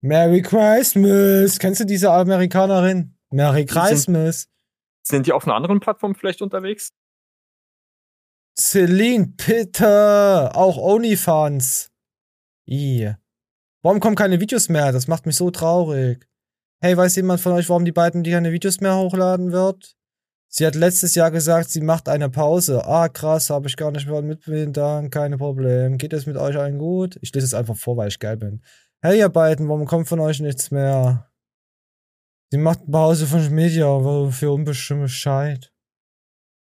Merry 0.01 0.41
Christmas. 0.41 1.57
Kennst 1.59 1.79
du 1.81 1.85
diese 1.85 2.11
Amerikanerin? 2.11 3.17
Merry 3.31 3.65
Christmas. 3.65 4.47
Sind 5.03 5.25
die 5.25 5.33
auf 5.33 5.45
einer 5.45 5.55
anderen 5.55 5.79
Plattform 5.79 6.15
vielleicht 6.15 6.41
unterwegs? 6.41 6.91
Celine, 8.59 9.27
bitte. 9.27 10.51
Auch 10.53 10.77
OnlyFans. 10.77 11.89
I. 12.67 13.13
Warum 13.81 13.99
kommen 13.99 14.15
keine 14.15 14.39
Videos 14.39 14.69
mehr? 14.69 14.91
Das 14.91 15.07
macht 15.07 15.25
mich 15.25 15.35
so 15.35 15.51
traurig. 15.51 16.27
Hey, 16.79 16.95
weiß 16.95 17.15
jemand 17.15 17.39
von 17.39 17.53
euch, 17.53 17.69
warum 17.69 17.85
die 17.85 17.91
beiden 17.91 18.23
die 18.23 18.31
keine 18.31 18.51
Videos 18.51 18.81
mehr 18.81 18.97
hochladen 18.97 19.51
wird? 19.51 19.95
Sie 20.49 20.65
hat 20.65 20.75
letztes 20.75 21.15
Jahr 21.15 21.31
gesagt, 21.31 21.69
sie 21.69 21.81
macht 21.81 22.07
eine 22.07 22.29
Pause. 22.29 22.85
Ah, 22.85 23.09
krass, 23.09 23.49
habe 23.49 23.67
ich 23.67 23.77
gar 23.77 23.91
nicht 23.91 24.07
mehr 24.07 24.21
mitbekommen. 24.21 25.09
Keine 25.09 25.37
Problem. 25.37 25.97
Geht 25.97 26.13
es 26.13 26.25
mit 26.25 26.37
euch 26.37 26.57
allen 26.57 26.77
gut? 26.77 27.17
Ich 27.21 27.33
lese 27.33 27.45
es 27.45 27.53
einfach 27.53 27.75
vor, 27.75 27.97
weil 27.97 28.07
ich 28.07 28.19
geil 28.19 28.37
bin. 28.37 28.61
Hey, 29.03 29.19
ihr 29.19 29.29
beiden, 29.29 29.69
warum 29.69 29.85
kommt 29.85 30.07
von 30.07 30.19
euch 30.19 30.39
nichts 30.39 30.71
mehr? 30.71 31.31
Sie 32.51 32.57
macht 32.57 32.89
Pause 32.89 33.27
von 33.27 33.47
Media 33.53 33.85
für 34.31 34.51
unbestimmte 34.51 35.03
Bescheid. 35.03 35.71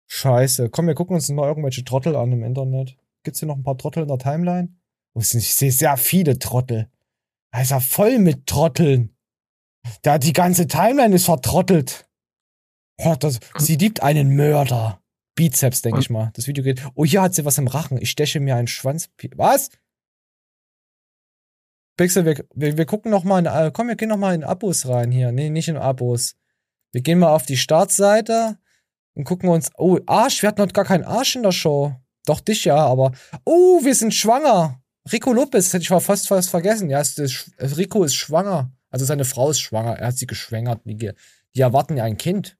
Scheiße. 0.07 0.69
Komm, 0.69 0.88
wir 0.88 0.95
gucken 0.95 1.15
uns 1.15 1.29
mal 1.29 1.47
irgendwelche 1.47 1.86
Trottel 1.86 2.15
an 2.17 2.33
im 2.33 2.43
Internet. 2.43 2.97
Gibt's 3.23 3.39
hier 3.39 3.47
noch 3.47 3.55
ein 3.55 3.63
paar 3.63 3.77
Trottel 3.77 4.03
in 4.03 4.09
der 4.09 4.17
Timeline? 4.17 4.75
Oh, 5.13 5.21
ich 5.21 5.29
sehe 5.29 5.71
sehr 5.71 5.95
viele 5.95 6.38
Trottel. 6.38 6.91
Da 7.51 7.61
ist 7.61 7.71
ja 7.71 7.79
voll 7.79 8.19
mit 8.19 8.47
Trotteln. 8.47 9.15
Da 10.01 10.17
die 10.17 10.33
ganze 10.33 10.67
Timeline 10.67 11.15
ist 11.15 11.25
vertrottelt. 11.25 12.09
Oh, 12.97 13.15
das, 13.17 13.39
sie 13.57 13.77
liebt 13.77 14.03
einen 14.03 14.36
Mörder. 14.36 15.01
Bizeps, 15.36 15.81
denke 15.83 16.01
ich 16.01 16.09
mal. 16.09 16.31
Das 16.33 16.47
Video 16.47 16.65
geht. 16.65 16.86
Oh, 16.95 17.05
hier 17.05 17.21
hat 17.21 17.33
sie 17.33 17.45
was 17.45 17.57
im 17.57 17.67
Rachen. 17.67 17.97
Ich 17.97 18.09
steche 18.09 18.41
mir 18.41 18.57
einen 18.57 18.67
Schwanz. 18.67 19.09
Was? 19.36 19.69
Pixel, 21.97 22.25
wir, 22.25 22.45
wir, 22.53 22.77
wir 22.77 22.85
gucken 22.85 23.11
noch 23.11 23.23
mal 23.23 23.39
in, 23.39 23.45
äh, 23.45 23.71
komm, 23.73 23.87
wir 23.87 23.95
gehen 23.95 24.09
noch 24.09 24.17
mal 24.17 24.35
in 24.35 24.43
Abos 24.43 24.87
rein 24.87 25.11
hier. 25.11 25.31
Nee, 25.31 25.49
nicht 25.49 25.67
in 25.67 25.77
Abos. 25.77 26.35
Wir 26.91 27.01
gehen 27.01 27.19
mal 27.19 27.33
auf 27.33 27.45
die 27.45 27.57
Startseite 27.57 28.57
und 29.13 29.23
gucken 29.23 29.49
uns. 29.49 29.69
Oh, 29.77 29.99
Arsch, 30.05 30.41
wir 30.41 30.49
hatten 30.49 30.61
noch 30.61 30.71
gar 30.73 30.85
keinen 30.85 31.03
Arsch 31.03 31.35
in 31.35 31.43
der 31.43 31.51
Show. 31.51 31.95
Doch 32.25 32.39
dich 32.39 32.65
ja, 32.65 32.77
aber. 32.77 33.13
Oh, 33.45 33.83
wir 33.83 33.95
sind 33.95 34.13
schwanger. 34.13 34.81
Rico 35.11 35.31
Lopez, 35.31 35.71
hätte 35.71 35.83
ich 35.83 35.89
fast 35.89 36.27
fast 36.27 36.49
vergessen. 36.49 36.89
Ja, 36.89 36.99
es 36.99 37.17
ist, 37.17 37.51
Rico 37.59 38.03
ist 38.03 38.15
schwanger. 38.15 38.71
Also 38.89 39.05
seine 39.05 39.25
Frau 39.25 39.49
ist 39.49 39.59
schwanger. 39.59 39.97
Er 39.97 40.07
hat 40.07 40.17
sie 40.17 40.27
geschwängert. 40.27 40.81
Die, 40.85 41.11
die 41.55 41.61
erwarten 41.61 41.97
ja 41.97 42.03
ein 42.03 42.17
Kind. 42.17 42.57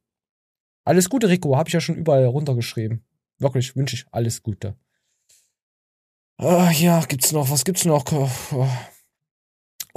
Alles 0.84 1.10
Gute, 1.10 1.28
Rico. 1.30 1.58
Habe 1.58 1.70
ich 1.70 1.74
ja 1.74 1.82
schon 1.82 1.96
überall 1.96 2.26
runtergeschrieben. 2.26 3.04
Wirklich, 3.40 3.76
wünsche 3.76 3.96
ich 3.96 4.06
alles 4.12 4.44
Gute. 4.44 4.76
Ah, 6.38 6.72
ja, 6.72 7.00
gibt's 7.06 7.32
noch, 7.32 7.50
was 7.50 7.64
gibt's 7.64 7.86
noch? 7.86 8.04
Oh, 8.52 8.68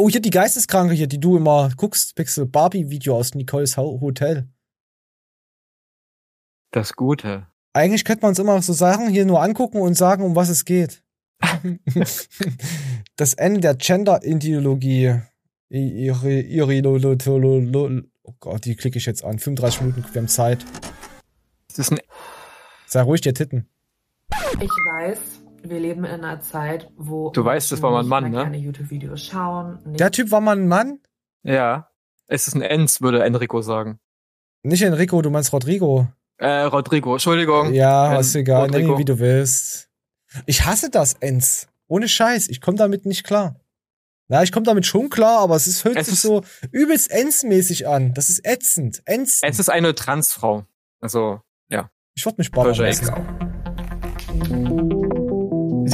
hier 0.07 0.21
die 0.21 0.31
Geisteskranke 0.31 0.95
hier, 0.95 1.09
die 1.09 1.19
du 1.19 1.37
immer 1.37 1.71
guckst, 1.77 2.15
Pixel 2.15 2.47
Barbie-Video 2.47 3.17
aus 3.17 3.35
Nicoles 3.35 3.77
Ho- 3.77 4.01
Hotel. 4.01 4.47
Das 6.71 6.93
Gute. 6.95 7.49
Eigentlich 7.73 8.05
könnte 8.05 8.23
man 8.23 8.29
uns 8.31 8.39
immer 8.39 8.63
so 8.63 8.73
Sachen 8.73 9.09
hier 9.09 9.27
nur 9.27 9.43
angucken 9.43 9.81
und 9.81 9.95
sagen, 9.95 10.23
um 10.23 10.37
was 10.37 10.49
es 10.49 10.65
geht. 10.65 11.03
das 13.17 13.35
Ende 13.35 13.61
der 13.61 13.75
Gender-Ideologie. 13.75 15.21
Oh 15.71 18.33
Gott, 18.41 18.65
die 18.65 18.77
klicke 18.77 18.99
ich 18.99 19.07
jetzt 19.07 19.25
an. 19.25 19.39
35 19.39 19.81
Minuten, 19.81 20.05
wir 20.13 20.21
haben 20.21 20.29
Zeit. 20.29 20.65
Das 21.69 21.79
ist 21.79 21.93
ein 21.93 21.99
Sei 22.87 23.03
ruhig, 23.03 23.21
dir 23.21 23.35
Titten. 23.35 23.69
Ich 24.61 24.71
weiß, 24.71 25.19
wir 25.71 25.81
leben 25.81 26.05
in 26.05 26.11
einer 26.25 26.41
Zeit, 26.41 26.91
wo 26.97 27.31
Du 27.31 27.45
weißt, 27.45 27.71
das 27.73 27.83
war 27.83 27.91
mal 27.91 28.01
ein 28.01 28.07
Mann, 28.09 28.25
ne? 28.25 28.31
gerne 28.43 28.57
YouTube-Videos 28.59 29.23
schauen. 29.25 29.79
Der 29.85 30.11
Typ 30.11 30.31
war 30.31 30.41
mal 30.41 30.57
ein 30.57 30.69
Mann? 30.69 31.01
Ja. 31.43 31.91
Es 32.27 32.47
ist 32.49 32.55
ein 32.55 32.63
Enz, 32.63 33.01
würde 33.01 33.23
Enrico 33.25 33.63
sagen. 33.63 33.99
Nicht 34.63 34.83
Enrico, 34.83 35.23
du 35.23 35.31
meinst 35.31 35.53
Rodrigo. 35.53 36.09
Äh, 36.37 36.63
Rodrigo, 36.63 37.15
Entschuldigung. 37.15 37.73
Ja, 37.73 38.15
Ähm, 38.15 38.21
ist 38.21 38.35
egal, 38.35 38.69
nenn 38.69 38.83
ihn 38.83 38.91
Rodrigo. 38.91 38.99
wie 38.99 39.05
du 39.05 39.19
willst. 39.19 39.89
Ich 40.47 40.65
hasse 40.67 40.91
das, 40.91 41.15
Enz. 41.15 41.69
Ohne 41.87 42.07
Scheiß, 42.09 42.49
ich 42.49 42.61
komme 42.61 42.77
damit 42.77 43.07
nicht 43.07 43.25
klar. 43.25 43.57
Na, 44.31 44.43
ich 44.43 44.53
komme 44.53 44.65
damit 44.67 44.85
schon 44.85 45.09
klar, 45.09 45.41
aber 45.41 45.57
es 45.57 45.67
ist, 45.67 45.85
hört 45.87 45.97
Es 45.97 46.07
sich 46.07 46.15
ist- 46.17 46.23
so 46.23 46.43
übelst 46.71 47.11
Enz-mäßig 47.11 47.89
an. 47.89 48.13
Das 48.13 48.29
ist 48.29 48.45
ätzend. 48.47 49.01
Enz. 49.07 49.41
Es 49.43 49.59
ist 49.59 49.71
eine 49.71 49.95
Transfrau. 49.95 50.67
Also, 51.01 51.41
ja. 51.71 51.91
Ich 52.15 52.27
würde 52.27 52.37
mich 52.39 52.53
Persia 52.53 52.87
X. 52.89 53.11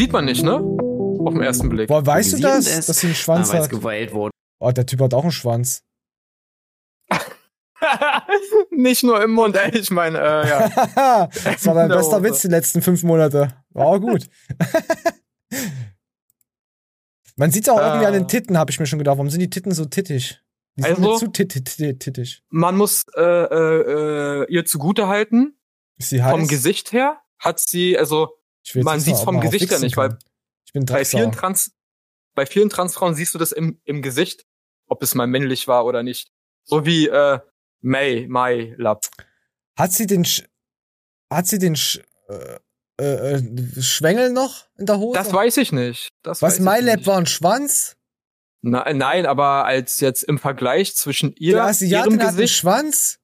Sieht 0.04 0.12
man 0.12 0.26
nicht, 0.26 0.42
ne? 0.42 0.56
Auf 0.56 1.32
den 1.32 1.42
ersten 1.42 1.70
Blick. 1.70 1.88
Boah, 1.88 2.04
weißt 2.04 2.34
du 2.34 2.38
das, 2.40 2.66
es, 2.66 2.84
dass 2.84 2.98
sie 3.00 3.06
einen 3.06 3.14
Schwanz 3.16 3.48
es 3.48 3.54
hat? 3.54 3.70
geweilt 3.70 4.12
wurde. 4.12 4.32
Oh, 4.60 4.70
der 4.70 4.84
Typ 4.84 5.00
hat 5.00 5.14
auch 5.14 5.22
einen 5.22 5.32
Schwanz. 5.32 5.82
nicht 8.70 9.02
nur 9.02 9.22
im 9.24 9.30
Mund, 9.30 9.56
ey. 9.56 9.70
Ich 9.78 9.90
meine, 9.90 10.18
äh, 10.18 10.46
ja. 10.46 10.68
das 11.42 11.64
war 11.64 11.72
dein 11.72 11.84
In 11.84 11.88
der 11.88 11.96
bester. 11.96 12.22
Witz 12.22 12.42
die 12.42 12.48
letzten 12.48 12.82
fünf 12.82 13.02
Monate. 13.02 13.54
War 13.70 13.86
auch 13.86 13.98
gut. 13.98 14.28
Man 17.36 17.50
sieht 17.50 17.70
auch 17.70 17.78
irgendwie 17.78 18.04
Ah. 18.04 18.08
an 18.08 18.12
den 18.12 18.28
Titten, 18.28 18.58
habe 18.58 18.70
ich 18.70 18.78
mir 18.78 18.84
schon 18.84 18.98
gedacht. 18.98 19.16
Warum 19.16 19.30
sind 19.30 19.40
die 19.40 19.48
Titten 19.48 19.72
so 19.72 19.86
tittig? 19.86 20.38
Die 20.76 20.82
sind 20.82 20.96
Also- 20.98 21.12
mir 21.12 21.16
zu 21.16 21.28
tit- 21.28 21.48
tit- 21.52 21.64
tit- 21.78 21.98
tittig. 22.00 22.42
Man 22.50 22.76
muss 22.76 23.06
äh, 23.16 23.22
äh, 23.22 24.42
äh, 24.42 24.52
ihr 24.52 24.66
zugute 24.66 25.08
halten. 25.08 25.56
Ist 25.96 26.10
sie 26.10 26.22
heiß? 26.22 26.30
Vom 26.30 26.46
Gesicht 26.46 26.92
her 26.92 27.20
hat 27.38 27.58
sie, 27.58 27.96
also 27.96 28.34
man 28.74 29.00
sieht 29.00 29.16
vom 29.16 29.40
Gesicht 29.40 29.70
wichsen 29.70 29.82
nicht, 29.82 29.96
weil 29.96 30.10
kann. 30.10 30.18
Ich 30.66 30.72
bin 30.72 30.84
bei 30.86 31.04
vielen. 31.04 31.32
Trans, 31.32 31.72
bei 32.34 32.46
vielen 32.46 32.68
Transfrauen 32.68 33.14
siehst 33.14 33.34
du 33.34 33.38
das 33.38 33.52
im, 33.52 33.80
im 33.84 34.02
Gesicht, 34.02 34.46
ob 34.88 35.02
es 35.02 35.14
mal 35.14 35.26
männlich 35.26 35.68
war 35.68 35.84
oder 35.84 36.02
nicht. 36.02 36.32
So 36.64 36.84
wie 36.86 37.08
äh, 37.08 37.38
May, 37.80 38.26
Mai 38.28 38.74
Lab. 38.78 39.06
Hat 39.78 39.92
sie 39.92 40.06
den 40.06 40.24
Sch 40.24 40.44
hat 41.30 41.46
sie 41.46 41.58
den 41.58 41.76
Sch 41.76 42.00
äh, 42.28 42.58
äh, 43.00 43.34
äh, 43.36 43.82
Schwengel 43.82 44.32
noch 44.32 44.68
in 44.78 44.86
der 44.86 44.98
Hose? 44.98 45.18
Das 45.18 45.32
weiß 45.32 45.56
ich 45.58 45.72
nicht. 45.72 46.10
Das 46.22 46.42
Was 46.42 46.60
MyLab 46.60 47.06
war 47.06 47.18
ein 47.18 47.26
Schwanz? 47.26 47.96
Na, 48.62 48.90
nein, 48.92 49.26
aber 49.26 49.66
als 49.66 50.00
jetzt 50.00 50.22
im 50.22 50.38
Vergleich 50.38 50.96
zwischen 50.96 51.34
ihr, 51.36 51.54
Die 51.54 51.60
Asiatin 51.60 52.12
ihrem 52.12 52.20
hat 52.20 52.28
einen 52.28 52.36
Gesicht 52.36 52.54
Schwanz? 52.54 53.18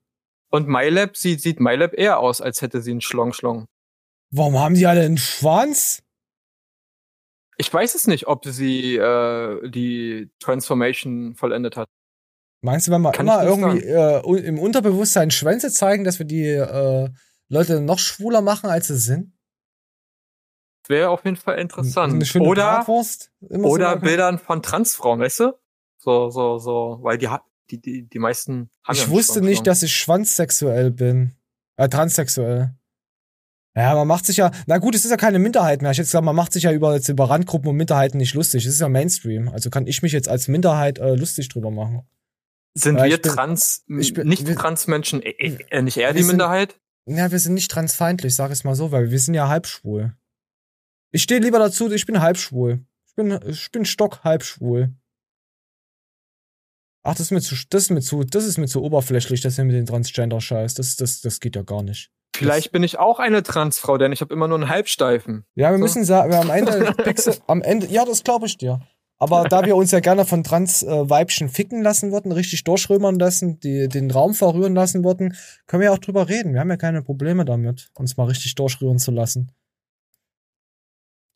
und 0.51 0.69
MyLab 0.69 1.17
sieht, 1.17 1.41
sieht 1.41 1.61
MyLab 1.61 1.95
eher 1.95 2.19
aus, 2.19 2.41
als 2.41 2.61
hätte 2.62 2.83
sie 2.83 2.91
einen 2.91 3.01
Schlong 3.01 3.33
Schlong. 3.33 3.67
Warum 4.31 4.59
haben 4.59 4.74
die 4.74 4.86
alle 4.86 5.02
einen 5.02 5.19
Schwanz? 5.19 6.02
Ich 7.57 7.73
weiß 7.73 7.94
es 7.94 8.07
nicht, 8.07 8.27
ob 8.27 8.47
sie 8.47 8.97
äh, 8.97 9.69
die 9.69 10.31
Transformation 10.39 11.35
vollendet 11.35 11.77
hat. 11.77 11.89
Meinst 12.62 12.86
du, 12.86 12.93
wenn 12.93 13.02
wir 13.02 13.12
Kann 13.12 13.27
immer 13.27 13.43
irgendwie 13.44 13.85
äh, 13.85 14.47
im 14.47 14.59
Unterbewusstsein 14.59 15.31
Schwänze 15.31 15.70
zeigen, 15.70 16.05
dass 16.05 16.19
wir 16.19 16.27
die 16.27 16.47
äh, 16.47 17.09
Leute 17.48 17.81
noch 17.81 17.98
schwuler 17.98 18.40
machen, 18.40 18.70
als 18.70 18.89
sie 18.89 18.98
sind? 18.98 19.32
Wäre 20.89 21.11
auf 21.11 21.24
jeden 21.24 21.36
Fall 21.36 21.59
interessant. 21.59 22.15
Eine 22.15 22.24
schöne 22.24 22.47
oder 22.47 22.62
Bratwurst? 22.62 23.31
So 23.40 23.57
oder 23.61 23.90
machen? 23.90 24.01
Bildern 24.02 24.39
von 24.39 24.62
Transfrauen, 24.62 25.20
weißt 25.20 25.40
du? 25.40 25.59
So, 25.98 26.31
so, 26.31 26.59
so, 26.59 26.98
weil 27.02 27.19
die, 27.19 27.28
die, 27.70 27.81
die, 27.81 28.09
die 28.09 28.19
meisten 28.19 28.70
haben 28.85 28.97
ja 28.97 29.02
Ich 29.02 29.05
einen 29.05 29.12
wusste 29.12 29.40
nicht, 29.43 29.66
dass 29.66 29.82
ich 29.82 29.94
schwanzsexuell 29.94 30.90
bin. 30.90 31.36
Äh, 31.77 31.89
transsexuell. 31.89 32.74
Ja, 33.77 33.95
man 33.95 34.09
macht 34.09 34.27
sich 34.27 34.37
ja, 34.37 34.51
na 34.67 34.79
gut, 34.79 34.95
es 34.97 35.05
ist 35.05 35.11
ja 35.13 35.17
keine 35.17 35.39
Minderheit 35.39 35.81
mehr. 35.81 35.93
Ich 35.93 35.99
hätte 35.99 36.07
gesagt, 36.07 36.25
man 36.25 36.35
macht 36.35 36.53
sich 36.53 36.65
ja 36.65 36.73
über, 36.73 36.95
jetzt 36.95 37.09
über 37.09 37.31
Randgruppen 37.31 37.69
und 37.71 37.77
Minderheiten 37.77 38.19
nicht 38.19 38.35
lustig. 38.35 38.67
Es 38.67 38.75
ist 38.75 38.81
ja 38.81 38.89
Mainstream. 38.89 39.49
Also 39.49 39.71
kann 39.71 39.87
ich 39.87 40.03
mich 40.03 40.13
jetzt 40.13 40.29
als 40.29 40.49
Minderheit 40.49 40.99
äh, 40.99 41.15
lustig 41.15 41.49
drüber 41.49 41.71
machen. 41.71 42.03
Sind 42.75 42.99
Ja, 42.99 43.05
wir 43.05 43.21
bin- 43.23 43.33
trans, 43.33 43.85
bin- 43.87 44.29
nicht 44.29 44.47
wir- 44.47 44.57
trans 44.57 44.87
Menschen 44.89 45.23
äh, 45.23 45.57
äh, 45.71 45.83
nicht 45.83 45.97
eher 45.97 46.13
die 46.13 46.19
sind- 46.23 46.29
Minderheit? 46.33 46.81
Ja, 47.07 47.31
wir 47.31 47.39
sind 47.39 47.55
nicht 47.55 47.71
transfeindlich, 47.71 48.35
sag 48.35 48.51
es 48.51 48.65
mal 48.65 48.75
so, 48.75 48.91
weil 48.93 49.11
wir 49.11 49.19
sind 49.19 49.35
ja 49.35 49.49
halbschwul. 49.49 50.15
Ich 51.13 51.23
stehe 51.23 51.41
lieber 51.41 51.59
dazu, 51.59 51.91
ich 51.91 52.07
bin 52.07 52.21
halbschwul. 52.21 52.85
Ich 53.07 53.15
bin, 53.15 53.39
ich 53.47 53.71
bin 53.73 53.85
stock 53.85 54.23
halbschwul. 54.25 54.95
Ach, 57.02 57.12
das 57.14 57.20
ist 57.20 57.31
mir 57.31 57.40
zu, 57.40 57.55
das 57.70 57.85
ist 57.85 57.90
mir 57.90 58.01
zu, 58.01 58.24
das 58.24 58.44
ist 58.44 58.59
mir 58.59 58.66
zu 58.66 58.82
oberflächlich, 58.82 59.40
das 59.40 59.56
hier 59.56 59.64
mit 59.64 59.74
dem 59.74 59.86
Transgender-Scheiß. 59.86 60.74
Das, 60.74 60.97
das, 60.97 61.20
das 61.20 61.40
geht 61.40 61.56
ja 61.56 61.62
gar 61.62 61.82
nicht. 61.82 62.10
Vielleicht 62.36 62.72
bin 62.72 62.82
ich 62.82 62.98
auch 62.98 63.18
eine 63.18 63.43
Transfrau, 63.43 63.98
denn 63.98 64.12
ich 64.12 64.20
habe 64.20 64.32
immer 64.32 64.48
nur 64.48 64.59
einen 64.59 64.68
Halbsteifen. 64.68 65.44
Ja, 65.55 65.70
wir 65.70 65.78
So. 65.78 65.82
müssen 65.82 66.05
sagen, 66.05 66.31
wir 66.31 66.40
am 66.40 66.51
Ende, 66.51 66.93
Pixel, 67.05 67.36
am 67.47 67.62
Ende, 67.62 67.86
ja, 67.89 68.05
das 68.05 68.22
glaube 68.22 68.47
ich 68.47 68.56
dir. 68.56 68.81
Aber 69.18 69.44
da 69.44 69.66
wir 69.66 69.77
uns 69.77 69.90
ja 69.90 70.01
gerne 70.01 70.24
von 70.24 70.43
Trans-Weibchen 70.44 71.51
ficken 71.51 71.82
lassen 71.82 72.10
würden, 72.10 72.32
richtig 72.32 72.64
durchrömern 72.64 73.18
lassen, 73.18 73.60
die, 73.60 73.86
den 73.89 74.10
Raum 74.10 74.32
verrühren 74.32 74.74
lassen 74.74 75.05
würden, 75.05 75.36
können 75.66 75.82
wir 75.82 75.89
ja 75.90 75.93
auch 75.93 75.98
drüber 75.98 76.28
reden. 76.31 76.55
Wir 76.55 76.60
haben 76.60 76.70
ja 76.70 76.78
keine 76.78 77.02
Probleme 77.02 77.44
damit, 77.44 77.90
uns 77.94 78.16
mal 78.16 78.24
richtig 78.24 78.55
durchrühren 78.55 78.98
zu 78.98 79.10
lassen. 79.10 79.52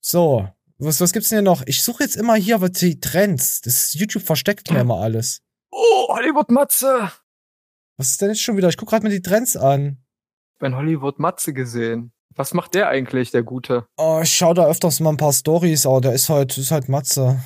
So, 0.01 0.49
was, 0.79 1.01
was 1.01 1.13
gibt's 1.13 1.29
denn 1.29 1.39
hier 1.39 1.43
noch? 1.43 1.63
Ich 1.67 1.83
suche 1.83 2.05
jetzt 2.05 2.17
immer 2.17 2.37
hier 2.37 2.61
was 2.63 2.73
die 2.73 3.01
Trends. 3.01 3.61
Das 3.61 3.93
YouTube 3.95 4.23
versteckt 4.23 4.71
mir 4.71 4.81
immer 4.81 5.01
alles. 5.01 5.43
Oh, 5.77 6.07
Hollywood 6.15 6.51
Matze! 6.51 7.11
Was 7.97 8.11
ist 8.13 8.21
denn 8.21 8.29
jetzt 8.29 8.43
schon 8.43 8.57
wieder? 8.57 8.69
Ich 8.69 8.77
guck 8.77 8.89
gerade 8.89 9.05
mir 9.05 9.11
die 9.11 9.23
Trends 9.23 9.57
an. 9.57 9.99
Ben 10.59 10.77
Hollywood 10.77 11.19
Matze 11.19 11.53
gesehen. 11.53 12.13
Was 12.37 12.55
macht 12.55 12.75
der 12.75 12.89
eigentlich, 12.89 13.31
der 13.31 13.43
Gute? 13.43 13.87
Oh, 13.97 14.21
ich 14.23 14.33
schaue 14.35 14.55
da 14.55 14.67
öfters 14.67 15.01
mal 15.01 15.11
ein 15.11 15.17
paar 15.17 15.33
Stories, 15.33 15.87
aber 15.87 16.01
der 16.01 16.13
ist 16.13 16.29
halt, 16.29 16.57
ist 16.59 16.71
halt 16.71 16.89
Matze. 16.89 17.41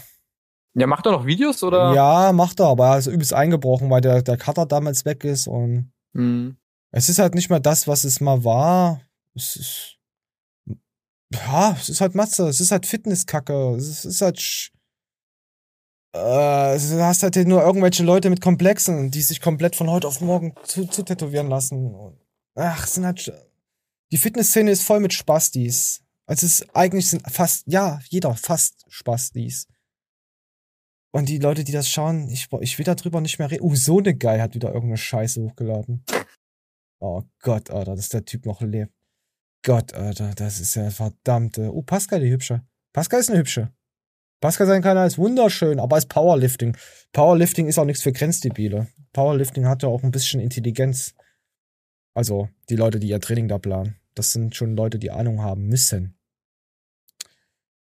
Ja, 0.75 0.87
macht 0.87 1.07
er 1.07 1.13
noch 1.13 1.27
Videos 1.27 1.63
oder? 1.63 1.95
Ja, 1.95 2.33
macht 2.33 2.61
er, 2.61 2.67
aber 2.67 2.89
er 2.89 2.99
ist 2.99 3.07
übelst 3.07 3.33
eingebrochen, 3.35 3.91
weil 3.91 4.01
der, 4.01 4.23
der 4.23 4.37
Cutter 4.37 4.67
damals 4.67 5.05
weg 5.05 5.25
ist 5.25 5.47
und 5.47 5.93
Hm. 6.15 6.57
es 6.91 7.09
ist 7.09 7.19
halt 7.19 7.35
nicht 7.35 7.51
mehr 7.51 7.61
das, 7.61 7.87
was 7.89 8.05
es 8.05 8.21
mal 8.21 8.45
war. 8.45 9.01
Es 9.35 9.57
ist, 9.57 9.97
ja, 11.35 11.73
es 11.73 11.89
ist 11.89 12.01
halt 12.01 12.15
Matze, 12.15 12.49
es 12.49 12.61
ist 12.61 12.71
halt 12.71 12.87
Fitnesskacke, 12.87 13.75
es 13.77 13.89
ist, 13.89 14.05
es 14.05 14.15
ist 14.17 14.21
halt, 14.23 14.39
sch- 14.39 14.71
äh, 16.19 16.79
du 16.79 17.05
hast 17.05 17.23
halt 17.23 17.37
nur 17.47 17.63
irgendwelche 17.63 18.03
Leute 18.03 18.31
mit 18.31 18.41
Komplexen, 18.41 19.11
die 19.11 19.23
sich 19.23 19.41
komplett 19.41 19.77
von 19.77 19.91
heute 19.91 20.09
auf 20.09 20.21
morgen 20.21 20.55
zu, 20.65 20.87
zu 20.87 21.03
tätowieren 21.03 21.49
lassen. 21.49 21.95
Ach, 22.55 22.87
sind 22.87 23.05
halt, 23.05 23.33
die 24.11 24.19
Fitnessszene 24.19 24.71
ist 24.71 24.83
voll 24.83 25.01
mit 25.01 25.13
Spastis. 25.13 26.03
Also 26.27 26.47
es 26.47 26.61
ist, 26.61 26.77
eigentlich 26.77 27.09
sind 27.09 27.23
fast, 27.31 27.65
ja, 27.67 28.01
jeder 28.09 28.35
fast 28.35 28.85
Spastis. 28.89 29.67
Und 31.11 31.29
die 31.29 31.39
Leute, 31.39 31.65
die 31.65 31.73
das 31.73 31.89
schauen, 31.89 32.29
ich, 32.29 32.49
ich 32.61 32.79
will 32.79 32.85
darüber 32.85 33.21
nicht 33.21 33.39
mehr 33.39 33.51
reden. 33.51 33.65
Uh, 33.65 33.75
so 33.75 33.99
eine 33.99 34.15
Guy 34.15 34.39
hat 34.39 34.55
wieder 34.55 34.69
irgendeine 34.69 34.99
Scheiße 34.99 35.41
hochgeladen. 35.41 36.05
Oh 37.01 37.23
Gott, 37.41 37.71
Alter, 37.71 37.97
dass 37.97 38.11
der 38.11 38.25
Typ 38.25 38.45
noch 38.45 38.61
lebt. 38.61 38.93
Gott, 39.65 39.95
Alter, 39.95 40.35
das 40.35 40.61
ist 40.61 40.75
ja 40.75 40.91
verdammte. 40.91 41.73
Oh, 41.75 41.83
Pascal, 41.83 42.21
die 42.21 42.31
hübsche. 42.31 42.63
Pascal 42.93 43.21
ist 43.21 43.31
eine 43.31 43.39
hübsche. 43.39 43.73
Pascal 44.41 44.69
sein 44.69 44.83
Kanal 44.83 45.09
ist 45.09 45.19
wunderschön, 45.19 45.81
aber 45.81 45.99
ist 45.99 46.09
Powerlifting. 46.09 46.77
Powerlifting 47.13 47.67
ist 47.67 47.77
auch 47.79 47.85
nichts 47.85 48.05
für 48.05 48.13
Grenzdebile. 48.13 48.87
Powerlifting 49.13 49.67
hat 49.67 49.83
ja 49.83 49.89
auch 49.89 50.05
ein 50.05 50.13
bisschen 50.13 50.41
Intelligenz. 50.41 51.15
Also, 52.15 52.49
die 52.69 52.77
Leute, 52.77 53.01
die 53.01 53.09
ihr 53.09 53.21
Training 53.21 53.49
da 53.49 53.59
planen. 53.59 53.97
Das 54.15 54.33
sind 54.33 54.55
schon 54.55 54.77
Leute, 54.77 54.99
die 55.01 55.11
Ahnung 55.11 55.43
haben 55.43 55.67
müssen. 55.67 56.17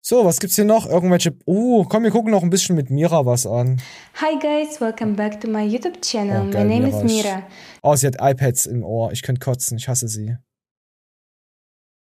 So, 0.01 0.25
was 0.25 0.39
gibt's 0.39 0.55
hier 0.55 0.65
noch? 0.65 0.87
Irgendwelche. 0.89 1.37
Oh, 1.47 1.85
komm, 1.85 2.05
wir 2.05 2.13
gucken 2.13 2.31
noch 2.31 2.45
ein 2.45 2.51
bisschen 2.51 2.77
mit 2.77 2.91
Mira 2.91 3.27
was 3.27 3.45
an. 3.45 3.83
Hi 4.15 4.39
guys, 4.39 4.81
welcome 4.81 5.15
back 5.15 5.41
to 5.41 5.49
my 5.49 5.65
YouTube 5.65 6.01
channel. 6.01 6.43
Oh, 6.43 6.45
my 6.45 6.53
geil, 6.53 6.65
name 6.65 6.89
is 6.89 7.03
Mira. 7.03 7.39
Mira. 7.39 7.47
Oh, 7.83 7.97
sie 7.97 8.07
hat 8.07 8.19
iPads 8.21 8.67
im 8.67 8.85
Ohr. 8.85 9.11
Ich 9.11 9.23
könnte 9.23 9.41
kotzen. 9.41 9.79
Ich 9.79 9.89
hasse 9.89 10.07
sie. 10.07 10.37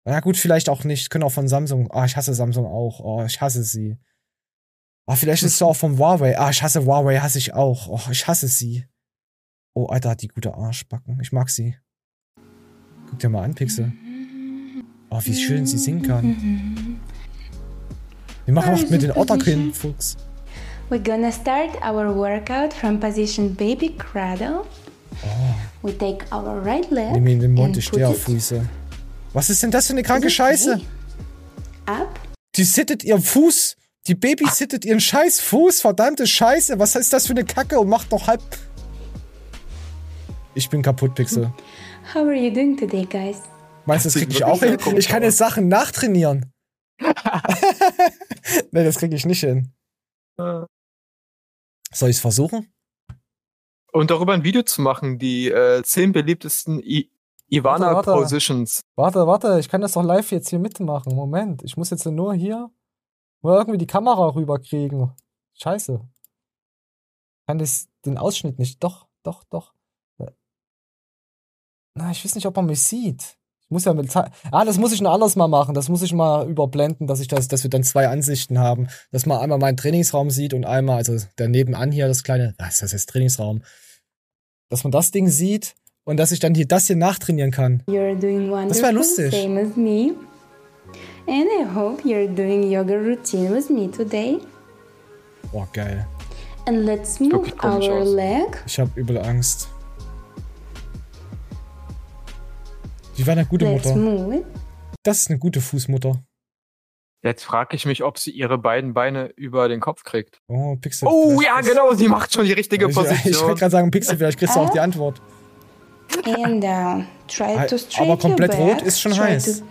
Na 0.05 0.21
gut, 0.21 0.37
vielleicht 0.37 0.69
auch 0.69 0.85
nicht. 0.85 1.11
Können 1.11 1.25
auch 1.25 1.33
von 1.33 1.49
Samsung. 1.49 1.91
Ah, 1.91 2.05
ich 2.05 2.17
hasse 2.17 2.35
Samsung 2.35 2.67
auch. 2.67 3.01
Oh, 3.01 3.25
ich 3.25 3.41
hasse 3.41 3.65
sie. 3.65 3.99
Ah, 5.09 5.17
vielleicht 5.17 5.43
ist 5.43 5.57
sie 5.57 5.65
auch 5.65 5.75
vom 5.75 5.99
Huawei. 5.99 6.39
Ah, 6.39 6.51
ich 6.51 6.63
hasse 6.63 6.85
Huawei, 6.85 7.19
hasse 7.19 7.39
ich 7.39 7.55
auch. 7.55 7.89
Oh, 7.89 8.11
ich 8.11 8.27
hasse 8.27 8.47
sie. 8.47 8.85
Oh, 9.75 9.87
Alter, 9.87 10.11
hat 10.11 10.21
die 10.21 10.29
gute 10.29 10.53
Arschbacken. 10.55 11.19
Ich 11.23 11.33
mag 11.33 11.49
sie. 11.49 11.77
Guck 13.09 13.19
dir 13.19 13.31
mal 13.31 13.43
an, 13.43 13.55
Pixel. 13.55 13.91
Oh, 15.09 15.19
wie 15.25 15.35
schön 15.35 15.65
sie 15.65 15.79
singen 15.79 16.03
kann. 16.03 17.01
Wir 18.45 18.53
machen 18.53 18.75
auch 18.75 18.91
mit 18.91 19.01
den 19.01 19.13
Otterkin, 19.13 19.73
Fuchs. 19.73 20.19
We're 20.91 21.03
gonna 21.03 21.33
start 21.33 21.75
our 21.83 22.15
workout 22.15 22.75
from 22.75 23.01
position 23.01 23.55
baby 23.55 23.97
cradle. 23.97 24.67
We 25.81 25.97
take 25.97 26.27
our 26.33 26.63
right 26.63 26.91
leg 26.91 27.13
Nimm 27.13 27.27
ihn 27.27 27.33
in 27.35 27.41
den 27.41 27.55
Mund, 27.55 27.79
ich 27.79 27.87
stehe 27.87 28.09
auf 28.09 28.23
Füße. 28.23 28.69
Was 29.33 29.49
ist 29.49 29.63
denn 29.63 29.71
das 29.71 29.87
für 29.87 29.95
eine 29.95 30.03
kranke 30.03 30.29
Scheiße? 30.29 30.83
up. 31.87 32.21
Die 32.57 32.65
sittet 32.65 33.05
ihren 33.05 33.23
Fuß. 33.23 33.77
Die 34.09 34.15
Baby 34.15 34.47
sittet 34.51 34.87
ihren 34.87 35.01
scheiß 35.01 35.41
Fuß. 35.41 35.83
Verdammte 35.83 36.27
Scheiße. 36.27 36.79
Was 36.79 36.97
ist 36.97 37.13
das 37.13 37.27
für 37.27 37.35
eine 37.35 37.45
Kacke 37.45 37.79
und 37.79 37.91
macht 37.91 38.11
doch 38.11 38.27
halb. 38.27 38.41
Ich 40.55 40.71
bin 40.71 40.81
kaputt, 40.81 41.15
Pixel. 41.15 41.53
How 42.15 42.23
are 42.23 42.35
you 42.35 42.51
doing 42.51 42.75
today, 42.75 43.05
guys? 43.05 43.43
Meinst 43.85 44.07
du, 44.07 44.09
das 44.09 44.17
krieg 44.17 44.31
ich 44.31 44.45
auch 44.45 44.61
hin? 44.61 44.79
Ich 44.97 45.09
kann 45.09 45.23
jetzt 45.23 45.37
Sachen 45.37 45.69
nachtrainieren. 45.69 46.55
nee, 48.73 48.83
das 48.83 48.97
krieg 48.97 49.13
ich 49.13 49.27
nicht 49.27 49.41
hin. 49.41 49.75
Soll 51.93 52.09
ich's 52.09 52.21
versuchen? 52.21 52.73
Und 53.93 54.11
darüber 54.11 54.33
ein 54.33 54.43
Video 54.43 54.63
zu 54.63 54.81
machen, 54.81 55.19
die 55.19 55.51
äh, 55.51 55.83
zehn 55.83 56.13
beliebtesten 56.13 56.81
I 56.81 57.11
Ivana 57.51 57.95
Warte, 57.95 58.11
warte. 58.11 58.23
Positions. 58.23 58.83
Warte, 58.95 59.27
warte, 59.27 59.59
ich 59.59 59.69
kann 59.69 59.81
das 59.81 59.93
doch 59.93 60.03
live 60.03 60.31
jetzt 60.33 60.51
hier 60.51 60.59
mitmachen. 60.59 61.15
Moment, 61.15 61.63
ich 61.63 61.77
muss 61.77 61.91
jetzt 61.91 62.05
nur 62.07 62.35
hier 62.35 62.71
mal 63.43 63.57
irgendwie 63.59 63.79
die 63.79 63.87
Kamera 63.87 64.35
rüberkriegen. 64.35 65.13
Scheiße. 65.55 66.01
Kann 67.47 67.59
das 67.59 67.89
den 68.05 68.19
Ausschnitt 68.19 68.59
nicht. 68.59 68.83
Doch, 68.83 69.07
doch, 69.23 69.45
doch. 69.45 69.73
Na, 71.95 72.11
ich 72.11 72.25
weiß 72.25 72.35
nicht, 72.37 72.47
ob 72.47 72.55
man 72.57 72.67
mich 72.67 72.83
sieht. 72.83 73.37
Ich 73.63 73.71
muss 73.71 73.85
ja 73.85 73.93
mit 73.93 74.11
Ze- 74.11 74.31
Ah, 74.53 74.65
das 74.65 74.79
muss 74.79 74.93
ich 74.93 75.01
ein 75.01 75.07
anderes 75.07 75.37
Mal 75.37 75.49
machen. 75.49 75.75
Das 75.75 75.89
muss 75.89 76.03
ich 76.03 76.13
mal 76.13 76.49
überblenden, 76.49 77.07
dass 77.07 77.21
ich 77.21 77.29
das, 77.29 77.49
dass 77.49 77.65
wir 77.65 77.71
dann 77.71 77.83
zwei 77.83 78.09
Ansichten 78.09 78.59
haben. 78.59 78.89
Dass 79.11 79.27
man 79.27 79.39
einmal 79.41 79.59
meinen 79.59 79.77
Trainingsraum 79.77 80.31
sieht 80.31 80.55
und 80.55 80.65
einmal, 80.65 80.97
also 80.99 81.17
der 81.39 81.49
nebenan 81.49 81.91
hier, 81.93 82.07
das 82.09 82.23
kleine, 82.23 82.55
was 82.59 82.79
das 82.79 82.93
heißt 82.93 83.09
Trainingsraum. 83.11 83.63
Dass 84.71 84.85
man 84.85 84.91
das 84.93 85.11
Ding 85.11 85.29
sieht 85.29 85.75
und 86.05 86.19
dass 86.19 86.33
ich 86.33 86.41
dann 86.41 86.55
hier 86.55 86.67
das 86.67 86.87
hier 86.87 86.97
nachtrainieren 86.97 87.51
kann. 87.51 87.83
Das 87.87 87.95
wär 87.95 88.51
wonderful, 88.51 88.91
lustig. 88.93 89.33
same 89.35 89.61
as 89.61 89.77
me. 89.77 90.15
And 91.29 91.47
I 91.61 91.65
hope 91.75 92.05
you're 92.09 92.27
doing 92.27 92.63
yoga 92.71 92.97
routine 92.99 93.51
with 93.55 93.69
me 93.71 93.89
today. 93.89 94.39
Boah, 95.53 95.69
geil. 95.73 96.07
And 96.67 96.85
let's 96.87 97.21
move 97.21 97.53
our 97.63 97.81
aus. 97.83 98.09
leg. 98.09 98.63
Ich 98.67 98.79
habe 98.79 98.91
übel 98.99 99.19
Angst. 99.19 99.69
Die 103.17 103.27
war 103.27 103.33
eine 103.33 103.45
gute 103.47 103.67
Let's 103.67 103.87
Mutter. 103.89 103.97
move. 103.99 104.45
Das 105.03 105.21
ist 105.21 105.31
eine 105.31 105.39
gute 105.39 105.61
Fußmutter. 105.61 106.23
Jetzt 107.25 107.43
frage 107.45 107.75
ich 107.75 107.85
mich, 107.85 108.05
ob 108.05 108.19
sie 108.19 108.31
ihre 108.31 108.59
beiden 108.59 108.95
Beine 108.95 109.27
über 109.37 109.69
den 109.69 109.81
Kopf 109.81 110.05
kriegt. 110.05 110.41
Oh, 110.47 110.77
Pixel. 110.77 111.09
Oh 111.11 111.41
ja, 111.43 111.61
genau, 111.61 111.93
sie 111.95 112.07
macht 112.09 112.33
schon 112.33 112.45
die 112.45 112.53
richtige 112.53 112.85
Ich, 112.87 112.91
ich 112.91 112.97
wollte 112.97 113.15
Position. 113.15 113.55
gerade 113.57 113.71
sagen, 113.71 113.91
Pixel, 113.91 114.17
vielleicht 114.17 114.39
kriegst 114.39 114.55
du 114.55 114.61
auch 114.61 114.71
die 114.71 114.81
Antwort. 114.81 115.21
And 116.25 116.63
down. 116.63 117.07
Try 117.27 117.67
to 117.67 117.77
straight 117.77 118.09
Aber 118.09 118.19
komplett 118.19 118.55
your 118.55 118.67
back. 118.67 118.77
rot 118.77 118.83
ist 118.83 119.01
schon 119.01 119.13
Try 119.13 119.21
heiß. 119.23 119.63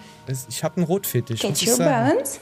Ich 0.49 0.63
habe 0.63 0.77
einen 0.77 0.85
Rotfetisch. 0.85 1.41
Get 1.41 1.67
your 1.67 1.77
balance. 1.77 2.39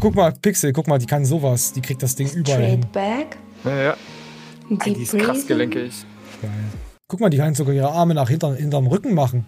Guck, 0.00 0.14
mal, 0.14 0.32
Pixel, 0.32 0.72
guck 0.72 0.88
mal, 0.88 0.98
die 0.98 1.06
kann 1.06 1.24
sowas. 1.24 1.72
Die 1.72 1.80
kriegt 1.80 2.02
das 2.02 2.16
Ding 2.16 2.28
überall 2.32 2.64
hin. 2.64 2.82
Straight 2.90 2.92
back. 2.92 3.38
Ja, 3.64 3.76
ja. 3.76 3.96
Ey, 4.70 4.76
die 4.76 4.78
Deep 4.78 4.98
ist 4.98 5.12
krass 5.12 5.26
breathing. 5.46 5.46
gelenkig. 5.46 6.04
Geil. 6.42 6.50
Guck 7.06 7.20
mal, 7.20 7.30
die 7.30 7.38
kann 7.38 7.54
sogar 7.54 7.74
ihre 7.74 7.90
Arme 7.90 8.14
nach 8.14 8.28
hinter, 8.28 8.54
hinterm 8.54 8.86
Rücken 8.86 9.14
machen. 9.14 9.46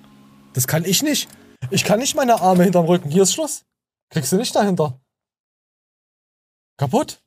Das 0.52 0.66
kann 0.66 0.85
ich 0.85 1.02
nicht. 1.02 1.28
Ich 1.70 1.85
kann 1.85 1.98
nicht 1.98 2.16
meine 2.16 2.40
Arme 2.40 2.65
hinterm 2.65 2.86
Rücken. 2.86 3.11
Hier 3.11 3.24
ist 3.24 3.35
Schluss. 3.35 3.65
Kriegst 4.09 4.32
du 4.32 4.36
nicht 4.36 4.55
dahinter. 4.55 5.01
Kaputt. 6.78 7.23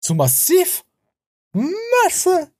Zu 0.00 0.14
massiv. 0.14 0.84
Masse. 1.52 2.52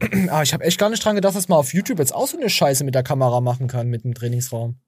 Aber 0.00 0.42
ich 0.42 0.52
habe 0.52 0.64
echt 0.64 0.78
gar 0.78 0.90
nicht 0.90 1.04
dran 1.04 1.16
gedacht, 1.16 1.34
dass 1.34 1.48
man 1.48 1.58
auf 1.58 1.74
YouTube 1.74 1.98
jetzt 1.98 2.14
auch 2.14 2.26
so 2.26 2.36
eine 2.36 2.50
Scheiße 2.50 2.84
mit 2.84 2.94
der 2.94 3.02
Kamera 3.02 3.40
machen 3.40 3.66
kann, 3.66 3.88
mit 3.88 4.04
dem 4.04 4.14
Trainingsraum. 4.14 4.80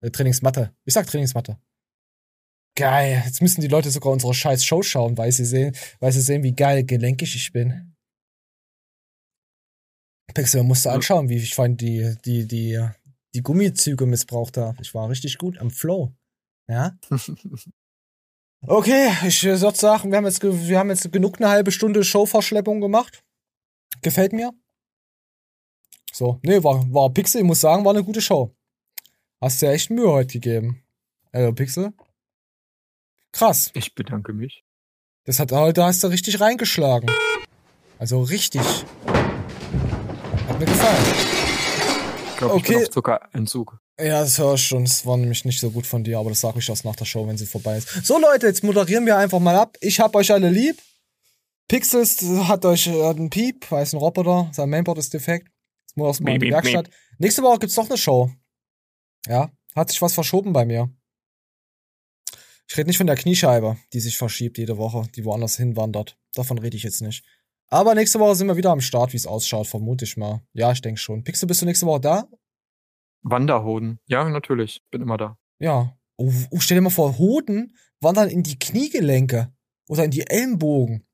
Äh, 0.00 0.10
Trainingsmatte. 0.10 0.74
Ich 0.84 0.94
sag 0.94 1.06
Trainingsmatte. 1.06 1.58
Geil. 2.76 3.22
Jetzt 3.24 3.42
müssen 3.42 3.60
die 3.60 3.68
Leute 3.68 3.90
sogar 3.90 4.12
unsere 4.12 4.34
scheiß 4.34 4.64
Show 4.64 4.82
schauen, 4.82 5.18
weil 5.18 5.32
sie 5.32 5.44
sehen, 5.44 5.74
weil 6.00 6.12
sie 6.12 6.20
sehen, 6.20 6.42
wie 6.42 6.54
geil 6.54 6.84
gelenkig 6.84 7.34
ich 7.34 7.52
bin. 7.52 7.96
Pixel 10.34 10.62
musste 10.62 10.92
anschauen, 10.92 11.28
wie 11.28 11.36
ich 11.36 11.54
fand 11.54 11.80
die, 11.80 12.16
die, 12.24 12.46
die, 12.46 12.78
die 13.34 13.42
Gummizüge 13.42 14.06
missbraucht 14.06 14.56
habe. 14.58 14.80
Ich 14.82 14.94
war 14.94 15.08
richtig 15.08 15.38
gut 15.38 15.58
am 15.58 15.70
Flow. 15.70 16.14
Ja. 16.68 16.98
Okay, 18.66 19.12
ich 19.24 19.44
würde 19.44 19.56
sagen, 19.76 20.10
wir 20.10 20.16
haben, 20.16 20.24
jetzt, 20.24 20.42
wir 20.42 20.78
haben 20.80 20.90
jetzt 20.90 21.12
genug 21.12 21.40
eine 21.40 21.48
halbe 21.48 21.70
Stunde 21.70 22.02
Showverschleppung 22.02 22.80
gemacht. 22.80 23.22
Gefällt 24.02 24.32
mir. 24.32 24.52
So, 26.12 26.40
nee, 26.42 26.62
war, 26.62 26.92
war 26.92 27.10
Pixel, 27.10 27.40
ich 27.42 27.46
muss 27.46 27.60
sagen, 27.60 27.84
war 27.84 27.92
eine 27.92 28.04
gute 28.04 28.20
Show. 28.20 28.54
Hast 29.40 29.62
dir 29.62 29.70
echt 29.70 29.90
Mühe 29.90 30.10
heute 30.10 30.32
gegeben. 30.34 30.82
Also, 31.32 31.52
Pixel. 31.52 31.92
Krass. 33.32 33.70
Ich 33.74 33.94
bedanke 33.94 34.32
mich. 34.32 34.64
Das 35.24 35.38
hat 35.38 35.52
heute 35.52 35.84
hast 35.84 36.02
du 36.02 36.06
richtig 36.08 36.40
reingeschlagen. 36.40 37.10
Also 37.98 38.22
richtig. 38.22 38.62
Hat 40.48 40.58
mir 40.58 40.64
gefallen. 40.64 41.04
Ich 42.30 42.36
glaube, 42.38 42.56
ich 42.56 42.62
bin 42.64 42.74
Okay. 42.74 42.84
auf 42.84 42.90
Zuckerentzug. 42.90 43.78
Ja, 44.00 44.20
das 44.20 44.38
höre 44.38 44.54
ich 44.54 44.66
schon. 44.66 44.84
Das 44.84 45.04
war 45.04 45.16
nämlich 45.16 45.44
nicht 45.44 45.60
so 45.60 45.70
gut 45.70 45.86
von 45.86 46.04
dir, 46.04 46.18
aber 46.18 46.30
das 46.30 46.40
sage 46.40 46.60
ich 46.60 46.68
erst 46.68 46.84
nach 46.84 46.96
der 46.96 47.04
Show, 47.04 47.26
wenn 47.26 47.36
sie 47.36 47.46
vorbei 47.46 47.76
ist. 47.78 47.88
So, 48.06 48.18
Leute, 48.18 48.46
jetzt 48.46 48.62
moderieren 48.64 49.04
wir 49.06 49.18
einfach 49.18 49.40
mal 49.40 49.56
ab. 49.56 49.76
Ich 49.80 50.00
hab 50.00 50.14
euch 50.14 50.32
alle 50.32 50.48
lieb. 50.48 50.78
Pixels 51.68 52.22
hat 52.48 52.64
euch 52.64 52.86
äh, 52.86 53.04
hat 53.04 53.18
einen 53.18 53.30
Piep, 53.30 53.70
weiß 53.70 53.92
ein 53.92 53.98
Roboter, 53.98 54.50
sein 54.52 54.70
Mainboard 54.70 54.98
ist 54.98 55.12
defekt. 55.12 55.48
Jetzt 55.86 55.96
muss 55.96 56.20
mal 56.20 56.34
in 56.34 56.40
die 56.40 56.50
Werkstatt. 56.50 56.90
Nächste 57.18 57.42
Woche 57.42 57.58
gibt's 57.60 57.76
noch 57.76 57.88
eine 57.88 57.98
Show. 57.98 58.30
Ja, 59.26 59.50
hat 59.74 59.90
sich 59.90 60.00
was 60.00 60.14
verschoben 60.14 60.52
bei 60.52 60.64
mir. 60.64 60.90
Ich 62.70 62.76
rede 62.76 62.88
nicht 62.88 62.98
von 62.98 63.06
der 63.06 63.16
Kniescheibe, 63.16 63.76
die 63.92 64.00
sich 64.00 64.18
verschiebt 64.18 64.58
jede 64.58 64.76
Woche, 64.76 65.08
die 65.14 65.24
woanders 65.24 65.56
hinwandert. 65.56 66.18
Davon 66.34 66.58
rede 66.58 66.76
ich 66.76 66.82
jetzt 66.82 67.00
nicht. 67.00 67.24
Aber 67.70 67.94
nächste 67.94 68.18
Woche 68.20 68.34
sind 68.34 68.46
wir 68.46 68.56
wieder 68.56 68.70
am 68.70 68.80
Start, 68.80 69.12
wie 69.12 69.16
es 69.16 69.26
ausschaut, 69.26 69.66
vermute 69.66 70.04
ich 70.04 70.16
mal. 70.16 70.42
Ja, 70.52 70.72
ich 70.72 70.80
denke 70.80 71.00
schon. 71.00 71.22
Pixel, 71.22 71.46
bist 71.46 71.62
du 71.62 71.66
nächste 71.66 71.86
Woche 71.86 72.00
da? 72.00 72.28
Wanderhoden. 73.22 73.98
Ja, 74.06 74.28
natürlich. 74.28 74.82
Bin 74.90 75.02
immer 75.02 75.16
da. 75.16 75.38
Ja. 75.58 75.96
Oh, 76.16 76.32
oh, 76.50 76.60
stell 76.60 76.76
dir 76.76 76.82
mal 76.82 76.90
vor, 76.90 77.18
Hoden 77.18 77.76
wandern 78.00 78.28
in 78.28 78.42
die 78.42 78.58
Kniegelenke 78.58 79.52
oder 79.88 80.04
in 80.04 80.10
die 80.10 80.26
Ellenbogen. 80.26 81.07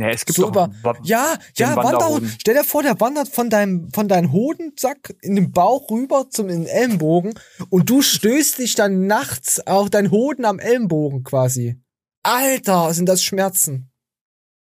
Ja, 0.00 0.08
es 0.08 0.24
gibt 0.24 0.38
so 0.38 0.50
doch 0.50 0.70
ja, 1.02 1.36
ja, 1.56 1.76
Wanderhoden. 1.76 2.34
Stell 2.40 2.54
dir 2.54 2.64
vor, 2.64 2.82
der 2.82 2.98
wandert 3.00 3.28
von 3.28 3.50
deinem, 3.50 3.90
von 3.92 4.08
deinem 4.08 4.32
Hodensack 4.32 5.14
in 5.20 5.34
den 5.34 5.52
Bauch 5.52 5.90
rüber 5.90 6.30
zum 6.30 6.48
in 6.48 6.62
den 6.62 6.66
Ellenbogen 6.66 7.34
und 7.68 7.90
du 7.90 8.00
stößt 8.00 8.58
dich 8.58 8.74
dann 8.74 9.06
nachts 9.06 9.66
auf 9.66 9.90
deinen 9.90 10.10
Hoden 10.10 10.46
am 10.46 10.58
Ellenbogen 10.58 11.22
quasi. 11.22 11.82
Alter, 12.22 12.94
sind 12.94 13.10
das 13.10 13.22
Schmerzen. 13.22 13.92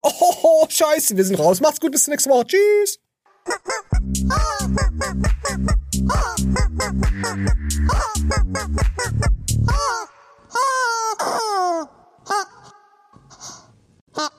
Oh, 0.01 0.11
oh, 0.19 0.35
oh 0.43 0.65
scheiße, 0.67 1.15
wir 1.15 1.23
sind 1.23 1.39
raus. 1.39 1.61
Macht's 1.61 1.79
gut, 1.79 1.93
bis 1.93 2.03
zum 2.03 2.11
nächsten 2.11 2.29
Woche. 2.29 2.47
Tschüss. 2.47 2.99